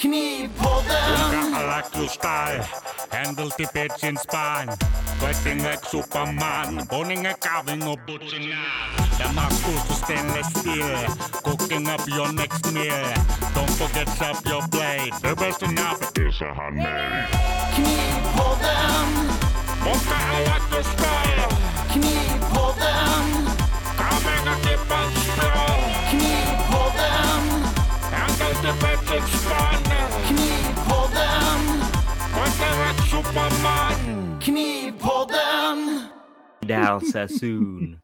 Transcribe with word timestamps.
Knipodden! 0.00 1.52
Galaktuskai, 1.52 2.60
händelti 3.10 3.66
petsin 3.72 4.18
spain. 4.18 4.68
Koetin 5.20 5.66
eksupamaan, 5.66 6.86
boninge 6.90 7.34
kaving 7.40 7.88
och 7.88 7.98
The 8.06 8.18
Tämä 9.18 9.48
kuultus 9.64 9.98
stainless 9.98 10.46
steel. 10.46 10.98
cooking 11.44 11.88
up 11.94 12.08
your 12.08 12.32
next 12.32 12.72
meal. 12.72 13.14
Don't 13.54 13.70
forget 13.70 14.08
up 14.30 14.46
your 14.46 14.62
blade. 14.70 15.12
the 15.22 15.34
best 15.36 15.62
enough 15.62 16.02
is 16.28 16.42
a 16.42 16.54
honey. 16.54 16.86
Knipodden! 17.74 19.08
Monka 19.84 20.82
style. 20.82 21.48
Knipodden! 21.92 22.39
Knivpodden! 34.50 36.02
Down 36.60 37.00
so 37.00 37.28
soon. 37.28 38.00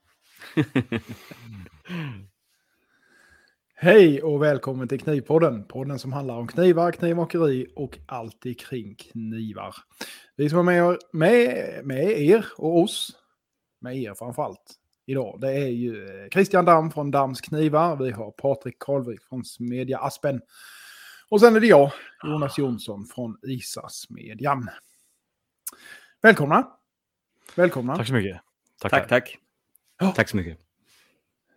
Hej 3.75 4.23
och 4.23 4.43
välkommen 4.43 4.89
till 4.89 5.01
Knivpodden. 5.01 5.65
Podden 5.65 5.99
som 5.99 6.13
handlar 6.13 6.37
om 6.37 6.47
knivar, 6.47 6.93
knivmakeri 6.93 7.67
och 7.77 7.99
allt 8.07 8.45
kring 8.59 8.95
knivar. 8.95 9.75
Vi 10.37 10.51
som 10.51 10.59
är 10.59 10.63
med, 10.63 10.77
er- 10.77 10.99
med, 11.13 11.87
med 11.87 12.21
er 12.21 12.47
och 12.57 12.81
oss, 12.81 13.17
med 13.81 13.97
er 13.97 14.15
framförallt, 14.15 14.75
idag. 15.07 15.39
Det 15.41 15.53
är 15.53 15.69
ju 15.69 16.05
eh, 16.05 16.29
Christian 16.33 16.65
Damm 16.65 16.91
från 16.91 17.11
Dams 17.11 17.41
Knivar. 17.41 17.97
Vi 17.97 18.11
har 18.11 18.31
Patrik 18.31 18.79
Karlvik 18.79 19.23
från 19.23 19.45
Smedja 19.45 19.99
Aspen. 19.99 20.41
Och 21.29 21.41
sen 21.41 21.57
är 21.57 21.61
det 21.61 21.67
jag, 21.67 21.93
Jonas 22.25 22.59
Jonsson 22.59 23.07
från 23.07 23.39
Isasmedjan. 23.43 24.69
Välkomna! 26.23 26.69
Välkomna! 27.57 27.97
Tack 27.97 28.07
så 28.07 28.15
mycket. 28.15 28.41
Tackar. 28.81 28.99
Tack, 28.99 29.09
tack. 29.09 29.39
Ja. 30.01 30.13
Tack 30.17 30.29
så 30.29 30.37
mycket. 30.37 30.59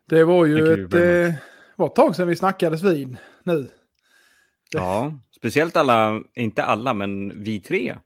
Det 0.10 0.24
var 0.24 0.46
ju 0.46 0.74
ett, 0.86 0.94
eh, 0.94 1.34
var 1.76 1.88
ett 1.88 1.96
tag 1.96 2.16
sedan 2.16 2.28
vi 2.28 2.36
snackades 2.36 2.84
vid 2.84 3.18
nu. 3.44 3.70
Ja, 4.72 5.14
speciellt 5.36 5.78
alla, 5.78 6.22
inte 6.36 6.64
alla, 6.64 6.94
men 6.94 7.44
vi 7.44 7.60
tre. 7.62 7.98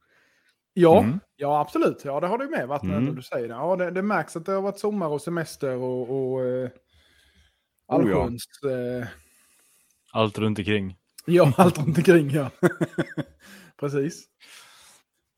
Ja, 0.73 0.99
Mm. 1.03 1.19
ja 1.35 1.59
absolut. 1.61 2.01
Ja, 2.05 2.19
det 2.19 2.27
har 2.27 2.37
du 2.37 2.47
med 2.49 2.67
varit 2.67 2.83
Mm. 2.83 3.05
när 3.05 3.11
du 3.11 3.21
säger 3.21 3.47
det. 3.47 3.53
Ja, 3.53 3.75
det, 3.75 3.91
det 3.91 4.01
märks 4.01 4.35
att 4.35 4.45
det 4.45 4.51
har 4.51 4.61
varit 4.61 4.79
sommar 4.79 5.07
och 5.07 5.21
semester 5.21 5.75
och, 5.75 6.09
och 6.33 6.45
eh, 6.45 6.69
Oh, 7.87 8.09
ja. 8.11 8.23
allsköns... 8.23 8.45
Eh, 8.63 9.07
Allt 10.11 10.37
runt 10.37 10.59
omkring. 10.59 10.97
ja, 11.25 11.53
allt 11.57 11.77
runt 11.77 11.97
omkring, 11.97 12.29
ja. 12.29 12.49
Precis. 13.79 14.23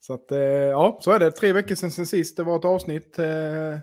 Så 0.06 0.14
att, 0.14 0.32
eh, 0.32 0.40
ja, 0.40 1.00
så 1.02 1.12
är 1.12 1.20
det. 1.20 1.32
Tre 1.32 1.54
veckor 1.54 1.76
sedan, 1.76 1.92
sen 1.92 2.06
sist 2.06 2.38
det 2.38 2.44
var 2.44 2.60
ett 2.60 2.66
avsnitt. 2.66 3.20
Eh, 3.20 3.78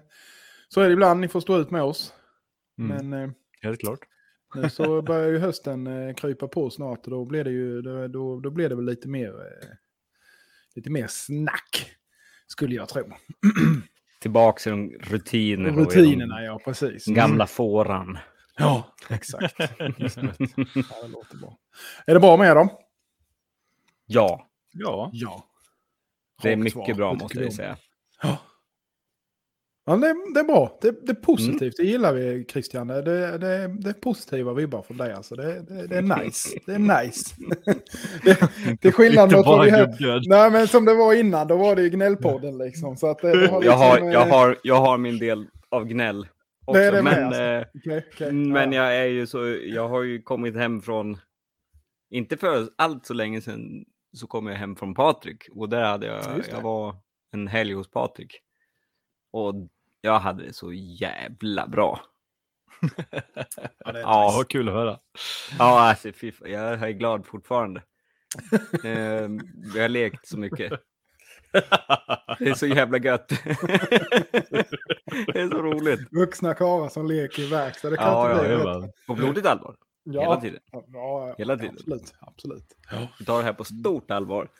så 0.69 0.81
är 0.81 0.87
det 0.87 0.93
ibland, 0.93 1.21
ni 1.21 1.29
får 1.29 1.41
stå 1.41 1.59
ut 1.59 1.71
med 1.71 1.83
oss. 1.83 2.15
Mm. 2.79 3.09
Men 3.09 3.23
eh, 3.23 3.31
Helt 3.63 3.81
klart. 3.81 3.99
nu 4.55 4.71
så 4.71 5.03
börjar 5.03 5.29
ju 5.29 5.39
hösten 5.39 6.15
krypa 6.15 6.49
på 6.49 6.71
snart 6.71 7.05
och 7.05 7.11
då 7.11 7.25
blir 7.25 7.45
det 7.45 7.51
ju, 7.51 7.83
då, 7.83 8.09
då, 8.09 8.41
då 8.41 8.51
blir 8.51 8.69
det 8.69 8.75
väl 8.75 8.85
lite 8.85 9.09
mer, 9.09 9.33
lite 10.75 10.91
mer 10.91 11.07
snack. 11.07 11.91
Skulle 12.47 12.75
jag 12.75 12.89
tro. 12.89 13.03
Tillbaks 14.21 14.67
i 14.67 14.71
de 14.71 14.91
rutinerna. 14.99 16.43
ja 16.43 16.61
precis. 16.65 17.05
De 17.05 17.15
gamla 17.15 17.47
fåran. 17.47 18.19
Ja, 18.57 18.95
exakt. 19.11 19.55
Ja, 19.59 21.03
det 21.03 21.09
låter 21.09 21.37
bra. 21.37 21.59
Är 22.07 22.15
det 22.15 22.21
bra 22.21 22.37
med 22.37 22.57
dem? 22.57 22.69
Ja, 24.07 24.49
Ja. 24.73 25.11
Ja. 25.13 25.49
Det 26.43 26.53
är 26.53 26.57
mycket 26.57 26.97
bra 26.97 27.15
måste 27.15 27.41
jag 27.41 27.53
säga. 27.53 27.77
Ja. 28.23 28.39
Ja, 29.87 29.97
det, 29.97 30.07
är- 30.07 30.35
det 30.35 30.41
är 30.41 30.45
bra. 30.45 30.79
Det, 30.81 31.07
det 31.07 31.13
är 31.13 31.15
positivt. 31.23 31.77
Det 31.77 31.83
gillar 31.85 32.13
vi, 32.15 32.45
Christian. 32.49 32.87
Det, 32.87 33.03
det, 33.03 33.39
det, 33.39 33.89
är 33.89 33.93
positiva 34.01 34.53
vibbar 34.55 34.83
från 34.83 34.97
dig. 34.97 35.13
Alltså. 35.13 35.37
Det, 35.37 35.61
det, 35.63 35.87
det 35.87 35.97
är 35.97 36.25
nice. 36.25 36.59
Det 36.67 36.73
är 36.73 37.03
nice. 37.05 37.35
det, 38.25 38.41
det 38.81 38.89
är 38.89 38.93
skillnad 38.93 39.33
mot 39.33 39.47
vad 39.47 39.65
vi 39.65 39.71
gubbgöd. 39.71 40.23
Nej, 40.27 40.51
men 40.51 40.69
som 40.69 40.85
det 40.85 40.95
var 40.95 41.15
innan, 41.15 41.49
då 41.49 41.57
var 41.57 41.77
det 41.77 41.83
ju 41.83 41.91
gnällpodden 41.91 42.59
liksom. 42.59 42.97
Så 42.97 43.07
att 43.11 43.19
det, 43.19 43.47
har 43.47 43.65
Jag 43.65 43.73
har, 43.73 43.93
liksom, 43.95 44.11
jag 44.13 44.23
eh, 44.29 44.35
har, 44.35 44.59
jag 44.63 44.81
har 44.81 44.99
min 44.99 45.19
del 45.19 45.47
av 45.69 45.85
gnäll 45.85 46.27
också. 46.65 46.79
Det 46.81 46.87
är 46.87 46.93
det 46.93 47.03
med, 47.03 47.13
men 47.15 47.25
alltså. 47.27 47.43
eh, 47.43 47.65
okej, 47.75 48.07
okej. 48.13 48.33
men 48.33 48.73
Ja. 48.73 48.85
jag 48.85 48.97
är 48.97 49.07
ju 49.07 49.27
så, 49.27 49.57
jag 49.65 49.89
har 49.89 50.03
ju 50.03 50.23
kommit 50.23 50.57
hem 50.57 50.83
från, 50.83 51.17
inte 52.11 52.37
för 52.37 52.69
allt 52.79 53.07
så 53.07 53.15
länge 53.15 53.41
sedan, 53.41 53.85
så 54.13 54.27
kom 54.27 54.47
jag 54.47 54.57
hem 54.57 54.77
från 54.77 54.95
Patrik. 54.95 55.49
Och 55.53 55.69
där 55.69 55.85
hade 55.85 56.07
Ja, 56.07 56.21
jag, 56.37 56.45
jag 56.51 56.61
var 56.61 56.97
en 57.33 57.49
helg 57.49 57.75
hos 57.75 57.91
Patrik. 57.91 58.41
Och 59.33 59.55
jag 60.01 60.19
hade 60.19 60.45
det 60.47 60.53
så 60.53 60.73
jävla 60.73 61.69
bra. 61.69 62.01
Ja, 63.85 63.93
det 63.93 63.99
är 63.99 64.03
Ja, 64.03 64.33
vad 64.37 64.49
kul 64.49 64.69
att 64.69 64.75
höra. 64.75 64.99
Ja, 65.59 65.81
alltså 65.81 66.09
jag 66.49 66.83
är 66.83 66.91
glad 66.91 67.27
fortfarande. 67.27 67.81
eh, 68.85 69.29
vi 69.75 69.81
har 69.81 69.89
lekt 69.89 70.29
så 70.29 70.39
mycket. 70.39 70.73
Det 72.39 72.49
är 72.49 72.55
så 72.55 72.67
jävla 72.67 72.99
gött. 72.99 73.29
det 73.29 73.35
är 75.41 75.51
så 75.51 75.63
roligt. 75.63 76.01
Vuxna 76.11 76.55
karlar 76.55 76.89
som 76.89 77.07
leker 77.07 77.43
i 77.43 77.51
verkstad. 77.51 77.91
Det 77.91 77.97
kan 77.97 78.07
Ja, 78.07 78.33
inte 78.33 78.53
ja, 78.53 78.57
bli 78.57 78.65
bättre. 78.65 78.93
På 79.07 79.15
blodigt 79.15 79.47
allvar. 79.47 79.77
Ja. 80.05 80.21
Hela 80.21 80.41
tiden. 80.41 80.61
Ja, 80.73 80.85
ja, 80.93 81.35
Hela 81.39 81.57
tiden. 81.57 81.75
Absolut. 81.77 82.15
absolut. 82.21 82.65
Vi 83.19 83.25
tar 83.25 83.39
det 83.39 83.45
här 83.45 83.53
på 83.53 83.65
stort 83.65 84.11
allvar. 84.11 84.49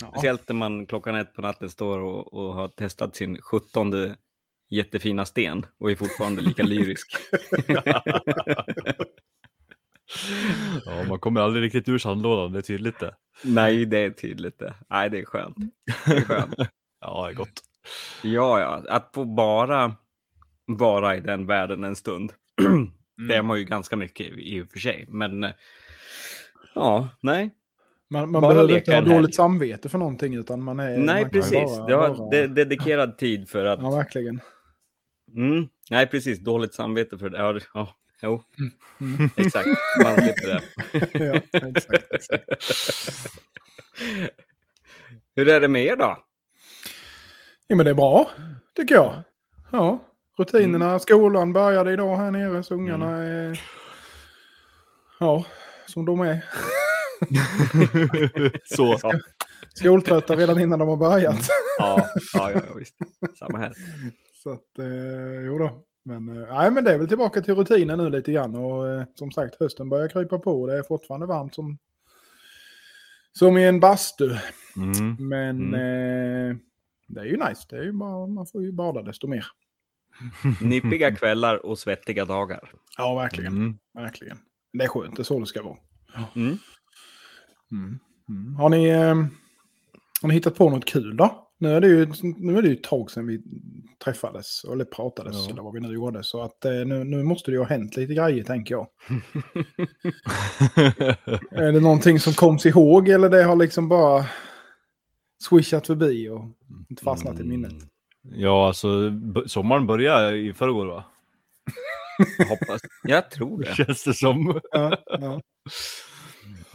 Ja. 0.00 0.08
Speciellt 0.10 0.48
när 0.48 0.54
man 0.54 0.86
klockan 0.86 1.14
ett 1.14 1.34
på 1.34 1.42
natten 1.42 1.70
står 1.70 1.98
och, 1.98 2.34
och 2.34 2.54
har 2.54 2.68
testat 2.68 3.16
sin 3.16 3.42
sjuttonde 3.42 4.16
jättefina 4.70 5.26
sten 5.26 5.66
och 5.78 5.90
är 5.90 5.96
fortfarande 5.96 6.42
lika 6.42 6.62
lyrisk. 6.62 7.16
Ja, 10.84 11.04
man 11.08 11.18
kommer 11.18 11.40
aldrig 11.40 11.64
riktigt 11.64 11.88
ur 11.88 11.98
sandlådan, 11.98 12.52
det 12.52 12.58
är 12.58 12.62
tydligt 12.62 12.98
det. 12.98 13.14
Nej, 13.44 13.86
det 13.86 13.98
är 13.98 14.10
tydligt 14.10 14.58
det. 14.58 14.74
Nej, 14.90 15.10
det 15.10 15.18
är 15.18 15.24
skönt. 15.24 15.56
Det 16.06 16.16
är 16.16 16.20
skönt. 16.20 16.54
Ja, 17.02 17.26
det 17.26 17.32
är 17.32 17.34
gott. 17.34 17.62
Ja, 18.22 18.60
ja, 18.60 18.84
att 18.88 19.10
få 19.14 19.24
bara 19.24 19.96
vara 20.66 21.16
i 21.16 21.20
den 21.20 21.46
världen 21.46 21.84
en 21.84 21.96
stund. 21.96 22.32
Det 23.28 23.34
är 23.36 23.42
man 23.42 23.58
ju 23.58 23.64
ganska 23.64 23.96
mycket 23.96 24.26
i 24.38 24.60
och 24.62 24.70
för 24.72 24.78
sig, 24.78 25.04
men 25.08 25.44
eh, 25.44 25.50
ja, 26.74 27.08
nej. 27.20 27.50
Man, 28.08 28.30
man 28.30 28.42
Bara 28.42 28.54
behöver 28.54 28.76
inte 28.76 28.94
ha 28.94 29.00
dåligt 29.00 29.34
samvete 29.34 29.88
för 29.88 29.98
någonting 29.98 30.34
utan 30.34 30.62
man 30.62 30.80
är... 30.80 30.98
Nej, 30.98 31.22
man 31.22 31.30
precis. 31.30 31.52
Bara, 31.78 31.86
det 31.86 31.96
var 31.96 32.08
bara... 32.16 32.30
de- 32.30 32.46
dedikerad 32.46 33.18
tid 33.18 33.48
för 33.48 33.64
att... 33.64 33.80
Ja, 33.82 33.90
verkligen. 33.90 34.40
Mm, 35.36 35.68
nej, 35.90 36.06
precis. 36.06 36.38
Dåligt 36.38 36.74
samvete 36.74 37.18
för 37.18 37.30
det. 37.30 37.38
Ja, 37.38 37.58
ja, 37.74 37.94
jo, 38.22 38.42
Mm. 39.00 39.30
exakt. 39.36 39.68
Man 40.04 40.14
slipper 40.14 40.46
det. 40.46 40.62
ja, 41.52 41.68
exakt, 41.68 42.04
exakt. 42.12 42.44
Hur 45.36 45.48
är 45.48 45.60
det 45.60 45.68
med 45.68 45.84
er 45.84 45.96
då? 45.96 46.16
Ja, 47.66 47.76
men 47.76 47.84
det 47.84 47.90
är 47.90 47.94
bra, 47.94 48.30
tycker 48.76 48.94
jag. 48.94 49.22
Ja, 49.72 49.98
rutinerna. 50.40 50.86
Mm. 50.86 51.00
Skolan 51.00 51.52
började 51.52 51.92
idag 51.92 52.16
här 52.16 52.30
nere, 52.30 52.62
så 52.62 52.74
ungarna 52.74 53.16
är... 53.16 53.60
Ja, 55.20 55.44
som 55.86 56.04
de 56.04 56.20
är. 56.20 56.44
Så. 58.76 58.98
Ja, 59.02 59.12
Skoltrötta 59.74 60.36
redan 60.36 60.60
innan 60.60 60.78
de 60.78 60.88
har 60.88 60.96
börjat. 60.96 61.48
ja, 61.78 62.06
ja, 62.34 62.50
ja 62.52 62.60
visst. 62.76 62.94
Samma 63.38 63.58
här. 63.58 63.72
Så 64.42 64.50
att, 64.50 64.78
eh, 64.78 65.44
jo 65.46 65.58
då. 65.58 65.84
Men, 66.04 66.28
eh, 66.28 66.54
nej, 66.54 66.70
men 66.70 66.84
det 66.84 66.92
är 66.92 66.98
väl 66.98 67.08
tillbaka 67.08 67.42
till 67.42 67.54
rutinen 67.54 67.98
nu 67.98 68.10
lite 68.10 68.32
grann. 68.32 68.54
Och 68.54 68.88
eh, 68.88 69.04
som 69.14 69.30
sagt, 69.30 69.60
hösten 69.60 69.88
börjar 69.88 70.08
krypa 70.08 70.38
på. 70.38 70.66
Det 70.66 70.78
är 70.78 70.82
fortfarande 70.82 71.26
varmt 71.26 71.54
som, 71.54 71.78
som 73.32 73.58
i 73.58 73.66
en 73.66 73.80
bastu. 73.80 74.36
Mm. 74.76 75.28
Men 75.28 75.74
eh, 75.74 76.56
det 77.08 77.20
är 77.20 77.24
ju 77.24 77.36
nice. 77.36 77.66
Det 77.68 77.76
är 77.76 77.82
ju 77.82 77.92
bara, 77.92 78.26
man 78.26 78.46
får 78.46 78.62
ju 78.62 78.72
bada 78.72 79.02
desto 79.02 79.26
mer. 79.26 79.46
Nippiga 80.60 81.14
kvällar 81.16 81.66
och 81.66 81.78
svettiga 81.78 82.24
dagar. 82.24 82.72
Ja, 82.98 83.14
verkligen. 83.14 83.52
Mm. 83.52 83.78
verkligen. 83.94 84.38
Det 84.72 84.84
är 84.84 84.88
skönt. 84.88 85.16
Det 85.16 85.22
är 85.22 85.24
så 85.24 85.40
det 85.40 85.46
ska 85.46 85.62
vara. 85.62 85.76
Mm. 86.36 86.58
Mm. 87.72 87.98
Mm. 88.28 88.54
Har, 88.56 88.68
ni, 88.68 88.88
eh, 88.88 89.14
har 90.22 90.28
ni 90.28 90.34
hittat 90.34 90.54
på 90.56 90.70
något 90.70 90.84
kul 90.84 91.16
då? 91.16 91.46
Nu 91.58 91.68
är 91.74 91.80
det 91.80 91.88
ju, 91.88 92.06
nu 92.22 92.58
är 92.58 92.62
det 92.62 92.68
ju 92.68 92.74
ett 92.74 92.82
tag 92.82 93.10
sedan 93.10 93.26
vi 93.26 93.42
träffades, 94.04 94.64
eller 94.64 94.84
pratades, 94.84 95.36
Ja. 95.36 95.50
eller 95.52 95.62
vad 95.62 95.72
vi 95.74 95.80
nu 95.80 95.92
gjorde. 95.94 96.22
Så 96.22 96.42
att 96.42 96.64
eh, 96.64 96.72
nu, 96.72 97.04
nu 97.04 97.22
måste 97.22 97.50
det 97.50 97.54
ju 97.54 97.58
ha 97.60 97.66
hänt 97.66 97.96
lite 97.96 98.14
grejer, 98.14 98.44
tänker 98.44 98.74
jag. 98.74 98.86
Är 101.50 101.72
det 101.72 101.80
någonting 101.80 102.20
som 102.20 102.32
koms 102.32 102.66
ihåg, 102.66 103.08
eller 103.08 103.28
det 103.28 103.42
har 103.42 103.56
liksom 103.56 103.88
bara 103.88 104.24
swishat 105.48 105.86
förbi 105.86 106.28
och 106.28 106.44
inte 106.90 107.02
fastnat 107.02 107.40
i 107.40 107.44
minnet? 107.44 107.72
Ja, 108.22 108.66
alltså 108.66 109.12
sommaren 109.46 109.86
började 109.86 110.36
i 110.36 110.52
förrgår 110.52 110.86
va? 110.86 111.04
Jag 112.38 112.46
hoppas. 112.46 112.80
Jag 113.02 113.30
tror 113.30 113.62
det. 113.62 113.74
Känns 113.74 114.04
det 114.04 114.14
som. 114.14 114.60
Ja, 114.72 114.96
ja. 115.06 115.40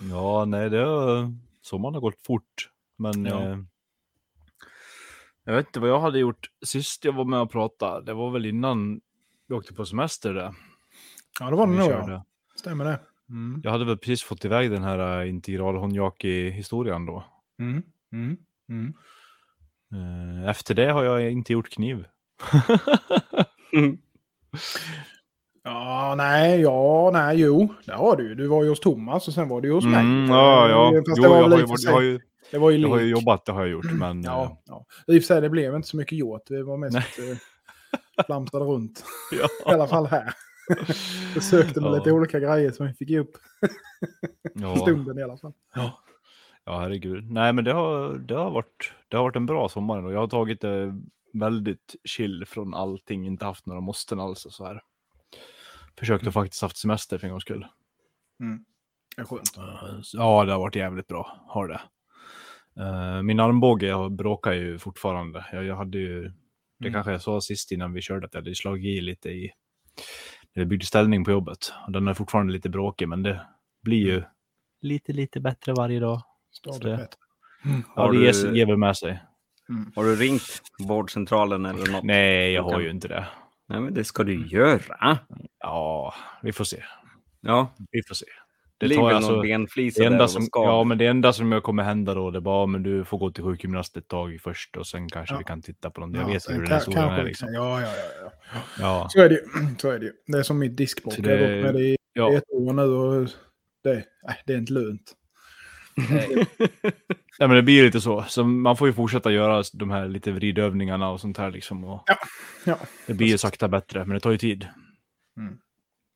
Ja, 0.09 0.45
nej, 0.45 0.69
det 0.69 0.77
har, 0.77 1.33
sommaren 1.62 1.94
har 1.94 2.01
gått 2.01 2.25
fort. 2.25 2.69
Men 2.97 3.25
Ja. 3.25 3.42
eh, 3.44 3.57
jag 5.44 5.56
vet 5.56 5.68
inte 5.68 5.80
vad 5.80 5.89
jag 5.89 6.00
hade 6.00 6.19
gjort 6.19 6.50
sist 6.65 7.06
jag 7.06 7.13
var 7.13 7.25
med 7.25 7.39
och 7.39 7.51
pratade. 7.51 8.06
Det 8.06 8.13
var 8.13 8.31
väl 8.31 8.45
innan 8.45 9.01
vi 9.48 9.56
åkte 9.56 9.74
på 9.74 9.86
semester 9.86 10.33
där. 10.33 10.53
Ja, 11.39 11.50
det 11.50 11.56
var 11.56 11.68
det 11.68 11.74
nog. 11.74 11.91
Ja. 11.91 12.25
Stämmer 12.56 12.86
det. 12.86 13.00
Mm. 13.30 13.62
Jag 13.63 13.71
hade 13.71 13.86
väl 13.86 13.98
precis 13.98 14.24
fått 14.24 14.45
iväg 14.45 14.71
den 14.71 14.83
här 14.83 15.21
uh, 15.21 15.30
integral 15.30 15.77
historien 16.51 17.06
då. 17.06 17.25
Mm. 17.59 17.83
Mm. 18.69 18.94
Mm. 19.93 20.43
Eh, 20.43 20.49
efter 20.49 20.73
det 20.75 20.91
har 20.91 21.03
jag 21.03 21.31
inte 21.31 21.53
gjort 21.53 21.69
kniv. 21.69 22.05
Mm. 23.73 23.97
Ja, 25.63 26.13
nej, 26.17 26.61
ja, 26.61 27.09
nej, 27.13 27.39
jo. 27.39 27.73
Det 27.85 27.91
har 27.93 28.15
du. 28.15 28.35
Du 28.35 28.47
var 28.47 28.63
ju 28.63 28.69
hos 28.69 28.79
Thomas 28.79 29.27
och 29.27 29.33
sen 29.33 29.47
var 29.49 29.61
du 29.61 29.71
hos 29.73 29.85
mig. 29.85 29.99
Mm, 29.99 30.29
ja, 30.29 30.69
ja. 30.69 31.01
Fast 31.09 31.17
Jo, 31.17 31.23
det 31.23 31.29
var 31.29 31.37
jag, 31.37 31.49
har 31.49 31.57
i 31.57 31.61
ju, 31.61 31.75
jag, 31.85 31.91
har 31.91 32.01
ju, 32.01 32.19
Det 32.51 32.57
var 32.57 32.71
ju 32.71 32.77
jag 32.77 32.89
har 32.89 32.99
ju 32.99 33.05
jobbat, 33.09 33.45
det 33.45 33.51
har 33.51 33.61
jag 33.61 33.69
gjort. 33.69 33.91
Men 33.91 34.19
eh, 34.19 34.25
Ja, 34.25 34.61
ja. 34.65 34.85
I 35.07 35.19
och 35.19 35.23
för 35.23 35.27
sig, 35.27 35.41
det 35.41 35.49
blev 35.49 35.75
inte 35.75 35.88
så 35.88 35.97
mycket 35.97 36.17
gjort. 36.17 36.41
Det 36.47 36.63
var 36.63 36.77
mest 36.77 36.95
eh, 36.97 38.23
flamsade 38.25 38.65
runt. 38.65 38.99
I 39.33 39.35
ja, 39.35 39.73
alla 39.73 39.88
fall 39.88 40.05
här. 40.05 40.33
Försökte 41.33 41.81
med 41.81 41.89
Ja. 41.91 41.95
lite 41.95 42.11
olika 42.11 42.39
grejer 42.39 42.71
som 42.71 42.88
vi 42.88 42.93
fick 42.93 43.11
upp 43.11 43.31
ja, 44.53 44.75
stunden 44.77 45.19
i 45.19 45.23
alla 45.23 45.38
fall. 45.38 45.53
ja, 45.75 45.99
herregud. 46.73 47.31
Nej, 47.31 47.53
men 47.53 47.63
det 47.63 47.71
har, 47.73 48.13
det, 48.17 48.35
har 48.35 48.51
varit, 48.51 48.94
det 49.07 49.17
har 49.17 49.23
varit 49.23 49.35
en 49.35 49.45
bra 49.45 49.69
sommar 49.69 50.03
och 50.06 50.13
jag 50.13 50.19
har 50.19 50.27
tagit 50.27 50.62
det 50.62 50.94
väldigt 51.33 51.95
chill 52.03 52.45
från 52.47 52.73
allting, 52.73 53.25
inte 53.27 53.45
haft 53.45 53.65
några 53.65 53.81
måsten 53.81 54.19
alls 54.19 54.45
och 54.45 54.53
så 54.53 54.65
här. 54.65 54.81
Försökt 56.00 56.27
att 56.27 56.33
faktiskt 56.33 56.62
haft 56.62 56.77
semester 56.77 57.17
för 57.17 57.27
en 57.27 57.31
gångs 57.31 57.44
skull. 57.44 57.67
Det 59.15 59.21
är 59.21 59.25
skönt. 59.25 59.57
Eh, 59.57 60.00
Ja, 60.13 60.45
det 60.45 60.51
har 60.51 60.59
varit 60.59 60.75
jävligt 60.75 61.07
bra. 61.07 61.45
Har 61.47 61.67
det. 61.67 61.81
Eh, 62.83 63.21
Min 63.21 63.39
armbåge 63.39 63.88
jag 63.88 64.12
bråkar 64.12 64.51
ju 64.53 64.79
fortfarande. 64.79 65.45
Jag, 65.51 65.63
jag 65.65 65.75
hade 65.75 65.97
ju, 65.97 66.21
det 66.79 66.88
Mm. 66.88 66.94
kanske 66.94 67.12
jag 67.12 67.21
sa 67.21 67.41
sist 67.41 67.71
innan 67.71 67.94
vi 67.94 68.01
körde, 68.01 68.25
att 68.25 68.33
jag 68.33 68.41
hade 68.41 68.56
slagit 68.56 68.85
i 68.97 69.01
lite 69.01 69.29
i, 69.29 69.51
när 70.53 70.62
jag 70.62 70.67
byggde 70.67 70.85
ställning 70.85 71.23
på 71.23 71.31
jobbet. 71.31 71.73
Den 71.88 72.07
är 72.07 72.13
fortfarande 72.13 72.53
lite 72.53 72.69
bråkig, 72.69 73.07
men 73.09 73.23
det 73.23 73.47
blir 73.83 74.06
ju 74.06 74.23
lite, 74.81 75.13
lite 75.13 75.39
bättre 75.39 75.73
varje 75.73 76.00
dag. 76.00 76.21
Stadigt 76.57 76.81
det- 76.83 76.97
bättre. 76.97 77.17
Ja, 77.95 78.03
Har 78.03 78.11
det 78.13 78.19
du- 78.19 78.25
ger, 78.25 78.51
ger 78.55 78.65
väl 78.65 78.77
med 78.77 78.97
sig. 78.97 79.23
Har 79.95 80.03
du 80.03 80.15
ringt 80.15 80.61
vårdcentralen 80.87 81.65
eller 81.65 81.91
något? 81.91 82.03
Nej, 82.03 82.51
jag 82.53 82.63
har 82.63 82.79
ju 82.79 82.89
inte 82.89 83.07
det. 83.07 83.27
Nej, 83.69 83.79
men 83.81 83.93
det 83.93 84.03
ska 84.03 84.23
du 84.23 84.47
göra. 84.47 85.17
Ja, 85.59 86.13
vi 86.43 86.53
får 86.53 86.63
se. 86.63 86.83
Ja, 87.41 87.75
Vi 87.91 88.03
får 88.07 88.15
se. 88.15 88.25
det 88.25 88.85
Det 88.85 88.87
ligger 88.87 89.01
tar 89.01 89.07
väl 89.07 89.15
alltså, 89.15 89.31
någon 89.31 89.41
benflisa 89.41 89.99
det 90.03 90.05
där 90.09 90.11
enda 90.13 90.27
som, 90.27 90.47
ja, 90.51 90.83
men 90.83 90.97
det 90.97 91.05
enda 91.07 91.33
som 91.33 91.51
jag 91.51 91.63
kommer 91.63 91.83
hända 91.83 92.13
då, 92.13 92.31
det 92.31 92.37
är 92.39 92.41
bara, 92.41 92.65
men 92.65 92.83
du 92.83 93.05
får 93.05 93.17
gå 93.17 93.31
till 93.31 93.43
sjukgymnast 93.43 93.97
ett 93.97 94.07
tag 94.07 94.39
först 94.43 94.77
och 94.77 94.87
sen 94.87 95.09
kanske 95.09 95.35
Ja. 95.35 95.39
vi 95.39 95.43
kan 95.43 95.61
titta 95.61 95.89
på 95.89 96.01
någon. 96.01 96.13
Jag 96.13 96.23
Ja, 96.23 96.27
vet 96.33 96.49
hur 96.49 96.53
den 96.57 96.67
här 96.67 96.75
historien 96.75 97.09
är 97.09 97.23
liksom. 97.23 97.53
Ja, 97.53 97.81
ja, 97.81 97.87
ja, 97.87 98.31
ja. 98.53 98.59
Ja, 98.79 99.07
Så 99.09 99.19
är 99.21 99.29
det 99.29 99.35
ju. 99.35 99.41
Så 99.79 99.89
är 99.89 99.99
det 99.99 100.05
ju. 100.05 100.11
Det 100.27 100.37
är 100.37 100.43
som 100.43 100.59
mitt 100.59 100.77
diskbråck. 100.77 101.13
Så 101.13 101.21
Jag 101.21 101.29
har 101.29 101.37
det- 101.37 101.55
gått 101.55 101.63
med 101.65 101.73
det 101.73 101.83
i 101.87 101.97
ja. 102.13 102.33
ett 102.33 102.43
år 102.49 102.73
nu 102.73 102.81
och 102.83 103.29
det, 103.83 103.93
nej, 104.27 104.41
det 104.45 104.53
är 104.53 104.57
inte 104.57 104.73
lönt. 104.73 105.13
ja, 107.39 107.47
men 107.47 107.56
det 107.56 107.62
blir 107.63 107.83
lite 107.83 108.01
så. 108.01 108.24
Så 108.27 108.44
man 108.44 108.77
får 108.77 108.88
ju 108.88 108.94
fortsätta 108.94 109.31
göra 109.31 109.63
de 109.74 109.89
här 109.92 110.07
lite 110.07 110.31
vridövningarna 110.31 111.09
och 111.09 111.21
sånt 111.21 111.38
här 111.38 111.51
liksom. 111.51 111.83
Och 111.83 112.03
Ja. 112.65 112.77
det 113.07 113.13
blir 113.13 113.27
ju 113.27 113.38
sakta 113.38 113.68
bättre, 113.68 114.00
men 114.06 114.13
det 114.13 114.19
tar 114.19 114.31
ju 114.31 114.38
tid. 114.38 114.68
Mm. 115.38 115.57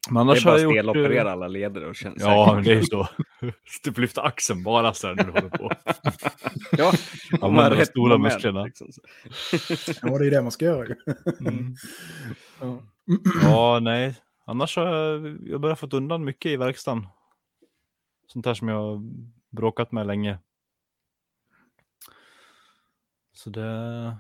Men 0.10 0.14
Det 0.16 0.22
annars 0.22 0.38
är 0.46 0.50
har 0.50 0.52
bara 0.52 0.56
att 0.56 0.64
gjort... 0.64 0.76
eh, 0.86 0.92
steloperera 0.92 1.32
alla 1.32 1.48
leder 1.48 1.84
och 1.84 1.96
känna 1.96 2.16
Ja, 2.20 2.52
men 2.56 2.64
det 2.64 2.72
är 2.72 2.76
ju 2.76 2.84
så. 2.84 3.08
Typ 3.84 3.98
lyfta 3.98 4.22
axeln 4.22 4.64
bara 4.64 4.94
så 4.94 5.08
här 5.08 5.16
när 5.16 5.24
du 5.24 5.32
håller 5.32 5.50
på. 5.50 5.72
Ja, 6.72 6.92
Ja, 7.42 7.50
men 7.52 7.72
de 7.78 7.86
stora 7.86 8.18
moment, 8.18 8.34
musklerna. 8.34 8.64
liksom. 8.66 8.88
Ja, 10.02 10.18
det 10.18 10.28
är 10.28 10.32
det 10.32 10.42
man 10.42 10.52
ska 10.52 10.66
göra. 10.66 10.96
Mm. 11.40 11.76
Ja. 12.62 12.82
Ja, 13.44 13.80
nej. 13.82 14.16
Annars 14.46 14.76
har 14.76 14.86
jag, 14.96 15.38
jag 15.48 15.62
börjat 15.62 15.80
fått 15.80 15.94
undan 15.94 16.24
mycket 16.26 16.52
i 16.52 16.58
verkstaden. 16.58 17.08
Sånt 18.28 18.46
här 18.46 18.54
som 18.54 18.68
jag 18.68 18.76
har 18.78 19.02
bråkat 19.50 19.92
med 19.92 20.08
länge. 20.08 20.40
Så 23.34 23.50
det 23.50 24.18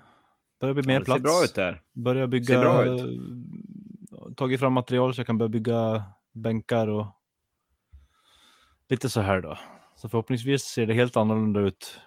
börjar 0.59 0.73
bli 0.73 0.83
mer 0.87 0.93
Ja, 0.93 0.99
det 0.99 1.05
ser 1.05 1.19
bra 1.19 1.43
ut 1.43 1.55
där. 1.55 1.81
Börjar 1.93 2.27
bygga, 2.27 2.45
Ser 2.45 2.59
bra 2.61 2.85
ut. 2.85 4.37
tagit 4.37 4.59
fram 4.59 4.73
material 4.73 5.13
så 5.13 5.19
jag 5.19 5.27
kan 5.27 5.37
börja 5.37 5.49
bygga 5.49 6.03
bänkar 6.31 6.87
och 6.87 7.07
lite 8.89 9.09
så 9.09 9.21
här 9.21 9.41
då. 9.41 9.57
Så 9.95 10.09
förhoppningsvis 10.09 10.63
ser 10.63 10.85
det 10.87 10.93
helt 10.93 11.17
annorlunda 11.17 11.59
ut 11.59 11.99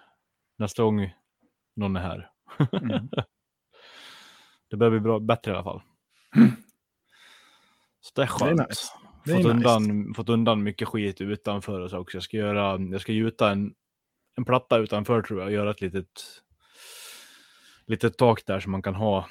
nästa 0.57 0.83
gång 0.83 1.13
någon 1.75 1.95
är 1.95 2.01
här. 2.01 2.31
Mm. 2.81 3.09
det 4.69 4.77
börjar 4.77 4.91
bli 4.91 4.99
bra, 4.99 5.19
bättre 5.19 5.51
i 5.51 5.53
alla 5.53 5.63
fall. 5.63 5.81
Så 8.01 8.11
det 8.15 8.21
är 8.21 8.25
Det 8.25 8.33
är 8.45 8.55
skönt. 8.55 8.69
nice. 8.69 8.87
Fått, 9.25 9.35
nice. 9.35 9.49
undan, 9.49 10.13
fått 10.13 10.29
undan 10.29 10.63
mycket 10.63 10.87
skit 10.87 11.21
utanför 11.21 11.79
och 11.79 11.89
så 11.89 11.97
också. 11.99 12.15
Jag 12.17 12.23
ska, 12.23 12.37
göra, 12.37 12.79
jag 12.91 13.01
ska 13.01 13.11
gjuta 13.11 13.51
en, 13.51 13.73
en 14.37 14.45
platta 14.45 14.77
utanför 14.77 15.21
tror 15.21 15.39
jag 15.39 15.47
och 15.47 15.53
göra 15.53 15.71
ett 15.71 15.81
litet, 15.81 16.21
litet 17.85 18.17
tak 18.17 18.45
där 18.45 18.59
så 18.59 18.69
man 18.69 18.81
kan 18.81 18.95
ha 18.95 19.27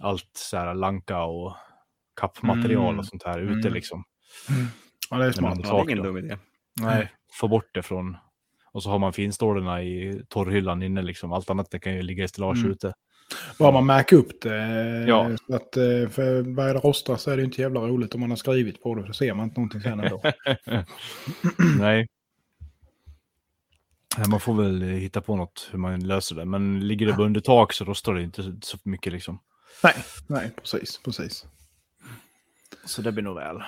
allt 0.00 0.30
så 0.32 0.56
här 0.56 0.74
lanka 0.74 1.22
och 1.22 1.56
kappmaterial 2.20 2.84
Mm. 2.88 2.98
och 2.98 3.06
sånt 3.06 3.22
här 3.22 3.38
ute 3.38 3.52
Mm. 3.68 3.72
liksom. 3.72 4.04
Ja, 5.10 5.16
det 5.16 5.24
är 5.24 5.32
smart. 5.32 5.58
Ja, 5.62 5.72
det 5.72 5.78
är 5.78 5.84
ingen 5.84 6.02
dum 6.02 6.16
idé. 6.18 6.38
Nej, 6.80 7.12
få 7.32 7.48
bort 7.48 7.70
det 7.74 7.82
från 7.82 8.16
och 8.72 8.82
så 8.82 8.90
har 8.90 8.98
man 8.98 9.12
finstålarna 9.12 9.82
i 9.82 10.22
torrhyllan 10.28 10.82
inne 10.82 11.02
liksom. 11.02 11.32
Allt 11.32 11.50
annat 11.50 11.70
det 11.70 11.78
kan 11.78 11.94
ju 11.94 12.02
ligga 12.02 12.24
i 12.24 12.28
stillage 12.28 12.58
Mm. 12.58 12.70
ute. 12.70 12.92
Bara 13.58 13.72
man 13.72 13.86
märker 13.86 14.16
upp 14.16 14.40
det. 14.40 14.56
Ja. 15.08 15.30
Så 15.46 15.54
att, 15.56 15.76
eh, 15.76 16.08
för 16.10 16.42
börjar 16.42 16.74
det 16.74 16.80
rosta 16.80 17.16
så 17.16 17.30
är 17.30 17.36
det 17.36 17.42
inte 17.44 17.60
jävla 17.62 17.80
roligt 17.80 18.14
om 18.14 18.20
man 18.20 18.30
har 18.30 18.36
skrivit 18.36 18.82
på 18.82 18.94
det. 18.94 19.06
Så 19.06 19.12
ser 19.12 19.34
man 19.34 19.44
inte 19.44 19.60
någonting 19.60 19.80
sen 19.80 20.00
ändå. 20.00 20.22
Nej. 21.78 22.06
Man 24.30 24.40
får 24.40 24.54
väl 24.54 24.82
eh, 24.82 24.88
hitta 24.88 25.20
på 25.20 25.36
något 25.36 25.68
hur 25.72 25.78
man 25.78 26.00
löser 26.00 26.36
det. 26.36 26.44
Men 26.44 26.88
ligger 26.88 27.06
det 27.06 27.12
bundet 27.12 27.44
tak 27.44 27.72
så 27.72 27.84
rostar 27.84 28.14
det 28.14 28.22
inte 28.22 28.42
så- 28.60 28.78
mycket 28.82 29.12
liksom. 29.12 29.38
nej, 29.82 29.94
nej, 30.26 30.50
precis, 30.62 31.00
precis. 31.04 31.46
Så 32.84 33.02
det 33.02 33.12
blir 33.12 33.24
nog 33.24 33.36
väl. 33.36 33.62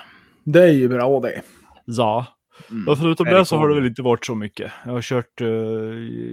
Det 0.45 0.63
är 0.63 0.73
ju 0.73 0.89
bra 0.89 1.21
det. 1.21 1.43
Ja. 1.85 2.27
Mm. 2.71 2.97
Förutom 2.97 3.27
det 3.27 3.39
det 3.39 3.45
så 3.45 3.57
har 3.57 3.69
det 3.69 3.75
väl 3.75 3.87
inte 3.87 4.03
varit 4.03 4.27
så 4.27 4.35
mycket. 4.35 4.73
Jag 4.85 4.93
har 4.93 5.03
kört, 5.03 5.41
eh, 5.41 5.49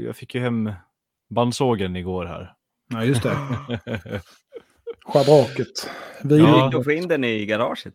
jag 0.06 0.16
fick 0.16 0.36
ju 0.36 0.42
hem 0.42 0.72
bandsågen 1.30 1.96
igår 1.96 2.26
här. 2.26 2.54
Ja, 2.88 3.04
just 3.06 3.24
det. 3.24 3.32
Schabraket. 5.06 5.90
Vi 6.24 6.38
Ja. 6.40 6.46
Hur 6.46 6.64
gick 6.64 6.72
det 6.72 6.78
att 6.78 6.84
få 6.84 6.92
in 6.92 7.08
den 7.08 7.24
i 7.24 7.46
garaget? 7.46 7.94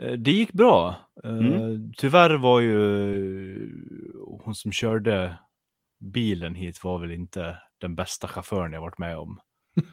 Eh, 0.00 0.12
Det 0.12 0.30
gick 0.32 0.52
bra. 0.52 0.94
Eh, 1.24 1.30
Mm. 1.30 1.92
Tyvärr 1.96 2.30
var 2.34 2.60
ju 2.60 2.76
hon 4.44 4.54
som 4.54 4.72
körde 4.72 5.38
bilen 6.00 6.54
hit 6.54 6.84
var 6.84 6.98
väl 6.98 7.10
inte 7.10 7.56
den 7.80 7.94
bästa 7.94 8.28
chauffören 8.28 8.72
jag 8.72 8.80
varit 8.80 8.98
med 8.98 9.18
om. 9.18 9.40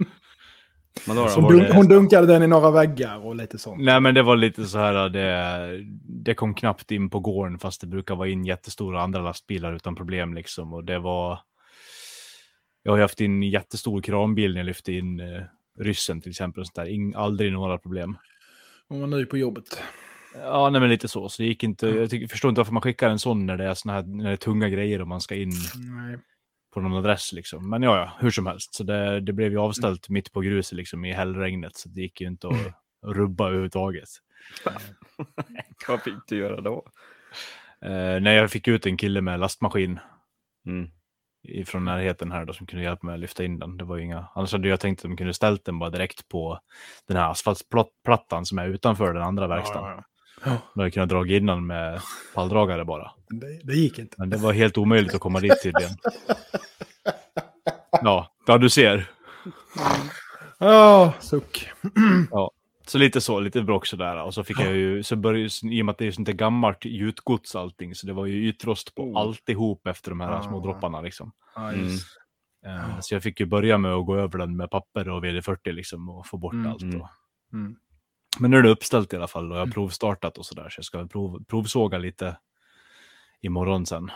Dunk, 1.50 1.68
det- 1.68 1.74
hon 1.76 1.88
dunkade 1.88 2.28
den 2.28 2.44
i 2.44 2.48
några 2.48 2.72
väggar 2.72 3.26
och 3.26 3.36
lite 3.36 3.58
sånt. 3.58 3.84
Nej 3.84 4.00
men 4.02 4.16
det 4.16 4.24
var 4.24 4.36
lite 4.36 4.66
så 4.66 4.78
här, 4.78 5.10
det, 5.10 5.86
det 6.24 6.34
kom 6.34 6.56
knappt 6.56 6.92
in 6.92 7.10
på 7.10 7.20
gården 7.20 7.60
fast 7.60 7.82
det 7.82 7.88
brukar 7.88 8.16
vara 8.16 8.28
in 8.28 8.46
jättestora 8.46 9.02
andra 9.02 9.22
lastbilar 9.22 9.74
utan 9.74 9.96
problem 9.96 10.34
liksom. 10.34 10.74
Och 10.74 10.84
det 10.84 11.00
var... 11.00 11.40
Jag 12.88 12.94
har 12.94 13.00
haft 13.00 13.22
in 13.22 13.44
en 13.44 13.50
jättestor 13.50 14.01
kranbil 14.01 14.53
när 14.53 14.60
jag 14.60 14.65
lyfte 14.65 14.94
in 14.94 15.20
eh, 15.20 15.44
ryssen 15.79 16.22
till 16.22 16.29
exempel. 16.29 16.62
Och 16.62 16.67
sånt 16.67 16.75
där. 16.75 16.86
Ing, 16.86 17.13
aldrig 17.13 17.53
några 17.53 17.77
problem. 17.77 18.17
Hon 18.89 19.00
var 19.00 19.08
ny 19.08 19.25
på 19.25 19.38
jobbet. 19.38 19.82
Ja, 20.34 20.70
nej 20.70 20.82
men 20.82 20.89
lite 20.89 21.08
så. 21.08 21.29
Så 21.29 21.41
det 21.41 21.48
gick 21.48 21.63
inte, 21.63 21.88
jag 21.88 22.10
tycker, 22.10 22.27
förstår 22.27 22.50
inte 22.50 22.60
varför 22.60 22.74
man 22.74 22.82
skickar 22.82 23.10
en 23.10 23.20
sån 23.20 23.46
när 23.46 23.58
det 23.58 23.65
är 23.65 23.74
såna 23.74 23.94
här, 23.94 24.03
när 24.03 24.24
det 24.25 24.32
är 24.32 24.36
tunga 24.38 24.70
grejer 24.70 25.01
och 25.01 25.08
man 25.08 25.22
ska 25.22 25.36
in 25.36 25.51
Nej. 25.75 26.17
på 26.74 26.82
någon 26.82 26.94
adress 26.94 27.34
liksom. 27.34 27.70
Men 27.70 27.84
ja, 27.84 27.98
ja, 27.98 28.17
hur 28.20 28.32
som 28.32 28.46
helst. 28.46 28.75
Så 28.75 28.84
det, 28.84 29.20
det 29.20 29.34
blev 29.34 29.51
ju 29.51 29.58
avställt 29.58 30.10
mitt 30.10 30.32
på 30.32 30.41
gruset 30.41 30.77
liksom 30.77 31.06
i 31.06 31.13
hällregnet. 31.13 31.75
Så 31.75 31.89
det 31.89 32.01
gick 32.01 32.22
ju 32.22 32.27
inte 32.27 32.48
att 32.48 32.74
rubba 33.15 33.48
överhuvudtaget. 33.48 34.10
Vad 35.88 36.01
fick 36.01 36.27
du 36.27 36.38
göra 36.38 36.62
då? 36.62 36.86
Eh, 37.82 38.22
när 38.22 38.32
jag 38.32 38.51
fick 38.51 38.67
ut 38.67 38.86
en 38.86 38.98
kille 38.98 39.22
med 39.22 39.39
lastmaskin 39.39 40.00
Mm. 40.67 40.89
Från 41.66 41.86
närheten 41.86 42.32
här 42.32 42.46
då 42.46 42.54
som 42.54 42.68
kunde 42.68 42.86
hjälpa 42.86 43.06
mig 43.06 43.13
att 43.13 43.20
lyfta 43.20 43.44
in 43.44 43.60
den. 43.60 43.77
Det 43.77 43.84
var 43.84 43.98
ju 43.98 44.04
inga, 44.04 44.27
annars 44.36 44.51
hade 44.51 44.68
jag 44.68 44.80
tänkt 44.80 45.00
att 45.00 45.04
de 45.04 45.18
kunde 45.18 45.34
ställt 45.34 45.66
den 45.66 45.80
bara 45.80 45.89
direkt 45.89 46.27
på 46.27 46.60
den 47.08 47.18
här 47.18 47.32
asfaltplattan 47.32 48.46
som 48.46 48.60
är 48.60 48.68
utanför 48.68 49.13
den 49.13 49.24
andra 49.24 49.48
verkstaden. 49.48 49.89
Ja, 49.89 50.04
ja, 50.46 50.51
ja. 50.51 50.51
Då 50.51 50.82
hade 50.82 50.86
jag 50.86 50.94
kunnat 50.94 51.10
dra 51.10 51.27
in 51.27 51.46
den 51.46 51.68
med 51.68 52.01
palldragare 52.36 52.86
bara. 52.86 53.12
Det, 53.30 53.60
det 53.63 53.74
gick 53.74 54.00
inte. 54.00 54.16
Men 54.18 54.30
det 54.30 54.38
var 54.38 54.54
helt 54.54 54.77
omöjligt 54.77 55.16
att 55.16 55.22
komma 55.22 55.39
dit 55.39 55.63
tydligen. 55.63 55.92
Ja, 58.01 58.32
ja 58.48 58.58
du 58.58 58.70
ser. 58.70 59.10
Ja, 60.58 61.13
suck. 61.20 61.70
Så 62.88 62.98
lite 62.98 63.22
så, 63.22 63.39
lite 63.39 63.62
bråck 63.62 63.86
sådär. 63.86 64.24
Och 64.24 64.34
så 64.34 64.44
fick 64.44 64.60
jag 64.60 64.75
ju, 64.75 65.03
så 65.03 65.15
började, 65.15 65.50
i 65.72 65.82
och 65.82 65.86
med 65.86 65.94
att 65.94 65.98
det 65.98 66.06
är 66.08 66.12
sånt 66.12 66.25
där 66.25 66.34
gammalt 66.34 66.86
gjutgods 66.86 67.56
allting, 67.56 67.96
så 67.96 68.08
det 68.08 68.13
var 68.13 68.25
ju 68.25 68.48
ytrost 68.50 68.96
på 68.96 69.03
Oh. 69.03 69.20
alltihop 69.20 69.88
efter 69.88 70.10
de 70.12 70.20
här 70.20 70.32
Ah. 70.32 70.41
små 70.44 70.60
dropparna 70.60 71.01
liksom. 71.01 71.32
Ja, 71.56 71.72
Mm. 71.74 71.88
Eh, 72.65 73.00
Så 73.00 73.15
jag 73.15 73.24
fick 73.24 73.39
ju 73.39 73.46
börja 73.46 73.77
med 73.77 73.94
att 73.94 74.06
gå 74.06 74.15
över 74.15 74.38
den 74.39 74.58
med 74.58 74.70
papper 74.72 75.10
och 75.10 75.24
VD40 75.24 75.72
liksom 75.72 76.10
och 76.10 76.27
få 76.27 76.38
bort 76.38 76.53
Mm, 76.53 76.72
allt. 76.72 76.82
mm. 76.82 77.01
Och. 77.01 77.10
Mm. 77.53 77.75
Men 78.39 78.51
nu 78.51 78.58
är 78.58 78.62
det 78.63 78.70
uppställt 78.70 79.13
i 79.13 79.15
alla 79.15 79.27
fall 79.27 79.51
och 79.51 79.58
jag 79.58 79.65
har 79.65 79.72
provstartat 79.72 80.38
och 80.38 80.46
sådär, 80.46 80.70
så 80.70 80.77
jag 80.79 80.86
ska 80.86 81.08
prov, 81.08 81.44
provsåga 81.48 81.98
lite 81.98 82.38
imorgon 83.41 83.86
sen. 83.86 84.12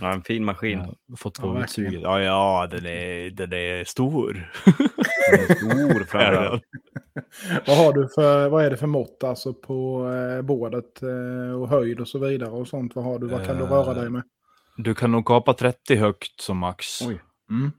Ja, 0.00 0.12
en 0.12 0.22
fin 0.22 0.44
maskin. 0.44 0.78
Har 0.78 1.16
fått 1.16 1.38
Ja, 1.38 1.42
två 1.44 1.52
verkligen. 1.52 1.86
utsuget. 1.88 2.02
Ja, 2.02 2.20
ja, 2.20 2.66
den 2.70 2.86
är, 2.86 3.30
den 3.30 3.52
är 3.52 3.84
stor. 3.84 4.50
Stor 5.56 6.04
framförallt. 6.04 6.62
Vad 7.66 7.76
har 7.76 7.92
du 7.92 8.08
för, 8.14 8.48
vad 8.48 8.64
är 8.64 8.70
det 8.70 8.76
för 8.76 8.86
mått 8.86 9.24
alltså 9.24 9.54
på 9.54 10.08
eh, 10.12 10.42
bordet 10.42 11.02
eh, 11.02 11.60
och 11.60 11.68
höjd 11.68 12.00
och 12.00 12.08
så 12.08 12.18
vidare 12.18 12.50
och 12.50 12.68
sånt? 12.68 12.94
Vad 12.96 13.04
har 13.04 13.18
du, 13.18 13.26
vad 13.26 13.46
kan 13.46 13.56
du 13.58 13.64
Eh, 13.64 13.70
röra 13.70 13.94
dig 13.94 14.10
med? 14.10 14.22
Du 14.76 14.94
kan 14.94 15.12
nog 15.12 15.26
kapa 15.26 15.54
30 15.54 15.96
högt 15.96 16.40
som 16.40 16.58
max. 16.58 17.02
Oj. 17.02 17.20
Mm. 17.50 17.72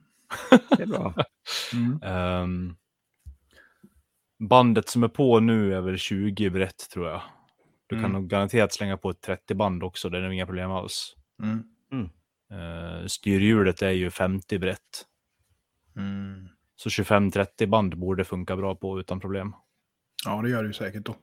Det 0.76 0.82
är 0.82 0.86
bra. 0.86 1.14
Mm. 1.74 2.02
Ehm, 2.02 2.74
bandet 4.48 4.88
som 4.88 5.02
är 5.02 5.08
på 5.08 5.40
nu 5.40 5.74
är 5.74 5.80
väl 5.80 5.98
20 5.98 6.50
brett 6.50 6.90
tror 6.92 7.08
jag. 7.08 7.20
Du 7.86 7.96
kan 7.96 8.04
Mm. 8.04 8.12
nog 8.12 8.28
garanterat 8.30 8.72
slänga 8.72 8.96
på 8.96 9.10
ett 9.10 9.20
30 9.20 9.54
band 9.54 9.82
också, 9.82 10.08
det 10.08 10.18
är 10.18 10.22
nog 10.22 10.32
inga 10.34 10.46
problem 10.46 10.70
alls. 10.70 11.14
Mm. 11.42 11.62
Uh, 11.92 13.06
styrhjulet 13.06 13.82
är 13.82 13.90
ju 13.90 14.10
50 14.10 14.58
brett. 14.58 15.06
Mm. 15.96 16.48
Så 16.76 16.88
25-30 16.88 17.66
band 17.66 17.98
borde 17.98 18.24
funka 18.24 18.56
bra 18.56 18.74
på 18.74 19.00
utan 19.00 19.20
problem. 19.20 19.54
Ja, 20.24 20.42
det 20.42 20.50
gör 20.50 20.62
det 20.62 20.66
ju 20.66 20.72
säkert 20.72 21.04
då. 21.04 21.16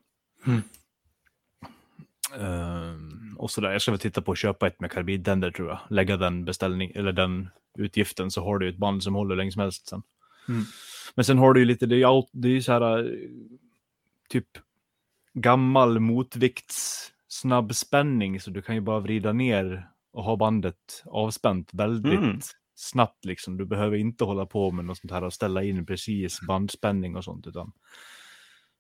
Ehm, 2.40 3.36
och 3.38 3.52
sådär, 3.52 3.72
jag 3.72 3.82
ska 3.82 3.92
väl 3.92 4.00
titta 4.00 4.22
på 4.22 4.32
att 4.32 4.38
köpa 4.38 4.68
ett 4.68 4.80
med 4.80 4.92
karbiddänder 4.92 5.52
tror 5.52 5.70
jag. 5.70 5.80
Lägga 5.90 6.18
den 6.18 6.46
beställning, 6.46 6.92
eller 6.96 7.12
den 7.12 7.50
utgiften 7.78 8.32
så 8.32 8.44
har 8.44 8.60
du 8.60 8.70
ett 8.70 8.78
band 8.78 9.04
som 9.04 9.16
håller 9.16 9.36
länge 9.36 9.52
som 9.52 9.62
helst 9.62 9.88
sen. 9.88 10.02
Mm. 10.50 10.64
Men 11.16 11.26
sen 11.26 11.38
har 11.38 11.54
du 11.54 11.60
ju 11.60 11.66
lite, 11.66 11.86
det 11.86 11.96
är 11.96 11.98
ju 11.98 12.04
allt- 12.04 12.30
det 12.32 12.48
är 12.48 12.52
ju 12.52 12.62
så 12.62 12.72
här 12.72 13.00
eh, 13.00 13.12
typ 14.30 14.48
gammal 15.34 16.00
motvikts 16.00 17.12
snabbspänning 17.28 18.40
så 18.40 18.50
du 18.52 18.62
kan 18.62 18.76
ju 18.76 18.82
bara 18.82 19.00
vrida 19.00 19.34
ner 19.34 19.90
och 20.18 20.24
ha 20.24 20.36
bandet 20.36 21.04
avspänt 21.06 21.70
väldigt 21.74 22.20
Mm. 22.20 22.40
snabbt 22.76 23.26
liksom. 23.26 23.58
Du 23.58 23.66
behöver 23.66 23.98
inte 23.98 24.24
hålla 24.24 24.46
på 24.46 24.72
med 24.72 24.86
något 24.86 24.98
sånt 24.98 25.12
här 25.12 25.24
och 25.24 25.34
ställa 25.34 25.64
in 25.64 25.86
precis 25.86 26.42
bandspänning 26.48 27.16
och 27.16 27.24
sånt 27.24 27.48
utan 27.48 27.72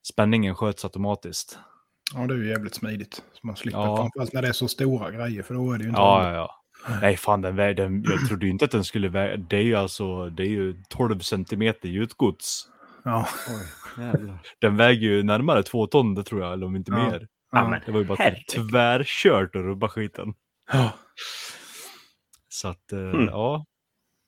spänningen 0.10 0.56
sköts 0.56 0.84
automatiskt. 0.86 1.60
Ja, 2.13 2.27
det 2.27 2.34
är 2.34 2.38
ju 2.38 2.50
jävligt 2.50 2.75
smidigt. 2.75 3.13
Så 3.34 3.48
man 3.48 3.56
slipper, 3.56 3.79
Ja. 3.79 3.98
framförallt 3.98 4.34
när 4.34 4.41
det 4.41 4.48
är 4.48 4.53
så 4.53 4.67
stora 4.67 5.12
grejer, 5.12 5.44
för 5.44 5.53
då 5.53 5.72
är 5.72 5.77
det 5.77 5.84
ju 5.84 5.89
inte 5.89 6.01
Ja, 6.01 6.29
ja, 6.29 6.34
ja. 6.36 6.63
Nej, 7.01 7.17
fan 7.17 7.41
den 7.41 7.56
vägen, 7.56 8.03
jag 8.08 8.27
trodde 8.27 8.46
ju 8.46 8.51
inte 8.51 8.65
att 8.65 8.72
den 8.72 8.84
skulle 8.84 9.10
väga, 9.10 9.38
det 9.38 9.58
är 9.58 9.62
ju 9.63 9.75
alltså, 9.75 10.29
det 10.29 10.44
är 10.44 10.48
ju 10.50 10.75
12 10.89 11.20
centimeter 11.20 11.89
gjutgods. 11.89 12.67
ja. 13.03 13.27
Jävlar. 13.98 14.39
Den 14.60 14.77
väger 14.77 15.08
ju 15.08 15.24
närmare 15.24 15.63
två 15.63 15.88
ton, 15.88 16.15
det 16.15 16.24
tror 16.24 16.41
jag, 16.41 16.53
eller 16.53 16.65
om 16.65 16.75
inte 16.75 16.91
Ja. 16.91 17.10
mer. 17.10 17.27
Ja, 17.51 17.70
men 17.70 17.82
Det 17.86 17.91
var 17.91 18.00
ju 18.00 18.06
bara 18.06 18.15
herregud. 18.20 18.70
tvärkört 18.70 19.56
att 19.56 19.62
rubba 19.62 19.89
skiten. 19.89 20.34
Ja. 20.71 20.91
Så 22.50 22.67
att, 22.67 22.91
eh, 22.93 23.00
Hmm. 23.00 23.25
ja. 23.25 23.65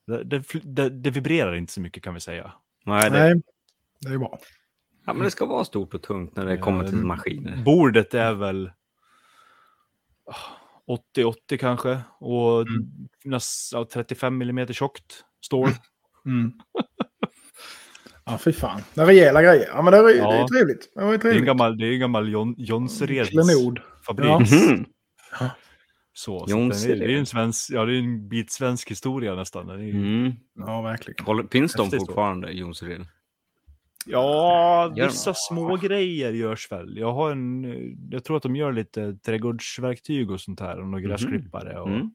Det, 0.08 0.24
det, 0.64 0.90
det, 0.90 1.10
vibrerar 1.12 1.56
inte 1.56 1.74
så 1.74 1.82
mycket 1.82 2.04
kan 2.04 2.14
vi 2.14 2.20
säga. 2.20 2.52
Nej, 2.86 3.10
det, 3.12 3.20
Nej, 3.20 3.42
det 4.02 4.10
är 4.14 4.18
bra. 4.18 4.40
ja, 5.06 5.14
men 5.14 5.24
det 5.24 5.32
ska 5.32 5.46
vara 5.46 5.66
stort 5.66 5.94
och 5.94 6.02
tungt 6.02 6.36
när 6.36 6.46
det 6.46 6.58
kommer 6.58 6.88
till 6.88 6.98
Eh, 7.00 7.04
maskiner. 7.06 7.58
Bordet 7.64 8.14
är 8.14 8.34
väl 8.34 8.72
ah, 10.26 10.36
80-80 11.18 11.58
kanske 11.60 12.00
och 12.20 12.62
Mm. 12.62 12.90
näst, 13.24 13.74
ja, 13.74 13.88
35 13.94 14.42
mm 14.42 14.68
tjockt 14.74 15.24
stål. 15.46 15.70
Mm. 16.26 16.52
Ja, 18.26 18.38
fy 18.38 18.54
fan. 18.54 18.82
Det 18.94 19.02
är 19.02 19.06
rejäla 19.06 19.42
grejer. 19.42 19.70
Ja, 19.74 19.82
men 19.82 19.94
det 19.94 20.00
är, 20.00 20.04
det 20.04 20.12
är 20.12 20.16
Ja. 20.40 20.48
trevligt. 20.48 20.92
Det 20.96 21.04
var 21.04 21.12
ju 21.12 21.18
Det 21.18 21.28
är 21.28 21.28
en 21.28 21.32
trevligt. 21.34 21.46
gammal, 21.46 21.78
det 21.78 21.86
är 21.88 21.94
en 21.94 22.00
gammal 22.00 22.30
Jon, 22.30 22.56
fabrik. 24.06 24.28
Ja. 24.30 24.40
Mhm. 24.40 24.86
Så, 26.20 26.40
så 26.48 26.52
Jonsered. 26.52 27.00
det, 27.00 27.06
är, 27.06 27.10
ju 27.10 27.18
en, 27.20 27.26
svensk, 27.26 27.72
ja, 27.72 27.86
det 27.86 27.94
är 27.96 28.00
en 28.00 28.30
bit 28.30 28.52
svensk 28.52 28.92
historia 28.92 29.36
nästan. 29.36 29.68
Det 29.68 29.74
är, 29.74 29.78
ju- 29.78 29.92
Mm. 29.92 30.32
Ja, 30.56 30.82
verkligen. 30.82 31.26
Håller- 31.26 31.48
Finns 31.52 31.74
de 31.74 31.92
fortfarande, 31.92 32.52
Jonsered? 32.52 33.06
Ja, 34.06 34.94
vissa 34.96 35.34
små 35.34 35.76
grejer 35.76 36.32
görs 36.34 36.72
väl. 36.72 36.98
Jag 36.98 37.14
har 37.14 37.32
en, 37.32 37.66
eh, 37.66 37.94
jag 38.12 38.24
tror 38.24 38.38
att 38.38 38.44
de 38.44 38.56
gör 38.56 38.72
lite 38.74 39.14
trädgårdsverktyg 39.16 40.32
och 40.32 40.42
sånt 40.42 40.60
här 40.60 40.80
och 40.80 40.88
några 40.88 41.00
Mhm. 41.00 41.10
gräsklippare 41.10 41.80
och 41.80 41.88
Mm. 41.88 42.12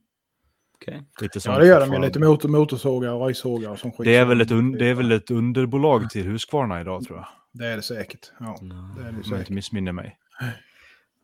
Sånt. 1.32 1.44
Ja, 1.44 1.58
det 1.58 1.66
gör 1.66 1.80
de 1.80 1.92
ju. 1.92 2.00
Lite 2.00 2.18
motor, 2.18 2.49
motorsågar 2.49 3.12
och 3.12 3.20
röjsågar 3.20 3.70
och 3.70 3.78
sån 3.78 3.92
skit. 3.92 4.04
Det 4.04 4.16
är, 4.16 4.25
väl 4.25 4.40
ett 4.40 4.50
un, 4.50 4.73
det 4.73 4.87
är 4.87 4.94
väl 4.94 5.12
ett 5.12 5.30
underbolag 5.30 6.11
till 6.11 6.25
Husqvarna 6.25 6.80
idag 6.80 7.04
tror 7.04 7.18
jag. 7.18 7.26
Det 7.52 7.66
är 7.66 7.76
det 7.76 7.82
säkert. 7.82 8.32
Ja, 8.40 8.56
det 8.61 8.66
är 8.66 8.68
det 8.68 8.78
Om 8.78 9.04
jag 9.06 9.14
inte 9.14 9.28
säkert. 9.28 9.50
missminner 9.50 9.92
mig. 9.92 10.16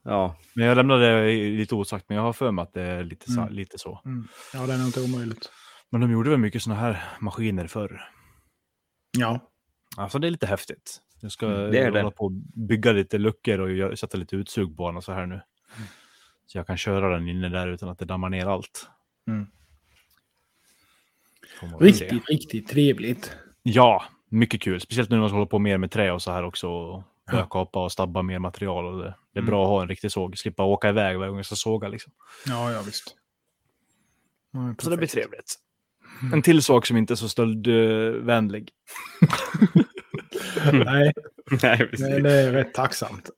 Ja, 0.02 0.36
Men 0.54 0.66
jag 0.66 0.76
lämnade 0.76 1.22
det 1.24 1.32
lite 1.50 1.74
osagt, 1.74 2.04
men 2.08 2.16
jag 2.16 2.24
har 2.24 2.32
för 2.32 2.50
mig 2.50 2.62
att 2.62 2.72
det 2.72 2.82
är 2.82 3.04
lite, 3.04 3.32
Mm. 3.32 3.52
lite 3.52 3.78
så. 3.78 4.00
Mm. 4.04 4.28
Ja, 4.54 4.66
det 4.66 4.72
är 4.74 4.78
nog 4.78 4.86
inte 4.88 5.00
omöjligt. 5.02 5.52
Men 5.90 6.00
de 6.00 6.10
gjorde 6.12 6.30
väl 6.30 6.38
mycket 6.38 6.62
såna 6.62 6.76
här 6.76 7.04
maskiner 7.20 7.66
förr. 7.66 8.00
Ja. 9.18 9.40
Alltså 9.96 10.18
det 10.18 10.26
är 10.26 10.30
lite 10.30 10.46
häftigt. 10.46 10.98
Jag 11.20 11.32
ska 11.32 11.46
Mm, 11.46 11.70
det 11.70 11.78
är 11.78 11.90
det. 11.90 11.98
hålla 12.00 12.10
på 12.10 12.24
och 12.24 12.32
bygga 12.68 12.92
lite 12.92 13.18
luckor 13.18 13.58
och 13.90 13.98
sätta 13.98 14.18
lite 14.18 14.36
utsug 14.36 14.76
på 14.76 14.86
den 14.88 14.96
och 14.96 15.04
så 15.04 15.12
här 15.12 15.26
nu. 15.26 15.34
Mm. 15.34 15.88
Så 16.46 16.58
jag 16.58 16.66
kan 16.66 16.76
köra 16.76 17.14
den 17.14 17.28
inne 17.28 17.48
där 17.48 17.68
utan 17.68 17.88
att 17.88 17.98
det 17.98 18.04
dammar 18.04 18.28
ner 18.28 18.46
allt. 18.46 18.88
Mm. 19.28 19.46
Riktigt, 21.80 22.28
riktigt 22.28 22.68
trevligt. 22.68 23.36
Ja, 23.62 24.04
mycket 24.28 24.62
kul. 24.62 24.80
Speciellt 24.80 25.10
nu 25.10 25.16
när 25.16 25.20
man 25.20 25.28
ska 25.28 25.36
hålla 25.36 25.46
på 25.46 25.58
mer 25.58 25.78
med 25.78 25.90
trä 25.90 26.12
och 26.12 26.22
så 26.22 26.32
här 26.32 26.42
också. 26.44 27.04
Börja 27.30 27.46
kapa 27.50 27.84
och 27.84 27.92
stabba 27.92 28.22
mer 28.22 28.38
material. 28.38 28.86
Och 28.86 28.98
det, 28.98 29.14
det 29.32 29.38
är 29.38 29.42
Mm. 29.42 29.50
bra 29.50 29.62
att 29.64 29.68
ha 29.68 29.82
en 29.82 29.88
riktig 29.88 30.12
såg. 30.12 30.38
Slippa 30.38 30.62
åka 30.64 30.88
iväg 30.88 31.18
varje 31.18 31.28
gång 31.28 31.36
jag 31.38 31.46
ska 31.46 31.54
såga 31.54 31.88
liksom. 31.88 32.12
Ja, 32.46 32.72
ja 32.72 32.82
visst. 32.86 33.16
Ja, 34.52 34.74
Så 34.78 34.90
det 34.90 34.96
blir 34.96 35.08
trevligt. 35.08 35.54
En 36.32 36.42
till 36.42 36.62
sak 36.62 36.86
som 36.86 36.96
inte 36.96 37.14
är 37.14 37.16
så 37.16 37.28
stöldvänlig. 37.28 38.70
Nej, 40.72 41.12
nej 41.62 41.78
det, 41.78 41.86
precis. 41.86 42.06
det 42.22 42.32
är 42.32 42.52
rätt 42.52 42.74
tacksamt. 42.74 43.30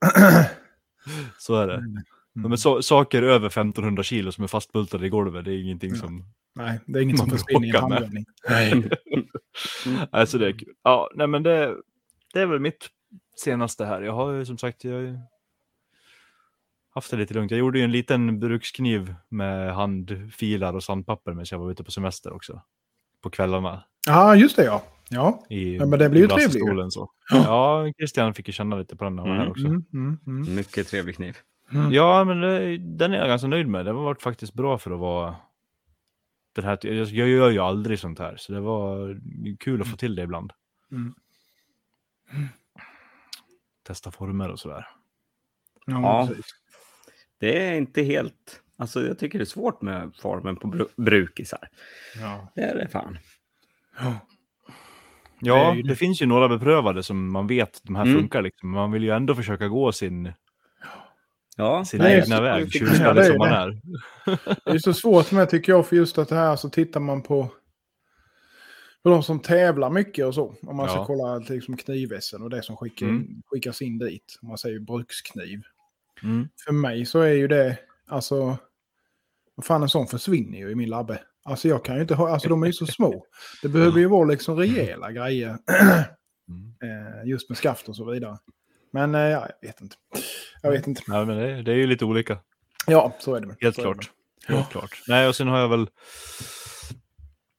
Så 1.37 1.55
är 1.55 1.67
det. 1.67 1.73
Mm. 1.75 1.93
Men 2.33 2.57
så, 2.57 2.81
saker 2.81 3.23
över 3.23 3.47
1500 3.47 4.03
kilo 4.03 4.31
som 4.31 4.43
är 4.43 4.47
fastbultade 4.47 5.05
i 5.05 5.09
golvet, 5.09 5.45
det 5.45 5.51
är 5.53 5.61
ingenting 5.61 5.89
Ja. 5.89 5.95
som... 6.01 6.25
Nej, 6.55 6.79
det 6.85 6.99
är 6.99 7.03
inget 7.03 7.17
som 7.19 7.29
försvinner 7.29 7.67
i 7.67 7.69
en 7.69 7.75
handvändning. 7.75 8.25
Nej. 8.49 8.89
Alltså 10.11 10.37
det 10.37 10.47
är 10.47 10.51
kul. 10.51 10.73
Ja, 10.83 11.09
nej 11.15 11.27
men 11.27 11.43
det, 11.43 11.75
det 12.33 12.41
är 12.41 12.45
väl 12.45 12.59
mitt 12.59 12.87
senaste 13.35 13.85
här. 13.85 14.01
Jag 14.01 14.13
har 14.13 14.31
ju 14.31 14.45
som 14.45 14.57
sagt 14.57 14.83
jag 14.83 14.93
har 14.93 14.99
ju 15.01 15.19
haft 16.95 17.11
det 17.11 17.17
lite 17.17 17.33
lugnt. 17.33 17.51
Jag 17.51 17.59
gjorde 17.59 17.79
ju 17.79 17.83
en 17.83 17.91
liten 17.91 18.39
brukskniv 18.39 19.15
med 19.29 19.75
handfilar 19.75 20.73
och 20.73 20.83
sandpapper 20.83 21.31
medan 21.31 21.45
jag 21.51 21.59
var 21.59 21.71
ute 21.71 21.83
på 21.83 21.91
semester 21.91 22.33
också. 22.33 22.61
På 23.21 23.29
kvällarna. 23.29 23.83
Ja, 24.07 24.35
just 24.35 24.55
det 24.55 24.63
ja. 24.65 24.83
Ja, 25.09 25.43
I, 25.49 25.75
Ja, 25.75 25.85
men 25.85 25.99
det 25.99 26.09
blir 26.09 26.21
ju 26.21 26.25
i 26.25 26.49
trevligt 26.49 26.93
Så. 26.93 27.11
Ja, 27.29 27.91
Christian 27.97 28.33
fick 28.33 28.47
ju 28.47 28.53
känna 28.53 28.75
lite 28.75 28.95
på 28.95 29.03
den 29.03 29.19
här 29.19 29.35
Mm. 29.35 29.47
också. 29.47 29.65
mm, 29.65 29.83
mm, 29.93 30.19
mm. 30.27 30.55
Mycket 30.55 30.87
trevlig 30.87 31.15
kniv. 31.15 31.37
Mm. 31.71 31.91
Ja, 31.91 32.23
men 32.23 32.41
det, 32.41 32.77
den 32.77 33.13
är 33.13 33.17
jag 33.17 33.27
ganska 33.27 33.47
nöjd 33.47 33.67
med. 33.67 33.85
Det 33.85 33.91
har 33.91 34.03
varit 34.03 34.21
faktiskt 34.21 34.53
bra 34.53 34.77
för 34.77 34.91
att 34.91 34.99
vara... 34.99 35.35
Den 36.55 36.65
här, 36.65 36.79
jag, 36.81 37.07
jag 37.07 37.29
gör 37.29 37.49
ju 37.49 37.59
aldrig 37.59 37.99
sånt 37.99 38.19
här, 38.19 38.35
så 38.37 38.53
det 38.53 38.59
var 38.59 39.19
kul 39.59 39.81
att 39.81 39.87
få 39.87 39.97
till 39.97 40.15
det 40.15 40.21
ibland. 40.21 40.53
Testa 43.83 44.11
former 44.11 44.49
och 44.51 44.59
sådär. 44.59 44.87
Ja, 45.85 45.93
Ja. 46.01 46.29
Det 47.39 47.67
är 47.67 47.73
inte 47.73 48.01
helt... 48.03 48.59
Alltså 48.77 49.07
jag 49.07 49.19
tycker 49.19 49.39
det 49.39 49.43
är 49.43 49.45
svårt 49.45 49.81
med 49.81 50.11
formen 50.21 50.55
på 50.55 50.67
bru- 50.67 50.89
brukisar. 51.03 51.67
Ja. 52.19 52.47
Det 52.55 52.61
är 52.61 52.75
det 52.75 52.87
fan. 52.87 53.17
Ja. 53.99 54.13
Ja, 55.39 55.73
Det 55.75 55.81
det, 55.87 55.95
finns 55.95 56.21
ju 56.21 56.25
några 56.25 56.49
beprövade 56.49 57.03
som 57.03 57.31
man 57.31 57.47
vet 57.47 57.79
de 57.83 57.95
här 57.95 58.03
Mm. 58.05 58.15
funkar. 58.17 58.41
Liksom. 58.41 58.69
Man 58.69 58.91
vill 58.91 59.03
ju 59.03 59.09
ändå 59.09 59.35
försöka 59.35 59.67
gå 59.67 59.91
sin, 59.91 60.33
Ja, 61.57 61.85
sin 61.85 61.99
Nej, 61.99 62.19
egna 62.19 62.41
väg, 62.41 62.71
tjurskalle 62.73 63.21
är 63.21 63.25
som 63.29 63.37
man 63.37 63.49
är. 63.53 63.81
Det 64.65 64.71
är 64.71 64.77
så 64.79 64.93
svårt 64.93 65.31
med 65.31 65.49
tycker 65.49 65.71
jag, 65.71 65.87
för 65.87 65.95
just 65.95 66.17
att 66.17 66.29
det 66.29 66.35
här 66.35 66.55
så 66.55 66.69
tittar 66.69 66.99
man 66.99 67.21
på, 67.21 67.49
på 69.03 69.09
de 69.09 69.23
som 69.23 69.39
tävlar 69.39 69.89
mycket 69.89 70.25
och 70.25 70.35
så. 70.35 70.55
Om 70.61 70.75
man 70.75 70.89
ska 70.89 70.97
Ja. 70.97 71.05
kolla 71.05 71.37
liksom 71.37 71.77
knivvässen 71.77 72.41
och 72.41 72.49
det 72.49 72.63
som 72.63 72.77
skickar, 72.77 73.05
Mm. 73.05 73.41
skickas 73.45 73.81
in 73.81 73.97
dit. 73.97 74.39
Om 74.41 74.47
man 74.47 74.57
säger 74.57 74.79
brukskniv. 74.79 75.61
Mm. 76.23 76.47
För 76.65 76.71
mig 76.73 77.05
så 77.05 77.19
är 77.19 77.31
ju 77.33 77.47
det, 77.47 77.77
alltså, 78.07 78.57
vad 79.55 79.65
fan 79.65 79.83
en 79.83 79.89
sån 79.89 80.07
försvinner 80.07 80.57
ju 80.57 80.69
i 80.71 80.75
min 80.75 80.89
labbe. 80.89 81.21
Alltså 81.45 81.67
jag 81.67 81.85
kan 81.85 81.95
ju 81.95 82.01
inte 82.01 82.15
ha, 82.15 82.29
alltså 82.33 82.49
de 82.49 82.63
är 82.63 82.67
ju 82.67 82.73
så 82.73 82.85
små. 82.87 83.25
Det 83.61 83.69
behöver 83.69 83.99
ju 83.99 84.07
vara 84.07 84.25
liksom 84.25 84.57
rejäla 84.57 85.11
grejer. 85.11 85.57
Mm. 86.49 86.73
Eh, 86.83 87.29
just 87.29 87.49
med 87.49 87.57
skaft 87.57 87.89
och 87.89 87.95
så 87.95 88.11
vidare. 88.11 88.37
Men 88.91 89.15
eh, 89.15 89.21
ja, 89.21 89.47
jag 89.61 89.67
vet 89.67 89.81
inte. 89.81 89.95
Jag 90.61 90.71
vet 90.71 90.87
inte. 90.87 91.01
Ja, 91.07 91.25
men 91.25 91.37
det, 91.37 91.61
det 91.61 91.71
är 91.71 91.75
ju 91.75 91.87
lite 91.87 92.05
olika. 92.05 92.39
Ja, 92.87 93.15
så 93.19 93.35
är 93.35 93.41
det. 93.41 93.55
Helt 93.59 93.75
så 93.75 93.81
klart. 93.81 94.11
Helt 94.47 94.69
klart. 94.69 95.01
Nej, 95.07 95.27
och 95.27 95.35
sen 95.35 95.47
har 95.47 95.59
jag 95.59 95.69
väl... 95.69 95.87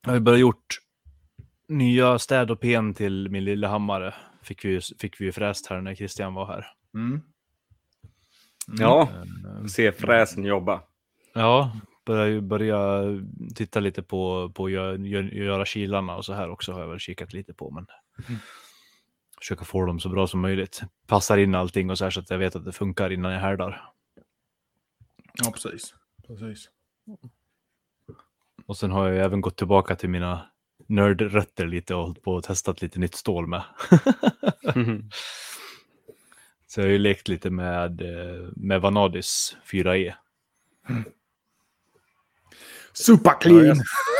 Jag 0.03 0.11
har 0.11 0.15
ju 0.15 0.21
börjat 0.21 0.41
gjort 0.41 0.79
nya 1.79 2.19
städ 2.19 2.51
och 2.51 2.61
pen 2.61 2.95
till 2.95 3.29
min 3.31 3.45
lilla 3.45 3.69
hammare. 3.69 4.15
Fick 4.43 4.65
vi, 4.65 4.81
fick 4.81 5.21
vi 5.21 5.25
ju 5.25 5.33
fräst 5.33 5.67
här 5.67 5.81
när 5.81 5.95
Christian 5.95 6.35
var 6.35 6.47
här. 6.47 6.67
Mm. 6.95 7.23
Ja, 8.67 9.09
Eh, 9.45 9.67
se 9.67 9.93
fräsen 9.93 10.45
jobba. 10.45 10.83
Ja, 11.33 11.73
börja, 12.07 12.41
börja 12.41 13.03
titta 13.55 13.81
lite 13.81 14.03
på, 14.03 14.53
på 14.55 14.65
att 14.65 14.73
göra, 14.73 14.97
göra 15.23 15.65
kilarna 15.65 16.17
och 16.17 16.25
så 16.25 16.33
här 16.33 16.51
också 16.51 16.73
har 16.73 16.81
jag 16.81 16.89
väl 16.89 16.99
kikat 16.99 17.33
lite 17.33 17.55
på. 17.55 17.71
Men 17.71 17.87
försöka 19.39 19.65
få 19.65 19.87
dem 19.87 20.01
så 20.01 20.09
bra 20.09 20.27
som 20.27 20.41
möjligt. 20.41 20.83
Passar 21.07 21.39
in 21.39 21.55
allting 21.55 21.91
och 21.91 21.99
så 21.99 22.05
här 22.05 22.11
så 22.11 22.21
att 22.21 22.31
jag 22.31 22.39
vet 22.39 22.57
att 22.57 22.65
det 22.65 22.73
funkar 22.73 23.13
innan 23.13 23.33
jag 23.33 23.41
härdar. 23.41 23.91
Ja, 25.45 25.51
precis. 25.51 25.95
precis. 26.27 26.71
Och 28.67 28.77
sen 28.77 28.91
har 28.91 29.09
jag 29.09 29.25
även 29.25 29.41
gått 29.41 29.57
tillbaka 29.57 29.97
till 29.97 30.09
mina 30.09 30.51
nördrötter 30.87 31.67
lite 31.67 31.95
och 31.95 32.03
hållit 32.03 32.23
på 32.23 32.33
och 32.33 32.45
testat 32.45 32.83
lite 32.83 32.99
nytt 32.99 33.15
stål 33.15 33.47
med. 33.47 33.63
Så 36.67 36.81
jag 36.81 36.85
har 36.85 36.93
ju 36.93 36.99
lekt 36.99 37.29
lite 37.29 37.51
med, 37.51 38.01
eh, 38.01 38.49
med 38.57 38.81
Vanadis 38.81 39.57
4E. 39.67 40.15
Superclean! 42.93 43.77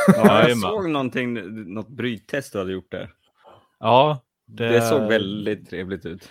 Ja, 0.07 0.49
jag 0.49 0.57
såg 0.61 0.89
någonting, 0.89 1.33
något 1.73 1.89
bryttest 1.89 2.53
du 2.53 2.59
hade 2.59 2.71
gjort 2.71 2.91
där. 2.91 3.13
Ja, 3.79 4.21
det, 4.45 4.69
Det 4.69 4.81
såg 4.81 5.01
väldigt 5.01 5.69
trevligt 5.69 6.05
ut. 6.05 6.29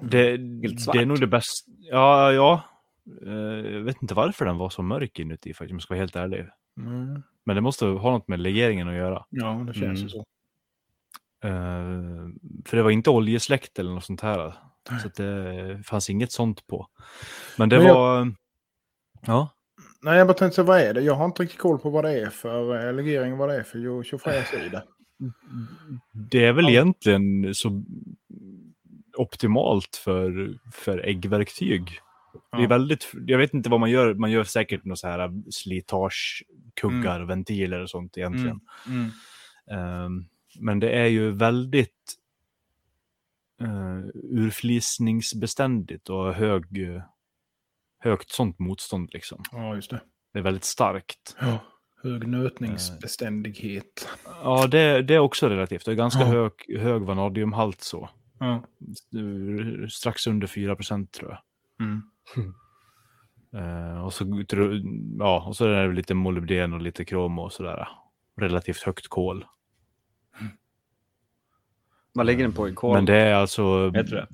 Det, 0.00 0.30
Helt 0.62 0.80
svart. 0.82 0.96
det 0.96 1.02
är 1.02 1.06
nog 1.06 1.20
det 1.20 1.26
bästa. 1.26 1.70
Ja, 1.78 2.32
ja. 2.32 2.62
Eh, 3.26 3.32
Jag 3.72 3.80
vet 3.80 4.02
inte 4.02 4.14
varför 4.14 4.44
den 4.44 4.56
var 4.58 4.70
så 4.70 4.82
mörk 4.82 5.18
inuti 5.18 5.54
faktiskt, 5.54 5.70
om 5.70 5.76
jag 5.76 5.82
ska 5.82 5.94
vara 5.94 6.00
helt 6.02 6.16
ärlig. 6.16 6.46
Mm. 6.80 7.22
Men 7.46 7.56
det 7.56 7.62
måste 7.62 7.86
ha 7.86 8.10
något 8.10 8.28
med 8.28 8.40
legeringen 8.40 8.88
att 8.88 8.94
göra. 8.94 9.24
Ja, 9.30 9.64
det 9.66 9.74
känns 9.74 9.82
Mm. 10.00 10.02
ju 10.02 10.08
så. 10.08 10.24
Eh, 11.44 12.28
för 12.66 12.76
det 12.76 12.82
var 12.82 12.90
inte 12.90 13.10
oljesläkt 13.10 13.78
eller 13.78 13.90
något 13.92 14.04
sånt 14.04 14.20
här. 14.20 14.54
Så 15.02 15.06
att 15.06 15.14
det 15.14 15.82
fanns 15.86 16.10
inget 16.10 16.32
sånt 16.32 16.66
på. 16.66 16.86
Men 17.58 17.68
det 17.68 17.78
Men 17.78 17.86
jag- 17.86 17.94
var... 17.94 18.34
Ja. 19.26 19.48
Nej, 20.02 20.18
jag 20.18 20.26
bara 20.26 20.34
tänkte 20.34 20.54
så 20.56 20.62
vad 20.62 20.80
är 20.80 20.94
det? 20.94 21.00
Jag 21.00 21.14
har 21.14 21.24
inte 21.24 21.42
riktigt 21.42 21.58
koll 21.60 21.78
på 21.78 21.90
vad 21.90 22.04
det 22.04 22.20
är 22.20 22.30
för 22.30 22.86
eh, 22.88 22.92
legering, 22.94 23.36
vad 23.36 23.48
det 23.48 23.56
är 23.56 23.62
för 23.62 23.78
jo- 23.78 24.02
tjofräs 24.02 24.54
i 24.54 24.68
det. 24.68 24.82
Det 26.30 26.44
är 26.46 26.52
väl 26.52 26.64
Ja. 26.64 26.70
egentligen 26.70 27.54
så 27.54 27.82
optimalt 29.16 29.96
för, 29.96 30.54
för 30.72 30.98
äggverktyg. 30.98 32.00
Det 32.32 32.56
är 32.56 32.62
Ja. 32.62 32.68
väldigt, 32.68 33.12
jag 33.26 33.38
vet 33.38 33.54
inte 33.54 33.70
vad 33.70 33.80
man 33.80 33.90
gör, 33.90 34.14
man 34.14 34.30
gör 34.30 34.44
säkert 34.44 34.84
något 34.84 34.98
så 34.98 35.08
här 35.08 35.50
slitagekuggar, 35.50 37.20
ventiler 37.20 37.80
och 37.80 37.90
sånt 37.90 38.18
egentligen. 38.18 38.60
Mm. 38.86 39.10
Ehm, 39.70 40.24
men 40.60 40.80
det 40.80 40.90
är 40.90 41.06
ju 41.06 41.30
väldigt 41.30 42.14
uh, 43.62 44.04
urflisningsbeständigt 44.14 46.08
och 46.10 46.34
hög, 46.34 46.64
högt 47.98 48.30
sånt 48.30 48.58
motstånd 48.58 49.10
liksom. 49.12 49.42
Ja, 49.52 49.74
just 49.74 49.90
det. 49.90 50.00
Det 50.32 50.38
är 50.38 50.42
väldigt 50.42 50.64
starkt. 50.64 51.36
Ja. 51.40 51.58
Hög 52.02 52.28
nötningsbeständighet. 52.28 54.08
Ja, 54.24 54.66
det, 54.66 55.02
det 55.02 55.14
är 55.14 55.18
också 55.18 55.48
relativt. 55.48 55.84
Det 55.84 55.90
är 55.90 55.94
ganska 55.96 56.20
Ja. 56.20 56.26
hög, 56.26 56.52
hög 56.78 57.02
vanadiumhalt 57.02 57.80
så. 57.80 58.10
Ja. 58.38 58.64
Strax 59.90 60.26
under 60.26 60.46
4 60.46 60.76
procent 60.76 61.12
tror 61.12 61.30
jag. 61.30 61.40
Mm. 61.86 62.02
Eh, 63.54 64.04
och, 64.04 64.12
så, 64.12 64.44
ja, 65.18 65.44
och 65.46 65.56
så 65.56 65.64
är 65.66 65.88
det 65.88 65.94
lite 65.94 66.14
molybden 66.14 66.72
och 66.72 66.80
lite 66.80 67.04
krom 67.04 67.38
och 67.38 67.52
sådär. 67.52 67.88
Relativt 68.36 68.82
högt 68.82 69.08
kol. 69.08 69.46
Vad 72.12 72.26
ligger 72.26 72.42
den 72.44 72.52
på 72.52 72.68
i 72.68 72.74
kol? 72.74 72.94
Men 72.94 73.04
det 73.04 73.16
är 73.16 73.34
alltså... 73.34 73.88
Vet 73.90 74.06
du 74.06 74.16
det? 74.16 74.26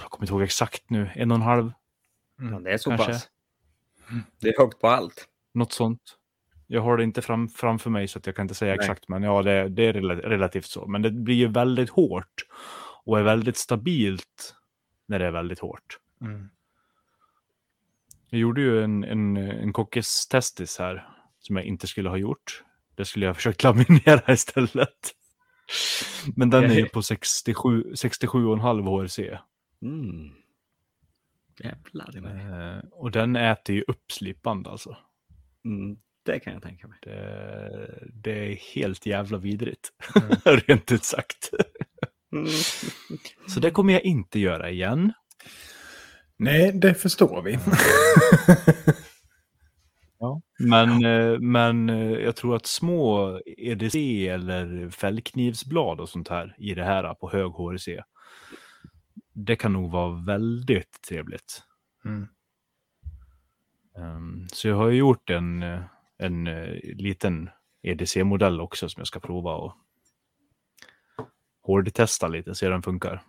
Jag 0.00 0.10
kommer 0.10 0.24
inte 0.24 0.32
ihåg 0.34 0.42
exakt 0.42 0.90
nu. 0.90 1.10
En 1.14 1.30
och 1.30 1.34
en 1.34 1.42
halv, 1.42 1.72
Ja, 2.38 2.58
det 2.60 2.72
är 2.72 2.78
så 2.78 2.90
Kanske. 2.90 3.12
pass. 3.12 3.28
Det 4.40 4.48
är 4.48 4.58
högt 4.58 4.80
på 4.80 4.88
allt. 4.88 5.28
något 5.54 5.72
sånt. 5.72 6.02
Jag 6.66 6.82
har 6.82 6.96
det 6.96 7.04
inte 7.04 7.22
fram, 7.22 7.48
framför 7.48 7.90
mig 7.90 8.08
så 8.08 8.18
att 8.18 8.26
jag 8.26 8.36
kan 8.36 8.44
inte 8.44 8.54
säga 8.54 8.74
Nej. 8.74 8.80
exakt. 8.80 9.08
Men 9.08 9.22
ja, 9.22 9.42
det, 9.42 9.68
det 9.68 9.86
är 9.86 9.92
rela- 9.92 10.14
relativt 10.28 10.66
så. 10.66 10.86
Men 10.86 11.02
det 11.02 11.10
blir 11.10 11.34
ju 11.36 11.48
väldigt 11.48 11.90
hårt. 11.90 12.44
Och 13.04 13.18
är 13.18 13.22
väldigt 13.22 13.56
stabilt 13.56 14.55
när 15.06 15.18
det 15.18 15.26
är 15.26 15.30
väldigt 15.30 15.58
hårt. 15.58 15.98
Mm. 16.20 16.48
Jag 18.30 18.40
gjorde 18.40 18.60
ju 18.60 18.84
en, 18.84 19.04
en, 19.04 19.36
en 19.36 19.72
kockes-testis 19.72 20.78
här. 20.78 21.08
Som 21.38 21.56
jag 21.56 21.64
inte 21.64 21.86
skulle 21.86 22.08
ha 22.08 22.16
gjort. 22.16 22.64
Det 22.94 23.04
skulle 23.04 23.26
jag 23.26 23.36
försökt 23.36 23.62
laminera 23.62 24.32
istället. 24.32 25.14
Men 26.36 26.50
den 26.50 26.64
är 26.64 26.74
ju 26.74 26.88
på 26.88 27.02
67 27.02 27.82
67,5 27.92 28.82
HRC. 28.82 29.38
Mm. 29.82 30.30
Jävlar 31.58 32.20
mig. 32.20 32.76
Eh, 32.76 32.84
och 32.90 33.10
den 33.10 33.36
äter 33.36 33.74
ju 33.76 33.84
upp 33.88 34.12
slipband 34.12 34.68
alltså. 34.68 34.96
Mm. 35.64 35.98
Det 36.22 36.40
kan 36.40 36.52
jag 36.52 36.62
tänka 36.62 36.88
mig. 36.88 36.98
Det, 37.02 38.08
det 38.12 38.52
är 38.52 38.56
helt 38.74 39.06
jävla 39.06 39.38
vidrigt. 39.38 39.92
Mm. 40.16 40.36
Rent 40.66 40.92
ut 40.92 41.04
sagt. 41.04 41.50
Mm. 42.36 42.48
Så 43.48 43.60
det 43.60 43.70
kommer 43.70 43.92
jag 43.92 44.04
inte 44.04 44.38
göra 44.38 44.70
igen. 44.70 45.12
Nej, 46.36 46.72
det 46.72 46.94
förstår 46.94 47.42
vi. 47.42 47.58
Men, 50.58 51.04
eh, 51.04 51.38
men 51.40 51.90
eh, 51.90 52.10
jag 52.10 52.36
tror 52.36 52.56
att 52.56 52.66
små 52.66 53.40
EDC 53.46 54.28
eller 54.28 54.90
fällknivsblad 54.90 56.00
och 56.00 56.08
sånt 56.08 56.28
här 56.28 56.54
i 56.58 56.74
det 56.74 56.84
här 56.84 57.14
på 57.14 57.30
hög 57.30 57.52
HRC. 57.52 58.02
Det 59.32 59.56
kan 59.56 59.72
nog 59.72 59.90
vara 59.90 60.24
väldigt 60.26 61.02
trevligt. 61.08 61.62
Mm. 62.04 62.28
Ehm, 63.98 64.46
så 64.52 64.68
jag 64.68 64.76
har 64.76 64.88
ju 64.88 64.98
gjort 64.98 65.30
en, 65.30 65.62
eh, 65.62 65.82
en 66.18 66.44
liten 66.82 67.50
EDC-modell 67.82 68.60
också 68.60 68.88
som 68.88 69.00
jag 69.00 69.06
ska 69.06 69.20
prova 69.20 69.54
och 69.54 69.72
hårdtesta 71.66 72.28
lite, 72.28 72.54
se 72.54 72.66
hur 72.66 72.70
den 72.72 72.82
funkar. 72.82 73.22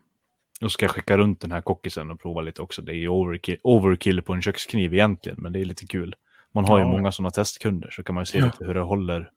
Och 0.62 0.72
ska 0.72 0.86
jag 0.86 0.92
skicka 0.92 1.18
runt 1.18 1.42
den 1.42 1.52
här 1.52 1.62
kockisen 1.62 2.12
och 2.12 2.20
prova 2.20 2.42
lite 2.42 2.62
också. 2.62 2.82
Det 2.82 2.92
är 2.92 2.96
ju 2.96 3.08
overkill, 3.10 3.58
overkill 3.64 4.22
på 4.22 4.34
en 4.34 4.42
kökskniv 4.42 4.94
egentligen, 4.94 5.38
men 5.42 5.54
det 5.54 5.60
är 5.60 5.66
lite 5.66 5.88
kul. 5.88 6.16
Man 6.52 6.66
har 6.66 6.78
ju 6.78 6.84
Ja. 6.86 6.92
många 6.92 7.12
sådana 7.12 7.32
testkunder 7.32 7.90
så 7.90 8.04
kan 8.04 8.16
man 8.16 8.22
ju 8.22 8.26
se 8.26 8.38
Ja. 8.38 8.46
lite 8.46 8.66
hur 8.66 8.74
det 8.74 8.80
håller 8.82 9.32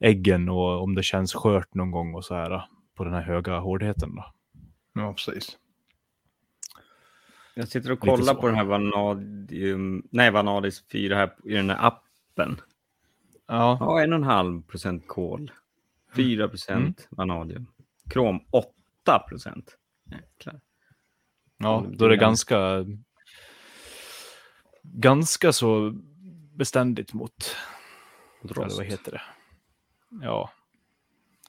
äggen 0.00 0.48
och 0.48 0.82
om 0.82 0.94
det 0.94 1.02
känns 1.02 1.34
skört 1.34 1.74
någon 1.74 1.90
gång 1.90 2.14
och 2.14 2.24
så 2.24 2.34
här 2.34 2.64
på 2.94 3.04
den 3.04 3.14
här 3.14 3.22
höga 3.22 3.58
hårdheten. 3.58 4.14
Då. 4.16 4.24
Ja, 4.92 5.12
precis. 5.12 5.56
Jag 7.54 7.68
sitter 7.68 7.92
och 7.92 8.00
kollar 8.00 8.34
på 8.34 8.46
den 8.46 8.56
här 8.56 8.64
Vanadium, 8.64 10.02
nej, 10.10 10.30
Vanadis 10.30 10.84
4 10.92 11.16
här 11.16 11.30
i 11.44 11.54
den 11.54 11.70
här 11.70 11.86
appen. 11.86 12.60
Ja, 13.46 13.76
Ja, 13.80 14.02
en 14.02 14.12
och 14.12 14.16
en 14.18 14.22
halv 14.24 14.62
procent 14.62 15.06
kol. 15.08 15.50
4 16.16 16.48
procent 16.48 17.08
vanadium. 17.10 17.66
Krom 18.10 18.40
8 18.50 19.18
procent. 19.28 19.76
Ja, 21.58 21.86
då 21.92 22.04
är 22.04 22.08
det 22.08 22.14
det 22.16 22.18
är- 22.18 22.20
ganska, 22.20 22.84
ganska 24.82 25.52
så 25.52 25.92
beständigt 26.54 27.12
mot, 27.12 27.56
Rost. 28.42 28.76
vad 28.76 28.86
heter 28.86 29.12
det? 29.12 29.22
Ja, 30.22 30.50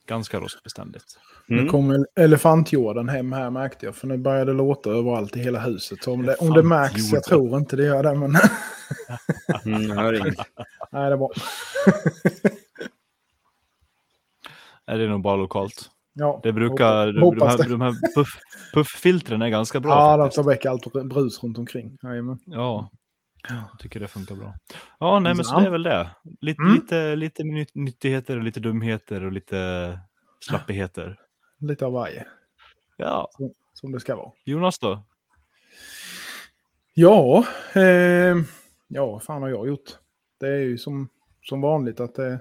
ganska 0.06 0.40
rostbeständigt. 0.40 1.18
Nu 1.48 1.58
Mm. 1.58 1.70
kom 1.70 2.06
elefantjorden 2.16 3.10
hem 3.10 3.32
här 3.32 3.50
märkte 3.50 3.86
jag. 3.86 3.96
För 3.96 4.08
nu 4.08 4.18
börjar 4.18 4.46
det 4.46 4.54
låta 4.54 4.90
överallt 4.90 5.36
i 5.38 5.40
hela 5.40 5.60
huset. 5.60 6.04
Så 6.04 6.14
om 6.14 6.26
det, 6.26 6.36
om 6.36 6.54
det 6.54 6.64
märks, 6.64 7.12
jag 7.12 7.24
tror 7.24 7.58
inte 7.58 7.76
det 7.76 7.84
gör 7.84 8.04
det. 8.04 8.16
Men 8.16 8.36
Mm, 9.66 9.82
jag 9.82 9.96
hör 9.96 10.14
inget. 10.14 10.38
nej, 10.92 11.10
det. 11.10 11.18
Nej, 14.88 14.98
det 14.98 15.04
är 15.04 15.08
nog 15.10 15.22
bara 15.22 15.36
lokalt. 15.36 15.90
Ja, 16.14 16.40
Det 16.44 16.54
brukar, 16.54 17.20
hoppas, 17.20 17.40
de, 17.58 17.64
här, 17.64 17.64
det. 17.64 17.70
de 17.70 17.82
här 17.82 18.14
puff, 18.16 18.30
pufffiltren 18.74 19.42
är 19.42 19.50
ganska 19.50 19.80
bra 19.80 19.92
Ja, 19.92 20.18
de 20.18 20.24
faktiskt. 20.24 20.36
tar 20.36 20.44
väck 20.44 20.66
allt 20.66 20.94
brus 21.10 21.44
runt 21.44 21.58
omkring. 21.58 21.98
Jajamän. 22.04 22.40
Ja, 22.46 22.90
jag 23.50 23.80
tycker 23.80 24.00
det 24.00 24.08
funkar 24.08 24.36
bra. 24.36 24.54
Ja, 25.00 25.20
nej 25.20 25.34
men 25.36 25.46
så 25.46 25.60
det 25.60 25.66
är 25.66 25.70
väl 25.72 25.84
det. 25.84 26.10
Lite, 26.42 26.62
Mm. 26.62 26.74
lite, 26.76 27.16
lite 27.16 27.44
nyt- 27.44 27.72
nyttigheter 27.76 28.38
och 28.38 28.44
lite 28.44 28.60
dumheter 28.60 29.24
och 29.24 29.32
lite 29.32 30.00
slappigheter. 30.40 31.20
Lite 31.60 31.86
av 31.86 31.94
varje, 31.94 32.26
Ja, 32.98 33.30
som 33.74 33.92
det 33.92 34.00
ska 34.00 34.16
vara. 34.16 34.32
Jonas 34.46 34.80
då? 34.80 35.04
Ja, 36.94 37.46
eh, 37.76 38.36
ja, 38.88 39.20
fan 39.20 39.42
har 39.42 39.50
jag 39.50 39.68
gjort? 39.68 39.98
Det 40.40 40.48
är 40.48 40.60
ju 40.60 40.78
som, 40.78 41.10
som 41.42 41.62
vanligt 41.62 42.00
att 42.00 42.16
det... 42.16 42.40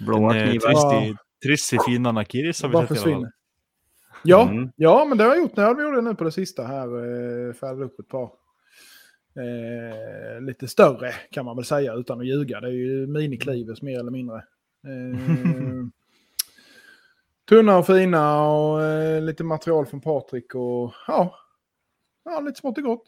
Blåa 0.00 0.36
eh, 0.36 0.48
knivar. 0.48 1.16
Trissi 1.44 1.78
fina 1.86 2.12
Nakiris 2.12 2.62
har 2.62 2.68
vi 2.68 2.72
bara 2.72 2.86
sett 2.86 2.90
i 2.90 2.98
alla 2.98 3.02
fall. 3.04 3.10
försvinner. 3.12 3.32
Ja, 4.22 4.48
Mm. 4.50 4.70
ja, 4.76 5.04
men 5.08 5.18
det 5.18 5.24
har 5.24 5.30
jag 5.30 5.38
gjort. 5.42 5.56
när 5.56 5.74
vi 5.74 5.82
gjorde 5.82 5.96
det 5.96 6.02
nu 6.02 6.14
på 6.14 6.24
det 6.24 6.32
sista 6.32 6.62
här. 6.62 6.86
Eh, 7.48 7.52
färdade 7.52 7.84
upp 7.84 8.00
ett 8.00 8.08
par. 8.08 8.30
Eh, 9.36 10.40
lite 10.40 10.68
större 10.68 11.12
kan 11.30 11.44
man 11.44 11.56
väl 11.56 11.64
säga 11.64 11.94
utan 11.94 12.20
att 12.20 12.26
ljuga. 12.26 12.60
Det 12.60 12.66
är 12.66 12.72
ju 12.72 13.06
miniklivers 13.06 13.82
mer 13.82 13.98
eller 14.00 14.10
mindre. 14.10 14.36
Eh, 14.36 15.18
tunna 17.48 17.76
och 17.78 17.86
fina 17.86 18.46
och 18.48 18.82
eh, 18.82 19.22
lite 19.22 19.44
material 19.44 19.86
från 19.86 20.00
Patrik 20.00 20.54
och 20.54 20.92
ja, 21.06 21.34
ja, 22.24 22.40
lite 22.40 22.60
smått 22.60 22.78
och 22.78 22.84
gott. 22.84 23.04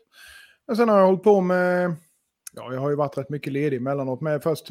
Men 0.66 0.77
sen 0.77 0.88
har 0.88 0.99
jag 0.99 1.07
hållit 1.07 1.22
på 1.22 1.40
med, 1.40 1.94
ja, 2.57 2.73
jag 2.73 2.81
har 2.81 2.90
ju 2.90 2.97
varit 2.97 3.19
rätt 3.19 3.31
mycket 3.31 3.53
ledig 3.53 3.77
emellanåt. 3.77 4.21
Men 4.21 4.40
först 4.40 4.66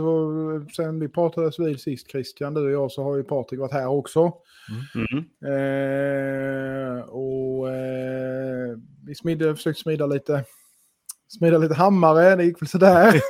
sen 0.75 0.99
vi 0.99 1.09
pratades 1.09 1.59
vid 1.59 1.79
sist 1.79 2.11
Christian, 2.11 2.53
du 2.53 2.61
och 2.65 2.71
jag, 2.71 2.91
så 2.91 3.03
har 3.03 3.17
ju 3.17 3.23
Patrik 3.23 3.59
varit 3.59 3.73
här 3.73 3.87
också. 3.87 4.33
Mm. 4.95 5.25
Eh, 5.45 6.99
och 7.03 7.69
eh, 7.69 8.77
vi 9.05 9.15
smidde, 9.15 9.55
försökte 9.55 9.81
smida 9.81 10.05
lite, 10.05 10.43
smida 11.39 11.57
lite 11.57 11.73
hammare, 11.73 12.35
det 12.35 12.43
gick 12.43 12.61
väl 12.61 12.69
sådär. 12.69 13.21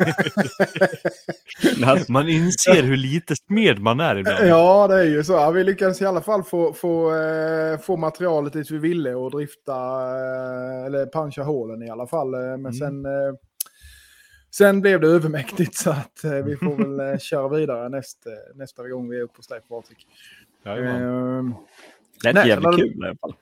Man 2.12 2.30
inser 2.30 2.84
hur 2.84 2.98
lite 2.98 3.36
smed 3.36 3.80
man 3.80 4.00
är 4.00 4.15
ibland. 4.15 4.48
ja, 4.48 4.88
det 4.88 4.96
är 4.96 5.04
ju 5.04 5.24
så. 5.24 5.52
Vi 5.52 5.63
lyckades 5.63 6.02
i 6.02 6.06
alla 6.06 6.22
fall 6.22 6.44
få, 6.44 6.74
få, 6.74 7.15
eh, 7.15 7.80
få 7.80 7.98
materialet 7.98 8.54
dit 8.54 8.72
vi 8.72 8.78
ville 8.78 9.15
och 9.15 9.32
drifta, 9.32 9.74
eh, 9.74 10.86
eller 10.86 11.06
puncha 11.13 11.44
hålen 11.44 11.84
i 11.84 11.89
alla 11.89 12.08
fall. 12.08 12.34
Eh, 12.34 12.58
Men 12.58 12.74
sen, 12.74 13.06
eh, 13.06 13.12
sen 14.58 14.82
blev 14.82 15.02
det 15.02 15.08
övermäktigt 15.08 15.76
så 15.76 15.89
att 15.89 16.24
eh, 16.24 16.32
vi 16.32 16.58
får 16.58 16.76
väl 16.76 17.00
eh, 17.13 17.20
köra 17.20 17.48
vidare 17.50 17.89
nästa, 17.89 18.30
nästa 18.56 18.88
gång 18.88 19.10
vi 19.10 19.18
är 19.18 19.22
uppe 19.22 19.38
hos 19.38 19.48
dig 19.48 19.60
Patrik. 19.70 20.08
Eh, 20.65 20.74
Nej, 22.24 22.34
är 22.38 22.46
jävligt 22.46 22.76
kul 22.76 23.04
i 23.04 23.08
alla 23.08 23.15
fall. 23.15 23.36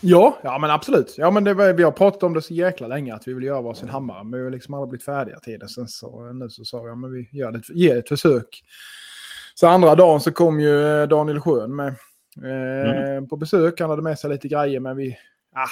Ja, 0.00 0.38
ja 0.42 0.58
men 0.58 0.70
absolut. 0.70 1.14
Ja, 1.18 1.30
men 1.30 1.44
det, 1.44 1.54
var- 1.54 1.72
vi 1.72 1.82
har 1.82 1.90
pratat 1.92 2.22
om 2.22 2.34
det 2.34 2.42
så 2.42 2.54
jäkla 2.54 2.86
länge 2.86 3.14
att 3.14 3.28
vi 3.28 3.34
vill 3.34 3.44
göra 3.44 3.60
varsin 3.60 3.88
hammare. 3.88 4.24
Men 4.24 4.38
vi 4.38 4.44
har 4.44 4.50
liksom 4.50 4.74
aldrig 4.74 4.88
blivit 4.88 5.04
färdiga 5.04 5.40
till 5.40 5.58
det. 5.58 5.68
Sen 5.68 5.88
så, 5.88 6.32
nu 6.32 6.50
så 6.50 6.64
sa 6.64 6.86
jag 6.86 6.98
men 6.98 7.12
vi 7.12 7.28
gör 7.32 7.50
det, 7.52 7.68
ger 7.68 7.98
ett 7.98 8.08
försök. 8.08 8.62
Så 9.54 9.66
andra 9.66 9.94
dagen 9.94 10.20
så 10.20 10.32
kom 10.32 10.60
ju 10.60 10.86
eh, 10.86 11.08
Daniel 11.08 11.40
Schön 11.40 11.76
med 11.76 11.88
eh, 12.44 13.26
på 13.26 13.36
besök. 13.36 13.80
Han 13.80 13.90
hade 13.90 14.02
med 14.02 14.18
sig 14.18 14.30
lite 14.30 14.48
grejer 14.48 14.80
men 14.80 14.96
vi, 14.96 15.18
ah, 15.54 15.68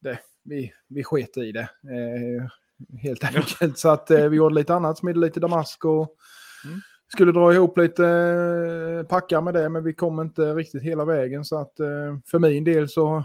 det, 0.00 0.18
vi, 0.44 0.72
vi 0.88 1.04
sket 1.04 1.36
i 1.36 1.52
det. 1.52 1.60
Eh, 1.60 2.46
helt 3.02 3.24
enkelt. 3.24 3.78
Så 3.78 3.88
att 3.88 4.10
eh, 4.10 4.24
vi 4.28 4.36
gjorde 4.36 4.54
lite 4.54 4.74
annat, 4.74 4.98
smidde 4.98 5.20
lite 5.20 5.40
damask 5.40 5.84
och 5.84 6.16
Mm. 6.64 6.80
skulle 7.12 7.32
dra 7.32 7.54
ihop 7.54 7.78
lite 7.78 8.06
eh, 8.06 9.06
packar 9.06 9.40
med 9.40 9.54
det. 9.54 9.68
Men 9.68 9.84
vi 9.84 9.94
kom 9.94 10.20
inte 10.20 10.54
riktigt 10.54 10.82
hela 10.82 11.04
vägen. 11.04 11.44
Så 11.44 11.58
att 11.58 11.80
eh, 11.80 11.86
för 12.30 12.38
min 12.38 12.64
del 12.64 12.88
så, 12.88 13.24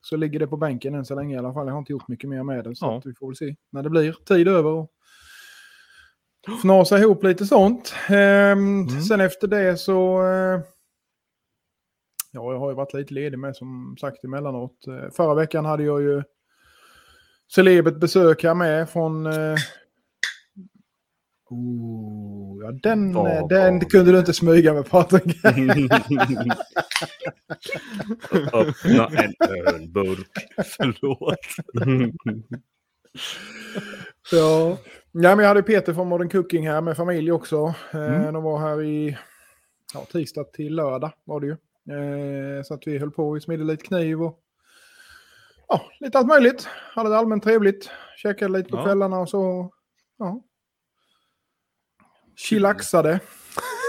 så 0.00 0.16
ligger 0.16 0.38
det 0.38 0.46
på 0.46 0.56
bänken 0.56 0.94
än 0.94 1.04
så 1.04 1.14
länge 1.14 1.34
i 1.34 1.38
alla 1.38 1.52
fall. 1.52 1.66
Jag 1.66 1.72
har 1.74 1.78
inte 1.78 1.92
gjort 1.92 2.08
mycket 2.08 2.30
mer 2.30 2.42
med 2.42 2.64
det. 2.64 2.76
Så 2.76 2.86
Ja. 2.86 2.98
att 2.98 3.06
vi 3.06 3.14
får 3.14 3.26
väl 3.26 3.36
se 3.36 3.54
när 3.72 3.82
det 3.82 3.90
blir 3.90 4.12
tid 4.12 4.48
över. 4.48 4.70
Och 4.70 4.90
fnasa 6.60 6.98
ihop 6.98 7.22
lite 7.24 7.46
sånt. 7.46 7.94
Ehm, 8.08 8.88
Sen 8.88 9.20
efter 9.20 9.48
det 9.48 9.76
så... 9.76 10.22
Eh, 10.22 10.60
ja, 12.32 12.52
jag 12.52 12.58
har 12.58 12.68
ju 12.70 12.74
varit 12.76 12.94
lite 12.94 13.14
ledig 13.14 13.38
med 13.38 13.56
som 13.56 13.96
sagt 14.00 14.24
emellanåt. 14.24 14.86
Eh, 14.86 15.10
förra 15.12 15.34
veckan 15.34 15.64
hade 15.64 15.82
jag 15.82 16.02
ju 16.02 16.22
celebert 17.52 18.00
besök 18.00 18.42
här 18.42 18.54
med 18.54 18.90
från... 18.90 19.26
Eh, 19.26 19.54
oh, 21.50 22.64
ja, 22.64 22.72
den, 22.82 23.12
Vad 23.12 23.26
eh, 23.26 23.48
den 23.48 23.78
det? 23.78 23.86
kunde 23.86 24.12
du 24.12 24.18
inte 24.18 24.32
smyga 24.32 24.72
med 24.72 24.90
Patrik. 24.90 25.24
Öppna 28.52 29.08
en 29.08 29.34
ölburk. 29.66 30.28
Förlåt. 30.76 31.38
Ja. 34.32 34.78
ja, 35.12 35.36
men 35.36 35.38
jag 35.38 35.48
hade 35.48 35.62
Peter 35.62 35.94
från 35.94 36.08
Modern 36.08 36.28
Cooking 36.28 36.68
här 36.68 36.80
med 36.80 36.96
familj 36.96 37.32
också. 37.32 37.74
Eh, 37.92 38.00
Mm. 38.00 38.34
De 38.34 38.42
var 38.42 38.58
här 38.58 38.82
i 38.82 39.18
ja, 39.94 40.06
tisdag 40.12 40.44
till 40.44 40.74
lördag 40.74 41.12
var 41.24 41.40
det 41.40 41.46
ju. 41.46 41.52
Eh, 41.92 42.62
så 42.62 42.74
att 42.74 42.86
vi 42.86 42.98
höll 42.98 43.10
på, 43.10 43.32
vi 43.32 43.40
smidde 43.40 43.64
lite 43.64 43.84
kniv 43.84 44.22
och 44.22 44.38
ja, 45.68 45.90
lite 46.00 46.18
allt 46.18 46.26
möjligt. 46.26 46.68
Hade 46.94 47.08
det 47.10 47.16
allmänt 47.18 47.42
trevligt. 47.42 47.90
Käkade 48.16 48.52
lite 48.52 48.70
på 48.70 48.76
Ja. 48.76 48.84
kvällarna 48.84 49.18
och 49.18 49.28
så. 49.28 49.72
Ja. 50.18 50.42
Chillaxade. 52.36 53.20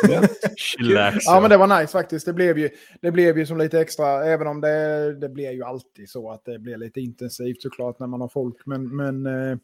Chillax. 0.57 1.25
Ja, 1.25 1.39
men 1.41 1.49
det 1.49 1.57
var 1.57 1.79
nice 1.79 1.91
faktiskt. 1.91 2.25
Det 2.25 2.33
blev 2.33 2.57
ju, 2.57 2.69
det 3.01 3.11
blev 3.11 3.37
ju 3.37 3.45
som 3.45 3.57
lite 3.57 3.79
extra, 3.79 4.25
även 4.25 4.47
om 4.47 4.61
det, 4.61 5.15
det 5.19 5.29
blir 5.29 5.51
ju 5.51 5.63
alltid 5.63 6.09
så 6.09 6.31
att 6.31 6.45
det 6.45 6.59
blir 6.59 6.77
lite 6.77 7.01
intensivt 7.01 7.61
såklart 7.61 7.99
när 7.99 8.07
man 8.07 8.21
har 8.21 8.27
folk. 8.27 8.65
Men, 8.65 8.95
men 8.95 9.25
eh, 9.25 9.57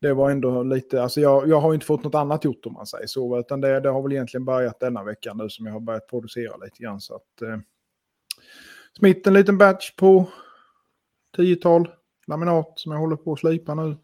det 0.00 0.12
var 0.12 0.30
ändå 0.30 0.62
lite, 0.62 1.02
alltså 1.02 1.20
jag, 1.20 1.48
jag 1.48 1.60
har 1.60 1.74
inte 1.74 1.86
fått 1.86 2.04
något 2.04 2.14
annat 2.14 2.44
gjort 2.44 2.66
om 2.66 2.72
man 2.72 2.86
säger 2.86 3.06
så, 3.06 3.38
utan 3.38 3.60
det, 3.60 3.80
det 3.80 3.88
har 3.88 4.02
väl 4.02 4.12
egentligen 4.12 4.44
börjat 4.44 4.80
denna 4.80 5.04
veckan 5.04 5.36
nu 5.36 5.48
som 5.48 5.66
jag 5.66 5.72
har 5.72 5.80
börjat 5.80 6.08
producera 6.08 6.56
lite 6.56 6.82
grann. 6.82 7.00
Så 7.00 7.14
att, 7.14 7.42
eh, 7.42 7.58
smitt 8.98 9.26
en 9.26 9.34
liten 9.34 9.58
batch 9.58 9.90
på 9.96 10.26
tiotal 11.36 11.88
laminat 12.26 12.72
som 12.76 12.92
jag 12.92 12.98
håller 12.98 13.16
på 13.16 13.32
att 13.32 13.38
slipa 13.38 13.74
nu. 13.74 13.96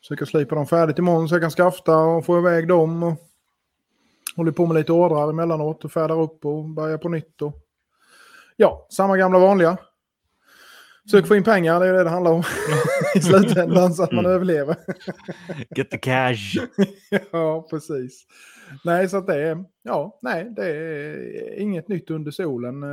Försöker 0.00 0.24
slipa 0.24 0.54
dem 0.54 0.66
färdigt 0.66 0.98
imorgon 0.98 1.28
så 1.28 1.34
jag 1.34 1.42
kan 1.42 1.50
skafta 1.50 1.96
och 1.98 2.24
få 2.26 2.38
iväg 2.38 2.68
dem. 2.68 3.02
Och 3.02 3.14
håller 4.36 4.52
på 4.52 4.66
med 4.66 4.76
lite 4.76 4.92
ordrar 4.92 5.30
emellanåt 5.30 5.84
och 5.84 5.92
färdar 5.92 6.20
upp 6.20 6.44
och 6.44 6.64
börjar 6.64 6.98
på 6.98 7.08
nytt. 7.08 7.42
Och... 7.42 7.54
Ja, 8.56 8.86
samma 8.90 9.16
gamla 9.16 9.38
vanliga. 9.38 9.76
Försök 11.04 11.26
få 11.26 11.36
in 11.36 11.44
pengar, 11.44 11.80
det 11.80 11.86
är 11.86 11.92
det 11.92 12.04
det 12.04 12.10
handlar 12.10 12.32
om 12.32 12.42
i 13.14 13.20
slutändan 13.20 13.94
så 13.94 14.02
att 14.02 14.12
man 14.12 14.24
Mm. 14.24 14.34
överlever. 14.36 14.76
Get 15.76 15.90
the 15.90 15.98
cash. 15.98 16.66
ja, 17.32 17.66
precis. 17.70 18.26
Nej, 18.84 19.08
så 19.08 19.16
att 19.16 19.26
det 19.26 19.42
är, 19.42 19.64
ja, 19.82 20.18
nej, 20.22 20.52
det 20.56 20.70
är 20.70 21.58
inget 21.60 21.88
nytt 21.88 22.10
under 22.10 22.30
solen. 22.30 22.84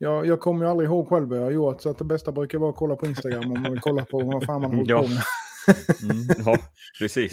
Eh, 0.00 0.06
Jag, 0.08 0.26
jag 0.26 0.40
kommer 0.40 0.64
ju 0.64 0.70
aldrig 0.70 0.88
ihåg 0.88 1.08
själv 1.08 1.28
vad 1.28 1.38
jag 1.38 1.42
har 1.44 1.50
gjort, 1.50 1.80
så 1.80 1.90
att 1.90 1.98
det 1.98 2.04
bästa 2.04 2.32
brukar 2.32 2.58
vara 2.58 2.70
att 2.70 2.76
kolla 2.76 2.96
på 2.96 3.06
Instagram 3.06 3.52
om 3.52 3.62
man 3.62 3.70
vill 3.72 3.80
kolla 3.80 4.04
på 4.04 4.18
vad 4.24 4.44
fan 4.44 4.60
man 4.62 4.70
har 4.70 4.76
hållit 4.76 4.90
Ja. 4.90 5.02
på 5.02 5.08
med. 5.08 5.22
Mm. 6.02 6.26
Ja, 6.46 6.58
precis. 6.98 7.32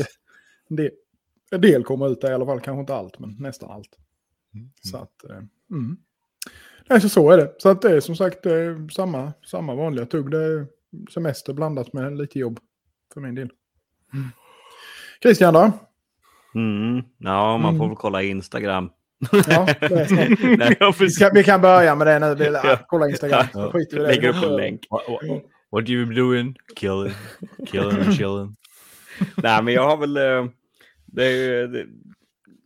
Del, 0.69 0.89
en 1.51 1.61
del 1.61 1.83
kommer 1.83 2.09
ut 2.11 2.21
där 2.21 2.31
i 2.31 2.33
alla 2.33 2.45
fall, 2.45 2.59
kanske 2.61 2.79
inte 2.79 2.95
allt, 2.95 3.19
men 3.19 3.35
nästan 3.39 3.71
allt. 3.71 3.97
Så 4.81 4.97
att, 4.97 5.23
eh, 5.29 5.37
mm. 5.71 5.97
Nej, 6.89 7.01
så 7.01 7.09
så 7.09 7.31
är 7.31 7.37
det. 7.37 7.55
Så 7.57 7.69
att 7.69 7.81
det 7.81 7.91
är 7.91 7.99
som 7.99 8.15
sagt 8.15 8.43
det 8.43 8.53
är 8.53 8.89
samma, 8.89 9.33
samma 9.45 9.75
vanliga 9.75 10.05
tugg. 10.05 10.31
Det 10.31 10.37
är 10.43 10.67
semester 11.13 11.53
blandat 11.53 11.93
med 11.93 12.17
lite 12.17 12.39
jobb 12.39 12.59
för 13.13 13.21
min 13.21 13.35
del. 13.35 13.49
Christian 15.21 15.53
då? 15.53 15.71
Mm. 16.55 17.03
Ja, 17.17 17.57
man 17.57 17.71
får 17.73 17.83
Mm. 17.85 17.87
väl 17.89 17.97
kolla 17.97 18.21
Instagram. 18.23 18.89
Ja, 19.31 19.65
det 19.79 19.85
är. 19.85 20.57
Nej, 20.57 20.77
vi, 20.99 21.09
kan, 21.09 21.31
vi 21.33 21.43
kan 21.43 21.61
börja 21.61 21.95
med 21.95 22.07
det 22.07 22.19
nu. 22.19 22.35
Det 22.35 22.47
är, 22.47 22.51
Ja. 22.51 22.79
Kolla 22.87 23.09
Instagram. 23.09 23.45
Ja. 23.53 23.71
Vi 23.73 23.81
i 23.81 23.85
det. 23.91 24.01
lägger 24.01 24.29
upp 24.29 24.43
en 24.43 24.55
länk. 24.55 24.87
What, 24.89 25.01
what, 25.07 25.41
what 25.71 25.89
you 25.89 26.13
doing? 26.13 26.55
Killing. 26.75 27.13
Killing 27.67 28.01
and 28.01 28.13
chilling. 28.17 28.55
Nej, 29.35 29.63
men 29.63 29.73
jag 29.73 29.83
har 29.89 29.97
väl... 29.97 30.17
eh, 30.17 30.45
Det 31.05 31.25
är, 31.25 31.31
ju- 31.31 31.67
det, 31.67 31.85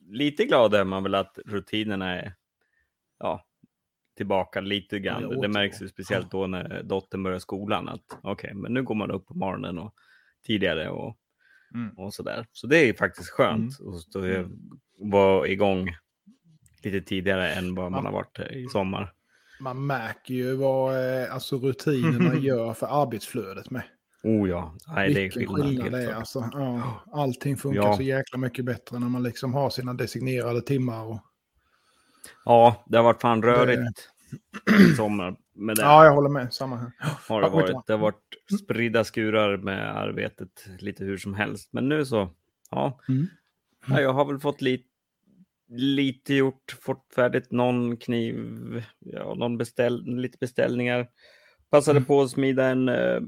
lite 0.10 0.46
glad 0.46 0.74
är 0.74 0.84
man 0.84 1.04
väl 1.04 1.16
att 1.16 1.40
rutinerna 1.46 2.16
är 2.22 2.34
ja, 3.20 3.46
tillbaka 4.18 4.62
lite 4.62 5.00
grann. 5.00 5.42
det 5.42 5.48
märks 5.48 5.82
ju 5.82 5.88
speciellt 5.88 6.32
då 6.32 6.48
när 6.48 6.84
dottern 6.84 7.24
börjar 7.24 7.40
skolan 7.40 7.90
att 7.90 8.20
okej, 8.22 8.54
men 8.54 8.74
nu 8.74 8.84
går 8.84 8.96
man 8.96 9.12
upp 9.12 9.28
på 9.28 9.34
morgonen 9.34 9.78
och 9.78 9.94
tidigare 10.46 10.90
och, 10.90 11.18
Mm. 11.74 11.90
och 11.98 12.14
sådär. 12.14 12.46
Så 12.52 12.68
det 12.68 12.78
är 12.78 12.86
ju 12.86 12.94
faktiskt 12.94 13.30
skönt 13.30 13.72
att 13.82 14.00
stå, 14.02 14.22
vara 15.00 15.48
igång 15.48 15.96
lite 16.86 17.02
tidigare 17.02 17.50
än 17.52 17.76
vad 17.76 17.92
man 17.92 18.04
Ja. 18.04 18.10
har 18.10 18.14
varit 18.14 18.40
i 18.40 18.68
sommar. 18.72 19.14
Man 19.60 19.86
märker 19.86 20.34
ju 20.34 20.56
vad 20.56 20.94
eh, 21.24 21.34
alltså, 21.34 21.58
rutinerna 21.58 22.36
gör 22.40 22.74
för 22.74 23.04
arbetsflödet 23.04 23.70
med. 23.72 23.84
Oh 24.24 24.50
ja, 24.50 24.76
nej, 24.88 25.14
det 25.14 25.26
är 25.26 25.30
skillnad. 25.30 25.92
det 25.92 26.04
är. 26.04 26.14
Alltså, 26.14 26.50
ja, 26.54 27.04
allting 27.12 27.58
funkar 27.58 27.82
Ja. 27.82 27.96
så 27.96 28.02
jäkla 28.02 28.38
mycket 28.38 28.66
bättre 28.66 29.00
när 29.00 29.10
man 29.10 29.24
liksom 29.24 29.54
har 29.54 29.70
sina 29.70 29.94
designerade 29.94 30.62
timmar. 30.62 31.04
Och, 31.06 31.20
Ja, 32.46 32.84
det 32.88 32.98
har 32.98 33.04
varit 33.04 33.22
fan 33.22 33.44
rörigt 33.44 34.10
i 34.92 34.94
sommar 34.96 35.36
med 35.54 35.76
det. 35.76 35.82
ja, 35.82 36.06
jag 36.06 36.14
håller 36.14 36.30
med. 36.30 36.54
Samma 36.54 36.76
här. 36.78 36.92
har 37.28 37.42
det 37.42 37.50
varit. 37.50 37.88
Det 37.88 37.94
har 37.94 37.98
varit 38.00 38.22
spridda 38.64 39.04
skurar 39.04 39.58
med 39.58 39.98
arbetet 39.98 40.66
lite 40.80 41.04
hur 41.06 41.18
som 41.18 41.34
helst. 41.34 41.70
Men 41.74 41.90
nu 41.90 42.06
så, 42.06 42.30
ja. 42.72 43.00
Mm. 43.10 43.28
ja 43.88 44.02
jag 44.02 44.14
har 44.14 44.26
väl 44.26 44.40
fått 44.40 44.62
lite, 44.62 44.88
lite 45.70 46.34
gjort, 46.34 46.78
fått 46.82 47.06
färdigt 47.16 47.52
någon 47.52 47.98
kniv, 47.98 48.38
ja, 49.00 49.34
någon 49.36 49.58
beställ, 49.58 50.04
lite 50.06 50.38
beställningar. 50.38 51.08
Passade 51.70 51.98
Mm. 51.98 52.06
på 52.06 52.22
att 52.22 52.32
smida 52.32 52.66
en 52.66 52.90
eh, 52.90 53.22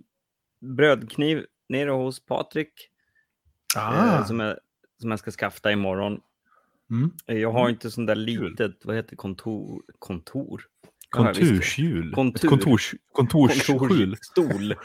brödkniv 0.59 1.45
nere 1.69 1.89
hos 1.89 2.25
Patrik 2.25 2.89
Ah, 3.75 4.17
eh, 4.19 4.25
som, 4.25 4.39
jag, 4.39 4.57
som 5.01 5.09
jag 5.09 5.19
ska 5.19 5.31
skafta 5.31 5.71
imorgon. 5.71 6.19
Mm. 6.89 7.11
Jag 7.25 7.51
har 7.51 7.69
inte 7.69 7.91
sån 7.91 8.05
där 8.05 8.15
litet, 8.15 8.85
vad 8.85 8.95
heter 8.95 9.15
kontor? 9.15 9.83
Kontor? 9.99 10.63
Ja, 11.15 11.27
visst. 11.27 11.39
Konturshjul. 11.39 12.13
Kontur. 12.13 12.45
Ett 12.45 12.49
kontors, 12.49 12.93
kontorsskjul. 13.11 14.17
Kontorsstol. 14.17 14.75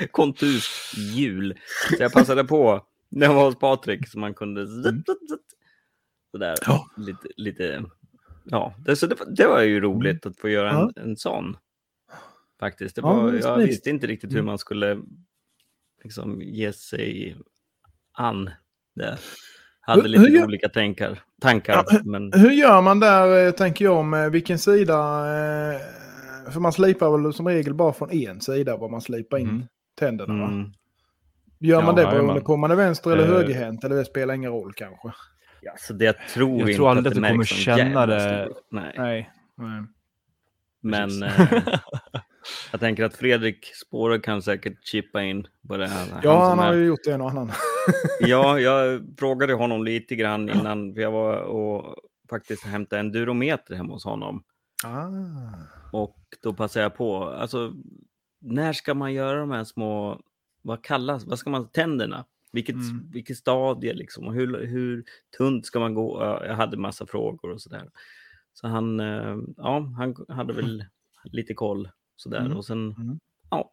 Konturshjul. 0.10 1.58
Så 1.96 2.02
jag 2.02 2.12
passade 2.12 2.44
på 2.44 2.86
jag 3.08 3.34
var 3.34 3.44
hos 3.44 3.58
Patrik 3.58 4.08
så 4.08 4.18
man 4.18 4.34
kunde 4.34 4.66
zzt. 4.66 5.06
sådär 6.30 6.54
Ja. 6.66 6.90
lite, 6.96 7.28
lite. 7.36 7.84
Ja, 8.44 8.74
det, 8.78 8.96
så 8.96 9.06
det, 9.06 9.14
var- 9.14 9.26
det 9.36 9.46
var 9.46 9.62
ju 9.62 9.80
roligt 9.80 10.26
att 10.26 10.36
få 10.38 10.48
göra 10.48 10.70
en, 10.70 10.92
en 10.96 11.16
sån. 11.16 11.56
Faktiskt. 12.60 12.94
Det 12.96 13.00
Ja, 13.00 13.12
var, 13.14 13.32
är 13.32 13.38
jag 13.40 13.56
visste 13.56 13.90
inte 13.90 14.06
riktigt 14.06 14.30
hur 14.32 14.36
Mm. 14.36 14.46
man 14.46 14.58
skulle 14.58 15.02
liksom 16.04 16.42
ge 16.42 16.72
sig 16.72 17.36
an 18.12 18.50
det. 18.94 19.18
Hade 19.80 20.08
lite 20.08 20.22
hur 20.22 20.44
olika 20.44 20.68
tankar, 20.68 21.22
tankar 21.40 21.84
Ja, 21.90 22.00
men 22.04 22.32
Hur 22.32 22.50
gör 22.50 22.80
man 22.82 23.00
där, 23.00 23.46
eh, 23.46 23.52
tänker 23.52 23.84
jag, 23.84 24.04
med 24.04 24.32
vilken 24.32 24.58
sida? 24.58 24.94
eh, 24.94 25.80
För 26.52 26.60
man 26.60 26.72
slipar 26.72 27.18
väl 27.18 27.32
som 27.32 27.48
regel 27.48 27.74
bara 27.74 27.92
från 27.92 28.10
en 28.10 28.40
sida 28.40 28.76
var 28.76 28.88
man 28.88 29.00
slipar 29.00 29.38
in 29.38 29.48
Mm. 29.48 29.62
tänderna. 29.98 30.34
Va? 30.34 30.72
Gör 31.60 31.82
man 31.82 31.96
Ja, 31.96 32.04
det 32.04 32.10
beroende 32.10 32.40
på 32.40 32.52
om 32.54 32.60
man 32.60 32.70
är 32.70 32.74
vänster 32.74 33.10
eller 33.10 33.22
Eh. 33.24 33.28
högerhänt? 33.30 33.84
Eller 33.84 33.96
det 33.96 34.04
spelar 34.04 34.34
ingen 34.34 34.52
roll 34.52 34.72
kanske? 34.76 35.12
ja, 35.60 35.72
så 35.78 35.92
det 35.92 36.04
jag 36.04 36.14
tror 36.28 36.50
Jag 36.50 36.60
inte 36.60 36.74
tror 36.74 36.90
aldrig 36.90 37.06
att 37.06 37.16
att 37.16 37.22
det 37.22 37.28
du 37.28 37.32
kommer 37.32 37.44
känna 37.44 38.06
det. 38.06 38.48
Nej. 38.70 38.94
Nej. 38.98 39.30
Nej. 39.56 39.82
Men 40.80 41.22
eh, 41.22 41.32
jag 42.72 42.80
tänker 42.80 43.04
att 43.04 43.16
Fredrik 43.16 43.64
Spåre 43.74 44.18
kan 44.18 44.42
säkert 44.42 44.86
chippa 44.86 45.22
in 45.22 45.46
på 45.68 45.76
det 45.76 45.86
här. 45.88 46.06
Ja, 46.22 46.38
han 46.40 46.50
som 46.50 46.58
har 46.58 46.72
är- 46.72 46.76
ju 46.76 46.84
gjort 46.86 47.06
en 47.06 47.20
och 47.20 47.30
annan. 47.30 47.50
Ja, 48.20 48.58
jag 48.60 49.00
frågade 49.18 49.54
honom 49.54 49.84
lite 49.84 50.16
grann 50.16 50.48
innan, 50.50 50.94
för 50.94 51.00
jag 51.00 51.10
var 51.10 51.36
och 51.40 51.94
faktiskt 52.30 52.64
hämtade 52.64 53.00
en 53.00 53.12
durometer 53.12 53.74
hemma 53.74 53.92
hos 53.92 54.04
honom. 54.04 54.42
Ah. 54.84 55.06
Och 55.92 56.16
då 56.42 56.54
passade 56.54 56.82
jag 56.82 56.96
på, 56.96 57.24
alltså 57.24 57.72
när 58.40 58.72
ska 58.72 58.94
man 58.94 59.12
göra 59.12 59.40
de 59.40 59.50
här 59.50 59.64
små, 59.64 60.20
vad 60.68 60.84
kallas, 60.84 61.24
vad 61.24 61.38
ska 61.38 61.50
man, 61.50 61.68
tänderna? 61.68 62.24
Vilket, 62.52 62.74
Mm. 62.74 63.10
vilket 63.12 63.36
stadie 63.36 63.94
liksom, 63.94 64.26
och 64.26 64.34
hur, 64.34 64.66
hur 64.66 65.04
tunt 65.38 65.66
ska 65.66 65.80
man 65.80 65.94
gå? 65.94 66.22
Ja, 66.22 66.46
Jag 66.46 66.54
hade 66.54 66.76
massa 66.76 67.06
frågor 67.06 67.50
och 67.50 67.60
sådär. 67.62 67.90
Så 68.54 68.68
han, 68.68 69.00
eh, 69.00 69.36
ja, 69.56 69.92
han 69.96 70.16
hade 70.28 70.52
väl 70.52 70.84
lite 71.24 71.54
koll 71.54 71.88
sådär. 72.16 72.40
Mm. 72.40 72.56
Och 72.56 72.64
sen, 72.64 72.94
Mm. 72.98 73.18
ja. 73.50 73.72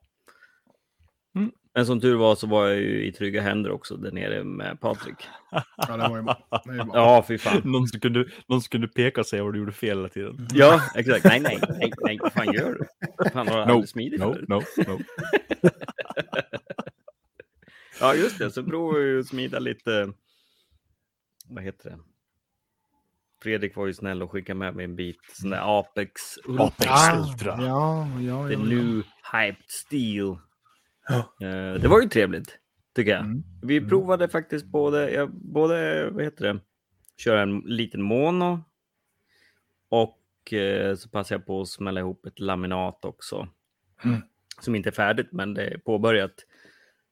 Mm. 1.36 1.52
Men 1.74 1.86
som 1.86 2.00
tur 2.02 2.16
var 2.16 2.36
så 2.36 2.48
var 2.48 2.68
jag 2.68 2.78
ju 2.78 3.06
i 3.06 3.12
trygga 3.12 3.42
händer 3.42 3.72
också 3.72 3.98
där 3.98 4.12
nere 4.12 4.44
med 4.44 4.80
Patrik. 4.82 5.16
Ja, 5.52 5.98
det 5.98 6.10
var 6.10 6.18
ju 6.18 6.24
bra. 6.24 6.48
Det 6.66 6.70
är 6.70 6.74
ju 6.74 6.84
bra. 6.84 6.92
Ja, 6.94 7.26
fy 7.28 7.38
fan. 7.38 7.62
någon, 7.66 7.88
som 7.88 8.00
kunde, 8.00 8.26
någon 8.48 8.62
som 8.62 8.70
kunde 8.70 8.88
peka 8.88 9.22
och 9.22 9.28
säga 9.28 9.44
vad 9.44 9.54
du 9.54 9.60
gjorde 9.60 9.72
fel 9.72 9.98
hela 9.98 10.10
tiden. 10.10 10.48
Ja, 10.54 10.82
exakt. 10.96 11.26
Nej, 11.26 11.40
nej, 11.40 11.60
nej, 11.80 11.92
nej, 12.02 12.18
vad 12.22 12.34
fan 12.34 12.54
gör 12.54 12.74
du? 12.74 12.86
Fan, 13.30 13.48
har 13.48 13.60
du 13.60 13.66
No, 13.66 13.72
aldrig 13.72 13.90
smidigt 13.90 14.20
No, 14.22 14.34
förut? 14.34 14.48
no, 14.50 14.62
no. 14.88 15.00
Ja, 18.06 18.16
just 18.16 18.40
det. 18.40 18.52
Så 18.52 18.64
provar 18.64 19.00
vi 19.00 19.20
att 19.20 19.28
smida 19.28 19.60
lite, 19.60 20.14
vad 21.50 21.64
heter 21.64 21.90
det? 21.90 22.00
Fredrik 23.44 23.76
var 23.76 23.86
ju 23.88 23.94
snäll 23.94 24.24
och 24.24 24.32
skickade 24.32 24.60
med 24.60 24.76
mig 24.76 24.86
en 24.86 24.96
bit 24.96 25.18
sån 25.34 25.50
där 25.50 25.80
Apex 25.80 26.38
Ultra. 26.46 26.66
Apex 26.66 26.90
Ah, 26.90 27.20
Ultra. 27.20 27.58
Ja, 27.60 28.08
ja, 28.22 28.48
The 28.48 28.54
ja, 28.54 28.60
ja. 28.60 28.66
new 28.66 29.04
hyped 29.34 29.66
steel. 29.68 30.38
Ja. 31.08 31.48
Eh, 31.48 31.82
det 31.82 31.88
var 31.88 32.02
ju 32.02 32.10
trevligt, 32.10 32.60
tycker 32.96 33.12
jag. 33.12 33.20
Mm. 33.20 33.44
Vi 33.62 33.82
provade 33.82 34.30
faktiskt 34.30 34.66
både, 34.66 35.12
jag, 35.12 35.32
både, 35.32 36.10
vad 36.10 36.24
heter 36.24 36.54
det, 36.54 36.60
köra 37.18 37.42
en 37.42 37.60
liten 37.60 38.02
mono 38.02 38.64
och 39.90 40.54
eh, 40.54 40.96
så 40.96 41.10
passade 41.10 41.40
jag 41.40 41.46
på 41.46 41.62
att 41.62 41.68
smälla 41.68 42.00
ihop 42.00 42.26
ett 42.26 42.40
laminat 42.40 43.06
också. 43.06 43.48
Mm. 44.04 44.22
Som 44.60 44.76
inte 44.76 44.90
är 44.90 44.92
färdigt, 44.92 45.32
men 45.32 45.54
det 45.54 45.68
är 45.68 45.78
påbörjat 45.78 46.46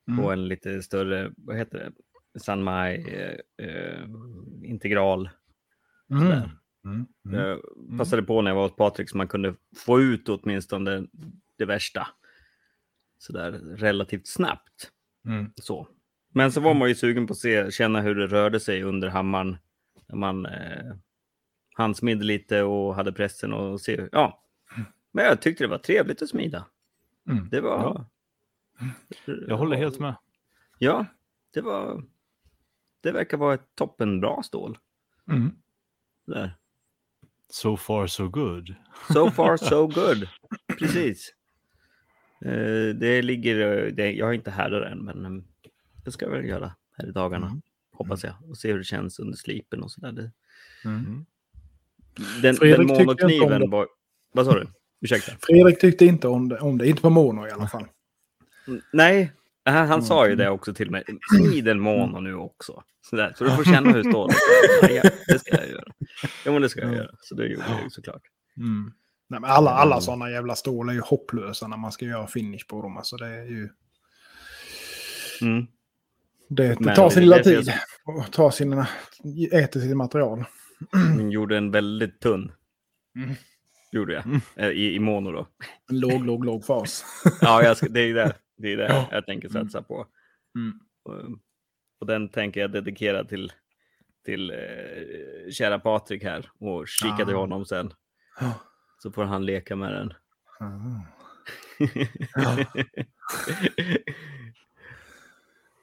Mm. 0.08 0.24
på 0.24 0.32
en 0.32 0.48
lite 0.48 0.82
större, 0.82 1.32
vad 1.36 1.56
heter 1.56 1.78
det, 1.78 2.40
Sanmai 2.40 2.94
eh, 2.94 3.66
eh, 3.66 4.04
integral. 4.62 5.30
Mm. 6.10 6.26
Mm. 6.84 7.06
Mm. 7.26 7.40
Jag 7.40 7.60
passade 7.98 8.22
på 8.22 8.42
när 8.42 8.50
jag 8.50 8.56
var 8.56 8.62
hos 8.62 8.76
Patrik 8.76 9.10
så 9.10 9.16
man 9.16 9.28
kunde 9.28 9.54
få 9.76 10.00
ut 10.00 10.28
åtminstone 10.28 11.06
det 11.58 11.64
värsta. 11.64 12.06
Sådär 13.18 13.52
relativt 13.52 14.26
snabbt. 14.26 14.90
Mm. 15.26 15.52
Så. 15.56 15.88
Men 16.32 16.52
så 16.52 16.60
var 16.60 16.74
man 16.74 16.88
ju 16.88 16.94
sugen 16.94 17.26
på 17.26 17.32
att 17.32 17.38
se, 17.38 17.70
känna 17.70 18.00
hur 18.00 18.14
det 18.14 18.26
rörde 18.26 18.60
sig 18.60 18.82
under 18.82 19.08
hammaren. 19.08 19.56
När 20.08 20.16
man 20.16 20.46
eh, 20.46 20.94
handsmidde 21.74 22.24
lite 22.24 22.62
och 22.62 22.94
hade 22.94 23.12
pressen 23.12 23.52
och 23.52 23.80
se. 23.80 24.08
Ja. 24.12 24.44
Men 25.12 25.24
jag 25.24 25.42
tyckte 25.42 25.64
det 25.64 25.68
var 25.68 25.78
trevligt 25.78 26.22
att 26.22 26.28
smida. 26.28 26.66
Mm. 27.30 27.48
Det 27.50 27.60
var... 27.60 28.06
Jag 29.48 29.56
håller 29.56 29.76
helt 29.76 29.98
med. 29.98 30.16
Ja, 30.78 31.06
det 31.54 31.60
var... 31.60 32.02
Det 33.00 33.12
verkar 33.12 33.36
vara 33.36 33.54
ett 33.54 33.74
toppenbra 33.74 34.42
stål. 34.42 34.78
Mm. 35.30 35.52
Där. 36.26 36.56
So 37.50 37.76
far 37.76 38.06
so 38.06 38.28
good. 38.28 38.74
So 39.12 39.30
far 39.30 39.56
so 39.56 39.86
good. 39.94 40.28
Precis. 40.78 41.34
Eh, 42.44 42.94
det 42.94 43.22
ligger... 43.22 43.90
Det, 43.90 44.12
jag 44.12 44.26
har 44.26 44.32
inte 44.32 44.50
härdat 44.50 44.92
än, 44.92 45.04
men 45.04 45.24
eh, 45.24 45.42
det 46.04 46.12
ska 46.12 46.24
jag 46.24 46.32
väl 46.32 46.44
göra 46.44 46.74
här 46.92 47.08
i 47.08 47.12
dagarna. 47.12 47.46
Mm. 47.46 47.62
Hoppas 47.92 48.24
jag. 48.24 48.34
Och 48.50 48.58
se 48.58 48.70
hur 48.72 48.78
det 48.78 48.84
känns 48.84 49.18
under 49.18 49.36
slipen 49.36 49.82
och 49.82 49.90
sådär. 49.90 50.12
Det- 50.12 50.32
Mm. 50.84 51.26
Den, 52.42 52.54
Fredrik 52.56 52.88
den 52.88 52.96
tyckte 52.98 53.02
inte 53.02 53.24
om 53.24 53.40
monokniven 53.40 53.70
var... 53.70 53.88
Vad 54.32 54.46
sa 54.46 54.52
du? 54.54 54.66
Ursäkta. 55.00 55.32
Fredrik 55.40 55.80
tyckte 55.80 56.04
inte 56.04 56.28
om 56.28 56.48
det, 56.48 56.58
om 56.58 56.78
det. 56.78 56.88
Inte 56.88 57.02
på 57.02 57.10
mono 57.10 57.46
i 57.46 57.50
alla 57.50 57.68
fall. 57.68 57.86
Mm, 58.68 58.80
Nej, 58.92 59.32
han, 59.64 59.88
han 59.88 60.02
sa 60.02 60.26
ju 60.26 60.32
Mm. 60.32 60.44
det 60.44 60.50
också 60.50 60.74
till 60.74 60.90
mig. 60.90 61.04
Smid 61.38 61.76
mono 61.76 62.20
nu 62.20 62.34
också. 62.34 62.82
Sådär, 63.10 63.34
så 63.38 63.44
du 63.44 63.50
får 63.50 63.64
känna 63.64 63.92
hur 63.92 64.02
stålet 64.02 64.36
är. 64.82 64.90
Ja, 64.94 65.02
det 65.26 65.38
ska 65.38 65.56
jag 65.56 65.68
göra. 65.68 65.84
Ja, 66.44 66.52
men 66.52 66.62
det 66.62 66.68
ska 66.68 66.80
jag 66.80 66.92
Ja. 66.92 66.96
göra. 66.96 67.10
Så 67.20 67.34
det 67.34 67.46
gjorde 67.46 67.64
jag 67.68 67.82
ju 67.84 67.90
såklart. 67.90 68.22
Mm. 68.56 68.92
Nej, 69.28 69.40
men 69.40 69.50
alla, 69.50 69.70
alla 69.70 69.94
Mm. 69.94 70.02
sådana 70.02 70.30
jävla 70.30 70.54
stål 70.54 70.88
är 70.88 70.92
ju 70.92 71.00
hopplösa 71.00 71.68
när 71.68 71.76
man 71.76 71.92
ska 71.92 72.04
göra 72.04 72.26
finish 72.26 72.66
på 72.68 72.82
dem. 72.82 72.96
Alltså 72.96 73.16
det 73.16 73.26
är 73.26 73.44
ju... 73.44 73.68
Mm. 75.40 75.66
Det, 76.48 76.74
det 76.80 76.94
tar 76.94 77.10
sin 77.10 77.22
lilla 77.22 77.38
tid. 77.38 77.72
Och 78.04 78.32
tar 78.32 78.50
sina, 78.50 78.86
äter 79.52 79.80
sitt 79.80 79.96
material. 79.96 80.44
Jag 81.18 81.32
gjorde 81.32 81.56
en 81.56 81.70
väldigt 81.70 82.20
tunn. 82.20 82.52
Mm. 83.16 83.34
Gjorde 83.92 84.12
jag. 84.12 84.24
Mm. 84.26 84.40
Eh, 84.56 84.68
I, 84.68 84.94
I 84.94 84.98
mono 84.98 85.32
då. 85.32 85.46
En 85.90 86.00
låg, 86.00 86.26
låg, 86.26 86.44
låg 86.44 86.64
fas. 86.64 87.04
Ja, 87.40 87.62
jag 87.62 87.76
ska, 87.76 87.88
det 87.88 88.00
är 88.00 88.14
det, 88.14 88.32
det, 88.56 88.72
är 88.72 88.76
det 88.76 88.86
Ja. 88.88 89.08
jag 89.10 89.26
tänker 89.26 89.48
satsa 89.48 89.82
på. 89.82 90.06
Mm. 90.56 90.78
Och, 91.02 91.38
och 92.00 92.06
den 92.06 92.28
tänker 92.28 92.60
jag 92.60 92.70
dedikera 92.72 93.24
till, 93.24 93.52
till 94.24 94.50
eh, 94.50 95.50
kära 95.52 95.78
Patrik 95.78 96.22
här 96.24 96.50
och 96.58 96.88
kika 96.88 97.24
till 97.24 97.34
Ah. 97.34 97.38
honom 97.38 97.64
sen. 97.64 97.92
Ja. 98.40 98.54
Så 98.98 99.10
får 99.12 99.24
han 99.24 99.46
leka 99.46 99.76
med 99.76 99.92
den. 99.92 100.12
Ah. 100.60 101.00
Ja. 102.34 102.56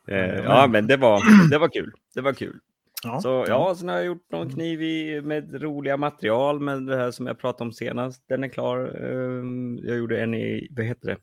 Eh, 0.08 0.36
ja, 0.44 0.68
men 0.68 0.88
det 0.88 0.98
var, 0.98 1.50
det 1.50 1.58
var 1.58 1.68
kul. 1.70 1.92
Det 2.16 2.22
var 2.22 2.34
kul. 2.34 2.60
Ja. 3.04 3.22
Så 3.22 3.46
ja, 3.48 3.76
sen 3.76 3.90
har 3.90 3.96
jag 3.96 4.06
gjort 4.06 4.32
någon 4.32 4.50
kniv 4.50 4.82
i, 4.82 5.22
med 5.22 5.62
roliga 5.62 5.98
material, 5.98 6.60
med 6.60 6.84
det 6.88 6.98
här 6.98 7.12
som 7.12 7.28
jag 7.28 7.40
pratade 7.40 7.64
om 7.68 7.74
senast. 7.74 8.24
Den 8.28 8.44
är 8.44 8.48
klar. 8.48 9.04
Ehm, 9.04 9.78
Jag 9.84 9.98
gjorde 9.98 10.22
en 10.22 10.34
i, 10.34 10.68
vad 10.72 10.86
heter 10.86 11.08
det? 11.08 11.18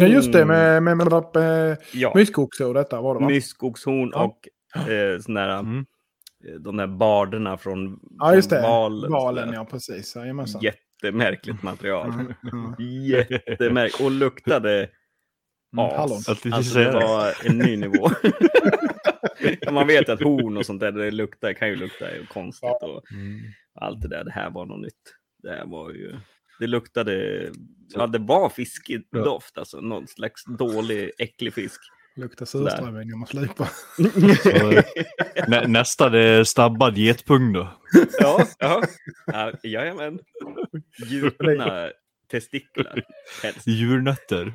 Ja, 0.00 0.06
just 0.06 0.32
det. 0.32 0.42
Mm. 0.42 0.48
Med, 0.48 0.82
med, 0.82 0.96
med, 0.96 1.24
med 1.34 1.76
Ja, 1.92 2.12
myskoxe 2.14 2.64
och 2.64 2.74
detta 2.74 3.00
var 3.00 3.14
det 3.14 3.20
va? 3.20 3.26
myskoxhorn 3.26 4.10
Ja. 4.14 4.22
och 4.24 4.48
eh, 4.90 5.18
sån 5.20 5.34
där, 5.34 5.58
Mm. 5.58 5.78
eh, 6.48 6.54
de 6.60 6.76
där 6.76 6.86
barderna 6.86 7.56
från, 7.58 7.98
Ja, 8.18 8.34
just 8.34 8.48
från 8.48 8.62
det. 8.62 8.68
val. 8.68 9.10
Valen, 9.10 9.44
sådär. 9.44 9.58
ja 9.58 9.64
precis. 9.64 10.16
Jajamensan. 10.16 10.62
Jättemärkligt 10.62 11.62
material. 11.62 12.08
Mm, 12.10 12.34
mm. 12.52 12.74
Jättemärkligt. 12.78 14.00
Och 14.04 14.10
luktade 14.10 14.88
Mm, 15.76 15.84
as. 15.86 16.28
Alltså 16.28 16.62
säga 16.62 16.92
det 16.92 17.06
var 17.06 17.32
en 17.50 17.58
ny 17.58 17.76
nivå. 17.76 18.10
Man 19.72 19.86
vet 19.86 20.08
att 20.08 20.22
horn 20.22 20.56
och 20.56 20.66
sånt 20.66 20.80
där, 20.80 20.92
det 20.92 21.10
luktar, 21.10 21.52
kan 21.52 21.68
ju 21.68 21.76
lukta 21.76 22.06
konstigt 22.32 22.70
och 22.82 23.12
Mm. 23.12 23.40
allt 23.80 24.00
det 24.02 24.08
där. 24.08 24.24
Det 24.24 24.32
här 24.32 24.50
var 24.50 24.66
något 24.66 24.80
nytt. 24.80 25.02
Det 25.42 25.50
här 25.50 25.66
var 25.66 25.90
ju... 25.90 26.16
Det 26.58 26.66
luktade... 26.66 27.42
Ja, 27.94 28.06
det 28.06 28.18
var 28.18 28.48
fiskig 28.48 29.08
doft, 29.10 29.58
alltså. 29.58 29.80
Någon 29.80 30.06
slags 30.06 30.44
dålig, 30.44 31.10
äcklig 31.18 31.54
fisk. 31.54 31.80
Luktar 32.16 32.46
surströmming 32.46 33.08
när 33.08 33.16
man 33.16 33.26
slipar. 33.26 33.68
Så, 34.42 34.82
nä, 35.50 35.66
nästa 35.66 36.08
det 36.08 36.20
är 36.20 36.44
stabbad 36.44 36.98
getpung 36.98 37.52
då. 37.52 37.68
ja, 38.18 38.46
ja. 38.58 38.82
ja 39.26 39.52
jajamän. 39.62 40.18
Gjutna 41.06 41.90
testiklar. 42.30 43.04
helst. 43.42 43.66
Djurnötter. 43.66 44.54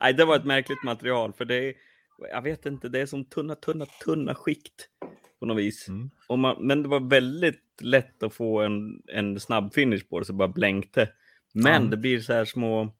Nej, 0.00 0.14
det 0.14 0.24
var 0.24 0.36
ett 0.36 0.44
märkligt 0.44 0.82
material 0.82 1.32
för 1.32 1.44
det, 1.44 1.74
jag 2.30 2.42
vet 2.42 2.66
inte, 2.66 2.88
det 2.88 3.00
är 3.00 3.06
som 3.06 3.24
tunna, 3.24 3.54
tunna, 3.54 3.86
tunna 3.86 4.34
skikt 4.34 4.88
på 5.40 5.46
något 5.46 5.58
vis. 5.58 5.88
Mm. 5.88 6.10
Och 6.28 6.38
man, 6.38 6.66
men 6.66 6.82
det 6.82 6.88
var 6.88 7.00
väldigt 7.00 7.62
lätt 7.80 8.22
att 8.22 8.34
få 8.34 8.60
en, 8.60 9.02
en 9.06 9.40
snabb 9.40 9.74
finish 9.74 10.08
på 10.10 10.18
det, 10.18 10.24
så 10.24 10.32
det 10.32 10.36
bara 10.38 10.48
blänkte. 10.48 11.08
Men 11.54 11.82
Ja. 11.84 11.88
det 11.90 11.96
blir 11.96 12.20
så 12.20 12.32
här 12.32 12.44
små, 12.44 12.94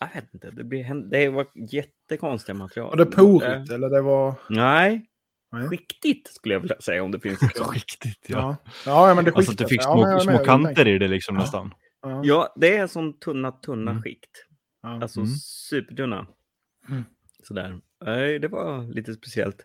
jag 0.00 0.08
vet 0.14 0.34
inte, 0.34 0.50
det, 0.50 0.64
blir, 0.64 1.10
det 1.10 1.28
var 1.28 1.46
jättekonstiga 1.72 2.54
material. 2.54 2.90
Var 2.90 3.04
det 3.04 3.06
porigt 3.10 3.70
eller 3.72 3.88
det 3.90 4.02
var... 4.02 4.34
Nej, 4.50 5.06
Nej. 5.52 5.68
skiktigt 5.68 6.28
skulle 6.28 6.54
jag 6.54 6.60
vilja 6.60 6.80
säga 6.80 7.02
om 7.02 7.10
det 7.10 7.20
finns. 7.20 7.40
Riktigt, 7.74 8.24
ja. 8.28 8.56
Ja, 8.64 8.72
ja, 8.86 9.08
ja 9.08 9.14
men 9.14 9.24
det 9.24 9.36
Alltså 9.36 9.52
att 9.52 9.58
du 9.58 9.66
fick 9.68 9.80
Ja, 9.82 9.92
små, 9.92 10.06
är 10.06 10.18
små 10.18 10.38
kanter 10.44 10.88
i 10.88 10.98
det 10.98 11.08
liksom 11.08 11.36
nästan. 11.36 11.74
Ja, 12.02 12.20
Ja, 12.24 12.54
det 12.56 12.76
är 12.76 12.86
som 12.86 13.12
tunna, 13.12 13.52
tunna 13.52 13.90
Mm. 13.90 14.02
skikt. 14.02 14.46
ja. 14.82 15.02
Alltså 15.02 15.20
Mm. 15.20 15.32
supertunna. 15.70 16.26
Mm. 16.88 17.04
Sådär. 17.42 17.80
Nej, 18.04 18.38
det 18.38 18.48
var 18.48 18.94
lite 18.94 19.14
speciellt. 19.14 19.56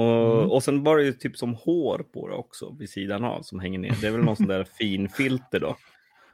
Och, 0.00 0.38
Mm. 0.38 0.50
och 0.50 0.62
sen 0.62 0.84
var 0.84 0.96
det 0.96 1.04
ju 1.04 1.12
typ 1.12 1.36
som 1.36 1.54
hår 1.54 1.98
på 2.12 2.28
det 2.28 2.34
också 2.34 2.76
vid 2.78 2.90
sidan 2.90 3.24
av 3.24 3.42
som 3.42 3.60
hänger 3.60 3.78
ner. 3.78 3.94
Det 4.00 4.06
är 4.06 4.10
väl 4.10 4.20
någon 4.24 4.36
sån 4.36 4.46
där 4.46 4.64
fin 4.78 5.08
filter 5.08 5.60
då. 5.60 5.76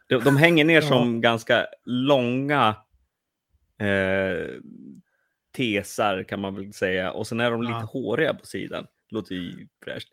De, 0.09 0.21
de 0.25 0.37
hänger 0.37 0.65
ner 0.65 0.75
Ja. 0.83 0.89
som 0.89 1.21
ganska 1.21 1.67
långa 1.85 2.75
eh, 3.79 4.47
tesar 5.57 6.23
kan 6.23 6.41
man 6.41 6.55
väl 6.55 6.73
säga. 6.73 7.13
Och 7.13 7.27
sen 7.27 7.41
är 7.41 7.51
de 7.51 7.63
lite 7.63 7.73
Ja. 7.73 7.89
håriga 7.93 8.35
på 8.35 8.47
sidan. 8.47 8.87
Låter 9.11 9.35
ju 9.35 9.69
fräscht. 9.85 10.09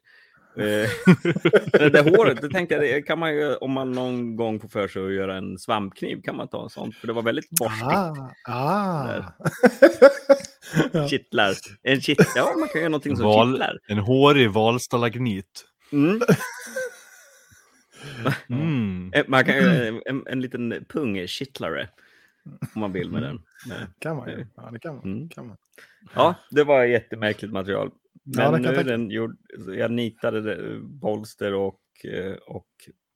Eh, 0.58 0.64
det 1.72 1.90
där 1.90 2.18
håret, 2.18 2.42
det 2.42 2.50
tänkte 2.50 2.76
jag, 2.76 2.84
det 2.84 3.02
kan 3.02 3.20
man 3.20 3.34
ju 3.36 3.56
om 3.56 3.72
man 3.72 3.92
någon 3.92 4.36
gång 4.36 4.60
får 4.60 4.68
för 4.68 4.88
sig 4.88 5.06
att 5.06 5.14
göra 5.14 5.38
en 5.38 5.58
svampkniv 5.60 6.22
kan 6.22 6.36
man 6.38 6.48
ta 6.48 6.64
en 6.64 6.70
sån. 6.70 6.92
För 6.92 7.08
det 7.08 7.14
var 7.14 7.22
väldigt 7.22 7.50
borstigt. 7.50 7.84
Ah, 7.92 8.32
ah. 8.48 9.08
Ja. 10.92 11.08
Kittlar. 11.08 11.54
En 11.84 12.02
kitt 12.02 12.28
ja, 12.36 12.54
man 12.60 12.68
kan 12.70 12.82
göra 12.82 12.90
någonting 12.90 13.18
som 13.18 13.26
Val- 13.26 13.52
kittlar. 13.52 13.80
En 13.88 13.98
hårig 13.98 14.52
valstalagnit. 14.52 15.66
Mm. 15.92 16.22
Mm. 18.50 19.12
Eh, 19.14 19.24
Man 19.28 19.46
kan 19.46 19.56
göra 19.56 19.88
en, 19.88 20.02
en, 20.06 20.28
en 20.28 20.42
liten 20.42 20.86
pungkittlare. 20.90 21.90
Om 22.76 22.82
man 22.82 22.92
vill 22.92 23.12
med 23.12 23.22
den. 23.24 23.42
Men, 23.68 23.78
kan 24.00 24.18
man 24.18 24.30
ju. 24.30 24.46
Ja, 24.56 24.70
det 24.72 24.80
kan 24.80 24.96
man. 24.96 25.04
Mm. 25.04 25.30
Kan 25.30 25.48
man. 25.48 25.58
Ja, 26.16 26.36
det 26.50 26.64
var 26.64 26.86
ett 26.86 27.12
material. 27.52 27.92
Ja, 28.24 28.52
Men 28.52 28.64
kan 28.64 28.74
nu 28.74 28.80
är 28.80 28.84
den 28.84 29.10
gjord, 29.10 29.38
jag 29.68 29.92
nitade 29.92 30.42
det, 30.42 30.80
bolster 30.80 31.54
och, 31.54 31.80
eh, 32.04 32.34
och 32.34 32.68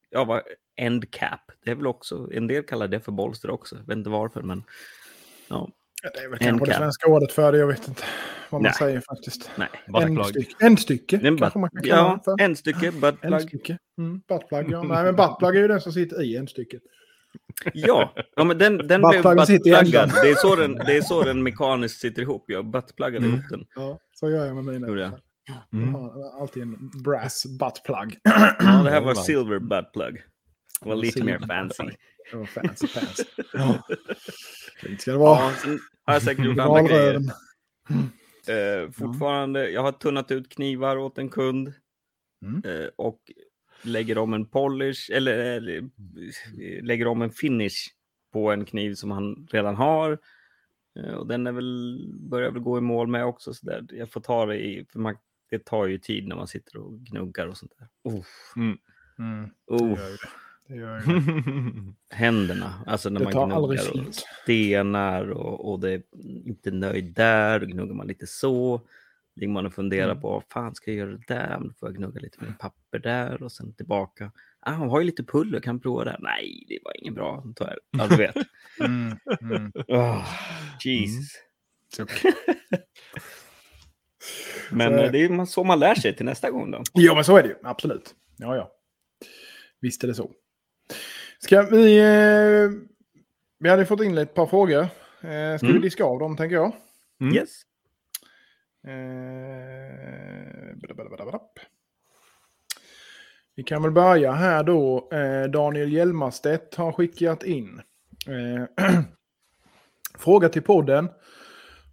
ja, 0.09 0.23
vad, 0.23 0.41
end 0.75 1.11
cap. 1.11 1.41
Det 1.63 1.71
är 1.71 1.75
väl 1.75 1.87
också, 1.87 2.29
en 2.33 2.47
del 2.47 2.63
kallar 2.63 2.87
det 2.87 2.99
för 2.99 3.11
bolster 3.11 3.49
också. 3.49 3.75
Jag 3.75 3.87
vet 3.87 3.97
inte 3.97 4.09
varför, 4.09 4.41
men 4.41 4.63
ja, 5.47 5.69
Ja, 6.03 6.09
Det 6.13 6.19
är 6.19 6.29
väl 6.29 6.37
En 6.41 6.47
kanske 6.47 6.65
det 6.65 6.77
svenska 6.77 7.07
ordet 7.07 7.31
för 7.31 7.51
det. 7.51 7.57
Jag 7.57 7.67
vet 7.67 7.87
inte 7.87 8.03
vad 8.49 8.61
man 8.61 8.69
Nej. 8.69 8.73
säger 8.73 9.01
faktiskt. 9.01 9.51
nej. 9.55 9.67
Det 9.87 9.97
är 9.97 10.01
en 10.01 10.15
kanske 10.15 10.39
butt- 10.39 11.55
man 11.55 11.69
kan 11.69 11.81
kalla 11.83 11.95
ja, 11.95 12.15
det 12.15 12.23
för. 12.23 12.43
en 12.43 12.55
stycke 12.55 12.91
buttplug. 12.91 13.33
Ändstycke. 13.33 13.77
Mm, 13.97 14.21
buttplug, 14.27 14.71
ja. 14.71 14.83
Nej, 14.83 15.03
men 15.03 15.15
buttplug 15.15 15.55
är 15.55 15.59
ju 15.61 15.67
den 15.67 15.81
som 15.81 15.91
sitter 15.91 16.23
i 16.23 16.35
ändstycket. 16.35 16.81
Ja, 17.73 18.13
ja 18.35 18.43
men 18.43 18.57
den, 18.57 18.77
den 18.77 19.01
blev 19.01 19.23
buttpluggad. 19.23 20.11
Det 20.23 20.29
är, 20.29 20.35
så 20.35 20.55
den, 20.55 20.75
det 20.75 20.97
är 20.97 21.01
så 21.01 21.23
den 21.23 21.43
mekaniskt 21.43 21.99
sitter 21.99 22.21
ihop. 22.21 22.43
Jag 22.47 22.65
buttpluggade 22.65 23.25
Mm. 23.25 23.29
ihop 23.39 23.49
den. 23.49 23.65
Ja, 23.75 23.99
så 24.13 24.29
gör 24.29 24.45
jag 24.45 24.55
med 24.55 24.65
mina. 24.79 25.17
Mm. 25.73 25.93
har 25.93 26.41
alltid 26.41 26.63
en 26.63 26.89
brass 27.03 27.43
buttplug. 27.59 28.19
Ja, 28.23 28.55
det 28.83 28.89
här 28.89 29.01
var 29.01 29.09
Alright. 29.09 29.25
silver 29.25 29.59
buttplug. 29.59 30.21
Det 30.81 30.89
var 30.89 30.95
lite 30.95 31.23
mer 31.23 31.39
fancy. 31.47 31.83
Det 32.31 32.37
var 32.37 32.45
fancy 32.45 32.87
fancy. 32.87 33.23
Ja. 33.53 33.87
Fint 34.81 35.01
ska 35.01 35.11
det 35.11 35.17
vara. 35.17 35.39
Ja, 35.39 35.51
sen 35.63 35.79
har 36.05 36.13
jag 36.13 36.21
säkert 36.23 36.45
gjort 36.45 36.59
andra 36.59 36.81
grejer. 36.81 37.15
Eh, 38.47 38.91
fortfarande, 38.91 39.69
jag 39.69 39.81
har 39.81 39.91
tunnat 39.91 40.31
ut 40.31 40.49
knivar 40.49 40.97
åt 40.97 41.17
en 41.17 41.29
kund. 41.29 41.73
Mm. 42.45 42.61
Eh, 42.81 42.87
och 42.95 43.19
lägger 43.81 44.17
om 44.17 44.33
en 44.33 44.45
polish, 44.45 45.11
eller, 45.11 45.37
eller 45.37 45.77
eh, 45.77 46.83
lägger 46.83 47.07
om 47.07 47.21
en 47.21 47.31
finish 47.31 47.91
på 48.33 48.51
en 48.51 48.65
kniv 48.65 48.93
som 48.93 49.11
han 49.11 49.47
redan 49.51 49.75
har. 49.75 50.17
Eh, 50.99 51.13
och 51.13 51.27
den 51.27 51.47
är 51.47 51.51
väl, 51.51 52.05
börjar 52.19 52.51
väl 52.51 52.61
gå 52.61 52.77
i 52.77 52.81
mål 52.81 53.07
med 53.07 53.25
också. 53.25 53.53
Så 53.53 53.65
där. 53.65 53.85
Jag 53.91 54.11
får 54.11 54.21
ta 54.21 54.45
det 54.45 54.65
i, 54.65 54.85
för 54.91 54.99
man, 54.99 55.15
det 55.49 55.65
tar 55.65 55.85
ju 55.85 55.97
tid 55.97 56.27
när 56.27 56.35
man 56.35 56.47
sitter 56.47 56.77
och 56.77 56.99
gnuggar 56.99 57.47
och 57.47 57.57
sånt 57.57 57.73
där. 57.77 58.13
Uff, 58.13 58.53
Mm. 58.55 59.49
Gör 59.69 60.09
ju 60.09 60.17
det. 60.17 60.75
Gör 60.75 60.95
det. 60.95 61.93
händerna, 62.15 62.83
alltså 62.85 63.09
när 63.09 63.19
Det 63.19 63.33
man 63.33 63.49
gnuggar 63.49 64.01
och 64.01 64.15
stenar 64.43 65.31
och, 65.31 65.71
och 65.71 65.79
det 65.79 65.91
är 65.91 66.01
inte 66.45 66.71
nöjd 66.71 67.13
där, 67.13 67.59
då 67.59 67.65
gnuggar 67.65 67.93
man 67.93 68.07
lite 68.07 68.27
så. 68.27 68.81
Ligger 69.37 69.53
man 69.53 69.65
och 69.65 69.73
funderar 69.73 70.09
Mm. 70.11 70.21
på 70.21 70.43
fan 70.53 70.75
ska 70.75 70.91
jag 70.91 70.97
göra 70.97 71.19
där? 71.27 71.57
Men 71.59 71.67
då 71.67 71.73
får 71.73 71.89
jag 71.89 71.95
gnugga 71.95 72.19
lite 72.19 72.43
mer 72.43 72.53
papper 72.59 72.99
där 72.99 73.43
och 73.43 73.51
sen 73.51 73.73
tillbaka. 73.73 74.31
Ah, 74.59 74.71
hon 74.73 74.89
har 74.89 74.99
ju 74.99 75.05
lite 75.05 75.23
puller, 75.23 75.59
kan 75.59 75.79
prova 75.79 76.03
där? 76.03 76.17
Nej, 76.19 76.65
det 76.67 76.79
var 76.83 76.97
inget 77.01 77.13
bra. 77.13 77.43
Tar 77.55 77.67
jag, 77.67 78.01
ja, 78.01 78.07
du 78.07 78.15
vet. 78.17 78.35
Mm. 78.79 79.17
Mm. 79.41 79.71
Oh, 79.87 80.25
Jesus. 80.83 81.29
Så- 81.95 82.05
Men 84.71 84.93
Så- 84.93 85.03
eh, 85.03 85.11
det 85.11 85.19
är 85.19 85.29
ju 85.39 85.45
så 85.45 85.63
man 85.63 85.79
lär 85.79 85.95
sig 85.95 86.15
till 86.15 86.25
nästa 86.25 86.51
gång 86.51 86.71
då. 86.71 86.83
Ja, 86.93 87.15
men 87.15 87.23
så 87.23 87.37
är 87.37 87.43
det 87.43 87.49
ju. 87.49 87.55
Absolut. 87.63 88.15
Ja, 88.37 88.55
ja. 88.55 88.71
Visst 89.81 90.03
är 90.03 90.07
det 90.07 90.13
så. 90.15 90.31
Ska 91.39 91.61
vi... 91.61 91.97
Eh, 91.99 92.69
vi 93.59 93.69
hade 93.69 93.85
fått 93.85 94.01
in 94.03 94.17
ett 94.17 94.33
par 94.33 94.45
frågor. 94.47 94.79
Eh, 94.81 94.87
ska 95.57 95.59
vi 95.61 95.69
Mm. 95.69 95.81
diska 95.81 96.03
av 96.03 96.19
dem, 96.19 96.37
tänker 96.37 96.55
jag. 96.55 96.75
Mm. 97.21 97.35
Yes. 97.35 97.61
Eh, 98.83 100.75
vi 103.55 103.63
kan 103.63 103.81
väl 103.83 103.91
börja 103.91 104.31
här 104.31 104.63
då. 104.63 105.09
Eh, 105.11 105.43
Daniel 105.43 105.93
Hjelmarstedt 105.93 106.75
har 106.75 106.91
skickat 106.91 107.43
in. 107.43 107.81
Eh, 108.27 108.89
fråga 110.17 110.49
till 110.49 110.61
podden. 110.61 111.09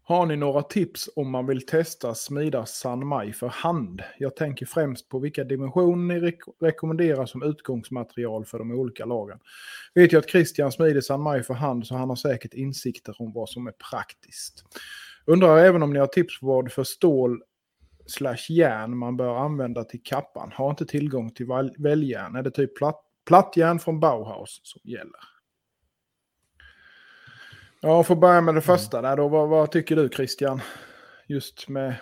Har 0.06 0.26
ni 0.26 0.36
några 0.36 0.62
tips 0.62 1.10
om 1.16 1.30
man 1.30 1.46
vill 1.46 1.66
testa 1.66 2.14
smida 2.14 2.66
Sanmai 2.66 3.32
för 3.32 3.48
hand? 3.48 4.02
Jag 4.18 4.36
tänker 4.36 4.66
främst 4.66 5.08
på 5.08 5.18
vilka 5.18 5.44
dimensioner 5.44 6.14
ni 6.14 6.20
rek- 6.20 6.54
rekommenderar 6.60 7.26
som 7.26 7.42
utgångsmaterial 7.42 8.44
för 8.44 8.58
de 8.58 8.70
olika 8.70 9.04
lagen. 9.04 9.38
Vet 9.94 10.12
jag 10.12 10.20
att 10.20 10.30
Christian 10.30 10.72
smider 10.72 11.00
Sanmai 11.00 11.42
för 11.42 11.54
hand 11.54 11.86
så 11.86 11.96
han 11.96 12.08
har 12.08 12.16
säkert 12.16 12.54
insikter 12.54 13.14
om 13.18 13.32
vad 13.32 13.48
som 13.48 13.66
är 13.66 13.72
praktiskt. 13.90 14.64
Undrar 15.26 15.58
även 15.58 15.82
om 15.82 15.92
ni 15.92 15.98
har 15.98 16.06
tips 16.06 16.40
på 16.40 16.46
vad 16.46 16.72
för 16.72 16.84
stål 16.84 17.42
slash 18.06 18.46
järn 18.48 18.96
man 18.96 19.16
bör 19.16 19.36
använda 19.36 19.84
till 19.84 20.02
kappan. 20.02 20.52
Har 20.54 20.70
inte 20.70 20.86
tillgång 20.86 21.30
till 21.30 21.46
välljärn. 21.78 22.36
Är 22.36 22.42
det 22.42 22.50
typ 22.50 22.76
platt, 22.76 23.00
plattjärn 23.26 23.78
från 23.78 24.00
Bauhaus 24.00 24.60
som 24.62 24.80
gäller? 24.84 25.20
Ja, 27.80 28.02
får 28.02 28.16
börja 28.16 28.40
med 28.40 28.54
det 28.54 28.60
första 28.60 29.02
där 29.02 29.16
då. 29.16 29.28
Vad, 29.28 29.48
vad 29.48 29.70
tycker 29.70 29.96
du 29.96 30.08
Christian? 30.08 30.60
Just 31.26 31.68
med... 31.68 31.94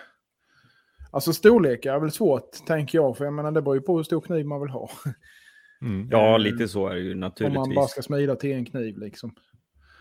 Alltså 1.11 1.33
storlekar 1.33 1.95
är 1.95 1.99
väl 1.99 2.11
svårt, 2.11 2.51
tänker 2.67 2.97
jag. 2.97 3.17
För 3.17 3.25
jag 3.25 3.33
menar, 3.33 3.51
det 3.51 3.61
beror 3.61 3.75
ju 3.75 3.81
på 3.81 3.95
hur 3.95 4.03
stor 4.03 4.21
kniv 4.21 4.45
man 4.45 4.61
vill 4.61 4.69
ha. 4.69 4.89
Mm. 5.81 6.07
Ja, 6.11 6.37
lite 6.37 6.67
så 6.67 6.87
är 6.87 6.95
det 6.95 7.01
ju 7.01 7.13
Om 7.13 7.19
naturligtvis. 7.19 7.57
man 7.57 7.75
bara 7.75 7.87
ska 7.87 8.01
smida 8.01 8.35
till 8.35 8.51
en 8.51 8.65
kniv 8.65 8.97
liksom. 8.97 9.35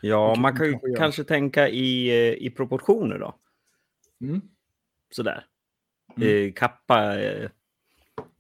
Ja, 0.03 0.35
man 0.39 0.57
kan 0.57 0.67
ju 0.67 0.79
kanske 0.97 1.25
tänka 1.25 1.69
i, 1.69 2.09
eh, 2.09 2.35
i 2.47 2.51
proportioner 2.51 3.19
då. 3.19 3.35
Mm. 4.21 4.41
Sådär. 5.11 5.47
Mm. 6.17 6.29
Eh, 6.47 6.53
kappa 6.53 7.21
eh, 7.21 7.51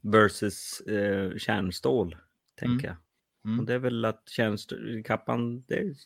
versus 0.00 0.80
eh, 0.80 1.36
kärnstål, 1.36 2.16
tänker 2.60 2.86
jag. 2.86 2.96
Mm. 3.44 3.60
Och 3.60 3.66
det 3.66 3.74
är 3.74 3.78
väl 3.78 4.04
att 4.04 4.22
kappan 5.04 5.64
det 5.68 5.96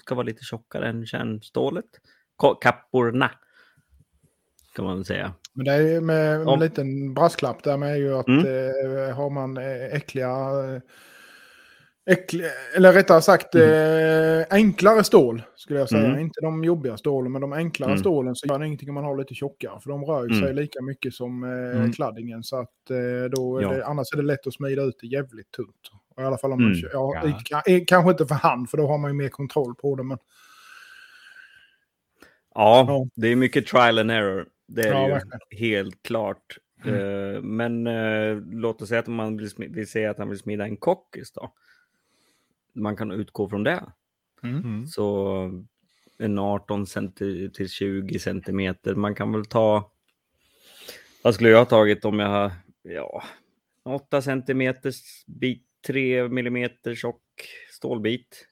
ska 0.00 0.14
vara 0.14 0.26
lite 0.26 0.44
tjockare 0.44 0.88
än 0.88 1.06
kärnstålet. 1.06 2.00
Ka- 2.38 2.58
Kapporna, 2.60 3.30
kan 4.74 4.84
man 4.84 5.04
säga. 5.04 5.34
Men 5.52 5.64
det 5.64 5.72
är 5.72 6.00
med 6.00 6.34
en 6.34 6.48
Om- 6.48 6.60
liten 6.60 7.14
brasklapp 7.14 7.62
där 7.62 7.76
med 7.76 7.98
ju 7.98 8.14
att 8.14 8.28
Mm. 8.28 8.46
eh, 8.46 9.16
har 9.16 9.30
man 9.30 9.56
äckliga, 9.92 10.30
äckliga, 12.06 12.48
eller 12.76 12.92
rättare 12.92 13.22
sagt 13.22 13.54
eh, 13.54 14.56
enklare 14.58 15.04
stål 15.04 15.42
skulle 15.56 15.78
jag 15.78 15.88
säga. 15.88 16.04
Mm. 16.06 16.20
Inte 16.20 16.40
de 16.40 16.64
jobbiga 16.64 16.96
stålen, 16.96 17.32
men 17.32 17.40
de 17.40 17.52
enklare 17.52 17.90
Mm. 17.90 18.00
stålen 18.00 18.34
så 18.36 18.46
gör 18.46 18.58
det 18.58 18.66
ingenting 18.66 18.88
om 18.88 18.94
man 18.94 19.04
har 19.04 19.16
lite 19.18 19.34
tjockare. 19.34 19.80
För 19.80 19.90
de 19.90 20.04
rör 20.04 20.28
sig 20.28 20.38
Mm. 20.38 20.56
lika 20.56 20.82
mycket 20.82 21.14
som 21.14 21.44
eh, 21.44 21.50
Mm. 21.76 21.92
kladdingen. 21.92 22.42
Så 22.42 22.56
att 22.56 22.90
eh, 22.90 23.30
då 23.30 23.62
Ja. 23.62 23.68
det, 23.72 23.86
annars 23.86 24.12
är 24.12 24.16
det 24.16 24.22
lätt 24.22 24.46
att 24.46 24.54
smida 24.54 24.82
ut 24.82 24.98
det 25.00 25.06
jävligt 25.06 25.50
tunt. 25.52 25.90
Och 26.16 26.22
I 26.22 26.26
alla 26.26 26.38
fall 26.38 26.52
om 26.52 26.58
Mm. 26.58 26.68
man 26.70 26.76
kör, 26.80 26.90
ja, 26.92 27.20
Ja. 27.22 27.28
i- 27.28 27.32
ka- 27.32 27.68
i- 27.70 27.84
kanske 27.84 28.10
inte 28.10 28.26
för 28.26 28.34
hand, 28.34 28.70
för 28.70 28.76
då 28.76 28.86
har 28.86 28.98
man 28.98 29.10
ju 29.10 29.14
mer 29.16 29.28
kontroll 29.28 29.74
på 29.74 29.96
det. 29.96 30.02
Men 30.02 30.18
Ja, 32.54 32.84
Ja. 32.88 33.08
det 33.14 33.28
är 33.28 33.36
mycket 33.36 33.66
trial 33.66 33.98
and 33.98 34.10
error. 34.10 34.46
Det 34.68 34.82
är 34.82 34.92
Ja, 34.92 35.06
ju 35.06 35.12
verkligen. 35.12 35.40
helt 35.70 36.02
klart. 36.02 36.58
Eh, 36.84 37.42
men 37.42 37.86
eh, 37.86 38.36
låt 38.52 38.82
oss 38.82 38.88
säga 38.88 39.00
att 39.00 39.06
man 39.06 39.36
vill, 39.36 39.50
vill 39.70 39.88
säga 39.88 40.10
att 40.10 40.18
han 40.18 40.28
vill 40.28 40.38
smida 40.38 40.64
en 40.64 40.76
kockis 40.76 41.32
då. 41.32 41.52
Man 42.74 42.96
kan 42.96 43.10
utgå 43.10 43.48
från 43.48 43.64
det. 43.64 43.84
Mm. 44.42 44.86
Så 44.86 45.64
en 46.18 46.38
18 46.38 46.86
centi 46.86 47.50
till 47.50 47.68
20 47.68 48.18
centimeter. 48.18 48.94
Man 48.94 49.14
kan 49.14 49.32
väl 49.32 49.44
ta... 49.44 49.90
Vad 51.22 51.34
skulle 51.34 51.50
jag 51.50 51.58
ha 51.58 51.64
tagit 51.64 52.04
om 52.04 52.18
jag 52.18 52.28
har... 52.28 52.52
Ja, 52.82 53.22
8 53.82 54.22
centimeters 54.22 55.24
bit, 55.26 55.66
3 55.86 56.28
millimeter 56.28 56.94
tjock 56.94 57.22
stålbit. 57.70 58.46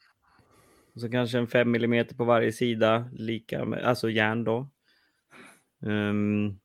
Och 0.94 1.00
så 1.00 1.10
kanske 1.10 1.38
en 1.38 1.46
5 1.46 1.70
millimeter 1.70 2.14
på 2.14 2.24
varje 2.24 2.52
sida, 2.52 3.10
lika 3.12 3.64
med, 3.64 3.84
alltså 3.84 4.10
järn 4.10 4.44
då. 4.44 4.70
Ehm, 5.86 6.58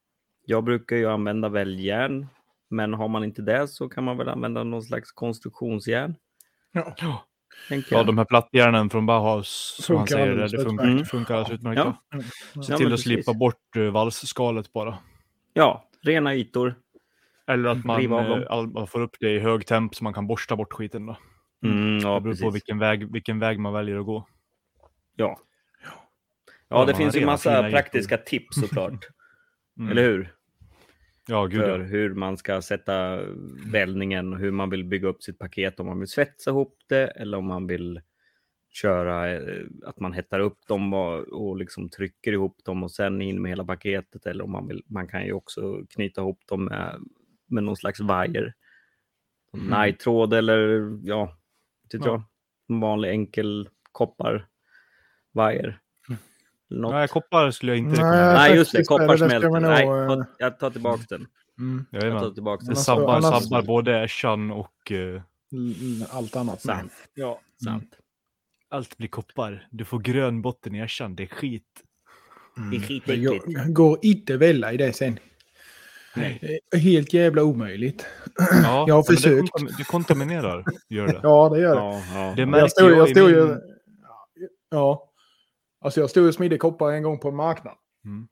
jag 0.45 0.63
brukar 0.63 0.95
ju 0.95 1.05
använda 1.05 1.49
väljärn, 1.49 2.27
men 2.69 2.93
har 2.93 3.07
man 3.07 3.23
inte 3.23 3.41
det 3.41 3.67
så 3.67 3.89
kan 3.89 4.03
man 4.03 4.17
väl 4.17 4.29
använda 4.29 4.63
någon 4.63 4.83
slags 4.83 5.11
konstruktionsjärn. 5.11 6.15
Ja. 6.71 7.26
Ja, 7.89 8.03
de 8.03 8.17
här 8.17 8.25
plattjärnen 8.25 8.89
från 8.89 9.05
Bauhaus, 9.05 9.77
som 9.81 9.95
han 9.95 10.07
säger, 10.07 10.35
det 10.35 10.63
funkar, 10.63 10.85
det 10.85 11.05
funkar 11.05 11.35
alldeles 11.35 11.59
utmärkt. 11.59 11.77
Ja. 11.77 12.03
Ja. 12.11 12.19
Ja. 12.55 12.61
Se 12.61 12.77
till 12.77 12.93
att 12.93 12.99
slippa 12.99 13.31
precis. 13.31 13.39
bort 13.39 13.75
uh, 13.77 13.91
valsskalet 13.91 14.73
bara. 14.73 14.97
ja, 15.53 15.89
rena 16.01 16.35
ytor. 16.35 16.75
Eller 17.47 17.69
att 17.69 17.85
man 17.85 18.09
man 18.73 18.87
får 18.87 19.01
upp 19.01 19.15
det 19.19 19.31
i 19.31 19.39
hög 19.39 19.65
temp 19.65 19.95
så 19.95 20.03
man 20.03 20.13
kan 20.13 20.27
borsta 20.27 20.55
bort 20.55 20.73
skiten. 20.73 21.05
Då. 21.05 21.17
Mm, 21.63 21.97
ja, 21.97 22.13
det 22.13 22.21
beror 22.21 22.21
på 22.21 22.39
precis. 22.39 22.55
vilken 22.55 22.79
väg, 22.79 23.11
vilken 23.11 23.39
väg 23.39 23.59
man 23.59 23.73
väljer 23.73 23.99
att 23.99 24.05
gå. 24.05 24.27
Ja. 25.15 25.39
Ja, 25.83 25.89
Ja, 26.69 26.85
det 26.85 26.95
finns 26.95 27.15
ju 27.15 27.25
massa 27.25 27.69
praktiska 27.69 28.17
tips 28.17 28.59
såklart. 28.59 29.07
Mm. 29.79 29.91
Eller 29.91 30.03
hur? 30.03 30.33
Ja, 31.27 31.45
gud 31.45 31.61
För 31.61 31.79
ja. 31.79 31.85
hur 31.85 32.13
man 32.13 32.37
ska 32.37 32.61
sätta 32.61 33.21
vällningen 33.71 34.33
och 34.33 34.39
hur 34.39 34.51
man 34.51 34.69
vill 34.69 34.85
bygga 34.85 35.07
upp 35.07 35.23
sitt 35.23 35.39
paket. 35.39 35.79
Om 35.79 35.85
man 35.85 35.99
vill 35.99 36.07
svetsa 36.07 36.49
ihop 36.49 36.77
det 36.89 37.07
eller 37.07 37.37
om 37.37 37.45
man 37.47 37.67
vill 37.67 38.01
köra 38.69 39.31
eh, 39.31 39.65
att 39.85 39.99
man 39.99 40.13
hettar 40.13 40.39
upp 40.39 40.67
dem 40.67 40.93
och, 40.93 41.57
liksom 41.57 41.89
trycker 41.89 42.33
ihop 42.33 42.57
dem 42.65 42.83
och 42.83 42.91
sen 42.91 43.21
in 43.21 43.41
med 43.41 43.51
hela 43.51 43.65
paketet. 43.65 44.25
Eller 44.25 44.43
om 44.43 44.51
man 44.51 44.67
vill, 44.67 44.83
man 44.87 45.07
kan 45.07 45.25
ju 45.25 45.33
också 45.33 45.85
knyta 45.89 46.21
ihop 46.21 46.39
dem 46.47 46.65
med, 46.65 46.99
med 47.47 47.63
någon 47.63 47.77
slags 47.77 47.99
vajer. 47.99 48.53
Mm. 49.53 49.67
Najtråd 49.67 50.33
eller 50.33 50.91
ja, 51.03 51.37
vet 51.91 52.05
Ja. 52.05 52.11
jag, 52.11 52.23
en 52.69 52.79
vanlig 52.79 53.09
enkel 53.09 53.69
kopparvajer. 53.91 55.79
Något. 56.69 56.91
Nej, 56.91 57.07
koppar 57.07 57.51
skulle 57.51 57.71
jag 57.71 57.79
inte 57.79 57.89
Nej, 57.89 57.97
rekommendera. 57.99 58.33
Nej, 58.37 58.55
just 58.57 58.71
det. 58.71 58.77
det- 58.77 59.27
det 59.27 59.47
vi 59.47 59.49
nog, 59.49 59.61
Nej, 59.61 59.87
eh, 59.87 60.23
jag 60.37 60.59
tar 60.59 60.69
tillbaka 60.69 61.03
den. 61.09 61.27
Mm. 61.59 61.85
Jag 61.91 62.01
tar 62.01 62.07
Jajamän. 62.07 62.33
tillbaka 62.33 62.59
Det 62.61 62.65
den. 62.65 62.71
Annars- 62.75 62.85
sabbar, 62.85 63.15
annars- 63.15 63.43
sabbar 63.43 63.61
både 63.61 63.99
äschan 63.99 64.51
och 64.51 64.91
eh, 64.91 65.21
Mm, 65.51 66.03
Allt 66.09 66.35
annat. 66.35 66.61
Sant. 66.61 66.91
ja, 67.13 67.39
Sant. 67.63 67.93
allt 68.69 68.97
blir 68.97 69.07
koppar. 69.07 69.67
Du 69.71 69.85
får 69.85 69.99
grön 69.99 70.41
botten 70.41 70.75
i 70.75 70.79
äschan, 70.79 71.15
det 71.15 71.23
är 71.23 71.27
skit. 71.27 71.63
Mm. 72.57 72.69
Det 72.69 72.75
är 72.75 72.79
Det 72.79 72.85
skitäckligt. 72.87 73.45
går, 73.45 73.73
går 73.73 73.99
inte 74.01 74.37
välja 74.37 74.71
i 74.73 74.77
det 74.77 74.93
sen. 74.93 75.19
Nej. 76.15 76.59
Det 76.71 76.77
är 76.77 76.79
Helt 76.81 77.13
jävla 77.13 77.43
omöjligt. 77.43 78.05
Ja, 78.63 78.85
Jag 78.87 78.95
har 78.95 79.03
det 79.09 79.15
försökt. 79.15 79.51
kontam- 79.51 79.75
Det 79.77 79.83
kontaminerar, 79.83 80.63
gör 80.89 81.07
det. 81.07 81.19
Ja, 81.23 81.49
det 81.49 81.59
gör 81.59 81.75
det. 81.75 81.81
Ja, 81.81 82.01
ja. 82.13 82.33
Det 82.45 82.57
Jag 82.59 82.71
stod, 82.71 82.91
jag 82.91 82.97
jag 82.97 83.09
stod 83.09 83.29
ju... 83.29 83.45
min- 83.45 83.61
Ja. 84.69 85.06
Alltså 85.81 85.99
jag 85.99 86.09
stod 86.09 86.27
och 86.27 86.33
smidde 86.33 86.57
koppar 86.57 86.91
en 86.91 87.03
gång 87.03 87.19
på 87.19 87.27
en 87.29 87.35
marknad. 87.35 87.75
Mm. 88.05 88.27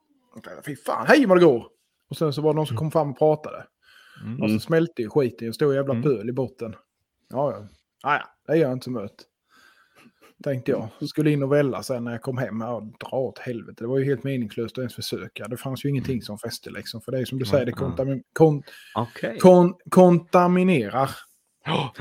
Fy 0.65 0.75
fan, 0.75 1.05
hej 1.07 1.25
vad 1.25 1.37
det 1.37 1.45
går! 1.45 1.67
Och 2.09 2.17
sen 2.17 2.33
så 2.33 2.41
var 2.41 2.53
det 2.53 2.55
någon 2.55 2.67
som 2.67 2.77
kom 2.77 2.91
fram 2.91 3.11
och 3.11 3.17
pratade. 3.17 3.65
Mm. 4.23 4.41
Och 4.41 4.49
så 4.49 4.59
smälte 4.59 5.01
ju 5.01 5.09
skiten. 5.09 5.47
En 5.47 5.53
stor 5.53 5.75
jävla 5.75 5.93
Mm. 5.93 6.03
pöl 6.03 6.29
i 6.29 6.33
botten. 6.33 6.75
Ja, 7.29 7.51
ja. 7.51 7.67
Ah, 8.03 8.15
ja, 8.15 8.23
det 8.47 8.57
gör 8.57 8.73
inte 8.73 8.83
så 8.83 8.91
mycket. 8.91 9.17
Tänkte 10.43 10.71
jag. 10.71 10.89
Skulle 11.09 11.31
in 11.31 11.43
och 11.43 11.51
välla 11.51 11.83
sen 11.83 12.03
när 12.03 12.11
jag 12.11 12.21
kom 12.21 12.37
hem. 12.37 12.61
Ja, 12.61 12.89
dra 12.99 13.17
åt 13.17 13.39
helvete. 13.39 13.83
Det 13.83 13.87
var 13.87 13.97
ju 13.97 14.05
helt 14.05 14.23
meningslöst 14.23 14.77
att 14.77 14.77
ens 14.81 14.95
försöka. 14.95 15.47
Det 15.47 15.57
fanns 15.57 15.85
ju 15.85 15.89
ingenting 15.89 16.21
som 16.21 16.37
fäste 16.37 16.69
liksom. 16.69 17.01
För 17.01 17.11
det 17.11 17.19
är 17.19 17.25
som 17.25 17.39
du 17.39 17.45
säger, 17.45 17.65
det 17.65 17.71
kontamin 17.71 18.23
kon 18.33 18.63
Okej. 18.95 19.37
kon 19.39 19.73
kontaminerar. 19.89 21.09
Ja. 21.65 21.93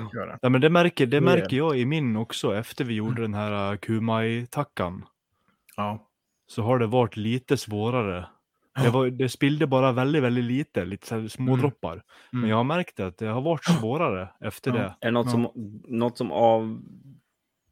Men 0.42 0.60
det 0.60 0.70
märker, 0.70 1.06
det 1.06 1.10
Det 1.10 1.16
är 1.16 1.20
märker 1.20 1.56
jag 1.56 1.78
i 1.78 1.84
min 1.84 2.16
också. 2.16 2.54
Efter 2.54 2.84
vi 2.84 2.94
gjorde 2.94 3.22
den 3.22 3.34
här 3.34 3.72
uh, 3.72 3.78
Kumai-tackan 3.78 5.02
Ja. 5.76 6.08
så 6.46 6.62
har 6.62 6.78
det 6.78 6.86
varit 6.86 7.16
lite 7.16 7.56
svårare. 7.56 8.26
Det, 8.82 8.90
var, 8.90 9.06
det 9.10 9.28
spillde 9.28 9.66
bara 9.66 9.92
väldigt, 9.92 10.22
väldigt 10.22 10.44
lite, 10.44 10.84
lite 10.84 11.28
små 11.28 11.52
Mm. 11.52 11.60
droppar. 11.60 12.02
Men 12.32 12.50
jag 12.50 12.56
har 12.56 12.64
märkt 12.64 13.00
att 13.00 13.18
det 13.18 13.26
har 13.26 13.40
varit 13.40 13.64
svårare 13.64 14.28
efter 14.40 14.70
Ja. 14.70 14.76
det. 14.76 14.82
Är 15.00 15.06
det 15.06 15.10
något, 15.10 15.26
Ja. 15.26 15.32
som, 15.32 15.48
något 15.88 16.18
som 16.18 16.32
av... 16.32 16.80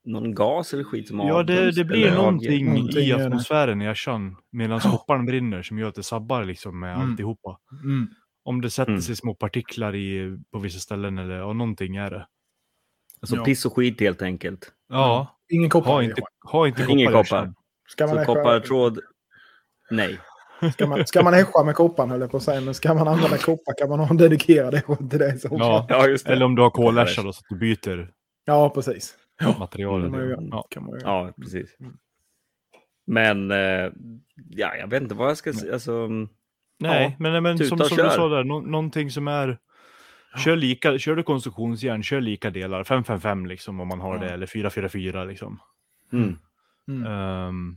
Någon 0.05 0.35
gas 0.35 0.75
eller 0.75 0.85
skit 0.85 1.09
som 1.09 1.19
Ja, 1.19 1.43
det, 1.43 1.71
det 1.71 1.85
blir 1.85 2.15
någonting? 2.15 2.67
Någonting 2.67 3.03
i 3.03 3.13
atmosfären 3.13 3.83
i 3.83 3.89
Ashan 3.89 4.37
medan 4.53 4.81
Ja. 4.85 4.91
kopparn 4.91 5.27
brinner 5.27 5.63
som 5.63 5.79
gör 5.79 5.89
att 5.89 5.95
det 5.95 6.03
sabbar 6.03 6.45
liksom 6.45 6.81
med 6.81 6.95
Mm. 6.97 7.11
alltihopa. 7.11 7.59
Mm. 7.85 8.09
Om 8.45 8.61
det 8.61 8.71
sätter 8.71 8.91
Mm. 8.93 9.03
sig 9.03 9.17
små 9.17 9.35
partiklar 9.35 9.95
i, 9.95 10.39
på 10.53 10.59
vissa 10.59 10.79
ställen 10.79 11.19
eller 11.19 11.35
ja, 11.35 11.53
någonting 11.53 11.97
är 11.97 12.11
det. 12.11 12.27
Alltså 13.21 13.37
Ja. 13.37 13.45
piss 13.45 13.67
och 13.67 13.73
skit 13.77 14.01
helt 14.01 14.23
enkelt. 14.23 14.73
Ja, 14.89 15.39
Ingen 15.53 15.71
koppar. 15.71 15.91
ha 15.93 16.03
inte, 16.03 16.23
ha 16.51 16.67
inte 16.69 16.81
koppar. 16.83 16.93
Ingen 16.99 17.13
koppar. 17.13 17.55
Ska 17.93 18.07
man, 18.07 18.17
Så 18.19 18.25
koppartråd, 18.25 18.99
nej. 19.91 20.21
ska 20.73 20.87
man, 20.87 21.07
ska 21.07 21.23
man 21.23 21.35
äscha 21.35 21.65
med 21.65 21.75
kopparn 21.75 22.11
höll 22.11 22.21
jag 22.21 22.31
på 22.31 22.37
att 22.37 22.43
säga. 22.43 22.61
Men 22.61 22.75
ska 22.75 22.95
man 22.95 23.09
använda 23.09 23.39
koppar 23.39 23.75
kan 23.79 23.89
man 23.89 23.99
ha 23.99 24.09
en 24.11 24.17
dedikerad 24.17 24.75
ässja 24.75 24.97
till 25.11 25.19
det. 25.19 25.39
Så. 25.39 25.49
Ja. 25.51 25.87
Ja, 25.89 26.07
just 26.09 26.27
Eller 26.29 26.45
om 26.47 26.55
du 26.55 26.63
har 26.63 26.71
koläscha 26.71 27.23
då 27.23 27.33
så 27.33 27.39
att 27.41 27.47
du 27.49 27.57
byter 27.59 28.11
ja, 28.45 28.71
precis. 28.71 29.15
materialet. 29.59 30.13
Ja. 30.51 30.67
Kan 30.71 30.83
man 30.85 30.93
ju 30.93 31.01
göra. 31.01 31.11
Ja, 31.27 31.33
precis. 31.43 31.77
Men, 33.07 33.51
eh, 33.51 33.91
ja, 34.51 34.77
jag 34.77 34.87
vet 34.91 35.03
inte 35.03 35.15
vad 35.15 35.29
jag 35.31 35.37
ska 35.37 35.53
säga. 35.53 35.73
Alltså, 35.73 36.09
Nej, 36.79 37.05
Ja, 37.11 37.17
men, 37.19 37.43
men 37.43 37.59
som, 37.59 37.79
som 37.79 37.97
du 37.97 38.11
sa 38.11 38.29
där, 38.29 38.45
nå- 38.45 38.61
någonting 38.61 39.11
som 39.11 39.29
är... 39.29 39.59
Kör, 40.45 40.57
lika, 40.57 40.99
kör 40.99 41.17
du 41.17 41.23
konstruktionsjärn, 41.23 42.03
kör 42.03 42.21
lika 42.21 42.51
delar. 42.51 42.85
555 42.85 43.47
liksom 43.47 43.81
om 43.81 43.89
man 43.89 44.01
har 44.01 44.15
Ja. 44.15 44.21
det, 44.21 44.29
eller 44.31 44.47
444 44.47 45.25
liksom. 45.25 45.61
mm. 46.13 46.39
Mm. 46.89 47.07
Ehm, 47.07 47.77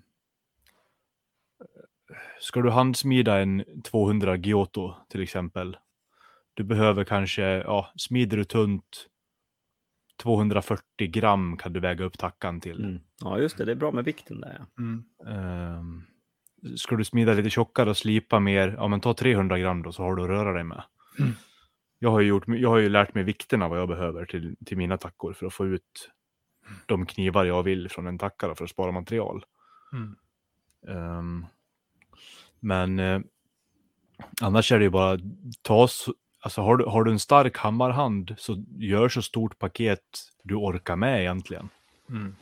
ska 2.39 2.61
du 2.61 2.69
handsmida 2.69 3.39
en 3.39 3.63
200 3.83 4.35
Giotto 4.35 4.93
till 5.09 5.23
exempel. 5.23 5.77
Du 6.53 6.63
behöver 6.63 7.03
kanske, 7.03 7.41
ja, 7.43 7.91
smider 7.95 8.37
du 8.37 8.43
tunt 8.43 9.07
240 10.23 10.83
gram 10.97 11.57
kan 11.57 11.73
du 11.73 11.79
väga 11.79 12.05
upp 12.05 12.17
tackan 12.17 12.61
till. 12.61 12.85
Mm. 12.85 12.99
Ja, 13.21 13.39
just 13.39 13.57
det. 13.57 13.65
Det 13.65 13.71
är 13.71 13.75
bra 13.75 13.91
med 13.91 14.05
vikten 14.05 14.41
där. 14.41 14.57
ja. 14.59 14.83
Mm. 14.83 15.03
Ehm, 15.27 16.03
ska 16.77 16.95
du 16.95 17.05
smida 17.05 17.33
lite 17.33 17.49
tjockare 17.49 17.89
och 17.89 17.97
slipa 17.97 18.39
mer, 18.39 18.75
ja 18.77 18.87
men 18.87 19.01
ta 19.01 19.13
300 19.13 19.59
gram 19.59 19.83
då 19.83 19.91
så 19.91 20.03
har 20.03 20.15
du 20.15 20.23
att 20.23 20.29
röra 20.29 20.53
dig 20.53 20.63
med. 20.63 20.83
Mm. 21.19 21.31
Jag, 21.99 22.11
har 22.11 22.19
ju 22.19 22.27
gjort, 22.27 22.43
jag 22.47 22.69
har 22.69 22.77
ju 22.77 22.89
lärt 22.89 23.13
mig 23.13 23.23
vikterna 23.23 23.67
vad 23.67 23.79
jag 23.79 23.87
behöver 23.87 24.25
till, 24.25 24.55
till 24.65 24.77
mina 24.77 24.97
tackor 24.97 25.33
för 25.33 25.45
att 25.45 25.53
få 25.53 25.65
ut 25.65 26.11
de 26.85 27.05
knivar 27.05 27.45
jag 27.45 27.63
vill 27.63 27.89
från 27.89 28.07
en 28.07 28.17
tackare 28.17 28.55
för 28.55 28.63
att 28.63 28.69
spara 28.69 28.91
material. 28.91 29.45
Mm. 29.93 31.45
Men 32.59 32.99
eh, 32.99 33.19
annars 34.41 34.71
är 34.71 34.77
det 34.79 34.83
ju 34.85 34.89
bara 34.89 35.19
ta, 35.61 35.87
så- 35.87 36.13
alltså 36.39 36.61
har 36.61 36.77
du, 36.77 36.85
har 36.85 37.03
du 37.03 37.11
en 37.11 37.19
stark 37.19 37.57
hammarhand 37.57 38.35
så 38.37 38.63
gör 38.77 39.09
så 39.09 39.21
stort 39.21 39.59
paket 39.59 40.01
du 40.43 40.55
orkar 40.55 40.95
med 40.95 41.21
egentligen. 41.21 41.69
Mm. 42.09 42.35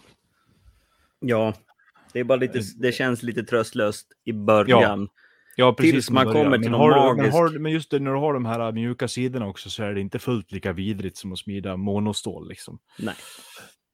Ja, 1.19 1.53
det, 2.13 2.19
är 2.19 2.23
bara 2.23 2.35
lite, 2.35 2.61
det 2.77 2.91
känns 2.91 3.23
lite 3.23 3.43
tröstlöst 3.43 4.07
i 4.23 4.33
början. 4.33 5.09
Ja, 5.55 5.75
Tills 5.79 6.05
som 6.05 6.15
man 6.15 6.23
i 6.23 6.25
början. 6.25 6.45
kommer 6.45 6.57
till 6.57 6.71
men 6.71 6.79
någon 6.79 6.91
har, 6.91 7.09
du- 7.09 7.15
men, 7.15 7.25
magisk- 7.25 7.31
har, 7.33 7.59
men 7.59 7.71
just 7.71 7.91
det, 7.91 7.99
när 7.99 8.11
du 8.11 8.17
har 8.17 8.33
de 8.33 8.45
här 8.45 8.71
mjuka 8.71 9.07
sidorna 9.07 9.47
också 9.47 9.69
så 9.69 9.83
är 9.83 9.93
det 9.93 10.01
inte 10.01 10.19
fullt 10.19 10.51
lika 10.51 10.73
vidrigt 10.73 11.17
som 11.17 11.31
att 11.33 11.39
smida 11.39 11.77
monostål 11.77 12.47
liksom. 12.49 12.79
Nej, 12.99 13.15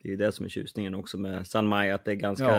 det 0.03 0.13
är 0.13 0.17
det 0.17 0.31
som 0.31 0.45
är 0.45 0.49
tjusningen 0.49 0.95
också 0.95 1.17
med 1.17 1.47
San 1.47 1.67
Mai, 1.67 1.91
att 1.91 2.05
det 2.05 2.11
är 2.11 2.15
ganska 2.15 2.49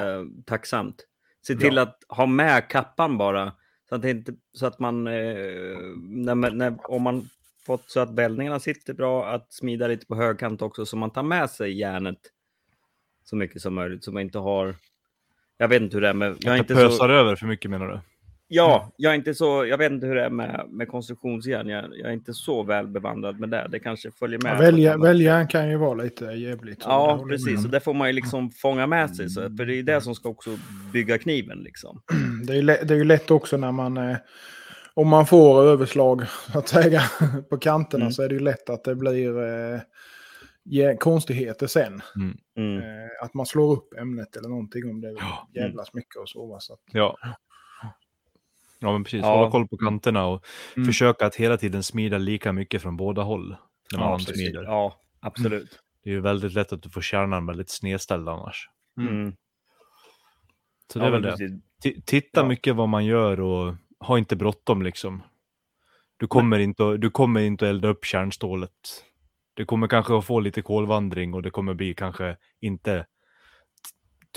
tacksamt. 0.47 1.07
Se 1.43 1.57
till 1.57 1.79
att 1.79 2.05
ha 2.09 2.27
med 2.27 2.69
kappan 2.69 3.19
bara, 3.19 3.53
så 3.89 3.95
att, 3.95 4.05
inte, 4.05 4.33
så 4.53 4.67
att 4.67 4.79
man, 4.79 5.07
eh, 5.07 5.13
när, 6.03 6.35
när, 6.35 6.91
om 6.91 7.03
man 7.03 7.29
fått 7.67 7.91
så 7.91 8.01
att 8.01 8.11
bällningarna 8.11 8.61
sitter 8.61 8.95
bra, 8.95 9.27
att 9.27 9.53
smida 9.53 9.89
lite 9.89 10.07
på 10.07 10.15
högkant 10.15 10.63
också, 10.63 10.87
så 10.87 10.97
man 10.97 11.11
tar 11.11 11.23
med 11.23 11.51
sig 11.51 11.79
järnet 11.79 12.19
så 13.25 13.37
mycket 13.37 13.63
som 13.63 13.75
möjligt, 13.75 14.05
så 14.05 14.13
man 14.13 14.23
inte 14.23 14.39
har, 14.39 14.75
jag 15.57 15.69
vet 15.69 15.83
inte 15.83 15.97
hur 15.97 16.03
det 16.03 16.09
är 16.09 16.15
med, 16.15 16.37
jag 16.41 16.55
är 16.55 16.59
inte 16.59 16.75
pösar 16.75 17.09
så, 17.09 17.13
över 17.13 17.37
för 17.37 17.47
mycket 17.47 17.71
menar 17.71 17.87
du? 17.87 18.01
Ja, 18.51 18.93
jag 18.97 19.13
är 19.13 19.17
inte 19.17 19.35
så, 19.35 19.67
jag 19.67 19.79
vet 19.79 19.93
inte 19.93 20.07
hur 20.07 20.15
det 20.15 20.25
är 20.25 20.31
med, 20.31 20.67
med 20.71 20.89
konstruktionsjärn, 20.89 21.69
jag, 21.69 21.85
jag 21.99 22.09
är 22.09 22.13
inte 22.13 22.35
så 22.35 22.63
väl 22.63 22.87
bevandrad 22.87 23.41
med 23.41 23.49
det, 23.49 23.69
det 23.71 23.79
kanske 23.79 24.11
följer 24.11 24.41
med. 24.43 24.53
Ja, 24.53 24.59
välja, 24.59 24.95
annat 24.95 25.09
välja 25.09 25.47
kan 25.47 25.71
ju 25.71 25.77
vara 25.77 25.95
lite 25.95 26.25
jävligt. 26.25 26.83
Ja, 26.85 27.25
precis. 27.29 27.65
Och 27.65 27.71
det 27.71 27.81
får 27.81 27.95
man 27.95 28.09
ju 28.09 28.13
liksom 28.13 28.51
fånga 28.51 28.87
med 28.87 29.17
sig. 29.17 29.29
Så, 29.29 29.41
för 29.41 29.67
det 29.67 29.73
är 29.73 29.77
ju 29.77 29.83
det 29.83 30.01
som 30.01 30.15
ska 30.15 30.29
också 30.29 30.51
bygga 30.93 31.19
kniven. 31.19 31.59
Liksom. 31.59 32.03
Det 32.47 32.53
är, 32.53 32.57
ju 32.57 32.63
lätt, 32.63 32.89
det 32.89 32.95
är 32.95 32.99
ju 32.99 33.05
lätt 33.05 33.31
också 33.31 33.57
när 33.57 33.73
man... 33.73 33.97
Eh, 33.97 34.17
om 34.95 35.09
man 35.09 35.27
får 35.27 35.63
överslag 35.63 36.23
att 36.55 36.69
säga, 36.69 37.03
på 37.51 37.59
kanterna 37.59 38.05
Mm. 38.05 38.13
så 38.13 38.23
är 38.23 38.29
det 38.29 38.35
ju 38.35 38.41
lätt 38.41 38.71
att 38.71 38.85
det 38.85 38.95
blir... 38.95 39.43
Eh, 39.43 39.81
konstigheter 40.99 41.67
sen. 41.67 42.01
Mm. 42.57 42.79
Eh, 42.79 43.25
att 43.25 43.35
man 43.35 43.47
slår 43.47 43.73
upp 43.73 43.95
ämnet 44.01 44.37
eller 44.37 44.49
någonting 44.49 44.91
om 44.91 45.01
det 45.01 45.11
Ja. 45.11 45.49
jävlas 45.55 45.95
mycket 45.95 46.17
och 46.17 46.29
så. 46.29 46.57
så 46.61 46.73
att, 46.73 46.81
Ja. 46.93 47.17
Ja, 48.81 48.93
men 48.93 49.05
precis. 49.05 49.21
Ja. 49.23 49.37
Hålla 49.37 49.51
koll 49.51 49.69
på 49.69 49.77
kanterna 49.77 50.27
och 50.27 50.45
Mm. 50.77 50.87
försöka 50.87 51.27
att 51.27 51.35
hela 51.35 51.57
tiden 51.57 51.83
smida 51.83 52.19
lika 52.19 52.53
mycket 52.53 52.83
från 52.83 52.97
båda 52.97 53.23
håll. 53.23 53.49
När 53.93 53.99
man 53.99 54.07
Ja, 54.09 54.11
handsmider. 54.11 54.63
Ja, 54.63 55.01
absolut. 55.21 55.79
Det 56.05 56.11
är 56.11 56.15
ju 56.15 56.21
väldigt 56.21 56.53
lätt 56.53 56.73
att 56.73 56.83
du 56.83 56.91
får 56.91 57.01
kärnan 57.01 57.47
väldigt 57.47 57.71
snedställd 57.71 58.29
annars. 58.29 58.69
Mm. 58.99 59.33
Så 60.93 60.99
det 60.99 61.05
är 61.05 61.07
Ja, 61.07 61.13
väl 61.19 61.23
men 61.39 61.61
det. 61.83 62.01
Titta 62.07 62.41
Ja. 62.41 62.47
mycket 62.47 62.77
vad 62.77 62.89
man 62.89 63.05
gör 63.05 63.41
och 63.41 63.75
ha 64.01 64.19
inte 64.19 64.37
bråttom 64.37 64.83
liksom. 64.83 65.23
Du 66.17 66.27
kommer, 66.27 66.59
inte, 66.59 66.89
att- 66.89 67.01
du 67.01 67.11
kommer 67.11 67.41
inte 67.41 67.65
att 67.65 67.71
elda 67.71 67.89
upp 67.89 68.05
kärnstålet. 68.05 68.71
Det 69.55 69.65
kommer 69.65 69.89
kanske 69.89 70.19
att 70.19 70.25
få 70.25 70.41
lite 70.41 70.63
kolvandring 70.63 71.35
och 71.35 71.43
det 71.43 71.51
kommer 71.51 71.75
bli 71.75 71.95
kanske 71.95 72.37
inte 72.61 73.07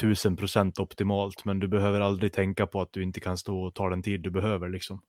tusen 0.02 0.36
procent 0.36 0.80
optimalt, 0.80 1.46
men 1.46 1.60
du 1.60 1.68
behöver 1.68 2.02
aldrig 2.02 2.34
tänka 2.34 2.68
på 2.68 2.82
att 2.82 2.94
du 2.94 3.04
inte 3.04 3.20
kan 3.20 3.38
stå 3.38 3.62
och 3.64 3.74
ta 3.74 3.90
den 3.90 4.04
tid 4.04 4.22
du 4.22 4.30
behöver 4.32 4.70
liksom. 4.70 5.02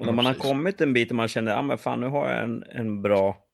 Och 0.00 0.06
när 0.06 0.12
man 0.12 0.26
har 0.26 0.34
kommit 0.34 0.80
en 0.80 0.92
bit 0.92 1.10
och 1.10 1.16
man 1.16 1.28
känner, 1.28 1.52
ja 1.52 1.62
men 1.62 1.78
fan 1.78 2.00
nu 2.00 2.06
har 2.06 2.30
jag 2.30 2.42
en, 2.44 2.62
en 2.70 3.02
bra, 3.02 3.44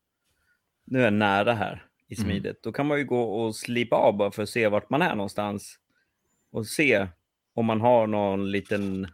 nu 0.84 0.98
är 1.00 1.04
jag 1.04 1.12
nära 1.12 1.52
här 1.54 1.84
i 2.08 2.14
Mm. 2.20 2.24
smidet. 2.30 2.62
Då 2.62 2.72
kan 2.72 2.86
man 2.86 2.98
ju 2.98 3.04
gå 3.04 3.22
och 3.22 3.56
slipa 3.56 3.96
av 3.96 4.16
bara 4.16 4.30
för 4.30 4.42
att 4.42 4.48
se 4.48 4.68
vart 4.68 4.90
man 4.90 5.02
är 5.02 5.14
någonstans. 5.14 5.78
Och 6.50 6.66
se 6.66 7.06
om 7.54 7.66
man 7.66 7.80
har 7.80 8.06
någon 8.06 8.50
liten 8.50 9.08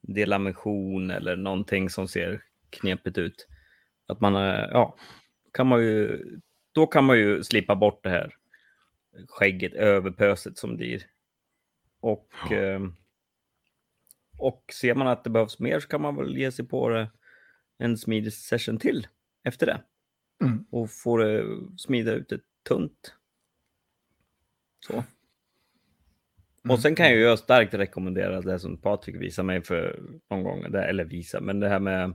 delamission 0.00 1.10
eller 1.10 1.36
någonting 1.36 1.90
som 1.90 2.08
ser 2.08 2.42
knepigt 2.70 3.18
ut. 3.18 3.48
Att 4.06 4.20
man, 4.20 4.34
är- 4.36 4.70
ja, 4.70 4.96
kan 5.52 5.66
man 5.66 5.82
ju, 5.82 6.24
då 6.72 6.86
kan 6.86 7.04
man 7.04 7.18
ju 7.18 7.42
slipa 7.42 7.74
bort 7.76 8.00
det 8.04 8.10
här 8.10 8.34
skägget, 9.28 9.74
överpöset 9.74 10.58
som 10.58 10.76
blir. 10.76 11.02
Och, 12.00 12.52
ehm, 12.52 12.94
och 14.38 14.64
ser 14.72 14.94
man 14.94 15.06
att 15.06 15.24
det 15.24 15.30
behövs 15.30 15.58
mer 15.58 15.80
så 15.80 15.88
kan 15.88 16.00
man 16.00 16.16
väl 16.16 16.36
ge 16.36 16.52
sig 16.52 16.68
på 16.68 16.88
det 16.88 17.10
en 17.78 17.98
smidig 17.98 18.32
session 18.32 18.78
till 18.78 19.06
efter 19.44 19.66
det. 19.66 19.82
Mm. 20.44 20.64
Och 20.70 20.90
få 20.90 21.16
det 21.16 21.44
smida 21.76 22.12
ut 22.12 22.32
ett 22.32 22.44
tunt. 22.68 23.14
Så. 24.86 25.04
Och 26.68 26.80
sen 26.80 26.94
kan 26.94 27.06
jag 27.06 27.16
ju 27.16 27.36
starkt 27.36 27.74
rekommendera 27.74 28.40
det 28.40 28.58
som 28.58 28.80
Patrik 28.80 29.16
visade 29.16 29.46
mig 29.46 29.62
för 29.62 30.02
någon 30.30 30.42
gång, 30.42 30.64
eller 30.64 31.04
visa, 31.04 31.40
men 31.40 31.60
det 31.60 31.68
här 31.68 31.80
med 31.80 32.14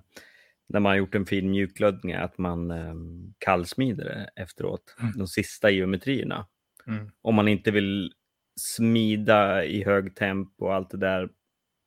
när 0.68 0.80
man 0.80 0.90
har 0.90 0.98
gjort 0.98 1.16
en 1.16 1.26
fin 1.26 1.50
mjukglödning, 1.50 2.14
att 2.14 2.38
man 2.38 2.72
um, 2.72 3.34
kallsmider 3.38 4.04
det 4.04 4.42
efteråt, 4.42 4.96
de 5.16 5.28
sista 5.28 5.70
geometrierna. 5.70 6.48
Mm. 6.88 7.12
Om 7.22 7.36
man 7.36 7.48
inte 7.48 7.72
vill 7.72 8.14
smida 8.60 9.66
i 9.66 9.84
hög 9.84 10.16
tempo 10.16 10.66
och 10.66 10.74
allt 10.74 10.90
det 10.90 10.98
där 10.98 11.30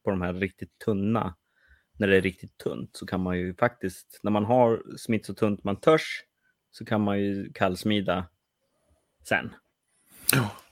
på 0.05 0.11
de 0.11 0.22
här 0.22 0.32
riktigt 0.32 0.78
tunna, 0.78 1.34
när 1.98 2.07
det 2.07 2.16
är 2.16 2.20
riktigt 2.20 2.59
tunt, 2.59 2.96
så 2.96 3.07
kan 3.07 3.20
man 3.20 3.38
ju 3.38 3.55
faktiskt, 3.55 4.20
när 4.22 4.30
man 4.30 4.44
har 4.44 4.96
smitt 4.96 5.26
så 5.26 5.34
tunt 5.34 5.64
man 5.64 5.80
törs, 5.80 6.22
så 6.70 6.84
kan 6.84 7.01
man 7.01 7.20
ju 7.20 7.53
kallsmida 7.53 8.26
sen. 9.28 9.51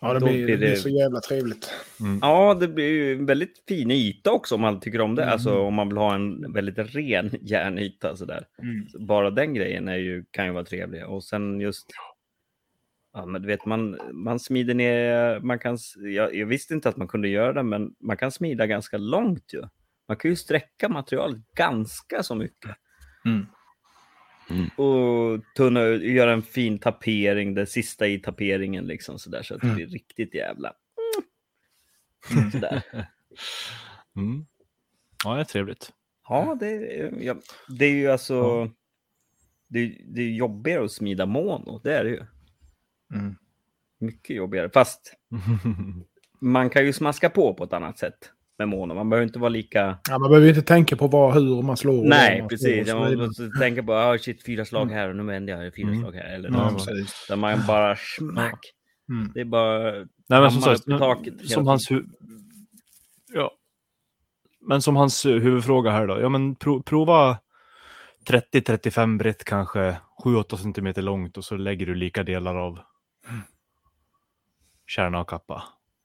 Ja, 0.01 0.15
det 0.15 0.21
blir, 0.21 0.45
blir 0.45 0.47
det 0.47 0.57
blir 0.57 0.75
så 0.75 0.89
jävla 0.89 1.21
trevligt. 1.21 1.73
Ja, 2.21 2.55
det 2.55 2.69
blir 2.69 2.89
ju 2.89 3.13
en 3.13 3.27
väldigt 3.27 3.65
fin 3.69 3.91
yta 3.91 4.31
också 4.33 4.55
om 4.55 4.61
man 4.61 4.81
tycker 4.81 5.01
om 5.01 5.15
det. 5.15 5.23
Mm. 5.23 5.33
Alltså 5.33 5.59
om 5.59 5.75
man 5.75 5.89
vill 5.89 5.99
ha 5.99 6.15
en 6.15 6.53
väldigt 6.53 6.79
ren 6.79 7.31
järnyta 7.41 8.17
sådär. 8.17 8.47
Mm. 8.63 8.89
Så 8.89 8.99
Bara 8.99 9.31
den 9.31 9.55
grejen 9.55 9.89
är 9.89 9.97
ju, 9.97 10.25
kan 10.31 10.47
ju 10.47 10.53
vara 10.53 10.65
trevlig. 10.65 11.07
Och 11.07 11.25
sen 11.25 11.61
just... 11.61 11.87
Ja, 13.19 13.27
men 13.27 13.43
du 13.43 13.49
vet, 13.49 13.65
man, 13.67 13.99
man 14.13 14.41
smider 14.41 14.75
ner... 14.75 15.41
Man 15.41 15.59
kan, 15.59 15.79
jag, 15.97 16.35
jag 16.35 16.47
visste 16.47 16.75
inte 16.75 16.89
att 16.89 16.97
man 16.97 17.09
kunde 17.09 17.29
göra 17.29 17.53
det, 17.53 17.63
men 17.63 17.95
man 18.01 18.17
kan 18.17 18.31
smida 18.33 18.67
ganska 18.67 18.99
långt 18.99 19.55
ju. 19.55 19.63
Man 20.09 20.17
kan 20.17 20.31
ju 20.31 20.37
sträcka 20.37 20.89
materialet 20.89 21.39
ganska 21.57 22.23
så 22.23 22.35
mycket. 22.35 22.77
Mm. 23.25 23.47
Och 24.77 25.41
tunna 25.57 25.83
ut, 25.83 26.03
göra 26.03 26.33
en 26.33 26.43
fin 26.43 26.79
tapering, 26.79 27.55
det 27.55 27.67
sista 27.67 28.07
i 28.07 28.19
taperingen 28.19 28.87
liksom 28.87 29.19
sådär. 29.19 29.43
Så 29.43 29.55
att 29.55 29.61
det 29.61 29.67
Mm. 29.67 29.77
blir 29.77 29.87
riktigt 29.87 30.35
jävla... 30.35 30.73
Mm. 32.31 32.51
Sådär. 32.51 32.83
Mm. 34.17 34.47
Ja, 35.25 35.35
det 35.35 35.41
är 35.41 35.45
trevligt. 35.45 35.93
Ja, 36.29 36.57
det, 36.61 36.67
är- 36.67 37.23
ja, 37.23 37.35
det 37.69 37.85
är 37.85 37.91
ju 37.95 38.09
alltså... 38.11 38.71
Det, 39.69 39.79
är- 39.79 39.97
det 40.15 40.23
är 40.23 40.31
jobbigare 40.31 40.85
att 40.85 40.93
smida 40.93 41.27
mono, 41.27 41.81
det 41.85 41.95
är 41.97 42.05
det 42.05 42.11
ju. 42.11 42.23
Mm. 43.15 43.37
Mycket 44.01 44.37
jobbigare. 44.37 44.71
Fast 44.71 45.15
man 46.41 46.71
kan 46.71 46.87
ju 46.87 46.93
smaska 46.93 47.31
på 47.31 47.55
på 47.55 47.65
ett 47.65 47.73
annat 47.73 47.99
sätt 47.99 48.33
med 48.59 48.69
mono. 48.69 48.95
Man 48.95 49.11
behöver 49.11 49.27
inte 49.27 49.39
vara 49.39 49.49
lika... 49.49 49.99
Ja, 50.09 50.19
man 50.19 50.31
behöver 50.31 50.49
inte 50.49 50.63
tänka 50.63 50.97
på 50.97 51.07
vad, 51.07 51.35
hur 51.35 51.63
man 51.63 51.77
slår. 51.77 52.05
Nej, 52.05 52.41
man 52.41 52.49
precis. 52.49 52.89
slår 52.89 53.01
Man 53.01 53.17
måste 53.19 53.51
tänka 53.61 53.83
på, 53.83 53.95
ah, 53.95 54.19
shit, 54.19 54.45
fyra 54.47 54.65
slag 54.65 54.91
här 54.91 55.09
och 55.09 55.17
nu 55.17 55.23
vänder 55.23 55.63
jag 55.63 55.75
fyra 55.75 55.89
Mm. 55.89 56.01
slag 56.01 56.13
här. 56.13 56.35
Eller 56.35 56.49
Ja, 56.51 56.71
något. 56.71 56.87
Där 57.29 57.37
man 57.37 57.67
bara 57.67 57.97
smack. 57.97 58.61
Mm. 59.09 59.31
Det 59.35 59.41
är 59.41 59.45
bara... 59.45 59.93
Nej, 60.29 60.41
men 60.41 60.51
som 60.51 60.63
sagt, 60.63 60.85
taket 60.87 61.49
som 61.49 61.67
hans 61.67 61.91
hu- 61.91 62.09
ja. 63.35 63.51
Men 64.61 64.83
som 64.83 64.97
hans 64.97 65.25
eh, 65.27 65.33
huvudfråga 65.37 65.91
här 65.91 66.07
då. 66.07 66.21
Ja, 66.21 66.29
men 66.29 66.55
pro 66.55 66.83
prova 66.83 67.39
30-35 68.29 69.19
brett 69.19 69.45
kanske, 69.45 69.97
7-8 70.25 70.57
centimeter 70.57 71.03
långt 71.03 71.37
och 71.37 71.45
så 71.45 71.57
lägger 71.57 71.87
du 71.87 71.95
lika 71.95 72.23
delar 72.23 72.57
av 72.57 72.79
kärna 74.89 75.21
och 75.21 75.29
kappa. 75.29 75.63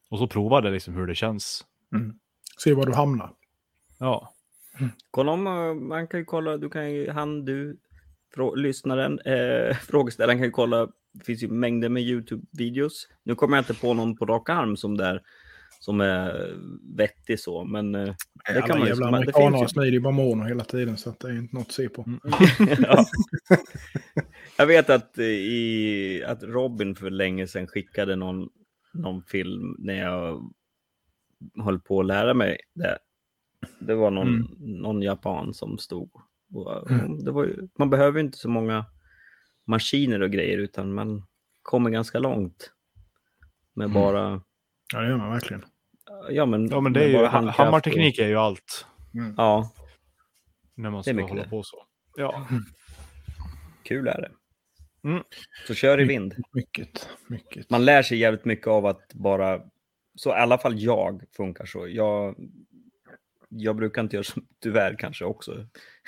Och 0.09 0.19
så 0.19 0.27
prova 0.27 0.61
det 0.61 0.71
liksom 0.71 0.93
hur 0.93 1.07
det 1.07 1.15
känns. 1.15 1.65
Mm. 1.93 2.19
Se 2.57 2.73
var 2.73 2.85
du 2.85 2.93
hamnar. 2.93 3.33
Ja, 3.99 4.33
Kolla 5.11 5.31
om, 5.31 5.47
eh, 5.47 5.73
man 5.73 6.07
kan 6.07 6.19
ju 6.19 6.25
kolla, 6.25 6.57
du 6.57 6.69
kan 6.69 6.91
ju, 6.91 7.09
han, 7.09 7.45
du, 7.45 7.77
frå, 8.35 8.55
lyssnaren, 8.55 9.19
eh, 9.19 9.75
frågeställaren 9.87 10.37
kan 10.37 10.45
ju 10.45 10.51
kolla, 10.51 10.87
det 11.13 11.25
finns 11.25 11.43
ju 11.43 11.47
mängder 11.47 11.89
med 11.89 12.03
YouTube-videos. 12.03 13.07
Nu 13.23 13.35
kommer 13.35 13.57
jag 13.57 13.61
inte 13.61 13.73
på 13.73 13.93
någon 13.93 14.15
på 14.15 14.25
rak 14.25 14.49
arm 14.49 14.77
som 14.77 14.97
där, 14.97 15.21
som 15.79 16.01
är 16.01 16.53
vettig 16.97 17.39
så, 17.39 17.63
men 17.63 17.95
eh, 17.95 18.15
det 18.47 18.61
kan 18.61 18.71
Alla 18.71 18.79
man 18.79 18.87
ju, 18.87 18.93
det 18.93 19.07
amerikaner 19.07 19.67
smider 19.67 19.91
ju 19.91 19.99
bara 19.99 20.13
mono 20.13 20.43
hela 20.43 20.63
tiden 20.63 20.97
så 20.97 21.09
att 21.09 21.19
det 21.19 21.27
är 21.27 21.37
inte 21.37 21.55
något 21.55 21.67
att 21.67 21.73
se 21.73 21.89
på. 21.89 22.05
ja. 22.81 23.05
Jag 24.57 24.65
vet 24.65 24.89
att, 24.89 25.17
eh, 25.17 25.25
i, 25.25 26.23
att 26.27 26.43
Robin 26.43 26.95
för 26.95 27.09
länge 27.09 27.47
sedan 27.47 27.67
skickade 27.67 28.15
någon, 28.15 28.49
någon 28.93 29.23
film 29.23 29.75
när 29.79 29.93
jag 29.99 30.53
höll 31.63 31.79
på 31.79 31.99
att 31.99 32.05
lära 32.05 32.33
mig 32.33 32.57
det. 32.73 32.97
Det 33.79 33.95
var 33.95 34.11
någon, 34.11 34.27
Mm. 34.27 34.47
någon 34.81 35.01
japan 35.01 35.53
som 35.53 35.77
stod. 35.77 36.11
Och, 36.53 36.91
Mm. 36.91 37.23
det 37.23 37.31
var 37.31 37.45
ju, 37.45 37.67
man 37.77 37.89
behöver 37.89 38.19
inte 38.19 38.37
så 38.37 38.49
många 38.49 38.85
maskiner 39.65 40.21
och 40.21 40.31
grejer 40.31 40.57
utan 40.57 40.93
man 40.93 41.23
kommer 41.61 41.89
ganska 41.89 42.19
långt. 42.19 42.71
Med 43.73 43.85
Mm. 43.85 43.93
bara... 44.01 44.41
Ja, 44.93 44.99
det 45.01 45.07
gör 45.09 45.17
man 45.17 45.31
verkligen. 45.31 45.65
Ja 46.29 46.45
men, 46.45 46.69
ja 46.69 46.81
men 46.81 46.93
det 46.93 47.03
är 47.03 47.07
ju, 47.07 47.25
hammarteknik 47.25 48.19
är 48.19 48.27
ju 48.27 48.35
allt. 48.35 48.85
Mm. 49.13 49.31
Och, 49.31 49.35
ja, 49.37 49.71
När 50.75 50.89
man 50.89 51.03
ska 51.03 51.21
hålla 51.21 51.43
det. 51.43 51.49
på 51.49 51.63
så. 51.63 51.85
Ja. 52.15 52.47
kul 53.83 54.07
är 54.07 54.21
det. 54.21 54.31
Mm. 55.03 55.23
Så 55.67 55.73
kör 55.73 56.01
i 56.01 56.03
vind. 56.03 56.35
Mycket, 56.53 57.09
mycket. 57.27 57.69
man 57.69 57.85
lär 57.85 58.01
sig 58.03 58.17
jävligt 58.17 58.45
mycket 58.45 58.67
av 58.67 58.85
att 58.85 59.13
bara, 59.13 59.61
så 60.15 60.29
i 60.29 60.33
alla 60.33 60.57
fall 60.57 60.79
jag 60.79 61.23
funkar 61.37 61.65
så. 61.65 61.87
Jag, 61.87 62.35
jag 63.49 63.75
brukar 63.75 64.01
inte 64.01 64.15
göra, 64.15 64.23
så, 64.23 64.41
tyvärr 64.63 64.95
kanske 64.99 65.25
också, 65.25 65.67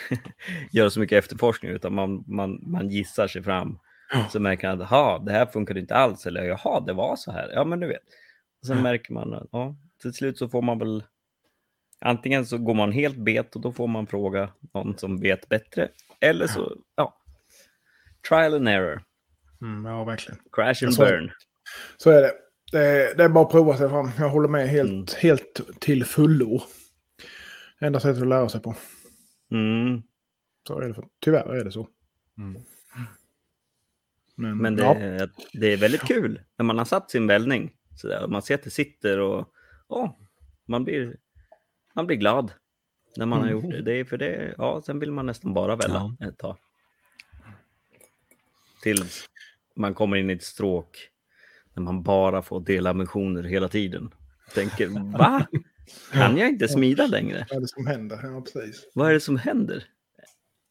göra 0.72 0.90
så 0.90 1.00
mycket 1.00 1.18
efterforskning 1.24 1.72
utan 1.72 1.94
man, 1.94 2.24
man, 2.28 2.64
man 2.68 2.90
gissar 2.90 3.28
sig 3.28 3.44
fram. 3.44 3.80
Ja. 4.14 4.26
Så 4.32 4.40
märker 4.40 4.68
man 4.68 4.82
att 4.82 4.90
"Ha, 4.90 5.20
det 5.20 5.32
här 5.32 5.46
funkade 5.46 5.80
inte 5.80 5.96
alls 5.96 6.26
eller 6.26 6.44
jaha, 6.44 6.80
det 6.80 6.94
var 6.94 7.16
så 7.16 7.32
här. 7.32 7.52
Ja, 7.54 7.64
men 7.66 7.80
du 7.80 7.88
vet. 7.88 8.04
Och 8.62 8.68
sen 8.68 8.78
Ja. 8.78 8.84
märker 8.84 9.14
man 9.14 9.34
att 9.34 9.48
ja, 9.52 9.76
till 10.02 10.14
slut 10.14 10.38
så 10.38 10.50
får 10.50 10.62
man 10.62 10.80
väl 10.80 11.04
antingen 12.00 12.46
så 12.46 12.58
går 12.58 12.74
man 12.74 12.92
helt 12.92 13.18
bet 13.18 13.56
och 13.56 13.62
då 13.62 13.72
får 13.72 13.88
man 13.88 14.08
fråga 14.08 14.50
någon 14.74 14.98
som 14.98 15.20
vet 15.22 15.50
bättre. 15.50 15.90
Eller 16.20 16.48
så, 16.48 16.78
ja, 16.96 17.18
trial 18.30 18.54
and 18.54 18.70
error, 18.70 19.02
Mm, 19.62 19.86
ja, 19.86 20.04
verkligen. 20.04 20.40
crash 20.52 20.68
and 20.68 20.76
Jag 20.82 20.94
sa- 20.94 21.06
burn. 21.06 21.32
Så 21.98 22.10
är 22.10 22.22
det. 22.22 22.32
Det 22.72 22.80
är, 22.80 23.16
det 23.16 23.24
är 23.24 23.30
bara 23.30 23.46
att 23.46 23.52
prova 23.52 23.78
sig 23.78 23.90
fram. 23.90 24.12
Jag 24.20 24.30
håller 24.30 24.48
med 24.50 24.70
helt, 24.70 24.90
Mm. 24.92 25.06
helt 25.22 25.80
till 25.80 26.06
fullo. 26.06 26.62
Enda 27.80 28.00
sättet 28.00 28.22
att 28.22 28.28
lära 28.28 28.50
sig 28.50 28.62
på. 28.62 28.76
Mm. 29.52 30.02
Så 30.68 30.80
är 30.80 30.88
det. 30.90 30.96
Tyvärr 31.22 31.56
är 31.56 31.64
det 31.64 31.72
så. 31.72 31.88
Mm. 32.38 32.62
Men, 34.36 34.58
Men 34.58 34.76
det, 34.76 34.84
ja. 34.84 35.28
det 35.54 35.74
är 35.74 35.78
väldigt 35.78 36.02
kul 36.02 36.42
när 36.58 36.64
man 36.64 36.78
har 36.78 36.86
satt 36.86 37.12
sin 37.12 37.28
vällning. 37.28 37.74
Så 37.96 38.08
där, 38.08 38.28
man 38.28 38.42
ser 38.42 38.56
att 38.56 38.64
det 38.64 38.70
sitter 38.70 39.20
och 39.20 39.50
ja, 39.90 40.18
man, 40.68 40.84
blir, 40.84 41.18
man 41.96 42.08
blir 42.08 42.18
glad 42.18 42.52
när 43.18 43.26
man 43.26 43.40
har 43.42 43.48
Mm. 43.48 43.62
gjort 43.62 43.72
det. 43.72 43.82
det 43.82 43.94
är 44.00 44.06
för 44.06 44.18
det, 44.18 44.56
ja, 44.58 44.82
sen 44.86 45.00
vill 45.00 45.12
man 45.12 45.26
nästan 45.26 45.54
bara 45.54 45.76
välla 45.76 46.16
ett 46.22 46.38
tag. 46.38 46.58
Tills 48.86 49.26
man 49.76 49.94
kommer 49.94 50.18
in 50.18 50.30
i 50.30 50.34
ett 50.34 50.44
stråk 50.44 51.10
när 51.74 51.84
man 51.84 52.04
bara 52.04 52.42
får 52.42 52.60
dela 52.60 52.94
missioner 52.94 53.44
hela 53.44 53.68
tiden. 53.68 54.14
Tänker, 54.54 55.18
va? 55.18 55.48
Kan 56.12 56.38
jag 56.38 56.50
inte 56.50 56.68
smida 56.68 57.08
längre? 57.08 57.46
Vad 57.50 57.58
är 57.58 57.62
det 57.62 57.68
som 57.68 57.88
händer? 57.88 58.20
Ja, 58.24 58.42
precis. 58.42 58.88
Vad 58.94 59.10
är 59.10 59.14
det 59.14 59.20
som 59.20 59.38
händer? 59.38 59.84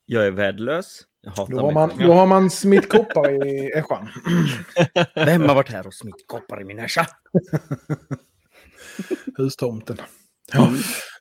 Jag 0.06 0.26
är 0.26 0.30
värdelös. 0.30 1.00
Jag 1.20 1.30
hatar 1.30 1.52
Då 1.52 1.60
har 1.60 1.72
man, 1.72 1.90
då 1.98 2.12
har 2.12 2.26
man 2.26 2.50
smitt 2.50 2.88
koppar 2.88 3.46
i 3.46 3.72
ässjan. 3.72 4.08
Vem 5.14 5.42
har 5.42 5.54
varit 5.54 5.70
här 5.70 5.86
och 5.86 5.94
smitt 5.94 6.26
koppar 6.26 6.60
i 6.60 6.64
min 6.64 6.78
ässja? 6.78 7.06
Hustomten. 9.36 9.96
Ja. 10.52 10.72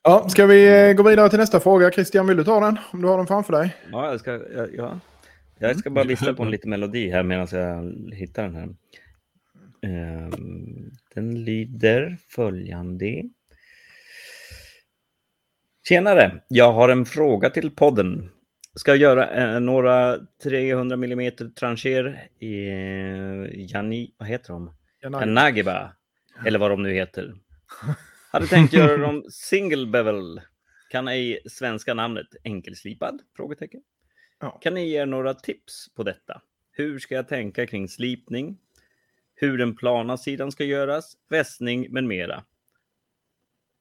Ja, 0.02 0.28
ska 0.28 0.46
vi 0.46 0.88
eh, 0.88 0.92
gå 0.92 1.02
vidare 1.02 1.30
till 1.30 1.38
nästa 1.38 1.60
fråga? 1.60 1.90
Christian, 1.90 2.26
vill 2.26 2.36
du 2.36 2.44
ta 2.44 2.60
den? 2.60 2.78
Om 2.90 3.02
du 3.02 3.08
har 3.08 3.16
den 3.16 3.26
framför 3.26 3.52
dig. 3.52 3.76
Ja, 3.92 4.10
jag 4.10 4.20
ska, 4.20 4.32
ja, 4.32 4.66
ja. 4.76 5.00
Jag 5.68 5.78
ska 5.78 5.90
bara 5.90 6.04
vissla 6.04 6.34
på 6.34 6.42
en 6.42 6.50
liten 6.54 6.70
melodi 6.70 7.10
här 7.10 7.22
medan 7.22 7.48
jag 7.50 8.14
hittar 8.14 8.42
den 8.42 8.54
här. 8.54 8.68
Ehm, 9.82 10.90
Den 11.14 11.44
lyder 11.44 12.16
följande. 12.28 13.22
Tjenare! 15.88 16.42
Jag 16.48 16.72
har 16.72 16.88
en 16.88 17.04
fråga 17.04 17.50
till 17.50 17.70
podden. 17.70 18.30
Ska 18.74 18.94
göra 18.94 19.30
eh, 19.30 19.60
några 19.60 20.18
300 20.42 20.94
mm 20.94 21.32
trancher 21.54 22.28
i 22.38 22.68
eh, 22.68 23.70
Jani, 23.70 24.14
vad 24.18 24.28
heter 24.28 24.52
de? 24.52 24.72
Nagiba, 25.34 25.92
eller 26.46 26.58
vad 26.58 26.70
de 26.70 26.82
nu 26.82 26.92
heter. 26.92 27.34
Hade 28.32 28.46
tänkt 28.46 28.72
göra 28.72 28.96
dem 28.96 29.24
single 29.30 29.86
bevel. 29.86 30.40
Kan 30.90 31.08
ej 31.08 31.40
svenska 31.46 31.94
namnet 31.94 32.26
enkelslipad? 32.44 33.20
Frågetecken. 33.36 33.80
Ja. 34.44 34.58
Kan 34.62 34.74
ni 34.74 34.88
ge 34.88 35.06
några 35.06 35.34
tips 35.34 35.88
på 35.94 36.02
detta? 36.02 36.42
Hur 36.72 36.98
ska 36.98 37.14
jag 37.14 37.28
tänka 37.28 37.66
kring 37.66 37.88
slipning? 37.88 38.58
Hur 39.34 39.58
den 39.58 39.76
plana 39.76 40.16
sidan 40.16 40.52
ska 40.52 40.64
göras? 40.64 41.16
Vässning 41.28 41.92
med 41.92 42.04
mera. 42.04 42.44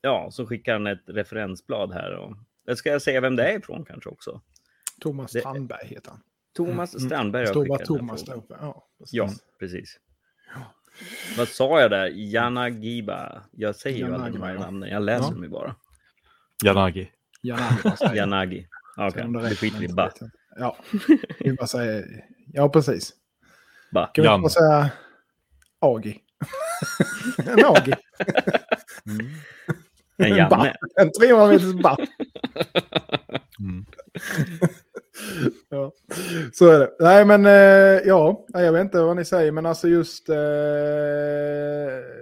Ja, 0.01 0.29
så 0.31 0.45
skickar 0.47 0.73
han 0.73 0.87
ett 0.87 1.03
referensblad 1.05 1.93
här. 1.93 2.11
Och... 2.15 2.77
Ska 2.77 2.89
jag 2.89 3.01
säga 3.01 3.21
vem 3.21 3.35
det 3.35 3.43
är 3.43 3.57
ifrån 3.59 3.85
kanske 3.85 4.09
också? 4.09 4.41
Thomas 5.01 5.31
Det- 5.31 5.39
Strandberg 5.39 5.87
heter 5.87 6.11
han. 6.11 6.19
Thomas 6.53 6.95
Mm. 6.95 7.09
Strandberg 7.09 7.45
bara 7.45 7.53
skickat 7.63 7.77
den 7.79 7.79
här 7.79 7.85
Thomas 7.99 8.23
där 8.25 8.35
uppe. 8.35 8.55
Ja, 8.61 8.87
precis. 8.99 9.13
Ja, 9.13 9.29
precis. 9.59 9.99
Vad 11.37 11.47
sa 11.47 11.81
jag 11.81 11.91
där? 11.91 12.11
Janagiba. 12.15 13.43
Jag 13.51 13.75
säger 13.75 13.97
ju 13.97 14.13
aldrig 14.13 14.33
de 14.33 14.41
här 14.43 14.53
ja. 14.53 14.59
namnen. 14.59 14.89
Jag 14.89 15.03
läser 15.03 15.25
Ja. 15.25 15.31
dem 15.31 15.43
ju 15.43 15.49
bara. 15.49 15.75
Janagi. 16.63 17.11
Janagi, 17.41 17.75
jag? 18.01 18.15
Janagi. 18.15 18.67
Ja, 18.95 19.07
Okej, 19.07 19.23
Om 19.23 19.33
det 19.33 19.55
skiter 19.55 19.79
vi 19.79 19.85
i. 19.85 19.89
Ja, 20.55 20.77
vi 21.39 21.53
bara 21.53 21.67
säger... 21.67 22.25
Ja, 22.53 22.69
precis. 22.69 23.13
ba. 23.91 24.05
Kan 24.05 24.23
vi 24.23 24.29
inte 24.29 24.41
bara 24.41 24.49
säga 24.49 24.91
Agi? 25.79 26.19
en 27.37 27.65
Agi. 27.65 27.93
En 30.17 30.27
En. 30.31 30.37
Janne. 30.37 30.75
En 30.95 31.11
300 31.11 31.47
meters. 31.47 32.09
Mm. 33.59 33.85
Ja, 35.69 35.91
så 36.53 36.67
är 36.67 36.79
det. 36.79 36.91
Nej, 36.99 37.25
men 37.25 37.45
eh, 37.45 38.01
ja, 38.07 38.45
jag 38.47 38.71
vet 38.71 38.81
inte 38.81 39.01
vad 39.01 39.15
ni 39.15 39.25
säger, 39.25 39.51
men 39.51 39.65
alltså 39.65 39.87
just 39.87 40.29
eh, 40.29 40.35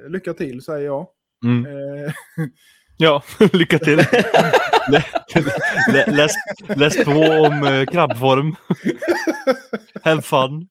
lycka 0.09 0.33
till 0.33 0.61
säger 0.61 0.85
jag. 0.85 1.07
Mm. 1.45 1.65
Ja, 3.01 3.23
lycka 3.53 3.79
till. 3.79 3.97
lä, 4.91 5.03
lä, 5.87 6.05
läs, 6.07 6.31
läs 6.67 7.03
på 7.03 7.11
om 7.11 7.63
eh, 7.63 7.85
krabbform. 7.85 8.55
Have 10.03 10.21
fun. 10.21 10.67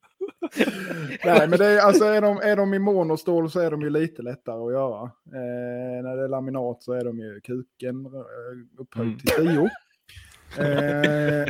nej, 1.25 1.49
men 1.49 1.59
det 1.59 1.67
är, 1.67 1.79
alltså, 1.81 2.05
är, 2.05 2.21
de, 2.21 2.37
är 2.37 2.57
de 2.57 2.75
i 2.75 2.79
monostål 2.79 3.51
så 3.51 3.61
är 3.61 3.71
de 3.71 3.81
ju 3.83 3.91
lite 3.91 4.23
lättare 4.23 4.57
att 4.67 4.73
göra. 4.73 5.03
Eh, 5.03 6.03
när 6.03 6.17
det 6.17 6.25
är 6.25 6.29
laminat 6.29 6.83
så 6.83 6.93
är 6.93 7.05
de 7.05 7.19
ju 7.19 7.41
kuken 7.41 8.07
eh, 8.07 8.81
upphöjd 8.81 9.07
Mm. 9.09 9.19
till 9.19 9.31
tio. 9.31 9.71
Eh, 10.59 11.47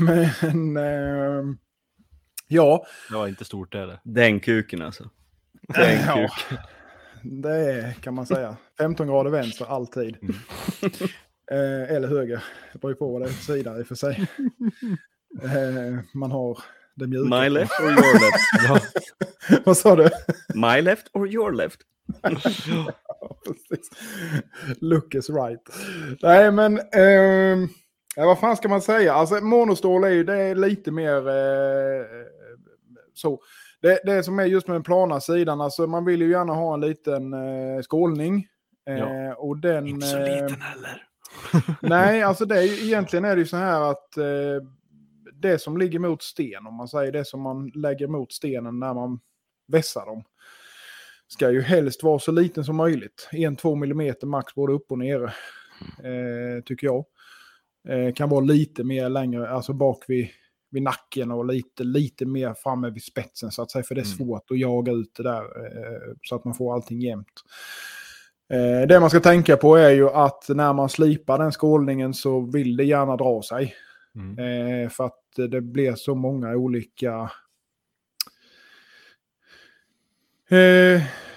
men 0.00 0.76
eh, 0.76 1.44
ja, 2.48 2.86
Det 3.10 3.14
var 3.16 3.28
inte 3.28 3.44
stort 3.44 3.74
är 3.74 3.86
det. 3.86 4.00
Den 4.04 4.40
kuken 4.40 4.82
alltså. 4.82 5.10
Den 5.68 5.98
Ja, 6.06 6.14
kuk. 6.14 6.58
Det 7.22 7.54
är, 7.54 7.92
kan 7.92 8.14
man 8.14 8.26
säga. 8.26 8.56
15 8.78 9.06
grader 9.06 9.30
vänster 9.30 9.64
alltid. 9.64 10.16
Mm. 10.22 10.34
Eh, 11.52 11.94
eller 11.96 12.08
höger. 12.08 12.44
Det 12.72 12.78
beror 12.78 12.92
ju 12.92 12.96
på 12.96 13.12
vad 13.12 13.22
det 13.22 13.26
är 13.26 13.32
för 13.32 13.52
sida 13.52 13.78
i 13.78 13.82
och 13.82 13.86
för 13.86 13.94
sig. 13.94 14.26
Eh, 15.42 15.98
man 16.14 16.30
har 16.30 16.58
det 16.94 17.06
mjuka. 17.06 17.40
My 17.40 17.48
left 17.48 17.80
or 17.80 17.84
your 17.90 18.20
left? 18.20 19.66
vad 19.66 19.76
sa 19.76 19.96
du? 19.96 20.08
My 20.54 20.80
left 20.80 21.06
or 21.12 21.28
your 21.28 21.52
left? 21.52 21.80
Ja, 22.22 22.30
precis. 23.46 23.90
Look 24.80 25.14
is 25.14 25.30
right. 25.30 25.60
Nej, 26.22 26.52
men... 26.52 26.80
ja, 28.16 28.26
vad 28.26 28.38
fan 28.38 28.56
ska 28.56 28.68
man 28.68 28.82
säga? 28.82 29.14
Alltså, 29.14 29.34
monostål 29.34 30.04
är 30.04 30.08
ju 30.10 30.24
det 30.24 30.36
är 30.36 30.54
lite 30.54 30.90
mer 30.90 31.28
eh, 31.28 32.06
så. 33.14 33.40
Det, 33.82 34.00
det 34.04 34.22
som 34.22 34.38
är 34.38 34.44
just 34.44 34.66
med 34.66 34.74
den 34.74 34.82
plana 34.82 35.20
sidan, 35.20 35.60
alltså 35.60 35.86
man 35.86 36.04
vill 36.04 36.22
ju 36.22 36.30
gärna 36.30 36.52
ha 36.52 36.74
en 36.74 36.80
liten 36.80 37.32
eh, 37.32 37.82
skålning. 37.82 38.46
Eh, 38.88 38.98
Ja. 38.98 39.34
Och 39.34 39.56
den... 39.58 39.86
Inte 39.86 40.06
så 40.06 40.16
eh, 40.16 40.22
liten 40.22 40.60
heller. 40.60 41.06
Nej, 41.82 42.22
alltså 42.22 42.44
det 42.44 42.58
är 42.58 42.84
egentligen 42.84 43.24
är 43.24 43.36
det 43.36 43.40
ju 43.40 43.46
så 43.46 43.56
här 43.56 43.90
att 43.90 44.16
eh, 44.16 44.66
det 45.34 45.58
som 45.58 45.78
ligger 45.78 45.98
mot 45.98 46.22
sten, 46.22 46.66
om 46.66 46.74
man 46.74 46.88
säger 46.88 47.12
det 47.12 47.24
som 47.24 47.40
man 47.42 47.68
lägger 47.68 48.06
mot 48.06 48.32
stenen 48.32 48.78
när 48.78 48.94
man 48.94 49.20
vässar 49.68 50.06
dem, 50.06 50.22
ska 51.28 51.50
ju 51.50 51.60
helst 51.60 52.02
vara 52.02 52.18
så 52.18 52.32
liten 52.32 52.64
som 52.64 52.76
möjligt. 52.76 53.28
1-2 53.32 53.76
millimeter 53.76 54.26
max 54.26 54.54
både 54.54 54.72
upp 54.72 54.92
och 54.92 54.98
nere, 54.98 55.24
eh, 56.04 56.62
tycker 56.64 56.86
jag. 56.86 57.04
Eh, 57.88 58.12
kan 58.12 58.28
vara 58.28 58.40
lite 58.40 58.84
mer 58.84 59.08
längre, 59.08 59.50
alltså 59.50 59.72
bak 59.72 60.04
vid, 60.08 60.28
vid 60.70 60.82
nacken 60.82 61.30
och 61.30 61.44
lite, 61.44 61.84
lite 61.84 62.26
mer 62.26 62.54
framme 62.54 62.90
vid 62.90 63.02
spetsen 63.02 63.50
så 63.50 63.62
att 63.62 63.70
säga. 63.70 63.82
För 63.82 63.94
det 63.94 64.00
är 64.00 64.04
Mm. 64.04 64.16
svårt 64.16 64.50
att 64.50 64.58
jaga 64.58 64.92
ut 64.92 65.14
det 65.16 65.22
där 65.22 65.42
eh, 65.42 66.14
så 66.22 66.34
att 66.36 66.44
man 66.44 66.54
får 66.54 66.74
allting 66.74 67.00
jämnt. 67.00 67.26
Eh, 68.52 68.88
det 68.88 69.00
man 69.00 69.10
ska 69.10 69.20
tänka 69.20 69.56
på 69.56 69.76
är 69.76 69.90
ju 69.90 70.08
att 70.08 70.48
när 70.48 70.72
man 70.72 70.88
slipar 70.88 71.38
den 71.38 71.52
skålningen 71.52 72.14
så 72.14 72.40
vill 72.40 72.76
det 72.76 72.84
gärna 72.84 73.16
dra 73.16 73.42
sig. 73.42 73.74
Mm. 74.14 74.38
Eh, 74.84 74.88
för 74.90 75.04
att 75.04 75.20
det 75.50 75.60
blir 75.60 75.94
så 75.94 76.14
många 76.14 76.56
olika... 76.56 77.30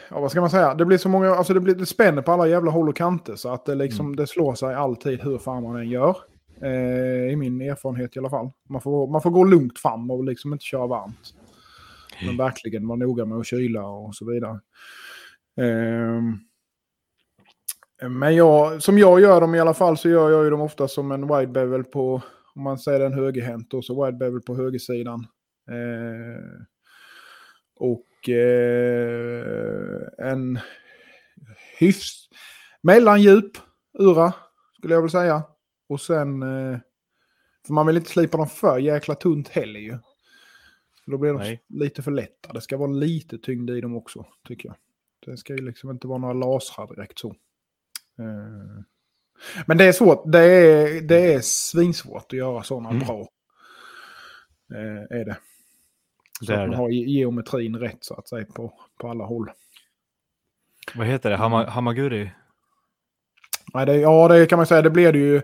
Ja, 0.10 0.20
vad 0.20 0.32
ska 0.32 0.42
man 0.42 0.50
säga? 0.50 0.74
Det 0.76 0.86
blir 0.86 0.98
så 0.98 1.10
många, 1.10 1.30
alltså 1.30 1.54
det, 1.54 1.60
blir, 1.60 1.76
det 1.76 1.86
spänner 1.86 2.22
på 2.22 2.32
alla 2.32 2.48
jävla 2.48 2.72
håll 2.72 2.90
och 2.90 2.96
kanter 2.96 3.36
så 3.36 3.50
att 3.54 3.66
det 3.66 3.76
liksom, 3.76 4.16
det 4.16 4.28
slår 4.28 4.56
sig 4.56 4.76
alltid 4.76 5.22
hur 5.22 5.38
fan 5.38 5.64
man 5.64 5.76
än 5.76 5.90
gör. 5.90 6.18
Eh, 6.64 7.32
I 7.32 7.36
min 7.36 7.62
erfarenhet 7.62 8.16
i 8.16 8.20
alla 8.20 8.30
fall. 8.30 8.52
Man 8.70 8.82
får, 8.82 9.08
man 9.08 9.22
får 9.22 9.30
gå 9.30 9.44
lugnt 9.44 9.80
fram 9.80 10.12
och 10.12 10.24
liksom 10.24 10.54
inte 10.54 10.66
köra 10.66 10.88
varmt. 10.88 11.34
Men 12.26 12.38
verkligen 12.38 12.88
vara 12.88 12.98
noga 12.98 13.26
med 13.26 13.38
att 13.38 13.48
kyla 13.48 13.86
och 13.86 14.16
så 14.16 14.26
vidare. 14.26 14.60
Ehm, 15.62 16.40
men 18.10 18.36
jag, 18.36 18.84
som 18.84 18.98
jag 18.98 19.22
gör 19.22 19.42
dem 19.42 19.56
i 19.56 19.60
alla 19.60 19.74
fall 19.74 19.98
så 19.98 20.10
gör 20.10 20.30
jag 20.30 20.44
ju 20.44 20.50
dem 20.50 20.62
ofta 20.62 20.88
som 20.88 21.12
en 21.12 21.28
wide 21.28 21.52
bevel 21.52 21.84
på, 21.84 22.22
om 22.56 22.64
man 22.64 22.78
säger 22.78 23.00
en 23.00 23.14
högerhänt 23.14 23.74
och 23.74 23.86
så 23.86 24.06
wide 24.06 24.18
bevel 24.18 24.42
på 24.42 24.56
högersidan. 24.56 25.28
Eh, 25.70 26.66
och 27.76 28.30
eh, 28.30 30.02
en 30.18 30.60
hyfs 31.80 32.30
mellandjup 32.82 33.52
ura 34.00 34.34
skulle 34.78 34.94
jag 34.94 35.02
vilja 35.02 35.20
säga. 35.20 35.44
Och 35.94 36.02
sen, 36.02 36.44
eh, 36.44 36.78
för 37.68 37.74
man 37.74 37.88
vill 37.88 37.98
inte 37.98 38.10
slipa 38.10 38.38
dem 38.38 38.48
för 38.48 38.78
jäkla 38.80 39.16
tunt 39.16 39.48
heller 39.50 39.80
ju. 39.80 39.98
Då 41.06 41.18
blir 41.18 41.34
de 41.34 41.40
Nej. 41.40 41.64
lite 41.70 42.02
för 42.02 42.12
lätta. 42.12 42.54
Det 42.54 42.62
ska 42.62 42.78
vara 42.78 42.92
lite 42.92 43.38
tyngd 43.38 43.70
i 43.70 43.82
dem 43.82 43.96
också, 43.96 44.26
tycker 44.48 44.70
jag. 44.70 44.76
Det 45.26 45.38
ska 45.38 45.54
ju 45.54 45.66
liksom 45.66 45.90
inte 45.90 46.08
vara 46.08 46.18
några 46.20 46.34
lasrar 46.34 46.88
direkt 46.96 47.20
så. 47.20 47.28
Eh, 48.20 48.84
Men 49.66 49.78
det 49.78 49.86
är 49.86 49.92
svårt. 49.92 50.24
Det 50.32 50.40
är, 50.40 51.02
det 51.02 51.34
är 51.34 51.40
svinsvårt 51.42 52.26
att 52.26 52.34
göra 52.38 52.64
sådana 52.64 52.90
Mm. 52.90 53.08
bra. 53.08 53.20
Eh, 54.74 55.18
Är 55.20 55.26
det. 55.26 55.38
Så 56.40 56.46
Det 56.46 56.54
att 56.54 56.60
är 56.60 56.68
man 56.68 56.70
det. 56.72 56.78
har 56.78 56.90
ge- 56.90 57.06
geometrin 57.20 57.76
rätt 57.76 57.98
så 58.04 58.14
att 58.14 58.28
säga 58.28 58.46
på, 58.46 58.74
på 59.00 59.10
alla 59.10 59.24
håll. 59.26 59.52
Vad 60.96 61.08
heter 61.08 61.30
det? 61.30 61.36
Hama, 61.38 61.66
hamaguri? 61.70 62.32
Nej, 63.74 63.86
det, 63.86 63.96
ja, 63.98 64.28
det 64.28 64.46
kan 64.46 64.58
man 64.58 64.66
säga. 64.66 64.82
Det 64.82 64.90
blir 64.90 65.12
det 65.14 65.20
ju, 65.20 65.42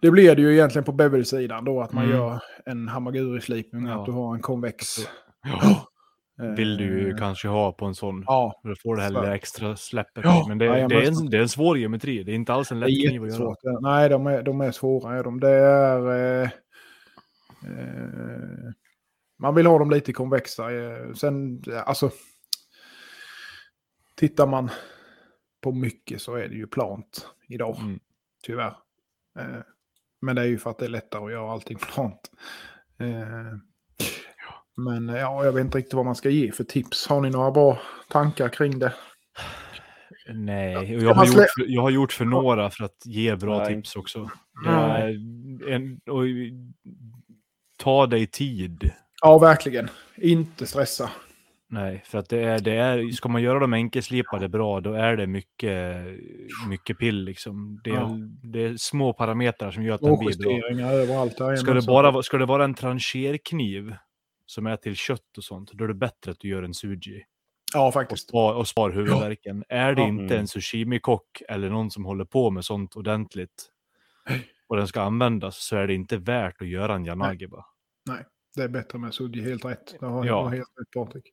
det 0.00 0.10
blir 0.10 0.36
det 0.36 0.42
ju 0.42 0.52
egentligen 0.52 0.84
på 0.84 0.92
bevel-sidan 0.92 1.64
då. 1.64 1.80
Att 1.80 1.92
man 1.92 2.04
Mm. 2.04 2.16
gör 2.16 2.40
en 2.66 2.88
hamaguri-slipning. 2.88 3.86
Ja. 3.86 4.00
Att 4.00 4.06
du 4.06 4.12
har 4.12 4.34
en 4.34 4.40
konvex. 4.42 4.86
Ja. 5.44 5.86
eh, 6.44 6.50
Vill 6.50 6.76
du 6.76 6.84
ju 6.84 7.16
kanske 7.16 7.48
ha 7.48 7.72
på 7.72 7.84
en 7.84 7.94
sån. 7.94 8.24
Ja, 8.26 8.58
För 8.62 8.68
då 8.68 8.74
får 8.82 8.94
du 8.96 9.00
Så. 9.00 9.04
hellre 9.04 9.34
extra 9.34 9.76
släppet. 9.76 10.24
Ja, 10.24 10.44
Men 10.48 10.58
det, 10.58 10.64
jag 10.64 10.88
det, 10.88 10.94
är 10.96 11.08
en, 11.08 11.30
det 11.30 11.36
är 11.36 11.40
en 11.42 11.48
svår 11.48 11.78
geometri. 11.78 12.22
Det 12.22 12.32
är 12.32 12.34
inte 12.34 12.52
alls 12.52 12.72
en 12.72 12.80
det 12.80 12.86
lätt 12.88 13.08
kniv 13.08 13.22
att 13.24 13.38
göra. 13.40 13.80
Nej, 13.80 14.08
de 14.08 14.26
är, 14.26 14.42
de 14.42 14.60
är 14.60 14.70
svåra. 14.72 15.18
Är 15.18 15.24
de. 15.24 15.40
Det 15.40 15.50
är... 15.50 16.42
Eh, 16.42 16.48
eh, 17.64 18.70
Man 19.38 19.54
vill 19.54 19.66
ha 19.66 19.78
dem 19.78 19.90
lite 19.90 20.12
konvexa. 20.12 20.72
eh, 20.72 21.12
Sen, 21.14 21.62
alltså... 21.86 22.10
Tittar 24.16 24.46
man 24.46 24.70
på 25.62 25.72
mycket 25.72 26.22
så 26.22 26.34
är 26.34 26.48
det 26.48 26.54
ju 26.54 26.66
plant 26.66 27.26
idag. 27.48 27.76
Mm. 27.80 28.00
Tyvärr. 28.42 28.76
Eh, 29.38 29.60
Men 30.20 30.36
det 30.36 30.42
är 30.42 30.46
ju 30.46 30.58
för 30.58 30.70
att 30.70 30.78
det 30.78 30.84
är 30.84 30.88
lättare 30.88 31.24
att 31.24 31.32
göra 31.32 31.52
allting 31.52 31.78
plant. 31.94 32.30
Eh, 33.00 33.56
Men 34.76 35.08
ja, 35.08 35.44
jag 35.44 35.52
vet 35.52 35.64
inte 35.64 35.78
riktigt 35.78 35.94
vad 35.94 36.04
man 36.04 36.14
ska 36.16 36.28
ge 36.30 36.52
för 36.52 36.64
tips. 36.64 37.06
Har 37.06 37.20
ni 37.20 37.30
några 37.30 37.50
bra 37.50 37.78
tankar 38.08 38.48
kring 38.48 38.78
det? 38.78 38.94
Nej, 40.34 40.92
jag 40.94 41.14
har, 41.14 41.24
slä- 41.26 41.38
gjort 41.38 41.50
för, 41.56 41.64
jag 41.68 41.82
har 41.82 41.90
gjort 41.90 42.12
för 42.12 42.24
några 42.24 42.70
för 42.70 42.84
att 42.84 43.06
ge 43.06 43.36
bra 43.36 43.58
Nej. 43.58 43.74
tips 43.74 43.96
också. 43.96 44.30
Eh, 44.66 45.04
En, 45.74 46.00
och, 46.10 46.22
ta 47.76 48.06
dig 48.06 48.26
tid. 48.26 48.90
Ja, 49.22 49.38
verkligen. 49.38 49.88
Inte 50.16 50.66
stressa. 50.66 51.10
Nej, 51.74 52.02
för 52.06 52.18
att 52.18 52.28
det 52.28 52.44
är, 52.44 52.58
det 52.58 52.72
är, 52.72 53.08
ska 53.10 53.28
man 53.28 53.42
göra 53.42 53.58
dem 53.58 53.72
enkelslipade 53.72 54.48
bra, 54.48 54.80
då 54.80 54.92
är 54.92 55.16
det 55.16 55.26
mycket, 55.26 56.06
mycket 56.68 56.98
pill 56.98 57.24
liksom. 57.24 57.80
Det 57.84 57.90
är, 57.90 57.94
Ja. 57.94 58.16
det 58.42 58.62
är 58.64 58.76
små 58.76 59.12
parametrar 59.12 59.70
som 59.70 59.82
gör 59.82 59.94
att 59.94 60.00
den 60.00 60.18
blir 60.18 60.28
bra. 60.38 61.56
Ska 61.56 61.74
det, 61.74 61.86
bara, 61.86 62.10
vara- 62.10 62.22
ska 62.22 62.38
det 62.38 62.46
vara 62.46 62.64
en 62.64 62.74
trancherkniv 62.74 63.94
som 64.46 64.66
är 64.66 64.76
till 64.76 64.96
kött 64.96 65.38
och 65.38 65.44
sånt, 65.44 65.72
då 65.72 65.84
är 65.84 65.88
det 65.88 65.94
bättre 65.94 66.30
att 66.30 66.40
du 66.40 66.48
gör 66.48 66.62
en 66.62 66.74
suji. 66.74 67.22
Ja, 67.74 67.86
och 67.86 67.92
faktiskt. 67.92 68.28
spar, 68.28 68.54
och 68.54 68.68
spar 68.68 68.90
huvudvärken. 68.90 69.64
Är 69.68 69.94
det 69.94 70.00
Ja. 70.02 70.08
inte 70.08 70.24
Mm. 70.24 70.38
en 70.40 70.46
sushimi-kock 70.48 71.42
eller 71.48 71.70
någon 71.70 71.90
som 71.90 72.04
håller 72.04 72.24
på 72.24 72.50
med 72.50 72.64
sånt 72.64 72.96
ordentligt 72.96 73.70
och 74.68 74.76
den 74.76 74.86
ska 74.86 75.02
användas 75.02 75.56
så 75.66 75.76
är 75.76 75.86
det 75.86 75.94
inte 75.94 76.16
värt 76.16 76.62
att 76.62 76.68
göra 76.68 76.94
en 76.94 77.04
yanagi 77.06 77.46
bara. 77.46 77.64
Det 78.56 78.62
är 78.62 78.68
bättre 78.68 78.98
med 78.98 79.14
Sudji, 79.14 79.42
helt 79.42 79.64
rätt. 79.64 79.94
Det 80.00 80.06
har 80.06 80.24
Ja. 80.24 80.48
helt 80.48 80.68
rätt 80.80 80.90
Patrik. 80.94 81.24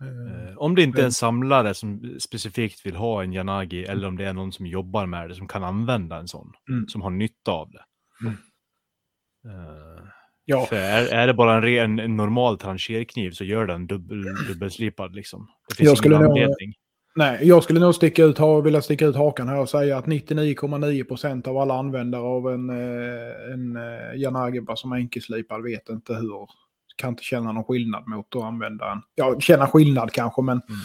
Eh, 0.00 0.58
Om 0.58 0.74
det 0.74 0.82
inte 0.82 1.00
är 1.00 1.04
en 1.04 1.12
samlare 1.12 1.74
som 1.74 2.16
specifikt 2.20 2.86
vill 2.86 2.96
ha 2.96 3.22
en 3.22 3.32
yanagi 3.32 3.84
eller 3.84 4.08
om 4.08 4.16
det 4.16 4.24
är 4.24 4.32
någon 4.32 4.52
som 4.52 4.66
jobbar 4.66 5.06
med 5.06 5.28
det 5.28 5.34
som 5.34 5.48
kan 5.48 5.64
använda 5.64 6.16
en 6.18 6.28
sån, 6.28 6.52
Mm. 6.70 6.88
som 6.88 7.02
har 7.02 7.10
nytta 7.10 7.50
av 7.52 7.70
det. 7.70 7.84
Mm. 8.20 8.34
Eh, 9.44 10.04
Ja, 10.50 10.68
är, 10.72 11.06
är 11.06 11.26
det 11.26 11.34
bara 11.34 11.56
en, 11.56 11.62
ren, 11.62 11.98
en 11.98 12.16
normal 12.16 12.58
trancherkniv 12.58 13.30
så 13.30 13.44
gör 13.44 13.66
den 13.66 13.86
dubbel, 13.86 14.24
dubbelslipad 14.48 15.14
liksom. 15.14 15.48
Det 15.68 15.74
finns 15.74 15.84
Jag 15.86 15.90
ingen 15.90 15.96
skulle 15.96 16.18
nog- 16.18 16.24
anledning. 16.30 16.74
Nej, 17.18 17.38
jag 17.48 17.62
skulle 17.64 17.80
nog 17.80 17.94
sticka 17.94 18.24
ut, 18.24 18.38
ha, 18.38 18.60
vilja 18.60 18.82
sticka 18.82 19.06
ut 19.06 19.16
hakan 19.16 19.48
här 19.48 19.60
och 19.60 19.68
säga 19.70 19.98
att 19.98 20.06
99,9% 20.06 21.48
av 21.48 21.58
alla 21.58 21.74
användare 21.78 22.22
av 22.22 22.48
en, 22.48 22.70
eh, 22.70 23.52
en 23.52 23.76
eh, 23.76 24.20
Yanagiba 24.20 24.76
som 24.76 24.92
är 24.92 24.96
enkelslipad 24.96 25.62
vet 25.62 25.88
inte 25.88 26.14
hur, 26.14 26.48
kan 26.96 27.10
inte 27.10 27.22
känna 27.22 27.52
någon 27.52 27.64
skillnad 27.64 28.08
mot 28.08 28.36
att 28.36 28.42
använda 28.42 28.92
en, 28.92 29.02
ja, 29.14 29.40
känna 29.40 29.66
skillnad 29.66 30.12
kanske, 30.12 30.42
men 30.42 30.60
Mm. 30.68 30.80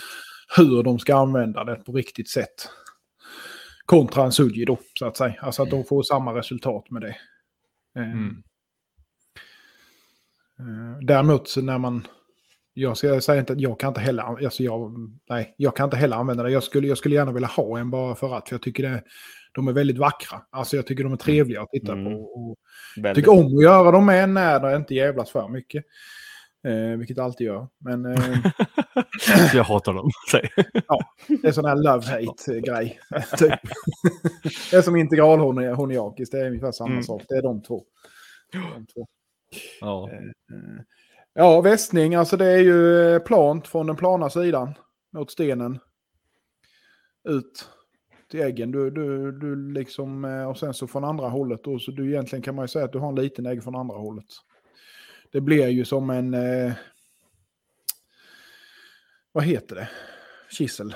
hur 0.58 0.84
de 0.84 1.00
ska 1.00 1.16
använda 1.16 1.64
det 1.64 1.76
på 1.76 1.92
riktigt 1.92 2.30
sätt. 2.30 2.70
Kontra 3.86 4.24
en 4.24 4.32
Sudji 4.32 4.66
då, 4.66 4.78
så 5.00 5.06
att 5.06 5.18
säga. 5.18 5.36
Alltså 5.42 5.64
att 5.64 5.70
de 5.70 5.84
får 5.84 6.04
samma 6.04 6.34
resultat 6.34 6.90
med 6.90 7.02
det. 7.02 7.16
Eh, 8.00 8.14
Mm. 10.60 11.06
Däremot 11.06 11.48
så 11.48 11.62
när 11.62 11.78
man... 11.78 12.08
Jag 12.74 12.97
ska- 12.97 13.07
jag 13.07 13.24
säger 13.24 13.39
inte 13.39 13.53
att 13.53 13.59
jag 13.59 13.80
kan 13.80 13.88
inte 13.88 14.01
heller, 14.01 14.24
alltså 14.45 14.63
jag, 14.63 14.93
nej, 15.30 15.53
jag 15.57 15.76
kan 15.76 15.84
inte 15.84 15.97
heller 15.97 16.17
använda 16.17 16.43
det. 16.43 16.51
Jag 16.51 16.63
skulle, 16.63 16.88
jag 16.88 16.97
skulle 16.97 17.15
gärna 17.15 17.32
vilja 17.32 17.47
ha 17.47 17.80
en 17.80 17.89
bara 17.91 18.15
för 18.15 18.36
att. 18.38 18.49
För 18.49 18.55
jag 18.55 18.61
tycker 18.61 18.84
det, 18.84 19.03
de 19.53 19.67
är 19.67 19.71
väldigt 19.74 19.97
vackra. 19.97 20.41
Alltså 20.51 20.76
jag 20.76 20.88
tycker 20.88 21.03
de 21.03 21.13
är 21.13 21.17
trevliga 21.17 21.61
att 21.61 21.69
titta 21.69 21.91
Mm. 21.91 22.05
på. 22.05 22.19
Och 22.21 22.57
jag 22.95 23.03
Väldigt. 23.03 23.26
tycker 23.26 23.39
om 23.39 23.45
att 23.57 23.63
göra 23.63 23.91
dem 23.91 24.05
med 24.05 24.30
när 24.30 24.59
det 24.59 24.76
inte 24.76 24.95
jävlas 24.95 25.32
för 25.32 25.47
mycket. 25.49 25.84
Eh, 26.67 26.97
vilket 26.97 27.15
det 27.15 27.24
alltid 27.24 27.47
gör. 27.47 27.67
Men 27.80 28.05
eh, 28.05 28.36
jag 29.53 29.63
hatar 29.63 29.93
dem. 29.93 30.09
säg. 30.32 30.49
det 31.41 31.47
är 31.47 31.51
sån 31.51 31.65
här 31.65 31.76
love-hate-grej. 31.76 32.99
typ. 33.38 33.59
det 34.71 34.78
är 34.78 34.82
som 34.82 34.95
integralhoniakis, 34.95 36.30
det 36.30 36.39
är 36.39 36.47
ungefär 36.47 36.71
samma 36.71 36.89
Mm. 36.91 37.03
sak. 37.03 37.21
Det 37.30 37.36
är 37.36 37.41
de 37.41 37.61
två. 37.63 37.84
De 38.51 38.86
två. 38.86 39.07
ja. 39.82 40.09
Eh, 40.11 40.19
Ja, 41.34 41.62
västning, 41.62 42.16
alltså 42.16 42.38
det 42.38 42.46
är 42.46 42.60
ju 42.60 43.10
eh, 43.16 43.20
plant 43.20 43.68
från 43.68 43.88
den 43.88 43.96
plana 43.96 44.30
sidan 44.30 44.74
mot 45.14 45.32
stenen. 45.32 45.80
Ut 47.24 47.70
till 48.32 48.42
äggen. 48.42 48.72
Du, 48.72 48.92
du, 48.92 49.32
du 49.32 49.74
liksom, 49.74 50.26
eh, 50.26 50.50
och 50.50 50.58
sen 50.58 50.74
så 50.74 50.88
från 50.88 51.04
andra 51.04 51.30
hållet 51.30 51.64
då, 51.64 51.80
så 51.80 51.92
du 51.92 52.10
egentligen 52.10 52.44
kan 52.44 52.56
man 52.56 52.64
ju 52.64 52.68
säga 52.68 52.86
att 52.86 52.92
du 52.92 53.00
har 53.00 53.10
en 53.10 53.16
liten 53.16 53.46
ägg 53.46 53.64
från 53.64 53.76
andra 53.76 53.96
hållet. 53.96 54.26
Det 55.32 55.42
blir 55.42 55.68
ju 55.68 55.86
som 55.86 56.10
en, 56.10 56.34
eh, 56.34 56.74
vad 59.32 59.44
heter 59.44 59.76
det? 59.76 59.90
Kissel. 60.52 60.96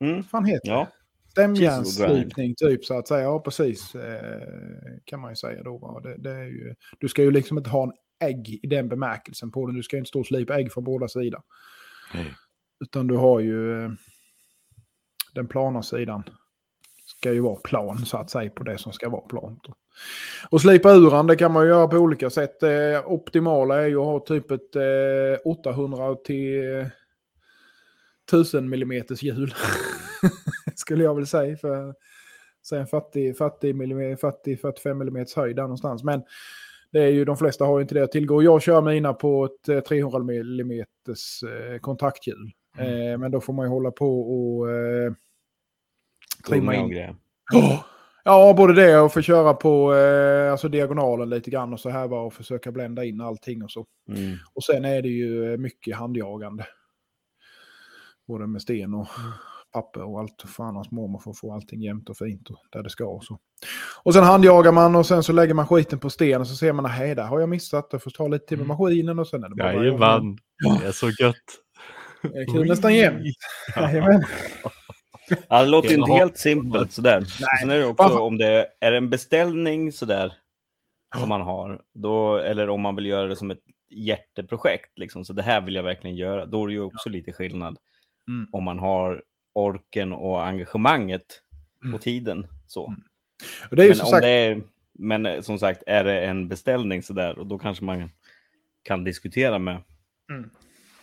Mm. 0.00 0.16
Vad 0.16 0.26
fan 0.26 0.44
heter 0.44 0.68
det? 0.68 0.74
Ja. 0.74 0.88
Stämjärnsslipning 1.30 2.54
typ 2.56 2.84
så 2.84 2.98
att 2.98 3.08
säga. 3.08 3.22
Ja, 3.22 3.40
precis. 3.40 3.94
Eh, 3.94 4.48
kan 5.04 5.20
man 5.20 5.30
ju 5.30 5.36
säga 5.36 5.62
då. 5.62 6.00
Det, 6.02 6.16
det 6.16 6.30
är 6.30 6.44
ju, 6.44 6.74
du 7.00 7.08
ska 7.08 7.22
ju 7.22 7.30
liksom 7.30 7.58
inte 7.58 7.70
ha 7.70 7.82
en 7.82 7.92
ägg 8.20 8.60
i 8.62 8.66
den 8.66 8.88
bemärkelsen 8.88 9.50
på 9.50 9.66
den. 9.66 9.76
Du 9.76 9.82
ska 9.82 9.96
inte 9.96 10.08
stå 10.08 10.20
och 10.20 10.26
slipa 10.26 10.58
ägg 10.58 10.72
från 10.72 10.84
båda 10.84 11.08
sidor. 11.08 11.42
Nej. 12.14 12.34
Utan 12.80 13.06
du 13.06 13.16
har 13.16 13.40
ju 13.40 13.84
eh, 13.84 13.90
den 15.34 15.48
plana 15.48 15.82
sidan. 15.82 16.22
Ska 17.06 17.32
ju 17.32 17.40
vara 17.40 17.56
plan 17.56 17.98
så 18.06 18.16
att 18.16 18.30
säga 18.30 18.50
på 18.50 18.64
det 18.64 18.78
som 18.78 18.92
ska 18.92 19.08
vara 19.08 19.28
plant. 19.28 19.62
Och 20.50 20.60
slipa 20.60 20.92
ur 20.92 21.10
den, 21.10 21.26
det 21.26 21.36
kan 21.36 21.52
man 21.52 21.62
ju 21.62 21.68
göra 21.68 21.88
på 21.88 21.96
olika 21.96 22.30
sätt. 22.30 22.62
Eh, 22.62 22.70
optimala 23.06 23.82
är 23.82 23.86
ju 23.86 24.00
att 24.00 24.06
ha 24.06 24.20
typ 24.20 24.50
ett 24.50 24.76
eh, 24.76 24.82
800 25.44 26.14
till 26.14 26.78
eh, 26.78 26.86
1000 28.28 28.68
millimeters 28.68 29.22
hjul. 29.22 29.54
Skulle 30.74 31.04
jag 31.04 31.14
väl 31.14 31.26
säga. 31.26 31.56
För 31.56 31.94
sen 32.62 32.86
40, 32.86 33.34
40, 33.34 33.70
mm, 33.70 34.16
40 34.16 34.56
45 34.56 35.00
mm 35.00 35.26
höjd 35.36 35.56
där 35.56 35.62
någonstans. 35.62 36.04
Men 36.04 36.22
det 36.92 36.98
är 36.98 37.08
ju, 37.08 37.24
de 37.24 37.36
flesta 37.36 37.64
har 37.64 37.78
ju 37.78 37.82
inte 37.82 37.94
det 37.94 38.04
att 38.04 38.12
tillgå. 38.12 38.42
Jag 38.42 38.62
kör 38.62 38.82
mina 38.82 39.12
på 39.12 39.44
ett 39.44 39.68
eh, 39.68 39.80
300 39.80 40.18
mm 40.18 40.70
eh, 40.70 41.78
kontakthjul. 41.80 42.52
Eh, 42.78 43.18
men 43.18 43.30
då 43.30 43.40
får 43.40 43.52
man 43.52 43.66
ju 43.66 43.70
hålla 43.70 43.90
på 43.90 44.20
och 44.20 44.70
eh, 44.70 45.12
trimma 46.48 46.74
in. 46.74 47.14
Ja, 47.52 47.84
Ja, 48.24 48.54
både 48.56 48.74
det 48.74 49.00
och 49.00 49.12
få 49.12 49.22
köra 49.22 49.54
på 49.54 49.94
eh, 49.94 50.52
alltså 50.52 50.68
diagonalen 50.68 51.30
lite 51.30 51.50
grann 51.50 51.72
och 51.72 51.80
så 51.80 51.90
här 51.90 52.08
bara 52.08 52.20
och 52.20 52.32
försöka 52.32 52.72
blända 52.72 53.04
in 53.04 53.20
allting 53.20 53.62
och 53.64 53.70
så. 53.70 53.86
Mm. 54.08 54.36
Och 54.54 54.64
sen 54.64 54.84
är 54.84 55.02
det 55.02 55.08
ju 55.08 55.56
mycket 55.56 55.96
handjagande. 55.96 56.66
Både 58.26 58.46
med 58.46 58.62
sten 58.62 58.94
och 58.94 59.08
papper 59.72 60.02
och 60.02 60.20
allt. 60.20 60.44
Fan 60.46 60.76
hans 60.76 60.90
mormor 60.90 61.18
får 61.18 61.32
få 61.32 61.54
allting 61.54 61.82
jämnt 61.82 62.10
och 62.10 62.16
fint 62.16 62.50
och 62.50 62.58
där 62.70 62.82
det 62.82 62.90
ska. 62.90 63.06
Och, 63.06 63.24
så. 63.24 63.38
och 64.02 64.14
sen 64.14 64.24
handjagar 64.24 64.72
man 64.72 64.96
och 64.96 65.06
sen 65.06 65.22
så 65.22 65.32
lägger 65.32 65.54
man 65.54 65.66
skiten 65.66 65.98
på 65.98 66.10
sten 66.10 66.40
och 66.40 66.46
så 66.46 66.56
ser 66.56 66.72
man 66.72 66.86
att 66.86 66.98
där 66.98 67.24
har 67.24 67.40
jag 67.40 67.48
missat. 67.48 67.88
Jag 67.92 68.02
får 68.02 68.10
ta 68.10 68.28
lite 68.28 68.46
till 68.46 68.58
med 68.58 68.66
maskinen 68.66 69.18
och 69.18 69.26
sen 69.26 69.44
är 69.44 69.48
det 69.48 69.54
bara... 69.54 69.74
Jajamän, 69.74 70.38
det 70.80 70.86
är 70.86 70.92
så 70.92 71.10
gött. 71.10 71.36
Jag 72.22 72.46
kunde 72.46 72.64
nästan 72.64 72.94
jämt. 72.94 73.22
Jajamän. 73.76 74.24
Ja, 75.48 75.62
det 75.62 75.68
låter 75.68 75.94
inte 75.94 76.12
helt 76.12 76.38
simpelt 76.38 76.92
sådär. 76.92 77.24
Sen 77.60 77.70
är 77.70 77.78
det 77.78 77.86
också 77.86 78.18
om 78.18 78.38
det 78.38 78.66
är 78.80 78.92
en 78.92 79.10
beställning 79.10 79.92
sådär 79.92 80.32
som 81.18 81.28
man 81.28 81.40
har, 81.40 81.80
då, 81.94 82.36
eller 82.36 82.68
om 82.70 82.80
man 82.80 82.96
vill 82.96 83.06
göra 83.06 83.26
det 83.26 83.36
som 83.36 83.50
ett 83.50 83.62
hjärteprojekt, 83.90 84.98
liksom, 84.98 85.24
så 85.24 85.32
det 85.32 85.42
här 85.42 85.60
vill 85.60 85.74
jag 85.74 85.82
verkligen 85.82 86.16
göra, 86.16 86.46
då 86.46 86.62
är 86.62 86.66
det 86.66 86.72
ju 86.72 86.82
också 86.82 87.08
lite 87.08 87.32
skillnad 87.32 87.78
Mm. 88.30 88.48
om 88.52 88.64
man 88.64 88.78
har 88.78 89.22
orken 89.52 90.12
och 90.12 90.46
engagemanget 90.46 91.42
Mm. 91.84 91.94
och 91.94 92.00
tiden. 92.00 92.46
Så. 92.66 92.94
Och 93.70 93.76
det 93.76 93.82
är 93.82 93.84
ju 93.84 93.90
Men, 93.90 93.96
som 93.96 94.06
om 94.06 94.10
sagt... 94.10 94.22
det 94.22 94.28
är, 94.28 94.62
men 94.92 95.26
eh, 95.26 95.40
som 95.40 95.58
sagt, 95.58 95.82
är 95.86 96.04
det 96.04 96.20
en 96.20 96.48
beställning 96.48 97.02
sådär, 97.02 97.38
och 97.38 97.46
då 97.46 97.58
kanske 97.58 97.84
man 97.84 98.10
kan 98.82 99.04
diskutera 99.04 99.58
med 99.58 99.82
Mm. 100.32 100.50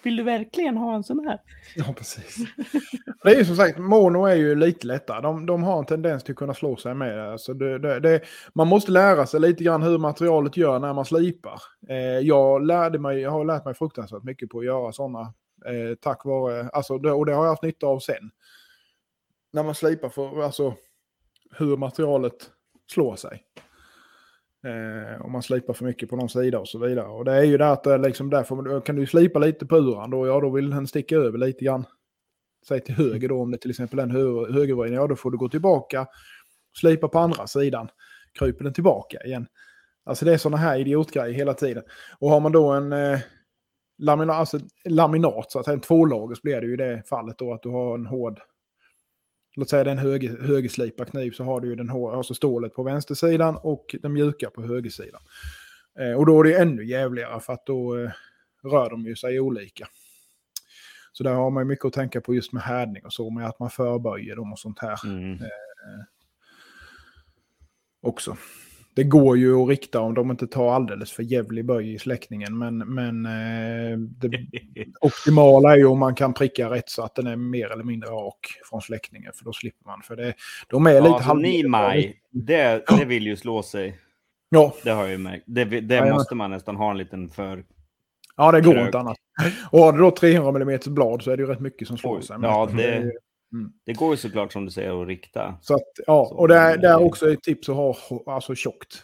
Vill 0.03 0.15
du 0.15 0.23
verkligen 0.23 0.77
ha 0.77 0.95
en 0.95 1.03
sån 1.03 1.27
här? 1.27 1.39
Ja, 1.75 1.93
precis. 1.97 2.37
Det 3.23 3.29
är 3.31 3.37
ju 3.37 3.45
som 3.45 3.55
sagt, 3.55 3.77
mono 3.79 4.25
är 4.25 4.35
ju 4.35 4.55
lite 4.55 4.87
lättare. 4.87 5.21
De, 5.21 5.45
de 5.45 5.63
har 5.63 5.79
en 5.79 5.85
tendens 5.85 6.23
till 6.23 6.31
att 6.31 6.37
kunna 6.37 6.53
slå 6.53 6.75
sig 6.75 6.93
med 6.93 7.17
det. 7.17 7.31
Alltså 7.31 7.53
det, 7.53 7.79
det, 7.79 7.99
det. 7.99 8.21
Man 8.53 8.67
måste 8.67 8.91
lära 8.91 9.25
sig 9.25 9.39
lite 9.39 9.63
grann 9.63 9.83
hur 9.83 9.97
materialet 9.97 10.57
gör 10.57 10.79
när 10.79 10.93
man 10.93 11.05
slipar. 11.05 11.61
Eh, 11.89 11.97
jag, 12.19 12.65
lärde 12.65 12.99
mig, 12.99 13.19
jag 13.19 13.31
har 13.31 13.45
lärt 13.45 13.65
mig 13.65 13.73
fruktansvärt 13.73 14.23
mycket 14.23 14.49
på 14.49 14.59
att 14.59 14.65
göra 14.65 14.91
sådana. 14.91 15.33
Eh, 15.65 15.95
tack 16.01 16.25
vare, 16.25 16.69
alltså 16.69 16.97
det, 16.97 17.11
och 17.11 17.25
det 17.25 17.33
har 17.33 17.43
jag 17.43 17.51
haft 17.51 17.63
nytta 17.63 17.87
av 17.87 17.99
sen. 17.99 18.31
När 19.53 19.63
man 19.63 19.75
slipar 19.75 20.09
för 20.09 20.43
alltså, 20.43 20.75
hur 21.51 21.77
materialet 21.77 22.51
slår 22.91 23.15
sig. 23.15 23.43
Eh, 24.65 25.25
om 25.25 25.31
man 25.31 25.43
slipar 25.43 25.73
för 25.73 25.85
mycket 25.85 26.09
på 26.09 26.15
någon 26.15 26.29
sida 26.29 26.59
och 26.59 26.67
så 26.67 26.79
vidare. 26.79 27.07
Och 27.07 27.25
det 27.25 27.31
är 27.31 27.43
ju 27.43 27.55
eh, 27.55 27.59
liksom, 27.59 27.83
där 27.83 27.95
att 27.95 28.01
liksom 28.01 28.29
därför 28.29 28.81
kan 28.81 28.95
du 28.95 29.05
slipa 29.05 29.39
lite 29.39 29.65
på 29.65 29.77
uran 29.77 30.09
då, 30.09 30.27
ja 30.27 30.39
då 30.39 30.49
vill 30.49 30.69
den 30.69 30.87
sticka 30.87 31.15
över 31.15 31.37
lite 31.37 31.65
grann. 31.65 31.85
Säg 32.67 32.83
till 32.83 32.95
höger 32.95 33.29
då 33.29 33.41
om 33.41 33.51
det 33.51 33.57
till 33.57 33.69
exempel 33.69 33.99
är 33.99 34.03
en 34.03 34.11
hö 34.11 34.53
högervridning, 34.53 34.99
ja 34.99 35.07
då 35.07 35.15
får 35.15 35.31
du 35.31 35.37
gå 35.37 35.49
tillbaka, 35.49 36.07
slipa 36.79 37.07
på 37.07 37.19
andra 37.19 37.47
sidan, 37.47 37.89
kryper 38.39 38.63
den 38.63 38.73
tillbaka 38.73 39.17
igen. 39.25 39.47
Alltså 40.03 40.25
det 40.25 40.33
är 40.33 40.37
sådana 40.37 40.57
här 40.57 40.79
idiotgrejer 40.79 41.33
hela 41.33 41.53
tiden. 41.53 41.83
Och 42.19 42.29
har 42.29 42.39
man 42.39 42.51
då 42.51 42.71
en 42.71 42.93
eh, 42.93 43.19
laminat, 43.97 44.35
alltså 44.35 44.59
laminat, 44.85 45.51
så 45.51 45.59
att 45.59 45.65
säga, 45.65 45.73
en 45.75 45.81
tvålager, 45.81 46.35
så 46.35 46.41
blir 46.43 46.61
det 46.61 46.67
ju 46.67 46.73
i 46.73 46.77
det 46.77 47.03
fallet 47.09 47.37
då 47.37 47.53
att 47.53 47.63
du 47.63 47.69
har 47.69 47.95
en 47.95 48.05
hård... 48.05 48.39
Låt 49.55 49.69
säga 49.69 49.83
det 49.83 49.89
är 49.89 49.91
en 49.91 49.97
höger, 49.97 50.41
högerslipad 50.41 51.07
kniv 51.11 51.31
så 51.31 51.43
har 51.43 51.59
du 51.59 51.67
ju 51.67 51.75
den 51.75 51.89
hår, 51.89 52.17
alltså 52.17 52.33
stålet 52.33 52.73
på 52.73 52.83
vänstersidan 52.83 53.57
och 53.61 53.95
den 54.01 54.13
mjuka 54.13 54.49
på 54.49 54.61
högersidan. 54.61 55.21
Eh, 55.99 56.13
och 56.13 56.25
då 56.25 56.39
är 56.39 56.43
det 56.43 56.57
ännu 56.57 56.85
jävligare 56.85 57.39
för 57.39 57.53
att 57.53 57.65
då 57.65 57.97
eh, 57.97 58.11
rör 58.63 58.89
de 58.89 59.05
ju 59.05 59.15
sig 59.15 59.39
olika. 59.39 59.87
Så 61.11 61.23
där 61.23 61.33
har 61.33 61.49
man 61.49 61.63
ju 61.63 61.67
mycket 61.67 61.85
att 61.85 61.93
tänka 61.93 62.21
på 62.21 62.35
just 62.35 62.53
med 62.53 62.63
härdning 62.63 63.05
och 63.05 63.13
så, 63.13 63.29
med 63.29 63.47
att 63.47 63.59
man 63.59 63.69
förböjer 63.69 64.35
dem 64.35 64.51
och 64.51 64.59
sånt 64.59 64.79
här 64.79 64.99
Mm. 65.05 65.39
också. 68.01 68.37
Det 68.97 69.03
går 69.03 69.37
ju 69.37 69.55
att 69.63 69.69
rikta 69.69 69.99
om 69.99 70.13
de 70.13 70.31
inte 70.31 70.47
tar 70.47 70.73
alldeles 70.73 71.11
för 71.11 71.23
jävlig 71.23 71.65
böj 71.65 71.93
i 71.93 71.99
släckningen, 71.99 72.57
men, 72.57 72.77
men 72.77 73.25
eh, 73.25 73.97
det 73.97 74.29
optimala 75.01 75.73
är 75.73 75.77
ju 75.77 75.85
om 75.85 75.99
man 75.99 76.15
kan 76.15 76.33
pricka 76.33 76.69
rätt 76.69 76.89
så 76.89 77.03
att 77.03 77.15
den 77.15 77.27
är 77.27 77.35
mer 77.35 77.71
eller 77.71 77.83
mindre 77.83 78.09
rak 78.09 78.39
från 78.69 78.81
släckningen, 78.81 79.31
för 79.35 79.45
då 79.45 79.53
slipper 79.53 79.85
man. 79.85 80.01
För 80.01 80.15
det, 80.15 80.33
de 80.69 80.87
är 80.87 80.93
lite 80.93 81.07
Ja, 81.07 81.13
alltså, 81.15 81.27
halv- 81.29 81.41
Nimai, 81.41 82.13
det, 82.31 82.83
det 82.97 83.05
vill 83.05 83.27
ju 83.27 83.35
slå 83.35 83.63
sig. 83.63 83.99
Ja, 84.49 84.73
Det 84.83 84.89
har 84.89 85.01
jag 85.03 85.11
ju 85.11 85.17
märkt. 85.17 85.43
Det, 85.47 85.65
det 85.65 85.93
Jajamän. 85.95 86.13
måste 86.13 86.35
man 86.35 86.51
nästan 86.51 86.75
ha 86.75 86.91
en 86.91 86.97
liten 86.97 87.29
för... 87.29 87.63
ja, 88.37 88.51
det 88.51 88.61
går 88.61 88.73
Krök. 88.73 88.85
inte 88.85 88.99
annat. 88.99 89.17
Och 89.69 89.79
har 89.79 89.91
du 89.93 89.99
då 89.99 90.11
300 90.11 90.61
mm 90.61 90.79
blad 90.87 91.21
så 91.21 91.31
är 91.31 91.37
det 91.37 91.43
ju 91.43 91.49
rätt 91.49 91.59
mycket 91.59 91.87
som 91.87 91.97
slår 91.97 92.17
Oj, 92.17 92.23
sig. 92.23 92.37
ja, 92.41 92.69
det- 92.77 93.11
Mm. 93.53 93.73
Det 93.83 93.93
går 93.93 94.11
ju 94.11 94.17
såklart 94.17 94.53
som 94.53 94.65
du 94.65 94.71
säger 94.71 95.01
att 95.01 95.07
rikta. 95.07 95.57
Så 95.61 95.75
att, 95.75 95.87
ja, 96.07 96.25
Så, 96.29 96.35
och 96.35 96.47
det 96.47 96.55
är, 96.55 96.77
det 96.77 96.87
är 96.87 97.03
också 97.03 97.31
ett 97.31 97.43
tips 97.43 97.69
att 97.69 97.75
ha 97.75 97.95
alltså 98.25 98.55
tjockt. 98.55 99.03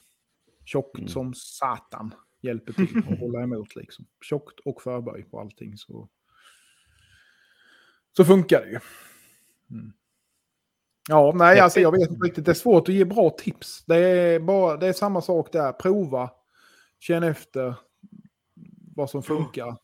Tjockt 0.66 0.98
Mm. 0.98 1.08
som 1.10 1.34
satan 1.34 2.14
hjälper 2.42 2.74
till 2.74 2.98
att 3.10 3.20
hålla 3.20 3.44
emot 3.44 3.76
liksom. 3.76 4.06
Tjockt 4.22 4.60
och 4.60 4.82
förböj 4.82 5.24
på 5.24 5.40
allting 5.40 5.78
så, 5.78 6.10
så 8.18 8.26
funkar 8.26 8.62
det 8.62 8.70
ju. 8.70 8.80
Mm. 9.72 9.94
Ja, 11.10 11.32
nej, 11.36 11.60
alltså 11.60 11.80
jag 11.80 11.92
vet 11.92 12.10
inte 12.10 12.26
riktigt. 12.26 12.46
Det 12.46 12.52
är 12.52 12.56
svårt 12.56 12.90
att 12.90 12.96
ge 12.96 13.06
bra 13.06 13.30
tips. 13.30 13.84
Det 13.86 13.96
är, 13.98 14.40
bara, 14.40 14.78
det 14.78 14.88
är 14.88 14.94
samma 14.94 15.22
sak 15.22 15.52
där. 15.52 15.72
Prova, 15.72 16.30
känn 17.00 17.24
efter 17.24 17.76
vad 18.96 19.10
som 19.10 19.24
funkar. 19.24 19.78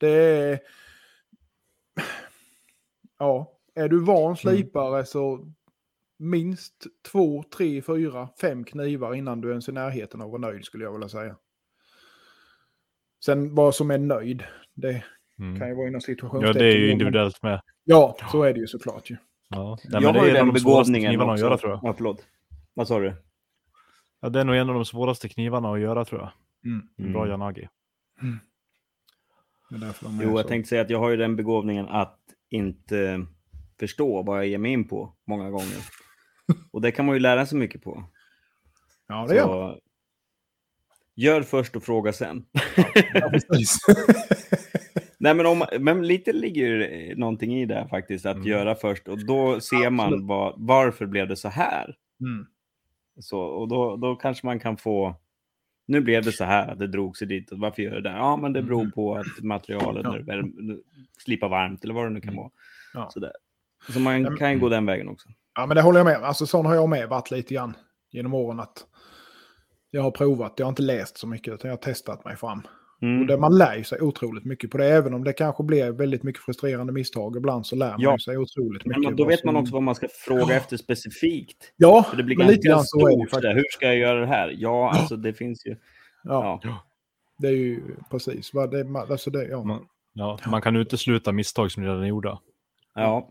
Det 0.00 0.08
är... 0.08 0.60
Ja, 3.18 3.58
är 3.74 3.88
du 3.88 4.00
van 4.04 4.36
slipare 4.36 5.04
så 5.04 5.52
minst 6.18 6.86
två, 7.12 7.42
tre, 7.56 7.82
fyra, 7.82 8.28
fem 8.40 8.64
knivar 8.64 9.14
innan 9.14 9.40
du 9.40 9.50
ens 9.50 9.68
är 9.68 9.72
i 9.72 9.74
närheten 9.74 10.20
av 10.20 10.26
att 10.34 10.40
vara 10.40 10.50
nöjd 10.52 10.64
skulle 10.64 10.84
jag 10.84 10.92
vilja 10.92 11.08
säga. 11.08 11.36
Sen 13.24 13.54
vad 13.54 13.74
som 13.74 13.90
är 13.90 13.98
nöjd, 13.98 14.42
det 14.74 15.04
Mm. 15.38 15.58
kan 15.58 15.68
ju 15.68 15.74
vara 15.74 15.86
inom 15.88 15.94
Ja, 15.96 16.00
situationstecken. 16.00 16.62
det 16.62 16.72
är 16.72 16.78
ju 16.78 16.90
individuellt 16.92 17.42
med. 17.42 17.60
Ja, 17.84 18.16
så 18.32 18.42
är 18.42 18.52
det 18.54 18.60
ju 18.60 18.66
såklart 18.66 19.10
ju. 19.10 19.16
Ja. 19.48 19.78
Nej, 19.84 20.02
jag 20.02 20.12
har 20.12 20.20
är 20.20 20.24
ju 20.24 20.30
en 20.30 20.36
av 20.40 20.46
den 20.46 20.54
de 20.54 20.60
svåraste 20.60 20.92
begåvningen 20.92 21.10
knivarna 21.10 21.32
att 21.32 21.36
också. 21.36 21.46
göra 21.46 21.58
tror 21.58 21.72
jag. 21.72 21.80
Ja, 21.82 21.92
förlåt. 21.96 22.26
Vad 22.74 22.88
sa 22.88 22.98
du? 23.00 23.14
Ja, 24.20 24.28
det 24.28 24.40
är 24.40 24.44
nog 24.44 24.56
en 24.56 24.68
av 24.68 24.74
de 24.74 24.84
svåraste 24.84 25.28
knivarna 25.28 25.72
att 25.72 25.80
göra 25.80 26.04
tror 26.04 26.20
jag. 26.20 26.30
Mm. 26.72 27.12
Bra 27.12 27.26
Mm. 28.22 28.38
De 29.70 29.82
är 29.82 30.24
Jo, 30.24 30.30
jag 30.30 30.40
så. 30.42 30.48
tänkte 30.48 30.68
säga 30.68 30.82
att 30.82 30.90
jag 30.90 30.98
har 30.98 31.10
ju 31.10 31.16
den 31.16 31.36
begåvningen 31.36 31.88
att 31.88 32.18
inte 32.48 33.26
förstå 33.80 34.22
vad 34.22 34.38
jag 34.38 34.46
ger 34.46 34.58
mig 34.58 34.72
in 34.72 34.88
på 34.88 35.12
många 35.26 35.50
gånger. 35.50 35.78
Och 36.70 36.80
det 36.80 36.90
kan 36.92 37.06
man 37.06 37.14
ju 37.14 37.20
lära 37.20 37.46
sig 37.46 37.58
mycket 37.58 37.82
på. 37.82 38.04
Ja, 39.08 39.26
det 39.28 39.34
gör 39.34 39.48
man. 39.48 39.78
Gör 41.16 41.42
först 41.42 41.76
och 41.76 41.82
fråga 41.82 42.12
sen. 42.12 42.44
Ja, 43.14 43.30
precis. 43.50 43.76
Nej, 45.18 45.34
men, 45.34 45.46
om, 45.46 45.64
men 45.80 46.06
lite 46.06 46.32
ligger 46.32 47.16
någonting 47.16 47.54
i 47.60 47.66
det 47.66 47.86
faktiskt, 47.90 48.26
att 48.26 48.36
Mm. 48.36 48.48
göra 48.48 48.74
först. 48.74 49.08
Och 49.08 49.26
då 49.26 49.60
ser 49.60 49.90
man 49.90 50.26
vad, 50.26 50.54
varför 50.56 51.06
blev 51.06 51.28
det 51.28 51.36
så 51.36 51.48
här. 51.48 51.96
mm. 52.20 52.46
Så, 53.20 53.40
och 53.40 53.68
då, 53.68 53.96
då 53.96 54.16
kanske 54.16 54.46
man 54.46 54.60
kan 54.60 54.76
få... 54.76 55.16
Nu 55.86 56.00
blev 56.00 56.22
det 56.24 56.32
så 56.32 56.44
här, 56.44 56.68
att 56.72 56.78
det 56.78 56.86
drog 56.86 57.16
sig 57.16 57.26
dit. 57.28 57.52
Och 57.52 57.58
varför 57.58 57.82
gör 57.82 57.94
det 57.94 58.00
det? 58.00 58.10
Ja, 58.16 58.36
men 58.36 58.52
det 58.52 58.62
beror 58.62 58.80
Mm. 58.80 58.92
på 58.92 59.14
att 59.16 59.40
materialet 59.42 60.06
Ja. 60.26 60.42
slipar 61.18 61.48
varmt 61.48 61.84
eller 61.84 61.94
vad 61.94 62.04
det 62.06 62.10
nu 62.10 62.20
kan 62.20 62.28
Mm. 62.32 62.36
vara. 62.42 62.50
Ja. 62.94 63.10
Sådär. 63.12 63.32
Så 63.90 64.00
man 64.00 64.22
men- 64.22 64.36
kan 64.36 64.52
ju 64.52 64.58
gå 64.58 64.68
den 64.68 64.86
vägen 64.86 65.08
också. 65.08 65.28
Ja, 65.54 65.66
men 65.66 65.74
det 65.76 65.82
håller 65.82 65.98
jag 65.98 66.04
med. 66.04 66.22
Alltså 66.22 66.46
sån 66.46 66.66
har 66.66 66.74
jag 66.74 66.88
med 66.88 67.08
varit 67.08 67.30
lite 67.30 67.54
grann 67.54 67.76
genom 68.10 68.34
åren. 68.34 68.60
att 68.60 68.86
Jag 69.90 70.02
har 70.02 70.10
provat, 70.10 70.54
jag 70.56 70.66
har 70.66 70.68
inte 70.68 70.82
läst 70.82 71.18
så 71.18 71.26
mycket, 71.26 71.54
utan 71.54 71.68
jag 71.70 71.76
har 71.76 71.82
testat 71.82 72.24
mig 72.24 72.36
fram. 72.36 72.58
Och 72.96 73.02
Mm. 73.02 73.26
det, 73.26 73.36
man 73.38 73.58
lär 73.58 73.76
ju 73.76 73.84
sig 73.84 74.00
otroligt 74.00 74.44
mycket 74.44 74.70
på 74.70 74.78
det, 74.78 74.86
även 74.86 75.14
om 75.14 75.24
det 75.24 75.32
kanske 75.32 75.62
blir 75.62 75.90
väldigt 75.92 76.22
mycket 76.22 76.42
frustrerande 76.42 76.92
misstag 76.92 77.36
ibland 77.36 77.66
så 77.66 77.76
lär 77.76 77.90
man 77.90 78.00
Ja. 78.00 78.12
ju 78.12 78.18
sig 78.18 78.38
otroligt 78.38 78.84
mycket. 78.86 79.00
Men 79.00 79.02
man, 79.04 79.16
då 79.16 79.24
vet 79.24 79.44
man 79.44 79.56
också 79.56 79.72
vad 79.72 79.82
man 79.82 79.94
ska 79.94 80.06
fråga 80.26 80.54
efter 80.56 80.76
specifikt. 80.76 81.72
Ja, 81.76 82.02
För 82.02 82.16
det 82.16 82.22
blir 82.22 82.36
men 82.36 82.46
lite 82.46 82.68
grann 82.68 82.84
så 82.84 83.08
är 83.08 83.10
det 83.24 83.30
faktiskt. 83.30 83.54
Hur 83.56 83.64
ska 83.70 83.86
jag 83.86 83.96
göra 83.96 84.20
det 84.20 84.26
här? 84.26 84.54
Ja, 84.58 84.90
alltså 84.90 85.16
det 85.16 85.32
finns 85.34 85.66
ju... 85.66 85.76
Ja, 86.24 86.60
Ja. 86.62 86.84
det 87.38 87.48
är 87.48 87.52
ju 87.52 87.80
precis. 88.10 88.50
Det, 88.70 88.84
man- 88.84 89.10
alltså 89.12 89.30
det, 89.30 89.44
ja. 89.44 89.64
Man, 89.64 89.80
ja, 90.12 90.38
man 90.46 90.62
kan 90.62 90.76
utesluta 90.76 91.32
misstag 91.32 91.70
som 91.72 91.82
redan 91.82 92.02
är 92.02 92.06
gjorda. 92.06 92.38
ja. 92.94 93.30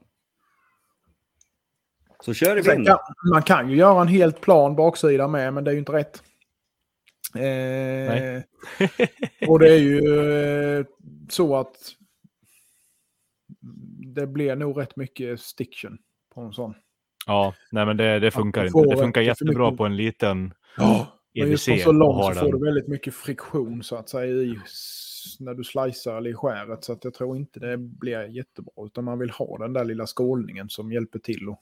Så 2.21 2.33
kör 2.33 2.57
i 2.57 2.63
kan, 2.63 2.97
man 3.31 3.43
kan 3.43 3.69
ju 3.69 3.75
göra 3.75 4.01
en 4.01 4.07
helt 4.07 4.41
plan 4.41 4.75
baksida 4.75 5.27
med, 5.27 5.53
men 5.53 5.63
det 5.63 5.71
är 5.71 5.73
ju 5.73 5.79
inte 5.79 5.91
rätt. 5.91 6.23
Eh, 7.35 8.41
och 9.49 9.59
det 9.59 9.73
är 9.73 9.77
ju 9.79 9.99
eh, 10.79 10.85
så 11.29 11.55
att 11.55 11.75
det 14.15 14.27
blir 14.27 14.55
nog 14.55 14.81
rätt 14.81 14.95
mycket 14.95 15.39
stiction 15.39 15.97
på 16.35 16.41
en 16.41 16.53
sån. 16.53 16.73
Ja, 17.25 17.53
nej 17.71 17.85
men 17.85 17.97
det, 17.97 18.19
det 18.19 18.31
funkar 18.31 18.65
inte. 18.65 18.79
Det 18.89 18.97
funkar 18.97 19.21
jättebra 19.21 19.65
mycket- 19.65 19.77
på 19.77 19.85
en 19.85 19.95
liten 19.95 20.53
Ja, 20.77 21.07
men 21.33 21.49
just 21.51 21.67
EDC. 21.69 21.83
på 21.83 21.83
så 21.83 21.89
och 21.89 21.95
långt 21.95 22.35
så 22.35 22.39
får 22.39 22.51
den. 22.51 22.59
du 22.59 22.65
väldigt 22.65 22.87
mycket 22.87 23.13
friktion 23.13 23.83
så 23.83 23.95
att 23.95 24.09
säga 24.09 24.25
i 24.25 24.59
när 25.39 25.53
du 25.53 25.63
slicear 25.63 26.17
eller 26.17 26.29
i 26.29 26.33
skäret. 26.33 26.83
Så 26.83 26.93
att 26.93 27.03
jag 27.03 27.13
tror 27.13 27.37
inte 27.37 27.59
det 27.59 27.77
blir 27.77 28.27
jättebra. 28.27 28.73
Utan 28.85 29.03
man 29.03 29.19
vill 29.19 29.29
ha 29.29 29.57
den 29.57 29.73
där 29.73 29.83
lilla 29.85 30.05
skålningen 30.07 30.69
som 30.69 30.91
hjälper 30.91 31.19
till. 31.19 31.49
Och... 31.49 31.61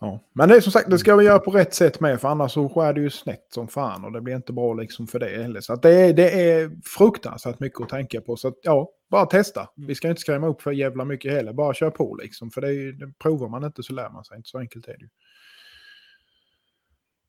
Ja. 0.00 0.20
Men 0.32 0.48
det 0.48 0.56
är 0.56 0.60
som 0.60 0.72
sagt, 0.72 0.90
det 0.90 0.98
ska 0.98 1.16
vi 1.16 1.24
göra 1.24 1.38
på 1.38 1.50
rätt 1.50 1.74
sätt 1.74 2.00
med. 2.00 2.20
För 2.20 2.28
annars 2.28 2.52
så 2.52 2.68
skär 2.68 2.92
det 2.92 3.00
ju 3.00 3.10
snett 3.10 3.46
som 3.54 3.68
fan. 3.68 4.04
Och 4.04 4.12
det 4.12 4.20
blir 4.20 4.36
inte 4.36 4.52
bra 4.52 4.74
liksom 4.74 5.06
för 5.06 5.18
det 5.18 5.42
heller. 5.42 5.60
Så 5.60 5.72
att 5.72 5.82
det, 5.82 5.90
är, 5.90 6.12
det 6.12 6.50
är 6.50 6.70
fruktansvärt 6.98 7.60
mycket 7.60 7.80
att 7.80 7.88
tänka 7.88 8.20
på. 8.20 8.36
Så 8.36 8.48
att 8.48 8.54
ja, 8.62 8.90
bara 9.10 9.26
testa. 9.26 9.68
Vi 9.76 9.94
ska 9.94 10.08
inte 10.08 10.20
skrämma 10.20 10.46
upp 10.46 10.62
för 10.62 10.72
jävla 10.72 11.04
mycket 11.04 11.32
heller. 11.32 11.52
Bara 11.52 11.74
kör 11.74 11.90
på 11.90 12.14
liksom. 12.14 12.50
För 12.50 12.60
det, 12.60 12.68
är, 12.68 12.92
det 12.92 13.12
provar 13.18 13.48
man 13.48 13.64
inte 13.64 13.82
så 13.82 13.92
lär 13.92 14.10
man 14.10 14.24
sig. 14.24 14.36
Inte 14.36 14.48
så 14.48 14.58
enkelt 14.58 14.88
är 14.88 14.92
det 14.92 15.04
ju. 15.04 15.08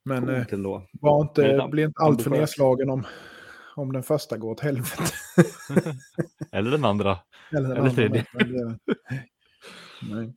Men... 0.04 0.28
eh, 0.28 0.46
var 0.92 1.22
inte, 1.22 1.68
bli 1.70 1.82
inte 1.82 2.02
alltför 2.02 2.30
nedslagen 2.30 2.90
om, 2.90 3.06
om 3.76 3.92
den 3.92 4.02
första 4.02 4.36
går 4.36 4.50
åt 4.50 4.60
helvete. 4.60 5.02
Eller 6.52 6.70
den 6.70 6.84
andra. 6.84 7.18
Eller, 7.50 7.68
den 7.68 7.70
Eller 7.70 7.80
andra 7.80 7.94
tredje. 7.94 8.26
Nej. 10.02 10.34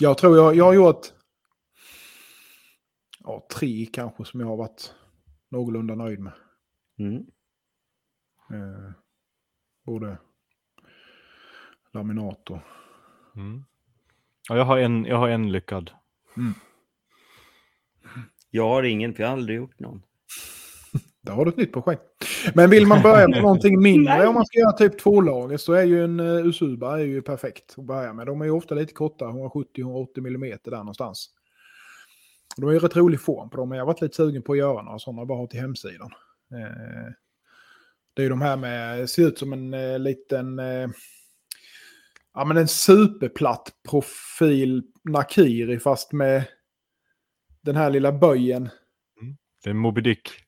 Jag 0.00 0.18
tror 0.18 0.36
jag, 0.36 0.56
jag 0.56 0.64
har 0.64 0.74
gjort 0.74 1.06
ja, 3.20 3.46
tre 3.54 3.86
kanske 3.86 4.24
som 4.24 4.40
jag 4.40 4.46
har 4.46 4.56
varit 4.56 4.94
någorlunda 5.48 5.94
nöjd 5.94 6.20
med. 6.20 6.32
Mm. 6.98 7.16
Eh, 8.50 8.92
både 9.86 10.18
laminat 11.92 12.50
och... 12.50 12.60
Mm. 13.36 13.64
Ja, 14.48 14.56
jag, 14.56 14.64
har 14.64 14.78
en, 14.78 15.04
jag 15.04 15.16
har 15.16 15.28
en 15.28 15.52
lyckad. 15.52 15.90
Jag 18.50 18.68
har 18.68 18.82
ingen, 18.82 19.14
för 19.14 19.22
jag 19.22 19.28
har 19.30 19.36
aldrig 19.36 19.56
gjort 19.56 19.78
någon. 19.78 20.02
Där 21.22 21.32
har 21.32 21.44
du 21.44 21.48
ett 21.48 21.56
nytt 21.56 21.72
projekt. 21.72 22.02
Men 22.54 22.70
vill 22.70 22.86
man 22.86 23.02
börja 23.02 23.28
med 23.28 23.42
någonting 23.42 23.82
mindre, 23.82 24.26
om 24.26 24.34
man 24.34 24.46
ska 24.46 24.58
göra 24.58 24.72
typ 24.72 24.98
två 24.98 25.20
lager, 25.20 25.56
så 25.56 25.72
är 25.72 25.84
ju 25.84 26.04
en 26.04 26.20
uh, 26.20 26.46
Usuba 26.46 26.98
är 26.98 27.04
ju 27.04 27.22
perfekt 27.22 27.74
att 27.78 27.84
börja 27.84 28.12
med. 28.12 28.26
De 28.26 28.40
är 28.40 28.44
ju 28.44 28.50
ofta 28.50 28.74
lite 28.74 28.92
korta, 28.92 29.24
170-180 29.24 30.18
mm 30.18 30.58
där 30.64 30.76
någonstans. 30.76 31.30
De 32.56 32.68
är 32.68 32.72
ju 32.72 32.78
rätt 32.78 32.96
rolig 32.96 33.20
form 33.20 33.50
på 33.50 33.56
dem, 33.56 33.68
men 33.68 33.78
jag 33.78 33.84
har 33.84 33.92
varit 33.92 34.00
lite 34.00 34.16
sugen 34.16 34.42
på 34.42 34.52
att 34.52 34.58
göra 34.58 34.82
några 34.82 34.98
sådana 34.98 35.24
bara 35.24 35.46
till 35.46 35.60
hemsidan. 35.60 36.10
Eh, 36.52 37.12
det 38.14 38.22
är 38.22 38.24
ju 38.24 38.28
de 38.28 38.40
här 38.40 38.56
med, 38.56 39.10
ser 39.10 39.28
ut 39.28 39.38
som 39.38 39.52
en 39.52 39.74
eh, 39.74 39.98
liten, 39.98 40.58
eh, 40.58 40.88
ja 42.34 42.44
men 42.44 42.56
en 42.56 42.68
superplatt 42.68 43.72
profil 43.90 44.82
Nakiri 45.04 45.78
fast 45.78 46.12
med 46.12 46.44
den 47.62 47.76
här 47.76 47.90
lilla 47.90 48.12
böjen 48.12 48.68
Det 49.64 49.70
är 49.70 49.74
Moby 49.74 50.00
Dick. 50.00 50.47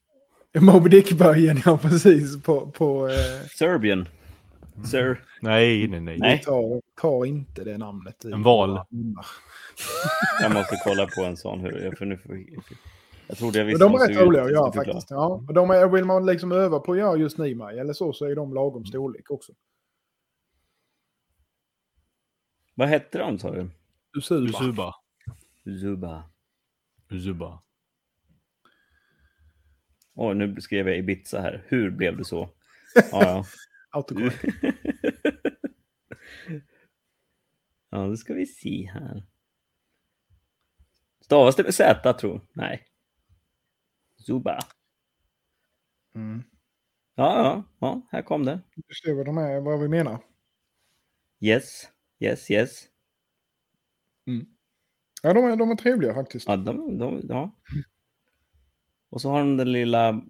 Moby 0.61 0.90
Dick-böjen, 0.90 1.62
ja 1.64 1.78
precis. 1.78 2.42
På, 2.42 2.66
på, 2.70 3.09
eh, 3.09 3.46
Serbian. 3.59 4.09
Sir. 4.90 5.24
Nej, 5.40 5.88
nej, 5.88 6.01
nej. 6.01 6.18
Nej. 6.18 6.42
ta, 6.42 6.80
ta 7.01 7.26
inte 7.26 7.64
det 7.64 7.78
namnet. 7.78 8.24
En 8.24 8.42
val. 8.42 8.80
Jag 10.42 10.55
måste 10.55 10.76
kolla 10.84 11.07
på 11.07 11.22
en 11.24 11.36
sån. 11.36 11.61
Hur, 11.61 11.94
för 11.96 12.07
nu 12.07 12.16
får, 12.16 12.36
Jag 13.26 13.38
trodde 13.38 13.59
jag 13.59 13.64
Men 13.64 13.66
visste 13.66 13.84
de 13.84 13.92
hur 13.92 14.01
är 14.01 14.09
de 14.09 14.14
rätt 14.14 14.26
roliga 14.26 14.42
att 14.42 14.51
göra 14.51 14.72
faktiskt. 14.72 15.11
Ja. 15.11 15.44
Och 15.48 15.55
de 15.55 15.70
är, 15.70 15.88
vill 15.88 16.05
man 16.05 16.26
liksom 16.26 16.53
öva 16.53 16.80
på 16.80 16.92
att 16.92 16.98
göra 16.98 17.16
just 17.16 17.38
Nimai 17.38 17.78
eller 17.78 17.92
så, 17.92 18.12
så 18.12 18.24
är 18.24 18.34
de 18.34 18.55
lagom 18.55 18.84
storlek 18.84 19.30
också. 19.30 19.53
Vad 22.74 22.88
hette 22.88 23.18
de 23.18 23.38
sa 23.38 23.51
du? 23.51 23.70
Usuba. 24.18 24.48
Usuba. 24.48 24.94
Zuba. 25.64 26.24
Usuba. 27.09 27.62
Åh, 30.15 30.35
nu 30.35 30.61
skrev 30.61 30.89
jag 30.89 30.99
Ibiza 30.99 31.41
här. 31.41 31.65
Hur 31.69 31.91
blev 31.91 32.17
det 32.17 32.25
så? 32.25 32.51
Ja, 33.13 33.45
ja. 33.93 34.05
Ja, 37.91 38.07
då 38.07 38.17
ska 38.17 38.35
vi 38.35 38.47
se 38.47 38.91
här. 38.95 39.27
Stavas 41.21 41.57
det 41.57 41.63
med 41.63 41.75
Z, 41.75 42.13
tror 42.13 42.41
Nej. 42.53 42.87
Zuba. 44.27 44.59
Mm. 46.15 46.43
Ja, 47.15 47.37
ja, 47.45 47.65
ja, 47.79 48.09
här 48.11 48.23
kom 48.23 48.45
det. 48.45 48.61
Du 48.77 48.95
ser 48.95 49.15
vad 49.15 49.27
de 49.27 49.39
är, 49.39 49.61
vad 49.61 49.81
vi 49.81 49.89
menar. 49.89 50.25
Yes, 51.41 51.89
yes, 52.19 52.51
yes. 52.51 52.89
Ja, 55.23 55.33
de 55.35 55.45
är, 55.45 55.57
de 55.57 55.71
är 55.71 55.77
trevliga 55.77 56.15
faktiskt. 56.15 56.49
Ja, 56.49 56.57
de, 56.57 56.99
de, 56.99 57.21
ja. 57.29 57.57
Och 59.11 59.21
så 59.21 59.31
har 59.31 59.39
de 59.39 59.57
den 59.57 59.73
lilla 59.73 60.23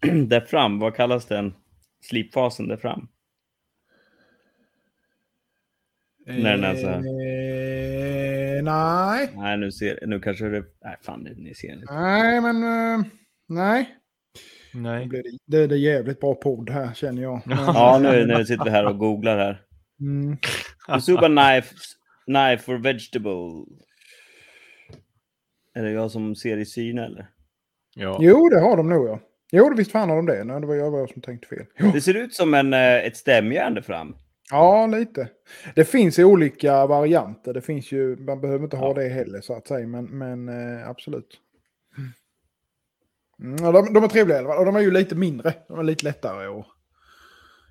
där 0.26 0.40
fram, 0.40 0.78
vad 0.78 0.94
kallas 0.96 1.26
den? 1.26 1.54
Slipfasen 2.00 2.68
där 2.68 2.76
fram. 2.76 3.08
När 6.26 6.56
den 6.56 6.64
är 6.64 6.74
så 6.74 6.86
här. 6.88 6.96
Eh, 6.98 8.62
nej. 8.64 9.30
Nej, 9.36 9.56
nu, 9.58 9.72
ser, 9.72 10.06
nu 10.06 10.20
kanske 10.20 10.48
det... 10.48 10.64
Nej, 10.84 10.96
fan, 11.02 11.24
det- 11.24 11.34
ni 11.34 11.54
ser 11.54 11.72
inte. 11.72 11.94
Nej, 11.94 12.40
men 12.40 12.56
eh, 12.62 13.06
nej. 13.46 13.96
Det, 14.72 14.78
Nej. 14.80 15.06
det, 15.08 15.22
det 15.46 15.58
är 15.58 15.68
det 15.68 15.76
jävligt 15.76 16.20
bra 16.20 16.34
podd 16.34 16.70
här 16.70 16.94
känner 16.94 17.22
jag. 17.22 17.40
Ja, 17.46 17.98
nu, 18.02 18.26
nu 18.26 18.44
sitter 18.44 18.64
vi 18.64 18.70
här 18.70 18.86
och 18.86 18.98
googlar 18.98 19.38
här. 19.38 19.62
mm, 20.00 20.36
Usuba 20.88 21.26
knife, 21.28 21.74
knife 22.24 22.58
for 22.64 22.78
vegetable. 22.78 23.64
Är 25.74 25.82
det 25.82 25.90
jag 25.90 26.10
som 26.10 26.34
ser 26.36 26.56
i 26.56 26.66
syn 26.66 26.98
eller? 26.98 27.26
Ja. 27.98 28.18
jo, 28.20 28.48
det 28.48 28.60
har 28.60 28.76
de 28.76 28.88
nog 28.88 29.08
ja. 29.08 29.18
Jo, 29.52 29.74
visst 29.76 29.92
fan 29.92 30.08
har 30.08 30.16
de 30.16 30.26
det. 30.26 30.44
Nej, 30.44 30.60
det 30.60 30.66
var 30.66 30.74
jag 30.74 31.10
som 31.10 31.22
tänkte 31.22 31.48
fel. 31.48 31.66
Jo. 31.78 31.90
Det 31.92 32.00
ser 32.00 32.14
ut 32.14 32.34
som 32.34 32.54
en, 32.54 32.72
eh, 32.72 33.06
ett 33.06 33.16
stämjärn 33.16 33.74
där 33.74 33.82
fram. 33.82 34.16
Ja, 34.50 34.86
lite. 34.86 35.28
Det 35.74 35.84
finns 35.84 36.18
i 36.18 36.24
olika 36.24 36.86
varianter. 36.86 37.54
Det 37.54 37.60
finns 37.60 37.92
ju, 37.92 38.16
man 38.16 38.40
behöver 38.40 38.64
inte 38.64 38.76
ha 38.76 38.94
det 38.94 39.08
heller 39.08 39.40
så 39.40 39.54
att 39.56 39.66
säga, 39.66 39.86
men, 39.86 40.04
men 40.04 40.48
eh, 40.48 40.88
absolut. 40.88 41.40
Mm, 43.42 43.56
ja, 43.60 43.72
de, 43.72 43.92
de 43.92 44.04
är 44.04 44.08
trevliga. 44.08 44.58
Och 44.58 44.66
de 44.66 44.76
är 44.76 44.80
ju 44.80 44.90
lite 44.90 45.14
mindre. 45.14 45.54
De 45.68 45.78
är 45.78 45.82
lite 45.82 46.04
lättare. 46.04 46.48
Och... 46.48 46.66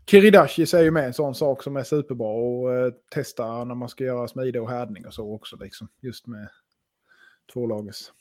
Kiridashis 0.08 0.74
är 0.74 0.84
ju 0.84 0.92
med 0.92 1.06
en 1.06 1.14
sån 1.14 1.36
sak 1.36 1.64
som 1.64 1.78
är 1.78 1.84
superbra 1.84 2.28
att 2.28 2.94
eh, 2.94 3.00
testa 3.12 3.64
när 3.64 3.76
man 3.76 3.90
ska 3.90 4.04
göra 4.04 4.28
smide 4.28 4.60
och 4.60 4.70
härdning 4.70 5.06
och 5.06 5.14
så 5.14 5.34
också. 5.34 5.58
Liksom. 5.58 5.88
Just 6.02 6.28
med 6.28 6.50
tvålagers. 7.54 8.12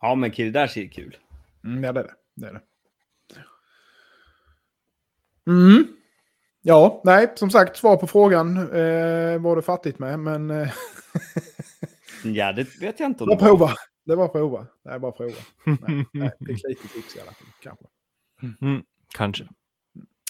Ja, 0.00 0.14
men 0.14 0.32
Kiridashi 0.32 0.84
är 0.84 0.88
kul. 0.88 1.16
Mm, 1.64 1.84
ja, 1.84 1.92
det 1.92 2.00
är 2.00 2.04
det. 2.04 2.14
det, 2.34 2.46
är 2.46 2.52
det. 2.52 2.62
Mm. 5.50 5.86
Ja, 6.62 7.00
nej, 7.04 7.32
som 7.36 7.50
sagt, 7.50 7.76
svar 7.76 7.96
på 7.96 8.06
frågan 8.06 8.56
eh, 8.56 9.38
var 9.38 9.56
det 9.56 9.62
fattigt 9.62 9.98
med, 9.98 10.18
men 10.20 10.50
eh, 10.50 10.68
Ja, 12.24 12.52
det 12.52 12.80
vet 12.80 13.00
jag 13.00 13.08
inte 13.08 13.24
om 13.24 13.28
det 13.30 13.36
det 13.36 13.42
var 13.42 13.48
prova. 13.48 13.74
Det 14.04 14.16
var 14.16 14.28
prova. 14.28 14.66
Det 14.84 14.90
är 14.90 14.98
bara 14.98 15.12
prova. 15.12 15.36
Nej, 15.64 16.06
nej, 16.12 16.30
fick 16.46 16.68
lite 16.68 16.88
tips 16.88 17.16
i 17.16 17.20
alla 17.20 17.32
fall, 17.32 17.48
kanske. 17.62 17.84
Mm, 18.60 18.82
kanske. 19.14 19.48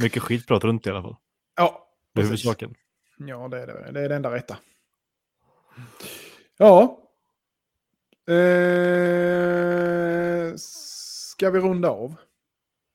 Mycket 0.03 0.23
skitprat 0.23 0.65
runt 0.65 0.87
i 0.87 0.91
alla 0.91 1.03
fall. 1.03 1.17
Ja, 1.57 1.89
Det 2.13 2.21
är 2.21 2.25
huvudsaken. 2.25 2.75
Ja, 3.19 3.49
det 3.49 3.63
är 3.63 3.67
det. 3.67 3.93
Det 3.93 4.01
är 4.01 4.09
det 4.09 4.17
enda 4.17 4.35
rätta. 4.35 4.57
Ja. 6.57 7.06
Eh, 8.27 8.37
ska 10.57 11.51
vi 11.51 11.61
runda 11.61 11.91
av? 11.91 12.15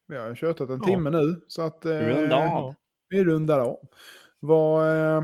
Vi 0.08 0.18
har 0.18 0.36
kört 0.36 0.60
en 0.60 0.68
Ja. 0.70 0.80
timme 0.86 1.10
nu, 1.10 1.42
så 1.48 1.62
att... 1.62 1.86
Eh, 1.86 1.92
Runda 1.92 2.36
av. 2.36 2.76
Vi 3.10 3.24
rundar 3.24 3.60
av. 3.60 3.80
Vad, 4.40 4.98
eh, 4.98 5.24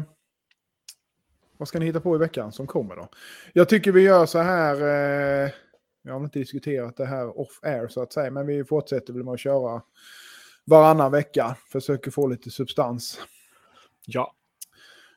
vad 1.57 1.67
ska 1.67 1.79
ni 1.79 1.85
hitta 1.85 1.99
på 1.99 2.15
i 2.15 2.19
veckan 2.19 2.51
som 2.51 2.67
kommer 2.67 2.95
då? 2.95 3.09
Jag 3.53 3.69
tycker 3.69 3.91
vi 3.91 4.01
gör 4.01 4.25
så 4.25 4.39
här. 4.39 4.75
Eh, 4.81 5.51
jag 6.01 6.13
har 6.13 6.23
inte 6.23 6.39
diskuterat 6.39 6.97
det 6.97 7.05
här 7.05 7.39
off 7.39 7.59
air 7.61 7.87
så 7.87 8.01
att 8.01 8.13
säga, 8.13 8.31
men 8.31 8.47
vi 8.47 8.63
fortsätter 8.65 9.13
väl 9.13 9.23
med 9.23 9.33
att 9.33 9.39
köra 9.39 9.81
varannan 10.65 11.11
vecka. 11.11 11.57
Försöker 11.71 12.11
få 12.11 12.27
lite 12.27 12.49
substans. 12.51 13.19
Ja. 14.05 14.33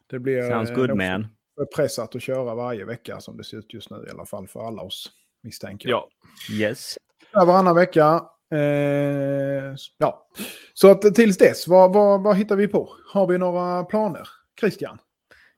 Det 0.07 0.18
blir 0.18 0.51
Sounds 0.51 0.70
eh, 0.70 0.76
good 0.76 0.97
man. 0.97 1.26
Pressat 1.64 2.16
att 2.16 2.22
köra 2.22 2.54
varje 2.54 2.84
vecka 2.84 3.20
som 3.20 3.36
det 3.36 3.44
ser 3.44 3.56
ut 3.56 3.74
just 3.74 3.90
nu 3.90 4.04
i 4.08 4.11
alla 4.11 4.26
fall 4.26 4.48
för 4.48 4.66
alla 4.66 4.82
oss 4.82 5.11
misstänker 5.42 5.88
jag. 5.88 6.04
Ja. 6.48 6.54
Yes. 6.54 6.98
Varannan 7.32 7.76
vecka. 7.76 8.24
Eh, 8.54 9.74
ja. 9.98 10.26
Så 10.74 10.90
att 10.90 11.14
tills 11.14 11.38
dess, 11.38 11.68
vad, 11.68 11.92
vad, 11.92 12.22
vad 12.22 12.36
hittar 12.36 12.56
vi 12.56 12.68
på? 12.68 12.92
Har 13.12 13.26
vi 13.26 13.38
några 13.38 13.84
planer? 13.84 14.28
Christian? 14.61 14.98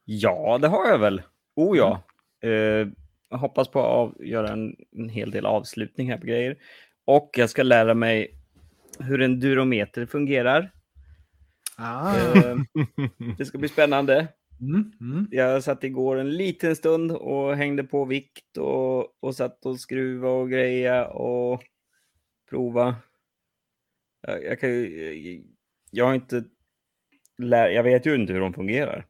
Ja, 0.04 0.58
det 0.58 0.68
har 0.68 0.88
jag 0.88 0.98
väl. 0.98 1.22
Oh 1.56 1.78
ja. 1.78 2.02
Mm. 2.42 2.86
Eh, 2.86 2.92
jag 3.30 3.38
hoppas 3.38 3.68
på 3.68 4.02
att 4.02 4.26
göra 4.26 4.48
en, 4.48 4.76
en 4.96 5.08
hel 5.08 5.30
del 5.30 5.46
avslutning 5.46 6.10
här 6.10 6.18
på 6.18 6.26
grejer. 6.26 6.56
Och 7.04 7.30
jag 7.36 7.50
ska 7.50 7.62
lära 7.62 7.94
mig 7.94 8.38
hur 8.98 9.22
en 9.22 9.40
durometer 9.40 10.06
fungerar. 10.06 10.72
Ah. 11.76 12.16
Eh, 12.16 12.56
det 13.38 13.44
ska 13.44 13.58
bli 13.58 13.68
spännande. 13.68 14.28
Mm, 14.62 14.92
mm. 15.00 15.28
Jag 15.30 15.64
satt 15.64 15.84
igår 15.84 16.16
en 16.16 16.30
liten 16.30 16.76
stund 16.76 17.12
och 17.12 17.56
hängde 17.56 17.84
på 17.84 18.04
vikt 18.04 18.56
och, 18.56 19.24
och 19.24 19.34
satt 19.36 19.66
och 19.66 19.80
skruva 19.80 20.28
och 20.28 20.50
greja 20.50 21.06
och 21.06 21.64
prova. 22.50 22.96
Jag, 24.20 24.44
jag 24.44 24.60
kan 24.60 24.70
ju, 24.70 25.44
jag 25.90 26.06
har 26.06 26.14
inte 26.14 26.44
lär, 27.38 27.68
jag 27.68 27.82
vet 27.82 28.06
ju 28.06 28.14
inte 28.14 28.32
hur 28.32 28.40
de 28.40 28.52
fungerar. 28.54 29.06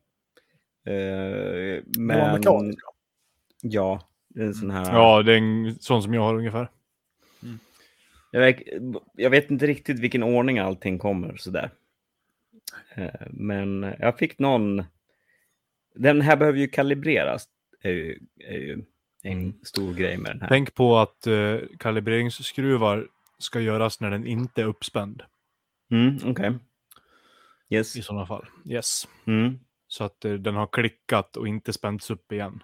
Det 0.84 1.82
var 1.96 2.00
men 2.00 2.38
mekaniskt. 2.38 2.80
ja, 3.62 4.08
det 4.28 4.40
är 4.42 4.46
en 4.46 4.54
sån 4.54 4.70
här. 4.70 4.94
ja, 4.94 5.22
det 5.22 5.32
är 5.32 5.38
en 5.38 5.74
sån 5.74 6.02
som 6.02 6.14
jag 6.14 6.22
har 6.22 6.34
ungefär. 6.34 6.68
Jag, 8.34 8.40
vet, 8.40 8.56
jag 9.16 9.30
vet 9.30 9.50
inte 9.50 9.66
riktigt 9.66 9.98
vilken 9.98 10.22
ordning 10.22 10.58
allting 10.58 10.98
kommer 10.98 11.36
sådär. 11.36 11.70
Eh, 12.94 13.26
Men 13.30 13.94
jag 13.98 14.18
fick 14.18 14.38
någon... 14.38 14.84
Den 15.94 16.20
här 16.20 16.36
behöver 16.36 16.58
ju 16.58 16.68
kalibreras. 16.68 17.48
Är 17.82 17.90
ju, 17.90 18.18
är 18.38 18.58
ju 18.58 18.72
en 19.22 19.32
Mm. 19.32 19.54
stor 19.64 19.94
grej 19.94 20.16
med 20.16 20.30
den 20.30 20.40
här. 20.40 20.48
Tänk 20.48 20.74
på 20.74 20.98
att 20.98 21.26
uh, 21.26 21.60
kalibreringsskruvar 21.78 23.08
ska 23.38 23.60
göras 23.60 24.00
när 24.00 24.10
den 24.10 24.26
inte 24.26 24.60
är 24.62 24.66
uppspänd 24.66 25.22
Mm, 25.90 26.18
Okej. 26.24 26.52
Yes. 27.70 27.96
i 27.96 28.02
sådana 28.02 28.26
fall. 28.26 28.46
Yes. 28.64 29.08
Mm. 29.26 29.58
Så 29.88 30.04
att 30.04 30.24
eh, 30.24 30.32
den 30.32 30.54
har 30.54 30.66
klickat 30.66 31.36
och 31.36 31.48
inte 31.48 31.72
spänts 31.72 32.10
upp 32.10 32.32
igen. 32.32 32.62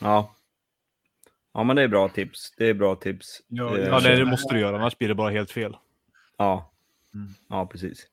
Ja. 0.00 0.34
Ja, 1.54 1.64
men 1.64 1.76
det 1.76 1.82
är 1.82 1.88
bra 1.88 2.08
tips. 2.08 2.54
Det 2.56 2.66
är 2.68 2.74
bra 2.74 2.96
tips. 2.96 3.42
Ja, 3.48 3.78
Eh, 3.78 3.86
Ja, 3.86 4.00
det, 4.00 4.16
det 4.16 4.24
måste 4.24 4.54
du 4.54 4.60
göra, 4.60 4.76
annars 4.76 4.98
blir 4.98 5.08
det 5.08 5.14
bara 5.14 5.30
helt 5.30 5.50
fel. 5.50 5.76
Ja. 6.38 6.72
Mm. 7.14 7.28
Ja, 7.48 7.66
precis. 7.66 8.06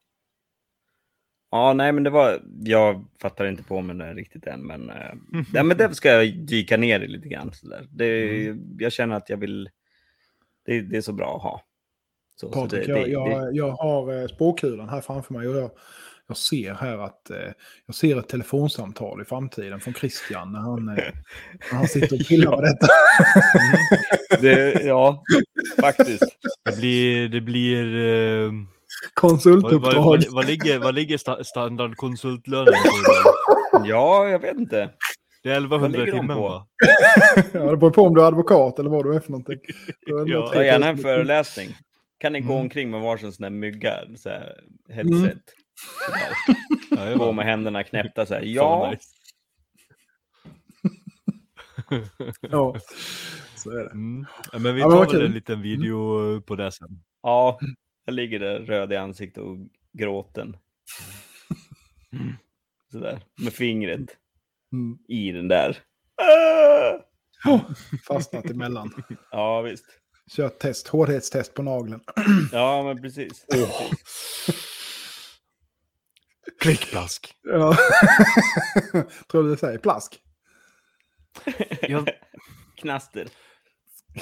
Ja, 1.52 1.74
nej, 1.74 1.92
men 1.92 2.04
det 2.04 2.10
var... 2.10 2.42
Jag 2.64 3.06
fattar 3.22 3.46
inte 3.46 3.64
på 3.64 3.82
mig 3.82 3.96
det 3.96 4.14
riktigt 4.14 4.48
än, 4.48 4.62
men... 4.62 4.90
eh, 4.90 5.14
nej, 5.54 5.64
men 5.64 5.78
det 5.78 5.96
ska 5.96 6.10
jag 6.10 6.38
dyka 6.38 6.78
ner 6.78 7.00
i 7.00 7.08
lite 7.08 7.28
grann. 7.30 7.52
Så 7.54 7.68
där. 7.68 7.88
Det, 7.92 8.42
Mm. 8.48 8.78
Jag 8.80 8.92
känner 8.92 9.16
att 9.16 9.30
jag 9.30 9.38
vill... 9.38 9.70
Det, 10.66 10.82
det 10.82 10.98
är 10.98 11.02
så 11.02 11.14
bra 11.14 11.36
att 11.36 11.42
ha. 11.42 11.62
Så, 12.36 12.48
så 12.48 12.54
Patrik, 12.54 12.88
det, 12.88 12.92
jag, 12.92 13.30
det, 13.30 13.30
det, 13.30 13.36
jag, 13.36 13.56
jag 13.56 13.72
har 13.72 14.22
eh, 14.22 14.28
spåkulan 14.28 14.90
här 14.90 15.02
framför 15.02 15.34
mig 15.34 15.48
och 15.48 15.56
jag, 15.58 15.72
jag 16.28 16.38
ser 16.38 16.74
här 16.74 16.98
att 16.98 17.30
eh, 17.30 17.52
jag 17.86 17.96
ser 17.96 18.20
ett 18.20 18.30
telefonsamtal 18.30 19.22
i 19.22 19.26
framtiden 19.26 19.80
från 19.80 19.94
Christian 19.94 20.52
när 20.52 20.60
han, 20.60 20.86
när 20.86 21.14
han 21.72 21.88
sitter 21.88 22.20
och 22.20 22.28
pillar 22.28 22.52
med 22.62 22.64
detta. 22.64 22.88
det, 24.42 24.84
ja, 24.84 25.24
faktiskt. 25.82 26.38
Det 26.66 26.78
blir... 26.78 27.30
Det 27.30 27.42
blir 27.42 27.96
eh, 27.96 28.52
Konsultuppdrag. 29.14 29.80
vad, 29.82 29.96
vad, 30.06 30.26
vad 30.30 30.46
ligger, 30.46 30.80
vad 30.80 30.96
ligger 30.96 31.18
sta, 31.18 31.44
standardkonsultlönen 31.44 32.66
på? 32.74 33.32
Ja, 33.86 34.28
jag 34.30 34.40
vet 34.40 34.58
inte. 34.58 34.90
Det 35.44 35.50
är 35.52 35.60
Vad 35.62 35.84
1100 35.84 36.00
ligger 36.00 36.12
de 36.12 36.20
timmen 36.20 36.38
på? 36.38 36.42
va? 36.44 36.68
Ja, 37.54 37.72
det 37.72 37.78
beror 37.78 37.92
på 37.92 38.02
om 38.02 38.16
du 38.16 38.22
är 38.22 38.26
advokat 38.26 38.80
eller 38.80 38.90
vad 38.90 39.06
du 39.06 39.16
är 39.16 39.20
för 39.20 39.32
någonting. 39.32 39.60
Är 40.08 40.32
Ja, 40.32 40.48
Ta 40.48 40.64
gärna 40.64 40.86
3000. 40.86 40.90
en 40.90 40.98
föreläsning. 40.98 41.70
Kan 42.20 42.34
ni 42.34 42.40
gå 42.40 42.54
Mm. 42.54 42.62
omkring 42.64 42.92
med 42.92 43.02
varsin 43.02 43.32
sån 43.32 43.44
här 43.44 43.50
mygga, 43.50 43.94
så 44.18 44.30
här, 44.30 44.54
headset? 44.90 45.42
Sådär. 46.06 47.08
Ja, 47.12 47.16
Gå 47.18 47.32
med 47.32 47.46
händerna 47.46 47.84
knäppta 47.84 48.26
så 48.26 48.34
här. 48.34 48.42
Ja. 48.42 48.94
Ja. 52.42 52.76
Så 53.56 53.70
är 53.72 53.84
det. 53.84 53.92
Mm. 53.92 54.26
Men 54.54 54.76
vi 54.76 54.82
Ja, 54.82 54.88
men 54.90 54.98
tar 55.08 55.14
väl 55.14 55.26
en 55.26 55.32
liten 55.32 55.62
video 55.62 56.42
på 56.42 56.56
det 56.56 56.72
sen. 56.72 56.90
Ja, 57.24 57.60
jag 58.06 58.14
ligger 58.16 58.40
där 58.40 58.60
röd 58.60 58.94
i 58.94 58.96
ansiktet 58.96 59.44
och 59.44 59.58
gråten. 59.94 60.58
Sådär, 62.92 63.22
med 63.42 63.54
fingret 63.54 64.18
Mm. 64.74 64.98
i 65.08 65.32
den 65.32 65.48
där. 65.48 65.78
Ah! 66.16 67.60
Fastnat 68.08 68.46
emellan. 68.46 69.04
Ja, 69.32 69.62
visst. 69.62 69.86
Kört 70.36 70.60
test, 70.60 70.88
hårdhetstest 70.88 71.54
på 71.54 71.62
nageln. 71.64 72.02
Ja, 72.52 72.84
men 72.84 73.02
precis. 73.02 73.46
Klickplask. 76.60 77.34
Ja. 77.44 77.76
Tror 79.32 79.44
du 79.44 79.50
det 79.50 79.58
säger 79.58 79.78
plask? 79.80 80.20
Ja, 81.82 82.06
Knaster. 82.82 83.28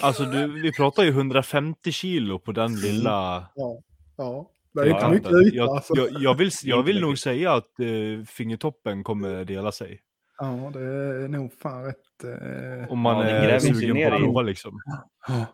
Alltså 0.02 0.24
du, 0.26 0.62
vi 0.62 0.72
pratar 0.74 1.04
ju 1.04 1.10
150 1.10 1.92
kilo 1.92 2.40
på 2.40 2.52
den 2.52 2.76
lilla... 2.76 3.48
Ja. 3.56 3.82
Ja. 4.18 4.50
Det 4.74 4.82
är 4.82 4.86
inte 4.86 5.00
Ja, 5.02 5.10
mycket 5.10 5.32
jag, 5.32 5.42
yta. 5.48 5.56
jag, 5.56 5.70
alltså. 5.70 5.94
jag, 5.96 6.10
jag 6.22 6.36
vill, 6.36 6.52
jag 6.64 6.84
vill 6.84 7.02
nog 7.02 7.18
säga 7.18 7.54
att 7.54 7.80
eh, 7.80 8.26
fingertoppen 8.26 9.04
kommer 9.04 9.46
dela 9.46 9.72
sig. 9.72 10.02
Ja, 10.40 10.72
det 10.74 10.80
är 10.80 11.28
nog 11.28 11.54
fan 11.54 11.84
rätt... 11.86 12.24
Eh... 12.24 12.92
Om 12.92 13.00
man 13.00 13.18
Ja, 13.18 13.26
är 13.30 13.60
sugen 13.60 13.96
på 14.10 14.16
att 14.16 14.22
prova 14.22 14.42
liksom. 14.42 14.80
Ja. 15.28 15.46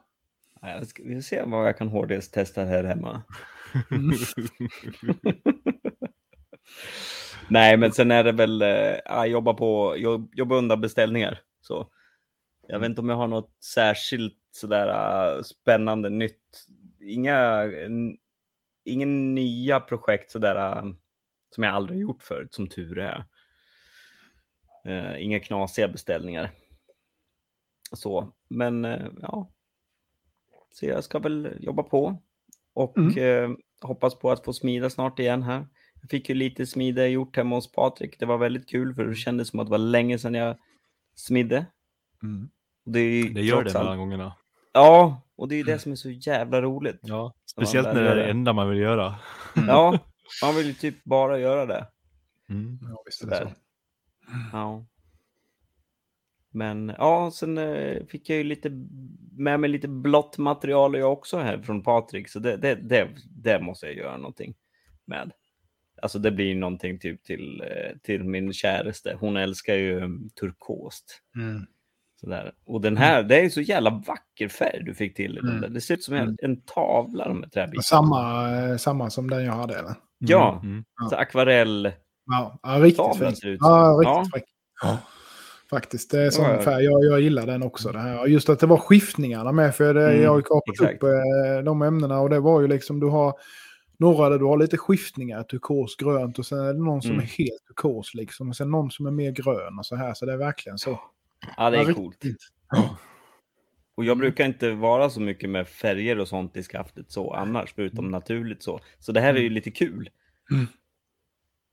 Ja, 0.61 0.69
jag 0.69 0.87
ska, 0.87 1.03
vi 1.03 1.15
får 1.15 1.21
se 1.21 1.43
vad 1.45 1.67
jag 1.67 1.77
kan 1.77 1.87
hårdhetstesta 1.87 2.63
här 2.63 2.83
hemma. 2.83 3.21
Nej, 7.47 7.77
men 7.77 7.91
sen 7.91 8.11
är 8.11 8.23
det 8.23 8.31
väl 8.31 8.61
eh, 8.61 8.67
jag 9.05 9.27
jobba 9.27 9.53
på, 9.53 9.97
jobb, 9.97 10.31
jobba 10.35 10.55
undan 10.55 10.81
beställningar. 10.81 11.39
Så 11.61 11.87
jag 12.67 12.79
vet 12.79 12.89
inte 12.89 13.01
om 13.01 13.09
jag 13.09 13.15
har 13.15 13.27
något 13.27 13.63
särskilt 13.63 14.39
sådär 14.51 14.87
eh, 14.87 15.41
spännande 15.41 16.09
nytt. 16.09 16.67
Inga, 16.99 17.63
ingen 18.83 19.35
nya 19.35 19.79
projekt 19.79 20.31
sådär 20.31 20.55
eh, 20.55 20.83
som 21.49 21.63
jag 21.63 21.73
aldrig 21.73 21.99
gjort 21.99 22.23
förut, 22.23 22.53
som 22.53 22.67
tur 22.67 22.99
är. 22.99 23.25
Eh, 24.85 25.23
inga 25.23 25.39
knasiga 25.39 25.87
beställningar. 25.87 26.51
Så, 27.91 28.33
men 28.47 28.85
eh, 28.85 29.07
ja. 29.21 29.51
Så 30.71 30.85
jag 30.85 31.03
ska 31.03 31.19
väl 31.19 31.57
jobba 31.59 31.83
på 31.83 32.21
och 32.73 33.17
eh, 33.17 33.51
hoppas 33.81 34.19
på 34.19 34.31
att 34.31 34.45
få 34.45 34.53
smida 34.53 34.89
snart 34.89 35.19
igen 35.19 35.43
här. 35.43 35.67
Jag 36.01 36.09
fick 36.09 36.29
ju 36.29 36.35
lite 36.35 36.65
smide 36.65 37.07
gjort 37.07 37.37
hemma 37.37 37.55
hos 37.55 37.71
Patrik. 37.71 38.19
Det 38.19 38.25
var 38.25 38.37
väldigt 38.37 38.69
kul 38.69 38.93
för 38.93 39.05
det 39.05 39.15
kändes 39.15 39.47
som 39.49 39.59
att 39.59 39.67
det 39.67 39.71
var 39.71 39.77
länge 39.77 40.19
sedan 40.19 40.33
jag 40.33 40.57
smidde. 41.15 41.65
Mm. 42.23 42.49
Det, 42.85 42.99
är 42.99 43.29
Det 43.29 43.41
gör 43.41 43.63
det 43.63 43.73
mellan 43.73 43.97
gångerna. 43.97 44.33
Ja, 44.73 45.21
och 45.35 45.47
det 45.47 45.55
är 45.55 45.57
ju 45.57 45.63
det 45.63 45.79
som 45.79 45.91
är 45.91 45.95
så 45.95 46.09
jävla 46.09 46.61
roligt. 46.61 46.99
Ja, 47.01 47.33
speciellt 47.45 47.87
när 47.87 48.03
det 48.03 48.09
är 48.09 48.15
det 48.15 48.29
enda 48.29 48.53
man 48.53 48.69
vill 48.69 48.79
göra. 48.79 49.15
Ja, 49.67 49.99
man 50.43 50.55
vill 50.55 50.67
ju 50.67 50.73
typ 50.73 51.03
bara 51.03 51.39
göra 51.39 51.65
det. 51.65 51.87
Mm. 52.49 52.79
Ja, 52.81 53.03
visst 53.05 53.23
är 53.23 53.27
det 53.27 53.37
så. 53.37 53.49
Ja. 54.51 54.85
Men 56.49 56.93
ja, 56.97 57.31
sen 57.33 57.57
eh, 57.57 58.05
fick 58.05 58.29
jag 58.29 58.37
ju 58.37 58.43
lite 58.43 58.69
med 59.31 59.59
mig 59.59 59.69
lite 59.69 59.87
blått 59.87 60.37
material 60.37 60.97
jag 60.97 61.13
också 61.13 61.37
här 61.37 61.57
från 61.57 61.83
Patrik, 61.83 62.29
så 62.29 62.39
det, 62.39 62.57
det, 62.57 62.75
det, 62.75 63.09
det 63.29 63.61
måste 63.61 63.85
jag 63.85 63.95
göra 63.95 64.17
någonting 64.17 64.55
med. 65.05 65.31
Alltså 66.01 66.19
det 66.19 66.31
blir 66.31 66.55
någonting 66.55 66.99
typ 66.99 67.23
till, 67.23 67.61
eh, 67.61 67.97
till 68.03 68.23
min 68.23 68.53
käraste. 68.53 69.17
Hon 69.19 69.37
älskar 69.37 69.75
ju 69.75 70.19
turkost. 70.39 71.21
Mm. 71.35 71.65
Sådär. 72.21 72.51
Och 72.65 72.81
den 72.81 72.97
här, 72.97 73.23
det 73.23 73.39
är 73.39 73.43
ju 73.43 73.49
så 73.49 73.61
jävla 73.61 73.89
vacker 74.07 74.47
färg 74.47 74.83
du 74.85 74.93
fick 74.93 75.15
till 75.15 75.37
Mm. 75.37 75.73
Det 75.73 75.81
ser 75.81 75.93
ut 75.93 76.03
som 76.03 76.15
en, 76.15 76.37
en 76.41 76.61
tavla 76.61 77.27
de 77.27 77.43
här 77.43 77.49
träbitarna. 77.49 77.81
Samma, 77.81 78.49
eh, 78.57 78.77
samma 78.77 79.09
som 79.09 79.29
den 79.29 79.45
jag 79.45 79.53
hade, 79.53 79.73
eller? 79.79 79.93
Ja, 80.17 80.59
Mm. 80.63 80.83
så 81.09 81.15
akvarell. 81.15 81.91
Ja, 82.31 82.59
ja 82.63 82.69
riktigt 82.69 83.05
fint. 83.17 83.39
Ja, 83.59 83.97
riktigt 83.99 84.05
Ja. 84.05 84.25
fräck. 84.33 84.43
Ja. 84.83 84.97
Faktiskt, 85.69 86.11
det 86.11 86.21
är 86.21 86.29
sån 86.29 86.45
Ja, 86.45 86.53
ja. 86.53 86.61
färg. 86.61 86.83
Jag, 86.85 87.03
jag 87.05 87.21
gillar 87.21 87.45
den 87.45 87.63
också. 87.63 87.91
Det 87.91 87.99
här. 87.99 88.25
Just 88.27 88.49
att 88.49 88.59
det 88.59 88.67
var 88.67 88.77
skiftningarna 88.77 89.51
med, 89.51 89.75
för 89.75 89.93
det, 89.93 90.07
Mm, 90.09 90.23
jag 90.23 90.29
har 90.29 90.37
ju 90.37 90.43
kapat 90.43 90.73
exakt. 90.73 90.93
upp 90.93 91.03
eh, 91.03 91.63
de 91.63 91.81
ämnena 91.81 92.19
och 92.19 92.29
det 92.29 92.39
var 92.39 92.61
ju 92.61 92.67
liksom, 92.67 92.99
du 92.99 93.07
har 93.07 93.33
några 93.99 94.29
där 94.29 94.39
du 94.39 94.45
har 94.45 94.57
lite 94.57 94.77
skiftningar, 94.77 95.43
turkos, 95.43 95.95
grönt 95.95 96.39
och 96.39 96.45
sen 96.45 96.59
är 96.59 96.73
det 96.73 96.83
någon 96.83 97.01
som 97.01 97.11
Mm. 97.11 97.23
är 97.23 97.27
helt 97.27 97.65
turkos 97.67 98.13
liksom. 98.13 98.49
Och 98.49 98.55
sen 98.55 98.71
någon 98.71 98.91
som 98.91 99.05
är 99.05 99.11
mer 99.11 99.31
grön 99.31 99.79
och 99.79 99.85
så 99.85 99.95
här, 99.95 100.13
så 100.13 100.25
det 100.25 100.33
är 100.33 100.37
verkligen 100.37 100.77
så. 100.77 100.99
Ja, 101.57 101.69
det 101.69 101.77
är 101.77 101.93
coolt. 101.93 102.23
Och 103.95 104.05
jag 104.05 104.17
brukar 104.17 104.45
inte 104.45 104.71
vara 104.71 105.09
så 105.09 105.21
mycket 105.21 105.49
med 105.49 105.67
färger 105.67 106.19
och 106.19 106.27
sånt 106.27 106.57
i 106.57 106.63
skaftet 106.63 107.11
så 107.11 107.33
annars, 107.33 107.73
förutom 107.75 108.07
naturligt 108.11 108.63
så. 108.63 108.79
Så 108.99 109.11
det 109.11 109.21
här 109.21 109.33
är 109.35 109.39
ju 109.39 109.49
lite 109.49 109.71
kul. 109.71 110.09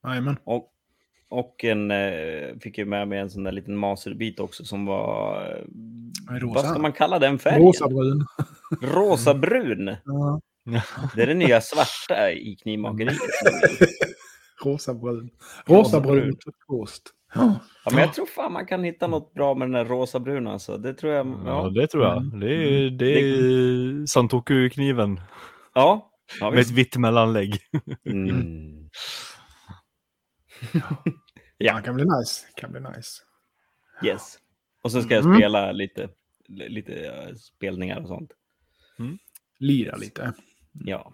Jajamän. 0.07 0.37
Och, 0.45 0.69
och 1.29 1.65
en, 1.65 1.91
eh, 1.91 2.57
fick 2.61 2.79
ju 2.79 2.85
med 2.85 3.09
mig 3.09 3.19
en 3.19 3.31
sån 3.31 3.45
där 3.45 3.53
liten 3.53 3.77
masterbit 3.77 4.41
också 4.41 4.65
som 4.65 4.87
var... 4.87 5.43
eh, 6.31 6.35
Rosa. 6.35 6.55
Vad 6.63 6.71
ska 6.71 6.79
man 6.79 6.93
kalla 6.93 7.19
den 7.19 7.39
färgen? 7.39 7.63
Rosabrun. 7.63 8.27
Rosabrun. 8.83 9.97
Ja, 10.05 10.41
Det 11.17 11.23
är 11.23 11.27
det 11.27 11.35
nya 11.35 11.61
svarta 11.61 12.33
i 12.33 12.57
knivmakeriet. 12.63 13.19
rosabrun. 14.65 15.31
Rosabrun. 15.67 16.37
Turkost. 16.37 17.03
Ja. 17.35 17.61
Ja, 17.85 17.91
men 17.91 18.01
jag 18.01 18.15
tror 18.15 18.27
fan 18.27 18.53
man 18.53 18.67
kan 18.67 18.85
hitta 18.85 19.07
något 19.07 19.35
bra 19.35 19.55
med 19.55 19.69
den 19.69 19.73
där 19.73 19.85
rosabruna 19.85 20.53
alltså. 20.53 20.79
Det 20.79 20.95
tror 20.95 21.13
jag. 21.13 21.27
Ja, 21.27 21.43
Ja, 21.47 21.71
det 21.71 21.87
tror 21.87 22.05
jag. 22.05 22.41
Det 22.41 22.55
är, 22.55 22.91
det 22.91 23.21
är 23.21 24.07
Santoku-kniven 24.07 25.21
ja. 25.75 26.11
ja 26.41 26.51
med 26.51 26.59
ett 26.59 26.71
vitt 26.71 26.97
mellanlägg. 26.97 27.59
Mm. 28.07 28.89
Ja, 31.59 31.81
kan 31.81 31.95
bli 31.95 32.05
nice. 32.05 32.47
Kan 32.57 32.73
bli 32.73 32.81
nice. 32.81 33.23
Yes. 34.05 34.39
Och 34.83 34.93
så 34.93 35.03
ska 35.03 35.15
jag 35.15 35.25
Mm. 35.25 35.37
spela 35.39 35.73
lite, 35.73 36.09
lite 36.49 36.93
eh, 36.95 37.35
spelningar 37.35 38.01
och 38.01 38.09
sånt. 38.09 38.31
Lira 39.59 39.97
lite. 39.97 40.33
Ja. 40.73 41.13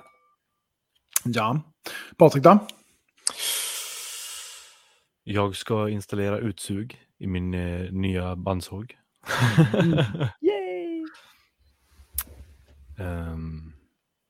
Ja. 1.25 1.63
Patrik 2.17 2.45
då? 2.45 2.59
Jag 5.31 5.57
ska 5.57 5.89
installera 5.89 6.39
utsug 6.39 7.01
i 7.19 7.27
min 7.27 7.55
eh, 7.55 7.93
nya 7.93 8.37
bandsåg. 8.37 8.97
Yay! 10.41 11.05
Ehm, 12.99 13.73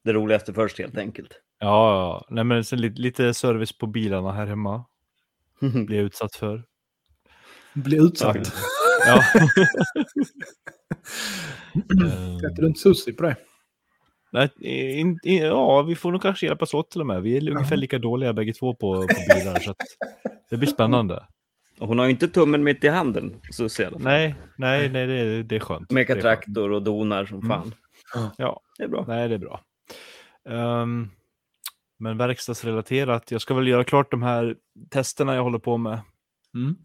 Det 0.05 0.13
roligaste 0.13 0.55
först 0.55 0.79
helt 0.79 0.99
enkelt. 0.99 1.29
ja, 1.59 1.67
ja. 1.93 2.27
nej 2.31 2.45
men 2.45 2.65
sen 2.65 2.81
lite, 2.81 3.01
lite 3.01 3.35
service 3.35 3.79
på 3.79 3.87
bilarna 3.87 4.33
här 4.33 4.47
hemma. 4.47 4.85
Blir 5.87 5.97
jag 5.97 6.05
utsatt 6.07 6.35
för. 6.37 6.65
Bli 7.75 7.97
utsatt. 7.97 8.53
Ja. 9.07 9.25
Ehm, 11.75 12.37
Äter 12.37 12.61
du 12.62 12.66
inte 12.66 12.81
sushi 12.81 13.12
på 13.12 13.23
det? 13.23 13.37
nej, 14.33 14.51
in, 15.01 15.19
in, 15.23 15.43
ja, 15.43 15.83
vi 15.83 15.95
får 15.97 16.12
nog 16.12 16.23
kanske 16.23 16.47
hjälpas 16.47 16.75
åt 16.75 16.91
till 16.91 17.01
och 17.01 17.07
med. 17.07 17.23
Vi 17.23 17.37
är 17.37 17.51
ungefär 17.51 17.77
lika 17.77 17.99
dåliga 17.99 18.33
bägge 18.33 18.53
två 18.53 18.75
på, 18.75 18.95
på 18.95 19.35
bilar. 19.35 19.61
så 19.61 19.70
att 19.70 19.77
det 20.51 20.57
blir 20.57 20.69
spännande. 20.69 21.27
Och 21.79 21.89
hon 21.89 21.99
har 21.99 22.07
ju 22.07 22.11
inte 22.11 22.29
tummen 22.29 22.65
mitt 22.65 22.85
i 22.85 22.89
handen. 22.89 23.41
Så 23.51 23.69
ser 23.69 23.85
jag. 23.85 24.01
Nej, 24.01 24.35
nej, 24.57 24.89
nej, 24.89 25.07
det, 25.07 25.43
det 25.43 25.57
är 25.57 25.61
skönt. 25.61 25.91
Mekar 25.91 26.15
Det 26.15 26.20
är 26.20 26.23
skönt. 26.23 26.43
traktor 26.45 26.70
och 26.73 26.83
donar 26.83 27.27
som 27.27 27.43
fan. 27.43 27.75
Ja, 28.37 28.61
Det 28.79 28.85
är 28.85 28.89
bra. 28.89 29.05
nej, 29.09 29.29
det 29.29 29.35
är 29.35 29.39
bra. 29.39 29.61
Ehm, 30.49 31.11
men 31.99 32.16
verkstadsrelaterat, 32.19 33.31
jag 33.31 33.41
ska 33.41 33.55
väl 33.55 33.69
göra 33.69 33.85
klart 33.85 34.11
de 34.11 34.23
här 34.23 34.57
testerna 34.91 35.35
jag 35.35 35.43
håller 35.43 35.59
på 35.59 35.77
med. 35.77 36.01
Mm. 36.55 36.77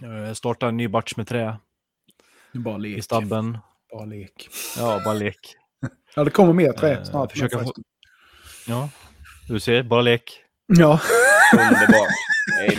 Jag 0.00 0.36
startar 0.36 0.68
en 0.68 0.76
ny 0.76 0.88
batch 0.88 1.16
med 1.16 1.26
trä 1.28 1.56
bara 2.52 2.76
lek. 2.76 2.98
i 2.98 3.02
stabben. 3.02 3.58
Bara 3.92 4.04
lek. 4.04 4.48
Ja, 4.78 5.00
bara 5.04 5.14
lek. 5.14 5.54
Ja, 6.14 6.24
det 6.24 6.30
kommer 6.30 6.52
mer 6.52 6.72
trä 6.72 6.92
Eh, 6.96 7.02
snart. 7.04 7.32
försöka 7.32 7.58
få-. 7.58 7.72
Ja, 8.66 8.90
du 9.48 9.60
ser, 9.60 9.82
bara 9.82 10.02
lek. 10.02 10.40
Ja. 10.66 11.00
Underbart. 11.60 12.08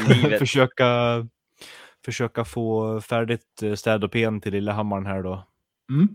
Livet. 0.24 0.40
försöka, 0.40 0.88
försöka 2.06 2.46
få 2.46 3.02
färdigt 3.02 3.64
eh, 3.64 3.74
städ 3.74 4.04
och 4.04 4.12
pen 4.12 4.42
till 4.42 4.52
Lillehammaren 4.54 5.06
här 5.06 5.24
då. 5.24 5.46
Mm. 5.92 6.08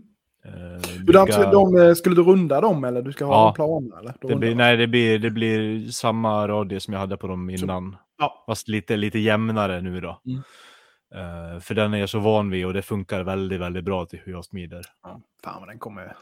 Hur 0.43 1.05
bygga- 1.05 1.25
de, 1.25 1.51
de, 1.51 1.77
eh, 1.87 1.93
skulle 1.93 2.15
du 2.15 2.23
runda 2.23 2.61
dem 2.61 2.83
eller 2.83 3.01
du 3.01 3.11
ska 3.11 3.25
ha 3.25 3.33
Ja. 3.33 3.47
en 3.49 3.53
plan? 3.53 3.99
Eller? 3.99 4.13
Det 4.21 4.35
blir, 4.35 4.55
nej, 4.55 4.77
det 4.77 4.87
blir, 4.87 5.19
det 5.19 5.29
blir 5.29 5.87
samma 5.91 6.47
radie 6.47 6.79
som 6.79 6.93
jag 6.93 6.99
hade 7.01 7.17
på 7.17 7.27
dem 7.27 7.49
innan. 7.49 7.95
Ja. 8.17 8.43
Fast 8.47 8.67
lite, 8.67 8.95
lite 8.97 9.19
jämnare 9.19 9.81
nu 9.81 10.01
då. 10.01 10.21
Mm. 10.25 10.39
Eh, 11.15 11.59
för 11.59 11.75
den 11.75 11.93
är 11.93 11.97
jag 11.97 12.09
så 12.09 12.19
van 12.19 12.49
vid 12.49 12.65
och 12.65 12.73
det 12.73 12.81
funkar 12.81 13.23
väldigt, 13.23 13.59
väldigt 13.59 13.83
bra 13.83 14.05
till 14.05 14.19
hur 14.23 14.31
jag 14.31 14.45
smider. 14.45 14.81
Ja. 15.03 15.21
Fan 15.43 15.59
vad 15.59 15.69
den 15.69 15.79
kommer... 15.79 16.15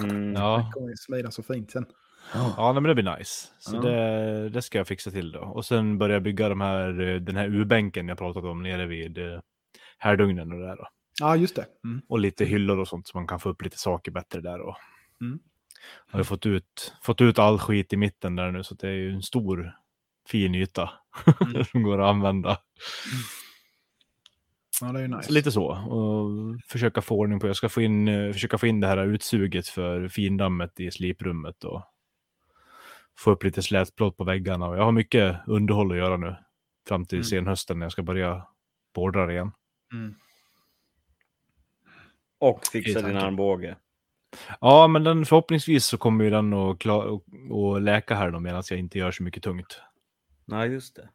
Mm. 0.00 0.34
Ja, 0.34 0.56
Den 0.56 0.72
kommer 0.72 0.92
smida 0.96 1.30
så 1.30 1.42
fint 1.42 1.70
sen. 1.70 1.86
ja 2.34 2.72
men 2.72 2.82
det 2.82 2.94
blir 2.94 3.16
nice. 3.18 3.48
Så 3.58 3.76
Ja. 3.76 3.80
det, 3.80 4.48
det 4.48 4.62
ska 4.62 4.78
jag 4.78 4.86
fixa 4.88 5.10
till 5.10 5.32
då. 5.32 5.40
Och 5.40 5.64
sen 5.64 5.98
börja 5.98 6.20
bygga 6.20 6.48
de 6.48 6.60
här, 6.60 6.88
den 7.18 7.36
här 7.36 7.46
U-bänken 7.46 8.08
jag 8.08 8.18
pratat 8.18 8.44
om 8.44 8.62
nere 8.62 8.86
vid 8.86 9.18
eh, 9.18 9.40
härdugnen 9.98 10.52
och 10.52 10.58
det 10.58 10.66
där 10.66 10.76
då. 10.76 10.88
Ja, 11.20 11.36
just 11.36 11.56
det. 11.56 11.66
Mm. 11.84 12.02
Och 12.08 12.18
lite 12.18 12.44
hyllor 12.44 12.78
och 12.78 12.88
sånt 12.88 13.06
så 13.08 13.18
man 13.18 13.26
kan 13.26 13.40
få 13.40 13.48
upp 13.48 13.62
lite 13.62 13.78
saker 13.78 14.12
bättre 14.12 14.40
där. 14.40 14.60
Och 14.60 14.76
Mm. 15.20 15.38
Har 16.10 16.20
ju 16.20 16.24
fått 16.24 16.46
ut, 16.46 16.94
fått 17.02 17.20
ut 17.20 17.38
all 17.38 17.58
skit 17.58 17.92
i 17.92 17.96
mitten 17.96 18.36
där 18.36 18.50
nu 18.50 18.64
så 18.64 18.74
det 18.74 18.88
är 18.88 18.92
ju 18.92 19.10
en 19.12 19.22
stor 19.22 19.72
fin 20.28 20.54
yta 20.54 20.90
Mm. 21.42 21.64
som 21.72 21.82
går 21.82 22.00
att 22.02 22.08
använda. 22.10 22.58
Ja, 24.80 24.92
det 24.92 24.98
är 24.98 25.02
ju 25.02 25.08
nice. 25.08 25.22
Så 25.22 25.32
lite 25.32 25.52
så. 25.52 25.66
Och 25.66 26.30
försöka 26.66 27.02
få 27.02 27.14
ordning 27.18 27.40
på, 27.40 27.46
jag 27.46 27.56
ska 27.56 27.68
få 27.68 27.82
in, 27.82 28.08
eh, 28.08 28.32
försöka 28.32 28.58
få 28.58 28.66
in 28.66 28.80
det 28.80 28.86
här 28.86 29.06
utsuget 29.06 29.68
för 29.68 30.08
findammet 30.08 30.80
i 30.80 30.90
sliprummet 30.90 31.64
och 31.64 31.82
få 33.18 33.30
upp 33.30 33.44
lite 33.44 33.62
slätplåt 33.62 34.16
på 34.16 34.24
väggarna. 34.24 34.68
Och 34.68 34.76
jag 34.76 34.82
har 34.84 34.92
mycket 34.92 35.36
underhåll 35.46 35.90
att 35.92 35.98
göra 35.98 36.16
nu 36.16 36.36
fram 36.88 37.04
till 37.04 37.18
Mm. 37.18 37.24
senhösten 37.24 37.78
när 37.78 37.84
jag 37.86 37.92
ska 37.92 38.02
börja 38.02 38.46
bordra 38.94 39.32
igen. 39.32 39.52
Mm. 39.92 40.14
Och 42.38 42.60
fixa 42.72 43.02
din 43.02 43.16
armbåge. 43.16 43.76
Ja, 44.60 44.86
men 44.88 45.04
den, 45.04 45.26
förhoppningsvis 45.26 45.86
så 45.86 45.98
kommer 45.98 46.24
ju 46.24 46.30
den 46.30 46.52
att, 46.52 46.78
kla- 46.78 47.16
att, 47.16 47.76
att 47.76 47.82
läka 47.82 48.14
här 48.14 48.30
då 48.30 48.40
medan 48.40 48.62
jag 48.70 48.78
inte 48.78 48.98
gör 48.98 49.10
så 49.10 49.22
mycket 49.22 49.42
tungt. 49.42 49.80
Nej, 50.44 50.68
just 50.70 50.96
det. 50.96 51.08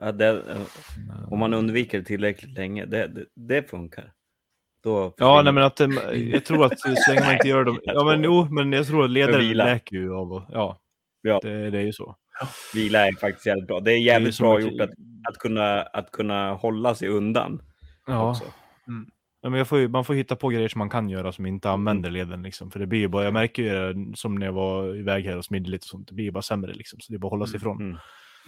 Ja, 0.00 0.12
det 0.12 0.26
eh, 0.28 1.32
om 1.32 1.38
man 1.38 1.54
undviker 1.54 1.98
det 1.98 2.04
tillräckligt 2.04 2.58
länge, 2.58 2.84
det, 2.86 3.06
det, 3.06 3.24
det 3.34 3.70
funkar. 3.70 4.12
Då 4.82 5.14
Ja, 5.16 5.42
nej, 5.42 5.52
men 5.52 5.64
att 5.64 5.80
eh, 5.80 5.88
jag 6.14 6.44
tror 6.44 6.64
att 6.64 6.80
så 6.80 6.88
länge 7.08 7.20
man 7.24 7.32
inte 7.32 7.48
gör 7.48 7.64
dem. 7.64 7.80
Ja, 7.84 8.04
men 8.04 8.24
jo, 8.24 8.44
men 8.50 8.72
jag 8.72 8.86
tror 8.86 9.04
att 9.04 9.10
ledaren 9.10 9.40
vila. 9.40 9.64
läker 9.64 9.96
ju 9.96 10.14
av 10.14 10.32
och, 10.32 10.42
ja, 10.52 10.80
Ja. 11.22 11.40
det, 11.42 11.70
det 11.70 11.78
är 11.78 11.82
ju 11.82 11.92
så. 11.92 12.16
Vila 12.74 13.06
är 13.08 13.12
faktiskt 13.12 13.46
jävligt 13.46 13.66
bra. 13.66 13.80
Det 13.80 13.90
är 13.90 13.94
Det 13.94 13.98
är 13.98 14.02
jävligt 14.02 14.38
bra 14.38 14.56
att- 14.56 14.62
gjort 14.62 14.80
att, 14.80 14.90
att, 15.28 15.38
kunna, 15.38 15.82
att 15.82 16.10
kunna 16.12 16.52
hålla 16.54 16.94
sig 16.94 17.08
undan. 17.08 17.62
Ja. 18.06 18.30
också. 18.30 18.44
Ja, 19.40 19.50
men 19.50 19.58
jag 19.58 19.68
får 19.68 19.78
ju, 19.78 19.88
man 19.88 20.04
får 20.04 20.14
hitta 20.14 20.36
på 20.36 20.48
grejer 20.48 20.68
som 20.68 20.78
man 20.78 20.90
kan 20.90 21.08
göra 21.08 21.32
som 21.32 21.46
inte 21.46 21.70
använder 21.70 22.10
leden. 22.10 22.42
Liksom. 22.42 22.70
För 22.70 22.80
det 22.80 22.86
blir 22.86 22.98
ju 22.98 23.08
bara, 23.08 23.24
jag 23.24 23.32
märker 23.32 23.62
ju 23.62 23.68
det, 23.92 24.16
som 24.16 24.34
när 24.34 24.46
jag 24.46 24.52
var 24.52 24.96
iväg 24.96 25.24
här 25.24 25.36
och 25.36 25.44
smidde 25.44 25.70
lite 25.70 25.82
och 25.84 25.88
sånt, 25.88 26.08
det 26.08 26.14
blir 26.14 26.24
ju 26.24 26.30
bara 26.30 26.42
sämre 26.42 26.72
liksom. 26.74 27.00
Så 27.00 27.12
det 27.12 27.16
är 27.16 27.18
bara 27.18 27.26
att 27.26 27.30
hålla 27.30 27.46
sig 27.46 27.56
ifrån. 27.56 27.80
Mm. 27.82 27.96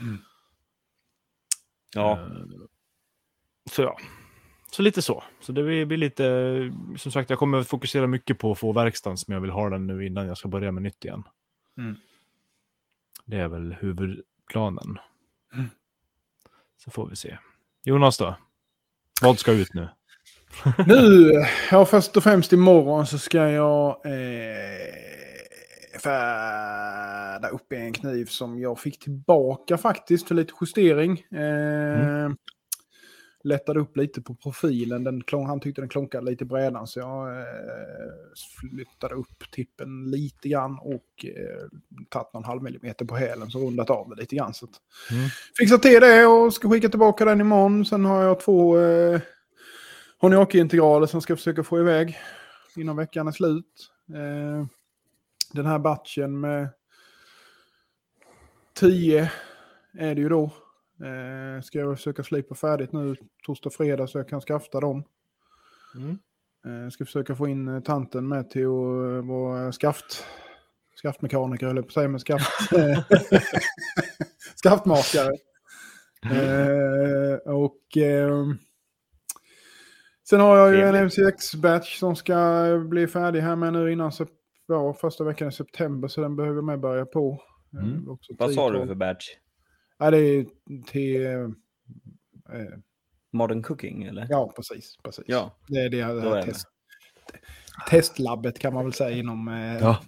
Mm. 0.00 0.18
Ja, 1.94 2.12
Eh, 2.20 2.26
Så 3.70 3.82
ja, 3.82 3.96
så 4.72 4.82
lite 4.82 5.02
så. 5.02 5.24
Så 5.40 5.52
det 5.52 5.62
blir, 5.62 5.86
blir 5.86 5.98
lite, 5.98 6.24
som 6.96 7.12
sagt, 7.12 7.30
jag 7.30 7.38
kommer 7.38 7.62
fokusera 7.62 8.06
mycket 8.06 8.38
på 8.38 8.52
att 8.52 8.58
få 8.58 8.72
verkstaden 8.72 9.16
som 9.16 9.34
jag 9.34 9.40
vill 9.40 9.50
ha 9.50 9.70
den 9.70 9.86
nu 9.86 10.06
innan 10.06 10.26
jag 10.26 10.38
ska 10.38 10.48
börja 10.48 10.72
med 10.72 10.82
nytt 10.82 11.04
igen. 11.04 11.22
Mm. 13.30 13.38
Det 13.38 13.44
är 13.44 13.48
väl 13.48 13.76
huvudplanen. 13.80 14.98
Mm. 15.54 15.70
Så 16.76 16.90
får 16.90 17.08
vi 17.08 17.16
se. 17.16 17.38
Jonas 17.84 18.18
då? 18.18 18.36
Vad 19.22 19.38
ska 19.38 19.52
ut 19.52 19.74
nu? 19.74 19.88
Nu, 20.86 21.32
ja 21.70 21.84
först 21.84 22.16
och 22.16 22.22
främst 22.22 22.52
imorgon 22.52 23.06
så 23.06 23.18
ska 23.18 23.48
jag 23.48 24.06
eh, 24.06 24.90
färda 26.00 27.48
upp 27.48 27.72
en 27.72 27.92
kniv 27.92 28.24
som 28.24 28.58
jag 28.58 28.78
fick 28.78 28.98
tillbaka 28.98 29.78
faktiskt 29.78 30.28
för 30.28 30.34
lite 30.34 30.52
justering. 30.60 31.18
Eh, 31.20 32.30
Lättade 33.44 33.80
upp 33.80 33.96
lite 33.96 34.22
på 34.22 34.34
profilen. 34.34 35.04
Den 35.04 35.22
han 35.32 35.60
tyckte 35.60 35.82
den 35.82 35.88
klonkade 35.88 36.30
lite 36.30 36.44
brädan 36.44 36.86
så 36.86 37.00
jag 37.00 37.40
eh, 37.40 37.44
flyttade 38.60 39.14
upp 39.14 39.50
tippen 39.52 40.10
lite 40.10 40.48
grann 40.48 40.78
och 40.78 41.24
eh, 41.24 41.68
tagit 42.08 42.32
någon 42.34 42.44
halv 42.44 42.62
millimeter 42.62 43.04
på 43.04 43.16
hälen 43.16 43.50
så 43.50 43.58
rundat 43.58 43.90
av 43.90 44.08
det 44.08 44.16
lite 44.16 44.36
grann. 44.36 44.54
Så 44.54 44.64
att, 44.64 44.70
Mm. 45.10 45.28
Fixat 45.58 45.82
till 45.82 46.00
det 46.00 46.26
och 46.26 46.54
ska 46.54 46.70
skicka 46.70 46.88
tillbaka 46.88 47.24
den 47.24 47.40
imorgon. 47.40 47.84
Sen 47.84 48.04
har 48.04 48.22
jag 48.22 48.40
två 48.40 48.78
eh, 48.78 49.20
Honiaki-integraler 50.20 51.06
som 51.06 51.20
ska 51.20 51.36
försöka 51.36 51.64
få 51.64 51.78
iväg 51.78 52.18
innan 52.76 52.96
veckan 52.96 53.28
är 53.28 53.32
slut. 53.32 53.90
Eh, 54.14 54.66
den 55.52 55.66
här 55.66 55.78
batchen 55.78 56.40
med 56.40 56.68
10 58.74 59.30
är 59.98 60.14
det 60.14 60.20
ju 60.20 60.28
då. 60.28 60.50
Eh, 61.04 61.62
ska 61.62 61.78
jag 61.78 61.96
försöka 61.96 62.22
slipa 62.22 62.54
färdigt 62.54 62.92
nu 62.92 63.16
torsdag, 63.46 63.70
fredag 63.70 64.06
så 64.06 64.18
jag 64.18 64.28
kan 64.28 64.40
skafta 64.40 64.80
dem. 64.80 65.04
Mm. 65.96 66.18
Eh, 66.66 66.90
ska 66.90 67.04
försöka 67.04 67.34
få 67.34 67.48
in 67.48 67.68
eh, 67.68 67.80
tanten 67.80 68.28
med 68.28 68.50
till 68.50 68.66
att 68.66 68.68
uh, 68.68 69.28
vara 69.28 69.72
skaft, 69.72 70.24
skaftmekaniker, 70.94 71.66
eller 71.66 71.82
på 71.82 71.86
att 71.86 71.92
säga, 71.92 72.08
men 72.08 72.20
skaft, 72.20 72.50
skaftmakare. 74.54 75.30
Eh, 76.32 77.52
och 77.54 77.96
ehm, 77.96 78.58
sen 80.28 80.40
har 80.40 80.56
jag 80.56 80.74
ju 80.74 80.82
en 80.82 81.08
MCX-batch 81.08 81.98
som 81.98 82.16
ska 82.16 82.66
bli 82.88 83.06
färdig 83.06 83.40
här 83.40 83.56
med 83.56 83.72
nu 83.72 83.92
innan 83.92 84.12
ja, 84.66 84.94
första 84.94 85.24
veckan 85.24 85.48
i 85.48 85.52
september, 85.52 86.08
så 86.08 86.20
den 86.20 86.36
behöver 86.36 86.56
jag 86.56 86.64
med 86.64 86.80
börja 86.80 87.06
på. 87.06 87.42
Eh, 87.72 87.82
Mm. 87.82 88.04
vad 88.38 88.54
sa 88.54 88.70
du 88.70 88.78
10-12. 88.78 88.86
för 88.86 88.94
batch? 88.94 89.26
Ja, 90.00 90.10
det 90.10 90.18
är 90.18 90.46
till... 90.86 91.26
Eh, 91.26 91.48
Modern 93.32 93.62
cooking 93.62 94.02
eller? 94.04 94.26
ja, 94.30 94.52
precis. 94.56 94.96
precis. 95.02 95.24
Ja. 95.28 95.56
Det 95.66 95.78
är 95.80 95.88
det 95.88 96.00
Då 96.00 96.06
här 96.06 96.36
är 96.36 96.36
det. 96.36 96.42
test, 96.42 96.66
testlabbet 97.90 98.58
kan 98.58 98.74
man 98.74 98.84
väl 98.84 98.92
säga 98.92 99.16
inom 99.18 99.48
eh, 99.48 99.78
Ja, 99.80 100.00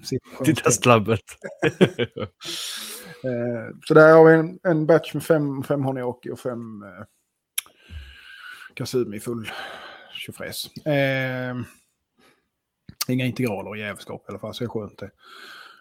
Till 0.44 0.56
testlabbet. 0.56 1.20
Eh, 3.24 3.76
så 3.84 3.94
där 3.94 4.12
har 4.12 4.24
vi 4.24 4.32
en, 4.32 4.58
en 4.62 4.86
batch 4.86 5.14
med 5.14 5.22
fem, 5.22 5.62
fem 5.62 5.84
Honiaki 5.84 6.30
och 6.30 6.40
fem 6.40 6.82
eh, 6.82 7.04
Kasumi 8.74 9.20
full 9.20 9.50
tjofräs. 10.14 10.86
Eh, 10.86 11.56
inga 13.08 13.24
integraler 13.24 13.70
och 13.70 13.76
jävelskap 13.76 14.24
i 14.28 14.30
alla 14.30 14.38
fall, 14.38 14.54
så 14.54 14.64
det 14.64 14.66
är 14.66 14.68
skönt 14.68 14.98
det. 14.98 15.10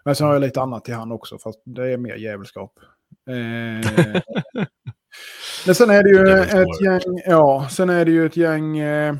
Men 0.05 0.15
sen 0.15 0.27
har 0.27 0.33
jag 0.33 0.41
lite 0.41 0.61
annat 0.61 0.85
till 0.85 0.93
han 0.93 1.11
också, 1.11 1.39
fast 1.39 1.61
det 1.65 1.93
är 1.93 1.97
mer 1.97 2.15
jävelskap. 2.15 2.79
Eh, 3.27 4.21
men 5.65 5.75
sen 5.75 5.89
är 5.89 6.03
det 6.03 6.09
ju 6.09 6.23
Det 6.23 6.43
ett 6.61 6.81
gäng, 6.81 7.21
ja, 7.25 7.67
sen 7.71 7.89
är 7.89 8.05
det 8.05 8.11
ju 8.11 8.25
ett 8.25 8.37
gäng 8.37 8.77
eh, 8.79 9.15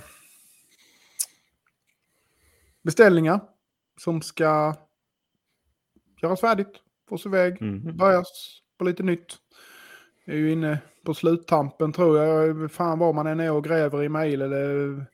beställningar 2.84 3.39
som 4.01 4.22
ska 4.22 4.76
göras 6.22 6.41
färdigt, 6.41 6.73
fås 7.09 7.26
iväg 7.26 7.61
Mhm. 7.61 7.97
börjas 7.97 8.27
på 8.77 8.84
lite 8.85 9.03
nytt. 9.03 9.35
Jag 10.26 10.35
är 10.35 10.39
ju 10.39 10.51
inne 10.51 10.80
på 11.05 11.13
sluttampen 11.13 11.93
tror 11.93 12.18
jag. 12.19 12.72
Fan 12.72 12.99
vad 12.99 13.15
man 13.15 13.27
än 13.27 13.39
är 13.39 13.51
och 13.51 13.63
gräver 13.63 14.03
i 14.03 14.09
mejl 14.09 14.41
eller 14.41 15.05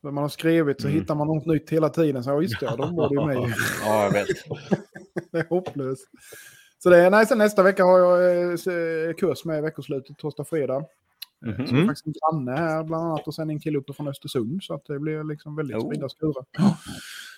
vad 0.00 0.12
man 0.14 0.22
har 0.24 0.28
skrivit 0.28 0.80
så 0.80 0.88
Mm. 0.88 1.00
hittar 1.00 1.14
man 1.14 1.26
något 1.26 1.46
nytt 1.46 1.70
hela 1.70 1.88
tiden. 1.88 2.24
Så 2.24 2.30
ja, 2.30 2.42
just 2.42 2.60
det, 2.60 2.66
de 2.76 2.96
var 2.96 3.08
det 3.08 3.14
ju 3.34 3.40
med. 3.40 3.54
Ja, 3.84 4.04
jag 4.04 4.12
vet. 4.12 4.26
det 5.32 5.38
är 5.38 5.48
hopplöst. 5.48 6.08
Så 6.78 6.90
det 6.90 6.96
är, 6.98 7.10
nej, 7.10 7.26
sen 7.26 7.38
nästa 7.38 7.62
vecka 7.62 7.84
har 7.84 7.98
jag 7.98 8.50
eh, 9.08 9.14
kurs 9.14 9.44
med 9.44 9.62
veckoslutet, 9.62 10.18
torsdag, 10.18 10.44
fredag. 10.44 10.84
Mhm. 11.46 11.66
Så 11.66 11.74
det 11.74 11.80
är 11.80 11.86
faktiskt 11.86 12.06
en 12.06 12.12
granne 12.12 12.52
här 12.56 12.84
bland 12.84 13.04
annat 13.06 13.26
och 13.26 13.34
sen 13.34 13.50
en 13.50 13.60
kille 13.60 13.78
uppe 13.78 13.92
från 13.92 14.08
Östersund. 14.08 14.62
Så 14.62 14.74
att 14.74 14.84
det 14.86 14.98
blir 14.98 15.24
liksom 15.24 15.56
väldigt 15.56 15.76
Oh. 15.76 15.86
spridda 15.86 16.08
skurar. 16.08 16.44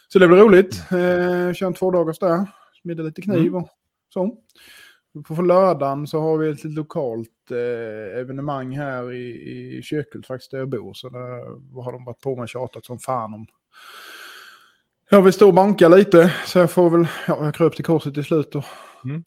Så 0.09 0.19
det 0.19 0.29
blir 0.29 0.39
roligt. 0.39 0.75
Eh, 0.91 1.53
kör 1.55 1.67
en 1.67 1.75
två 1.75 1.91
dagars 1.91 2.19
där. 2.19 2.47
Smidde 2.83 3.03
lite 3.03 3.23
kniv 3.23 3.57
och 3.57 3.69
så. 4.15 4.37
På 5.29 5.43
lördagen 5.43 6.07
så 6.07 6.21
har 6.21 6.39
vi 6.39 6.51
ett 6.51 6.65
lokalt 6.65 7.51
eh, 7.51 8.21
evenemang 8.21 8.77
här 8.77 9.13
i, 9.13 9.77
i 9.79 9.83
Kökult 9.83 10.27
faktiskt 10.27 10.51
där 10.51 10.59
jag 10.59 10.69
bor. 10.69 10.95
Så 10.95 11.09
där 11.09 11.29
har 11.83 11.93
de 11.93 12.05
varit 12.05 12.21
på 12.21 12.37
mig 12.37 12.43
och 12.43 12.49
tjatat 12.49 12.85
som 12.85 12.99
fan 12.99 13.35
om. 13.35 13.47
Jag 15.11 15.23
vill 15.23 15.33
stå 15.33 15.47
och 15.49 15.55
banka 15.55 15.89
lite 15.89 16.35
så 16.47 16.59
jag 16.59 16.71
får 16.71 16.91
väl, 16.91 17.07
ja 17.27 17.45
jag 17.45 17.55
kröp 17.55 17.77
till 17.77 17.85
korset 17.85 18.15
till 18.15 18.25
slut 18.25 18.55
och 18.55 18.65
Mm. 19.05 19.25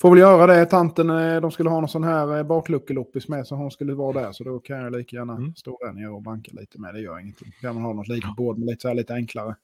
Får 0.00 0.10
väl 0.10 0.18
göra 0.18 0.46
det. 0.46 0.66
Tanten, 0.66 1.10
eh, 1.10 1.40
de 1.40 1.50
skulle 1.50 1.70
ha 1.70 1.80
någon 1.80 1.88
sån 1.88 2.04
här 2.04 2.36
eh, 2.38 2.42
bakluckeloppis 2.42 3.28
med 3.28 3.46
så 3.46 3.54
hon 3.54 3.70
skulle 3.70 3.94
vara 3.94 4.20
där 4.22 4.32
så 4.32 4.44
då 4.44 4.58
kan 4.60 4.78
jag 4.78 4.92
lika 4.96 5.16
gärna 5.16 5.32
Mm. 5.36 5.54
stå 5.54 5.78
där 5.80 5.92
nere 5.92 6.08
och 6.08 6.22
banka 6.22 6.50
lite 6.54 6.80
med. 6.80 6.94
Det 6.94 7.00
gör 7.00 7.18
ingenting. 7.18 7.52
Kan 7.60 7.74
man 7.74 7.84
ha 7.84 7.92
något 7.92 8.08
litet 8.08 8.36
bord 8.36 8.58
med 8.58 8.66
lite, 8.66 8.80
så 8.82 8.88
här, 8.88 8.94
lite 8.94 9.14
enklare. 9.14 9.56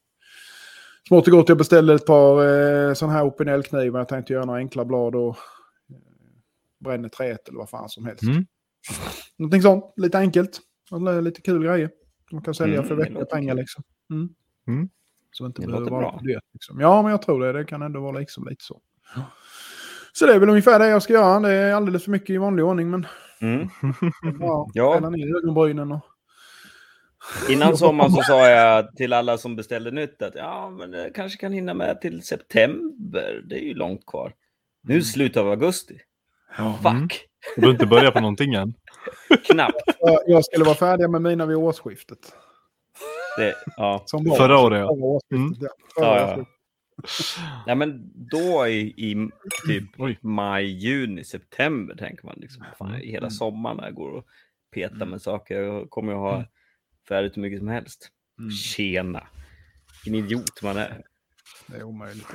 Smått 1.08 1.26
och 1.26 1.32
gott, 1.32 1.48
jag 1.48 1.58
beställde 1.58 1.94
ett 1.94 2.06
par 2.06 2.44
eh, 2.88 2.94
sådana 2.94 3.12
här 3.18 3.24
OPNL-knivar. 3.24 4.00
Jag 4.00 4.08
tänkte 4.08 4.32
göra 4.32 4.44
några 4.44 4.58
enkla 4.58 4.84
blad 4.84 5.14
och 5.14 5.28
eh, 5.28 5.96
bränner 6.78 7.08
träet 7.08 7.48
eller 7.48 7.58
vad 7.58 7.70
fan 7.70 7.88
som 7.88 8.04
helst. 8.04 8.22
Mm. 8.22 8.46
Någonting 9.36 9.62
sånt, 9.62 9.84
lite 9.96 10.18
enkelt. 10.18 10.60
Lite 11.22 11.40
kul 11.40 11.64
grejer. 11.64 11.90
Man 12.32 12.42
kan 12.42 12.54
sälja 12.54 12.74
Mm, 12.76 12.88
för 12.88 12.94
vettiga 12.94 13.24
pengar 13.24 13.54
liksom. 13.54 13.84
Mm. 14.10 14.28
Mm. 14.66 14.88
Så 15.32 15.44
det 15.44 15.46
inte 15.46 15.62
Det 15.62 15.66
behöver 15.66 15.90
vara 15.90 16.20
dyrt. 16.20 16.42
Liksom. 16.52 16.80
Ja, 16.80 17.02
men 17.02 17.10
jag 17.10 17.22
tror 17.22 17.40
det. 17.46 17.52
Det 17.52 17.64
kan 17.64 17.82
ändå 17.82 18.00
vara 18.00 18.18
liksom 18.18 18.44
lite 18.48 18.64
så. 18.64 18.80
Så 20.18 20.26
det 20.26 20.34
är 20.34 20.38
väl 20.38 20.48
ungefär 20.48 20.78
det 20.78 20.88
jag 20.88 21.02
ska 21.02 21.12
göra. 21.12 21.40
Det 21.40 21.52
är 21.52 21.74
alldeles 21.74 22.04
för 22.04 22.10
mycket 22.10 22.30
i 22.30 22.36
vanlig 22.36 22.64
ordning, 22.64 22.90
men 22.90 23.06
Mm. 23.40 23.68
ja, 24.40 24.68
Ja. 24.74 24.94
fälla 24.94 25.10
ner 25.10 25.36
ögonbrynen 25.36 25.92
och... 25.92 26.00
Innan 27.50 27.76
sommaren 27.76 28.10
så 28.10 28.22
sa 28.22 28.48
jag 28.48 28.96
till 28.96 29.12
alla 29.12 29.38
som 29.38 29.56
beställde 29.56 29.90
nytt 29.90 30.22
att 30.22 30.34
ja, 30.34 30.70
men 30.70 30.90
det 30.90 31.10
kanske 31.14 31.38
kan 31.38 31.52
hinna 31.52 31.74
med 31.74 32.00
till 32.00 32.22
september. 32.22 33.42
Det 33.48 33.54
är 33.54 33.60
ju 33.62 33.74
långt 33.74 34.06
kvar. 34.06 34.32
Nu 34.82 34.94
är 34.94 34.98
det 34.98 35.04
slutet 35.04 35.36
av 35.36 35.50
augusti. 35.50 35.98
Ja. 36.58 36.74
Fuck! 36.82 36.86
Mm. 36.86 37.08
Du 37.56 37.60
behöver 37.60 37.72
inte 37.74 37.86
börja 37.86 38.10
på 38.10 38.20
någonting 38.20 38.54
än. 38.54 38.74
Knappt. 39.46 39.74
Jag- 39.98 40.20
Jag 40.26 40.44
skulle 40.44 40.64
vara 40.64 40.74
färdig 40.74 41.10
med 41.10 41.22
mina 41.22 41.46
vid 41.46 41.56
årsskiftet. 41.56 42.18
Det, 43.38 43.54
ja. 43.76 44.02
Som 44.06 44.24
var, 44.24 44.36
Förra 44.36 44.58
året, 44.58 44.78
ja. 44.80 44.88
Ja. 44.90 45.20
Förra 45.98 46.20
Ja, 46.20 46.34
ja. 46.38 46.44
Nej, 47.66 47.76
men 47.76 48.10
då 48.14 48.66
i, 48.66 48.80
i 48.80 49.30
typ 49.66 49.84
Oj. 49.98 50.18
maj, 50.22 50.64
juni, 50.66 51.24
september 51.24 51.94
tänker 51.96 52.26
man 52.26 52.36
liksom. 52.38 52.64
Fan, 52.78 52.88
Mm. 52.88 53.00
hela 53.00 53.30
sommaren 53.30 53.76
när 53.76 53.84
jag 53.84 53.94
går 53.94 54.10
och 54.12 54.24
petar 54.74 55.06
med 55.06 55.22
saker. 55.22 55.62
Jag 55.62 55.90
kommer 55.90 56.12
ju 56.12 56.18
ha 56.18 56.44
färdigt 57.08 57.36
hur 57.36 57.42
mycket 57.42 57.58
som 57.58 57.68
helst. 57.68 58.08
Mm. 58.38 58.50
Tjena. 58.50 59.26
Vilken 60.04 60.24
idiot 60.24 60.62
man 60.62 60.76
är. 60.76 61.02
Det 61.66 61.76
är 61.76 61.82
omöjligt. 61.82 62.26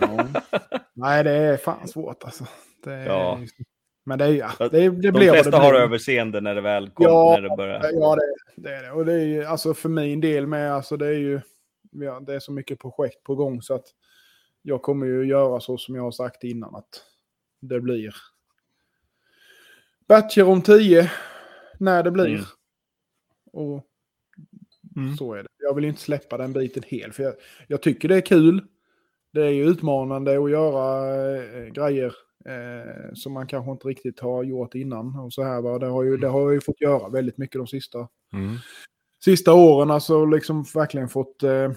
ja. 0.00 0.26
Nej, 0.94 1.24
det 1.24 1.30
är 1.30 1.56
fan 1.56 1.88
svårt 1.88 2.24
alltså. 2.24 2.46
Det 2.84 2.92
är, 2.92 3.06
Ja. 3.06 3.40
Men 4.04 4.18
det, 4.18 4.24
är, 4.24 4.32
ja, 4.32 4.50
det, 4.58 4.68
det 4.68 4.88
De 4.88 4.90
blir 4.90 5.12
vad 5.12 5.20
flesta 5.36 5.50
det 5.50 5.56
har 5.56 5.70
blir. 5.70 5.80
överseende 5.80 6.40
när 6.40 6.54
det 6.54 6.60
väl 6.60 6.90
kommer. 6.90 7.10
Ja, 7.10 7.38
när 7.40 7.48
det 7.48 7.56
börjar. 7.56 7.90
Ja, 7.92 8.16
det, 8.16 8.62
det 8.62 8.74
är 8.76 8.82
det. 8.82 8.90
Och 8.90 9.04
det 9.06 9.12
är 9.12 9.24
ju, 9.26 9.44
alltså 9.44 9.74
för 9.74 9.88
min 9.88 10.20
del 10.20 10.46
med, 10.46 10.72
alltså 10.72 10.96
det 10.96 11.06
är 11.06 11.12
ju, 11.18 11.40
ja, 11.90 12.20
det 12.20 12.34
är 12.34 12.40
så 12.40 12.52
mycket 12.52 12.78
projekt 12.78 13.22
på 13.22 13.34
gång 13.34 13.62
så 13.62 13.74
att 13.74 13.86
jag 14.62 14.82
kommer 14.82 15.06
ju 15.06 15.24
göra 15.24 15.60
så 15.60 15.78
som 15.78 15.94
jag 15.94 16.02
har 16.02 16.10
sagt 16.10 16.44
innan 16.44 16.74
att 16.74 17.04
det 17.60 17.80
blir 17.80 18.14
batcher 20.08 20.42
om 20.42 20.62
tio 20.62 21.10
när 21.78 22.02
det 22.02 22.10
blir. 22.10 22.26
Mm. 22.26 22.44
Och 23.52 23.86
Mm. 24.96 25.16
så 25.16 25.34
är 25.34 25.42
det. 25.42 25.48
Jag 25.58 25.74
vill 25.74 25.84
ju 25.84 25.90
inte 25.90 26.02
släppa 26.02 26.36
den 26.36 26.52
biten 26.52 26.82
helt 26.86 27.14
för 27.14 27.22
jag, 27.22 27.34
jag 27.68 27.82
tycker 27.82 28.08
det 28.08 28.16
är 28.16 28.20
kul. 28.20 28.66
Det 29.32 29.42
är 29.42 29.50
ju 29.50 29.64
utmanande 29.68 30.44
att 30.44 30.50
göra 30.50 31.16
eh, 31.36 31.66
grejer 31.66 32.14
eh, 32.44 33.14
som 33.14 33.32
man 33.32 33.46
kanske 33.46 33.70
inte 33.72 33.88
riktigt 33.88 34.20
har 34.20 34.42
gjort 34.44 34.74
innan. 34.74 35.18
Och 35.18 35.32
så 35.32 35.42
här, 35.42 35.60
va? 35.60 35.78
Det, 35.78 35.86
har 35.86 36.02
ju, 36.02 36.16
det 36.16 36.28
har 36.28 36.40
jag 36.40 36.52
ju 36.52 36.60
fått 36.60 36.80
göra 36.80 37.08
väldigt 37.08 37.38
mycket 37.38 37.58
de 37.58 37.66
sista, 37.66 38.08
Mm. 38.32 38.56
Sista 39.24 39.54
åren. 39.54 39.90
Alltså 39.90 40.24
liksom 40.24 40.64
verkligen 40.74 41.08
fått... 41.08 41.42
Eh, 41.42 41.72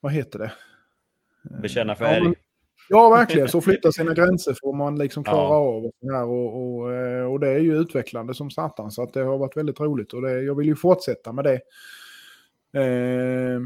vad 0.00 0.12
heter 0.12 0.38
det? 0.38 0.52
Bekänna 1.62 1.92
Ja, 1.92 1.96
färg. 1.96 2.24
men- 2.24 2.34
Ja, 2.88 3.10
verkligen. 3.10 3.48
Så 3.48 3.60
flytta 3.60 3.92
sina 3.92 4.14
gränser 4.14 4.56
får 4.62 4.76
man 4.76 4.98
liksom 4.98 5.24
klara 5.24 5.36
Ja. 5.38 5.54
av. 5.54 5.84
Och, 5.84 5.92
här, 6.12 6.24
och, 6.24 6.78
och, 6.80 6.92
eh, 6.94 7.24
och 7.24 7.40
det 7.40 7.48
är 7.48 7.58
ju 7.58 7.76
utvecklande 7.78 8.34
som 8.34 8.50
satan. 8.50 8.90
Så 8.90 9.02
att 9.02 9.12
det 9.12 9.20
har 9.20 9.38
varit 9.38 9.56
väldigt 9.56 9.80
roligt. 9.80 10.12
Och 10.12 10.22
det, 10.22 10.42
jag 10.42 10.54
vill 10.54 10.66
ju 10.66 10.76
fortsätta 10.76 11.32
med 11.32 11.44
det. 11.44 11.60
Eh, 12.80 13.60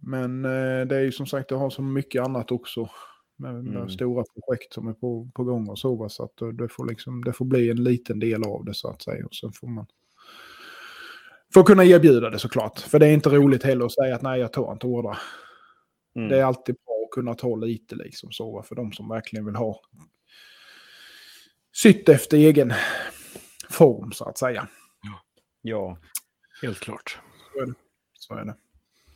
men 0.00 0.44
eh, 0.44 0.86
det 0.86 0.96
är 0.96 1.00
ju 1.00 1.12
som 1.12 1.26
sagt, 1.26 1.50
jag 1.50 1.58
har 1.58 1.70
så 1.70 1.82
mycket 1.82 2.22
annat 2.22 2.52
också. 2.52 2.88
Med, 3.36 3.64
med 3.64 3.76
Mm. 3.76 3.88
stora 3.88 4.24
projekt 4.34 4.72
som 4.72 4.88
är 4.88 4.92
på, 4.92 5.28
på 5.34 5.44
gång 5.44 5.68
och 5.68 5.78
så. 5.78 6.08
Så 6.08 6.24
att 6.24 6.36
det 6.58 6.68
får, 6.68 6.86
liksom, 6.86 7.24
det 7.24 7.32
får 7.32 7.44
bli 7.44 7.70
en 7.70 7.84
liten 7.84 8.18
del 8.18 8.44
av 8.44 8.64
det 8.64 8.74
så 8.74 8.88
att 8.88 9.02
säga. 9.02 9.26
Och 9.26 9.34
sen 9.34 9.52
får 9.52 9.68
man 9.68 9.86
får 11.54 11.64
kunna 11.64 11.84
erbjuda 11.84 12.30
det 12.30 12.38
såklart. 12.38 12.80
För 12.80 12.98
det 12.98 13.06
är 13.06 13.12
inte 13.12 13.28
roligt 13.28 13.62
heller 13.62 13.84
att 13.86 13.92
säga 13.92 14.14
att 14.14 14.22
nej, 14.22 14.40
jag 14.40 14.52
tar 14.52 14.72
inte 14.72 14.86
ordrar. 14.86 15.18
Mm. 16.16 16.28
Det 16.28 16.38
är 16.38 16.44
alltid 16.44 16.74
bra 16.74 17.04
att 17.04 17.14
kunna 17.14 17.34
ta 17.34 17.56
lite 17.56 17.94
liksom 17.96 18.30
så 18.32 18.62
för 18.62 18.74
de 18.74 18.92
som 18.92 19.08
verkligen 19.08 19.46
vill 19.46 19.56
ha 19.56 19.80
sitt 21.72 22.08
efter 22.08 22.36
egen 22.36 22.72
form 23.70 24.12
så 24.12 24.24
att 24.24 24.38
säga. 24.38 24.68
Ja. 25.62 25.98
Helt 26.62 26.80
klart. 26.80 27.18
Så 28.14 28.34
är 28.34 28.44
det. 28.44 28.56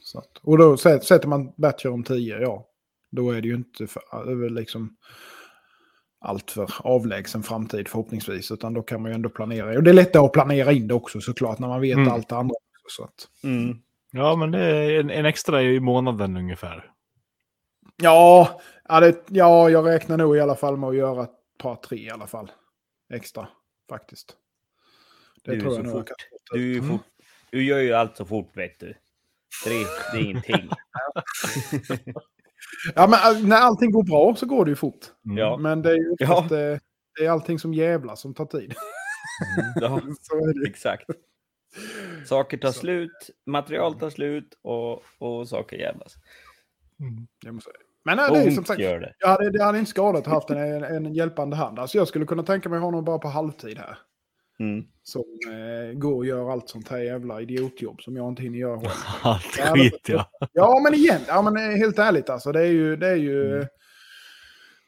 Så 0.00 0.18
att, 0.18 0.38
och 0.42 0.58
då 0.58 0.74
sä- 0.74 1.00
sätter 1.00 1.28
man 1.28 1.52
batcher 1.56 1.88
om 1.88 2.04
10, 2.04 2.38
ja. 2.38 2.68
Då 3.10 3.30
är 3.30 3.40
det 3.40 3.48
ju 3.48 3.54
inte 3.54 3.86
för, 3.86 4.30
över 4.30 4.50
liksom 4.50 4.96
allt 6.22 6.50
för 6.50 6.70
avlägsen 6.78 7.42
framtid 7.42 7.88
förhoppningsvis. 7.88 8.50
Utan 8.50 8.74
då 8.74 8.82
kan 8.82 9.02
man 9.02 9.10
ju 9.10 9.14
ändå 9.14 9.28
planera. 9.28 9.76
Och 9.76 9.82
det 9.82 9.90
är 9.90 9.94
lättare 9.94 10.24
att 10.24 10.32
planera 10.32 10.72
in 10.72 10.88
det 10.88 10.94
också 10.94 11.20
såklart 11.20 11.58
när 11.58 11.68
man 11.68 11.80
vet 11.80 11.96
Mm. 11.96 12.08
allt 12.12 12.28
det 12.28 12.36
andra. 12.36 12.54
Så 12.88 13.04
att, 13.04 13.28
Mm. 13.44 13.78
Ja, 14.12 14.36
men 14.36 14.50
det 14.50 14.58
är 14.64 15.00
en, 15.00 15.10
en 15.10 15.26
extra 15.26 15.62
i 15.62 15.80
månaden 15.80 16.36
ungefär. 16.36 16.90
ja, 17.96 18.60
ja, 18.88 19.00
det, 19.00 19.22
ja, 19.28 19.70
jag 19.70 19.86
räknar 19.86 20.16
nog 20.16 20.36
i 20.36 20.40
alla 20.40 20.56
fall 20.56 20.76
med 20.76 20.88
att 20.88 20.96
göra 20.96 21.22
ett 21.24 21.30
par, 21.58 21.76
tre 21.76 21.98
i 21.98 22.10
alla 22.10 22.26
fall. 22.26 22.50
Extra 23.14 23.48
faktiskt. 23.88 24.36
Det 25.44 25.50
Du 25.50 25.56
är 25.56 25.60
tror 25.60 25.70
så 25.70 25.76
jag 25.78 25.84
nog 25.86 25.92
jag 25.94 25.98
fort. 26.00 26.08
kan 26.08 26.16
få 26.50 26.56
Du, 26.56 26.78
Mm. 26.78 26.90
fort. 26.90 27.06
du 27.50 27.64
gör 27.64 27.78
ju 27.78 27.92
allt 27.92 28.16
så 28.16 28.24
fort 28.24 28.50
vet 28.56 28.80
du. 28.80 28.94
Tre, 29.64 29.74
det 30.12 30.18
är 30.18 30.22
ingenting. 30.24 30.68
Ja, 32.94 33.06
men 33.06 33.36
äh, 33.36 33.48
när 33.48 33.56
allting 33.56 33.90
går 33.90 34.02
bra 34.02 34.34
så 34.36 34.46
går 34.46 34.64
det 34.64 34.70
ju 34.70 34.76
fort. 34.76 35.06
Mm. 35.26 35.36
Ja. 35.38 35.56
Men 35.56 35.82
det 35.82 35.90
är 35.90 35.94
ju 35.96 36.14
Ja. 36.18 36.32
oftast, 36.32 36.48
det, 36.48 36.80
det 37.18 37.26
är 37.26 37.30
allting 37.30 37.58
som 37.58 37.74
jävla 37.74 38.16
som 38.16 38.34
tar 38.34 38.46
tid. 38.46 38.74
ja, 39.80 40.00
så 40.22 40.36
är 40.36 40.60
det. 40.64 40.70
exakt. 40.70 41.06
Saker 42.26 42.58
tar 42.58 42.72
Så. 42.72 42.78
slut, 42.80 43.30
material 43.46 43.94
tar 43.94 44.10
slut 44.10 44.58
och, 44.62 45.02
och 45.18 45.48
saker 45.48 45.76
jävlas. 45.76 46.14
Mm. 47.00 47.26
Ja, 47.44 47.50
är 47.50 47.54
det. 47.54 47.78
Men 48.04 48.18
äh, 48.18 48.32
det 48.32 48.38
är 48.38 48.50
som 48.50 48.64
sagt, 48.64 48.80
gör 48.80 49.00
det. 49.00 49.14
jag 49.18 49.28
hade, 49.28 49.50
det 49.50 49.64
hade 49.64 49.78
inte 49.78 49.90
skadat 49.90 50.26
att 50.26 50.32
haft 50.32 50.50
en, 50.50 50.58
en, 50.58 50.84
en 50.84 51.14
hjälpande 51.14 51.56
hand. 51.56 51.78
Alltså 51.78 51.98
jag 51.98 52.08
skulle 52.08 52.26
kunna 52.26 52.42
tänka 52.42 52.68
mig 52.68 52.78
honom 52.80 53.04
bara 53.04 53.18
på 53.18 53.28
halvtid 53.28 53.78
här. 53.78 53.98
Mm. 54.62 54.84
Som 55.02 55.24
eh, 55.46 55.98
går 55.98 56.14
och 56.14 56.26
gör 56.26 56.50
allt 56.50 56.68
sånt 56.68 56.88
här 56.88 56.98
jävla 56.98 57.40
idiotjobb 57.40 58.02
som 58.02 58.16
jag 58.16 58.28
inte 58.28 58.42
hinner 58.42 58.58
göra 58.58 58.80
själv. 58.80 58.90
Allt 59.22 59.44
Ja, 59.58 59.74
skit 59.74 60.08
ja. 60.08 60.30
Ja, 60.52 60.80
men 60.84 60.94
igen, 60.94 61.20
ja, 61.28 61.42
men 61.42 61.56
eh, 61.56 61.76
helt 61.76 61.98
ärligt 61.98 62.30
alltså. 62.30 62.52
Det 62.52 62.60
är 62.60 62.72
ju... 62.72 62.96
Det 62.96 63.08
är 63.08 63.16
ju 63.16 63.56
Mm. 63.56 63.66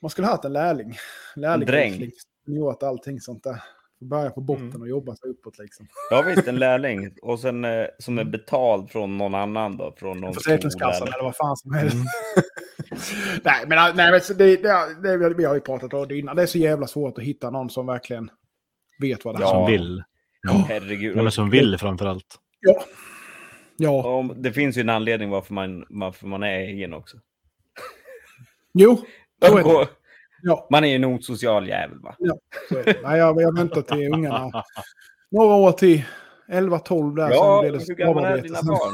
Man 0.03 0.11
skulle 0.11 0.27
ha 0.27 0.33
haft 0.33 0.45
en 0.45 0.53
lärling. 0.53 0.97
Lärling 1.37 1.67
Dräng. 1.67 1.93
Liksom, 1.93 2.31
som 2.45 2.55
gjort 2.55 2.83
allting 2.83 3.21
sånt 3.21 3.43
där. 3.45 3.63
Börja 4.01 4.31
på 4.31 4.41
botten 4.41 4.69
Mm. 4.69 4.83
och 4.83 4.89
jobba 4.89 5.17
sig 5.17 5.31
uppåt 5.31 5.59
liksom. 5.59 5.87
Ja 6.11 6.23
visst, 6.23 6.49
en 6.49 6.57
lärling. 6.59 7.11
Och 7.23 7.41
sen 7.41 7.65
eh, 7.65 7.87
som 7.99 8.19
är 8.19 8.25
betald 8.25 8.91
från 8.91 9.19
någon 9.19 9.35
annan 9.35 9.77
då. 9.77 9.95
Från 9.97 10.21
någon 10.21 10.35
Försäkringskassan 10.35 10.95
skola 10.95 11.13
eller 11.13 11.25
vad 11.25 11.37
fan 11.37 11.57
som 11.57 11.75
helst. 11.75 11.95
Mm. 11.95 12.07
nej, 13.45 13.65
men, 13.67 13.97
nej, 13.97 14.11
men 14.11 14.21
det, 14.39 14.57
det, 14.57 15.19
det, 15.19 15.35
vi 15.35 15.45
har 15.45 15.55
ju 15.55 15.61
pratat 15.61 15.95
om 15.95 16.09
det 16.09 16.19
innan. 16.19 16.37
Det 16.37 16.43
är 16.43 16.47
så 16.47 16.59
jävla 16.59 16.87
svårt 16.87 17.19
att 17.19 17.25
hitta 17.25 17.51
någon 17.51 17.71
som 17.71 17.87
verkligen 17.87 18.31
vet 19.01 19.25
vad 19.25 19.35
det 19.37 19.41
Ja. 19.43 19.47
handlar 19.47 19.51
Som 19.55 19.65
om. 19.65 19.71
vill. 19.71 20.03
Herregud. 20.69 21.19
Eller 21.19 21.31
som 21.31 21.51
vill 21.51 21.79
framförallt. 21.79 22.39
Ja. 22.61 22.85
Ja, 23.77 23.91
Om- 24.19 24.35
Det 24.37 24.53
finns 24.53 24.77
ju 24.77 24.81
en 24.81 24.89
anledning 24.89 25.31
varför 25.31 25.55
man, 25.55 25.87
varför 25.89 26.27
man 26.27 26.43
är 26.43 26.59
egen 26.59 26.95
också. 26.95 27.17
jo. 28.75 28.97
Så 29.47 29.59
är 29.59 29.63
det. 29.65 29.75
Och 29.75 29.89
Ja, 30.47 30.67
Man 30.71 30.85
är 30.85 30.89
ju 30.89 30.95
en 30.95 31.05
osocial 31.05 31.69
jävel 31.69 31.99
va? 32.01 32.17
så 32.69 32.79
är 32.79 32.85
det. 32.85 33.01
Nej, 33.03 33.19
jag, 33.19 33.41
jag 33.43 33.57
väntar 33.57 33.83
till 33.83 34.13
ungarna. 34.15 34.63
Några 35.31 35.55
år 35.55 35.73
till 35.73 36.03
11-12 36.49 37.17
där. 37.17 37.31
Ja, 37.31 37.61
sen 37.63 37.81
hur 37.89 37.95
gamla 37.95 38.29
är 38.29 38.43
dina 38.43 38.63
barn? 38.63 38.93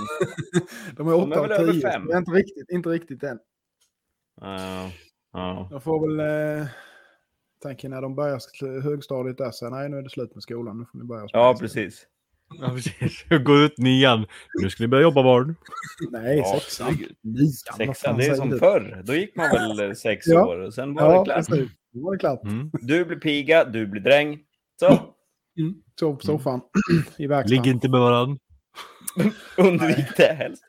De 0.97 1.09
är 1.09 1.13
De 1.13 1.33
är 1.33 1.33
8 1.33 1.43
väl 1.43 1.51
och 1.51 1.57
över 1.59 1.73
10. 1.73 1.81
fem? 1.83 2.07
Det 2.07 2.13
är 2.13 2.19
inte 2.19 2.31
riktigt, 2.31 2.71
inte 2.71 2.89
riktigt 2.89 3.23
än. 3.23 3.39
Ja, 4.41 4.91
ja. 5.33 5.69
Jag 5.71 5.83
får 5.83 6.07
väl... 6.17 6.21
Eh, 6.61 6.67
tänker 7.63 7.89
när 7.89 8.03
de 8.03 8.15
börjar 8.15 8.81
högstadiet 8.81 9.39
där, 9.39 9.51
så 9.51 9.71
nej 9.71 9.89
nu 9.89 9.99
är 9.99 10.03
det 10.03 10.11
slut 10.11 10.35
med 10.35 10.43
skolan. 10.43 10.79
Nu 10.79 10.87
får 10.93 10.99
ni 10.99 11.05
börja 11.05 11.27
ja, 11.33 11.57
precis. 11.61 12.07
Ja, 12.61 12.69
precis. 12.69 13.25
Gå 13.45 13.57
ut 13.59 13.79
nian. 13.79 14.27
Nu 14.63 14.71
ska 14.71 14.83
ni 14.85 14.89
börja 14.89 15.03
jobba 15.03 15.23
barn. 15.23 15.57
Nej, 16.11 16.39
Ja, 16.39 16.61
sexan. 16.61 16.99
Nian, 17.23 17.53
Sexan, 17.77 18.17
det 18.19 18.27
är 18.27 18.35
som 18.35 18.51
du? 18.51 18.59
förr. 18.59 19.03
Då 19.05 19.15
gick 19.15 19.37
man 19.37 19.51
väl 19.51 19.89
eh, 19.91 19.95
sex 19.95 20.27
Ja. 20.27 20.47
år 20.47 20.59
och 20.59 20.75
sen 20.75 20.95
var 20.95 21.03
Ja, 21.13 21.19
det 21.19 21.25
klart. 21.25 21.37
precis. 21.49 21.71
Då 21.93 22.01
var 22.05 22.13
det 22.13 22.19
klart. 22.19 22.45
Mm. 22.45 22.71
Du 22.73 23.05
blir 23.05 23.17
piga, 23.17 23.65
du 23.65 23.87
blir 23.87 24.01
dräng. 24.01 24.39
Så, 24.81 25.01
Mm. 25.59 25.75
Sov 26.01 26.15
på 26.15 26.21
soffan 26.27 26.61
i 27.19 27.27
verkstaden. 27.27 27.63
Ligg 27.65 27.73
inte 27.75 27.89
med 27.89 28.01
varandra. 28.01 28.39
undvik 29.57 30.17
det 30.17 30.33
helst. 30.39 30.63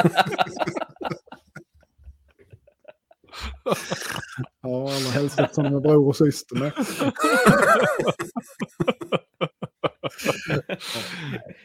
Ja, 4.62 4.80
allra 4.82 5.10
helst 5.10 5.38
eftersom 5.40 5.64
är 5.64 5.80
bror 5.80 6.08
och 6.08 6.16
syster 6.16 6.56
med. 6.56 6.72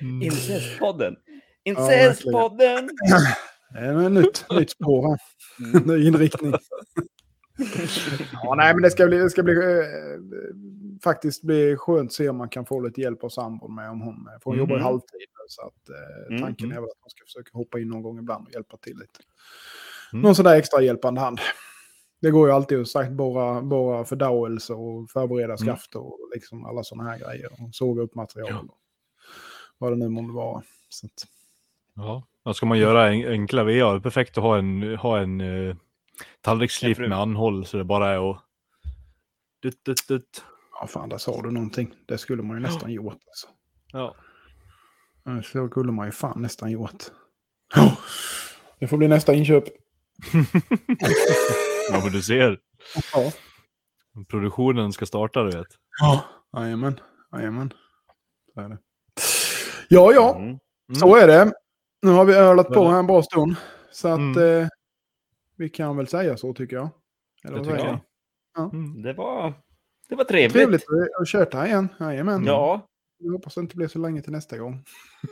Mm. 0.01 0.21
Incestpodden. 0.21 1.15
Incestpodden! 1.63 2.89
Det 3.73 3.80
är 3.80 4.05
ett 4.05 4.11
nytt, 4.11 4.45
nytt 4.51 4.69
spår 4.69 5.07
här. 5.07 5.19
Mm. 5.75 5.84
Ny 5.88 6.07
inriktning. 6.07 6.53
ja, 8.43 8.55
nej, 8.57 8.73
men 8.73 8.84
det 8.84 8.91
ska 8.91 9.07
bli, 9.07 9.17
det 9.17 9.30
ska 9.30 9.43
bli 9.43 9.53
eh, 9.53 9.89
faktiskt 11.03 11.41
bli 11.43 11.75
skönt 11.77 12.07
att 12.09 12.13
se 12.13 12.30
om 12.30 12.38
man 12.38 12.49
kan 12.49 12.65
få 12.65 12.80
lite 12.80 13.01
hjälp 13.01 13.23
av 13.23 13.30
sambon 13.30 13.75
med 13.75 13.89
om 13.89 14.01
hon, 14.01 14.15
för 14.43 14.49
hon 14.51 14.57
jobbar 14.57 14.75
ju 14.75 14.80
Mhm. 14.80 14.85
halvtid. 14.85 15.19
nu, 15.19 15.45
Så 15.47 15.61
att, 15.61 15.89
eh, 15.89 16.27
Mm, 16.30 16.41
tanken 16.41 16.65
mm. 16.65 16.77
är 16.77 16.81
väl 16.81 16.89
att 16.89 17.01
man 17.01 17.09
ska 17.09 17.23
försöka 17.25 17.57
hoppa 17.57 17.80
in 17.80 17.88
någon 17.88 18.01
gång 18.01 18.19
ibland 18.19 18.47
och 18.47 18.53
hjälpa 18.53 18.77
till 18.77 18.93
lite. 18.97 19.19
Mm. 20.13 20.21
Någon 20.23 20.35
sån 20.35 20.45
där 20.45 20.55
extra 20.55 20.81
hjälpande 20.81 21.21
hand. 21.21 21.39
Det 22.23 22.31
går 22.31 22.47
ju 22.47 22.53
alltid 22.53 22.81
att 22.81 22.87
sagt 22.87 23.11
borra, 23.11 23.61
borra 23.61 24.05
fördauelse 24.05 24.73
och 24.73 25.09
förbereda 25.11 25.53
Mm. 25.53 25.57
skafter 25.57 25.99
och 25.99 26.19
liksom 26.35 26.65
alla 26.65 26.83
sådana 26.83 27.09
här 27.09 27.19
grejer. 27.19 27.49
Och 27.51 27.75
såga 27.75 28.01
upp 28.01 28.15
material. 28.15 28.49
Ja. 28.67 28.75
Vad 29.77 29.91
det 29.91 29.95
nu 29.95 30.09
måste 30.09 30.33
vara. 30.35 30.63
Så 30.89 31.05
att, 31.05 31.27
Ja. 31.95 32.23
Vad 32.43 32.55
ska 32.55 32.65
man 32.65 32.79
göra 32.79 33.13
en, 33.13 33.27
enkla 33.31 33.63
VA? 33.63 33.99
Perfekt 33.99 34.37
att 34.37 34.43
ha 34.43 34.57
en, 34.57 34.97
ha 34.97 35.19
en 35.19 35.41
tallriksslip 36.41 36.97
En 36.97 37.03
fru. 37.03 37.09
med 37.09 37.17
anhåll 37.19 37.65
så 37.65 37.77
det 37.77 37.83
bara 37.83 38.09
är 38.09 38.31
att 38.31 38.37
Dutt, 39.63 39.85
dutt, 39.85 40.07
dutt. 40.07 40.43
Ja, 40.81 40.87
fan, 40.87 41.09
där 41.09 41.17
sa 41.17 41.41
du 41.41 41.51
någonting. 41.51 41.93
Det 42.05 42.17
skulle 42.17 42.43
man 42.43 42.57
ju 42.57 42.63
nästan 42.63 42.91
gjort. 42.91 43.13
Alltså. 43.27 43.47
Ja. 43.91 44.15
Det 45.23 45.43
skulle 45.43 45.91
man 45.91 46.05
ju 46.05 46.11
fan 46.11 46.41
nästan 46.41 46.71
gjort. 46.71 47.03
Ja, 47.75 47.97
Det 48.79 48.87
får 48.87 48.97
bli 48.97 49.07
nästa 49.07 49.33
inköp. 49.33 49.63
ja, 51.91 51.99
men 52.03 52.11
du 52.11 52.22
ser. 52.22 52.60
Ja. 53.14 53.31
Produktionen 54.30 54.93
ska 54.93 55.05
starta, 55.05 55.43
du 55.43 55.57
vet. 55.57 55.68
Ja, 56.01 56.23
jajamän. 56.57 56.99
Jajamän. 57.35 57.73
Så 58.53 58.61
är 58.61 58.69
det. 58.69 58.77
Ja, 59.89 60.14
ja. 60.14 60.35
Mm. 60.35 60.60
Så 60.99 61.15
är 61.15 61.27
det. 61.27 61.53
Nu 62.01 62.11
har 62.11 62.26
vi 62.26 62.34
ölat 62.34 62.68
på 62.68 62.88
här 62.88 62.99
en 62.99 63.07
bra 63.07 63.23
stund. 63.23 63.55
Så 63.91 64.07
att 64.07 64.19
Mm. 64.19 64.61
eh, 64.61 64.68
vi 65.57 65.69
kan 65.69 65.97
väl 65.97 66.07
säga 66.07 66.38
så 66.38 66.53
tycker 66.53 66.76
jag. 66.76 66.89
Eller 67.43 67.53
Det 67.53 67.60
vad 67.60 67.65
tycker 67.68 67.77
säger 67.80 67.99
jag. 68.55 68.73
ni? 68.73 68.80
Mm. 68.80 69.01
Det 69.01 69.14
var, 69.14 69.53
det 70.10 70.15
var 70.15 70.23
trevligt. 70.23 70.53
Trevligt 70.53 70.84
att 71.22 71.27
här 71.53 71.65
igen. 71.65 71.88
Jajamän. 71.99 72.45
Ja, 72.45 72.88
Jag 73.23 73.31
hoppas 73.31 73.55
det 73.55 73.61
inte 73.61 73.75
blir 73.75 73.87
så 73.87 73.99
länge 73.99 74.21
till 74.21 74.31
nästa 74.31 74.57
gång. 74.57 74.83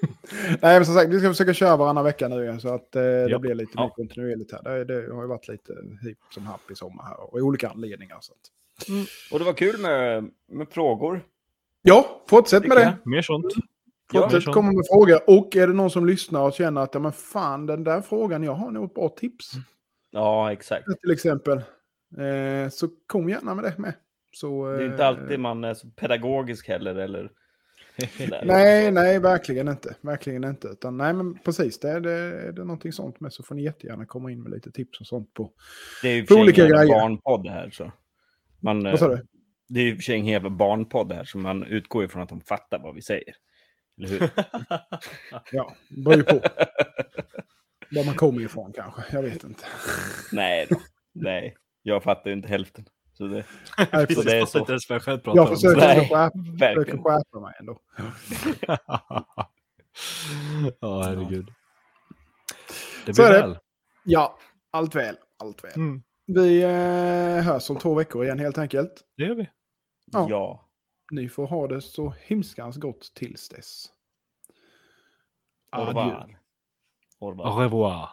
Nej, 0.61 0.77
men 0.80 0.85
som 0.85 0.95
sagt, 0.95 1.09
vi 1.09 1.19
ska 1.19 1.30
försöka 1.30 1.53
köra 1.53 1.77
varannan 1.77 2.03
vecka 2.03 2.27
nu 2.27 2.43
igen, 2.43 2.59
så 2.59 2.73
att 2.73 2.95
eh, 2.95 3.01
det 3.01 3.39
blir 3.41 3.55
lite 3.55 3.72
Ja. 3.76 3.81
mer 3.84 3.89
kontinuerligt 3.89 4.51
här. 4.51 4.63
Det, 4.63 4.85
det 4.85 5.13
har 5.13 5.22
ju 5.22 5.27
varit 5.27 5.47
lite 5.47 5.73
hipp 6.01 6.18
som 6.34 6.45
happ 6.45 6.72
i 6.72 6.76
sommar 6.76 7.03
här 7.03 7.19
och 7.19 7.34
olika 7.39 7.69
anledningar. 7.69 8.18
Så 8.22 8.34
att... 8.34 8.39
och 9.34 9.39
det 9.39 9.45
var 9.45 9.53
kul 9.53 9.81
med, 9.81 10.30
med 10.51 10.69
frågor. 10.69 11.22
Ja, 11.81 12.23
fortsätt 12.30 12.68
med 12.68 12.77
det. 12.77 12.97
Mer 13.05 13.22
sånt. 13.22 13.53
Ja, 14.13 14.22
Fortsätt 14.22 14.43
så. 14.43 14.53
komma 14.53 14.72
med 14.72 14.85
frågor. 14.91 15.19
Och 15.27 15.55
är 15.55 15.68
det 15.68 15.73
någon 15.73 15.89
som 15.91 16.05
lyssnar 16.05 16.41
och 16.41 16.53
känner 16.53 16.81
att 16.81 16.93
ja, 16.93 16.99
men 16.99 17.11
fan, 17.11 17.65
den 17.65 17.84
där 17.84 18.01
frågan, 18.01 18.43
jag 18.43 18.53
har 18.53 18.72
nog 18.72 18.85
ett 18.85 18.93
bra 18.93 19.09
tips. 19.09 19.51
Ja, 20.11 20.51
exakt. 20.51 20.85
Till 21.01 21.11
exempel. 21.11 21.57
Eh, 22.18 22.69
så 22.72 22.88
kom 23.07 23.30
gärna 23.30 23.55
med 23.55 23.63
det 23.63 23.77
med. 23.77 23.93
Så, 24.34 24.65
Det 24.68 24.76
är 24.76 24.80
eh, 24.81 24.91
inte 24.91 25.05
alltid 25.05 25.39
man 25.39 25.63
är 25.63 25.73
så 25.73 25.88
pedagogisk 25.88 26.68
heller. 26.68 26.95
Eller... 26.95 27.31
Nej, 28.44 28.91
nej, 28.91 29.19
verkligen 29.19 29.68
inte. 29.68 29.95
Verkligen 30.02 30.44
inte. 30.44 30.68
Utan, 30.68 30.98
nej, 30.98 31.14
men 31.14 31.38
precis. 31.40 31.80
Det, 31.80 31.99
det, 31.99 32.11
är 32.11 32.52
det 32.52 32.64
någonting 32.64 32.94
sånt 32.94 33.19
med 33.19 33.34
så 33.34 33.44
får 33.44 33.56
ni 33.56 33.64
jättegärna 33.64 34.06
komma 34.06 34.32
in 34.32 34.44
med 34.44 34.52
lite 34.52 34.72
tips 34.72 34.99
och 34.99 35.07
sånt 35.07 35.34
på. 35.34 35.52
Det 36.02 36.10
är 36.10 36.15
ju 36.15 36.26
för 36.26 36.36
olika 36.36 36.64
olika 36.64 36.64
en 36.64 36.88
grejer. 36.88 37.02
barnpodd 37.02 37.48
här. 37.48 37.69
Så. 37.69 37.91
Man, 38.60 38.84
Vad 38.84 38.99
sa 38.99 39.11
eh, 39.11 39.18
du? 39.18 39.26
Det 39.68 39.80
är 39.80 39.84
ju 39.84 39.95
för 39.95 40.03
sig 40.03 40.15
en 40.15 40.26
jävla 40.26 40.49
barnpodd 40.49 41.11
här, 41.11 41.23
så 41.23 41.38
man 41.38 41.64
utgår 41.64 42.03
ifrån 42.03 42.22
att 42.22 42.30
de 42.30 42.41
fattar 42.41 42.80
vad 42.80 42.95
vi 42.95 43.02
säger. 43.02 43.36
Eller 43.98 44.07
hur? 44.07 44.30
Ja, 45.52 45.76
det 45.90 46.02
beror 46.02 46.18
ju 46.18 46.23
på. 46.23 46.41
Var 47.91 48.06
man 48.06 48.15
kommer 48.15 48.41
ifrån 48.41 48.73
kanske. 48.76 49.03
Jag 49.11 49.23
vet 49.23 49.44
inte. 49.44 49.64
Nej 50.32 50.68
då. 50.69 50.82
Nej, 51.14 51.56
jag 51.84 52.03
fattar 52.03 52.30
ju 52.30 52.36
inte 52.36 52.48
hälften. 52.48 52.86
Så 53.22 53.27
det, 53.27 53.45
Nej, 53.77 54.15
Så 54.15 54.22
det 54.22 54.38
är 54.39 54.45
så. 54.45 54.60
inte 54.60 54.72
ens 54.72 54.89
jag 54.89 55.02
själv 55.02 55.19
Jag 55.26 55.38
om. 55.49 55.56
försöker, 55.56 55.81
skärpa, 55.81 56.31
försöker 56.31 56.76
verkligen. 56.76 57.03
skärpa 57.03 57.39
mig 57.39 57.53
ändå. 57.60 57.80
ja, 60.80 61.02
herregud. 61.03 61.53
Det 63.06 63.14
Så 63.14 63.22
blir 63.22 63.31
är 63.31 63.41
det. 63.41 63.48
väl. 63.48 63.57
Ja, 64.03 64.38
allt 64.72 64.95
väl. 64.95 65.15
Allt 65.38 65.64
väl. 65.64 65.72
Mm. 65.76 66.03
Vi 66.26 66.61
eh, 66.64 67.43
hörs 67.43 67.69
om 67.69 67.77
två 67.80 67.93
veckor 67.93 68.23
igen 68.23 68.39
helt 68.39 68.57
enkelt. 68.57 68.93
Det 69.18 69.23
gör 69.23 69.35
vi. 69.35 69.49
Ja. 70.11 70.27
ja. 70.30 70.69
Ni 71.11 71.30
får 71.30 71.48
ha 71.48 71.68
det 71.68 71.81
så 71.81 72.14
himskans 72.26 72.77
gott 72.77 73.11
tills 73.15 73.49
dess. 73.49 73.85
Revoir. 75.76 76.38
Au 77.19 77.30
revoir. 77.31 77.48
Au 77.52 77.60
revoir. 77.60 78.10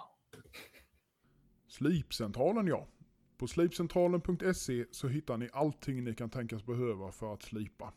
Slipcentralen 1.68 2.66
ja. 2.66 2.86
På 3.39 3.47
slipcentralen.se 3.47 4.85
så 4.90 5.09
hittar 5.09 5.36
ni 5.36 5.48
allting 5.52 6.05
ni 6.05 6.15
kan 6.15 6.31
tänkas 6.31 6.66
behöva 6.66 7.12
för 7.12 7.35
att 7.35 7.43
slipa. 7.43 7.93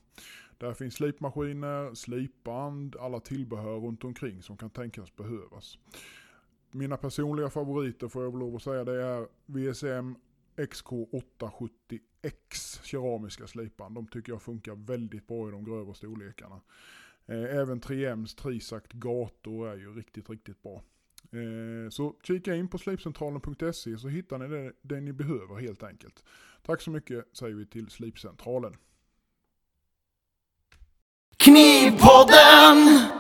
Där 0.58 0.74
finns 0.74 0.94
slipmaskiner, 0.94 1.94
slipband, 1.94 2.96
alla 2.96 3.20
tillbehör 3.20 3.80
runt 3.80 4.04
omkring 4.04 4.42
som 4.42 4.58
kan 4.58 4.70
tänkas 4.70 5.16
behövas. 5.16 5.78
Mina 6.72 6.98
personliga 6.98 7.50
favoriter 7.50 8.08
får 8.08 8.24
jag 8.24 8.32
väl 8.32 8.40
lov 8.40 8.56
att 8.56 8.64
säga 8.64 8.84
det 8.84 9.04
är 9.04 9.28
VSM 9.46 10.16
XK870X 10.56 12.80
keramiska 12.84 13.48
slipband. 13.48 13.96
De 13.96 14.08
tycker 14.08 14.32
jag 14.32 14.42
funkar 14.42 14.76
väldigt 14.76 15.28
bra 15.28 15.48
i 15.48 15.52
de 15.52 15.64
grövre 15.64 15.94
storlekarna. 15.94 16.62
Eh, 17.26 17.58
även 17.58 17.82
3Ms 17.82 18.36
Trisact 18.36 18.94
gator 18.94 19.70
är 19.70 19.76
ju 19.76 19.94
riktigt, 19.94 20.30
riktigt 20.30 20.64
bra. 20.64 20.84
Eh, 21.34 21.90
så 21.90 22.16
kika 22.24 22.56
in 22.56 22.68
på 22.68 22.78
slipcentralen.se 22.78 23.98
så 23.98 24.08
hittar 24.08 24.38
ni 24.38 24.48
det, 24.48 24.74
det 24.82 25.02
ni 25.02 25.14
behöver 25.14 25.62
helt 25.62 25.84
enkelt. 25.84 26.24
Tack 26.62 26.82
så 26.82 26.92
mycket 26.92 27.26
säger 27.38 27.56
vi 27.56 27.66
till 27.66 27.90
Slipcentralen. 27.90 28.74
Knivpodden! 31.38 33.11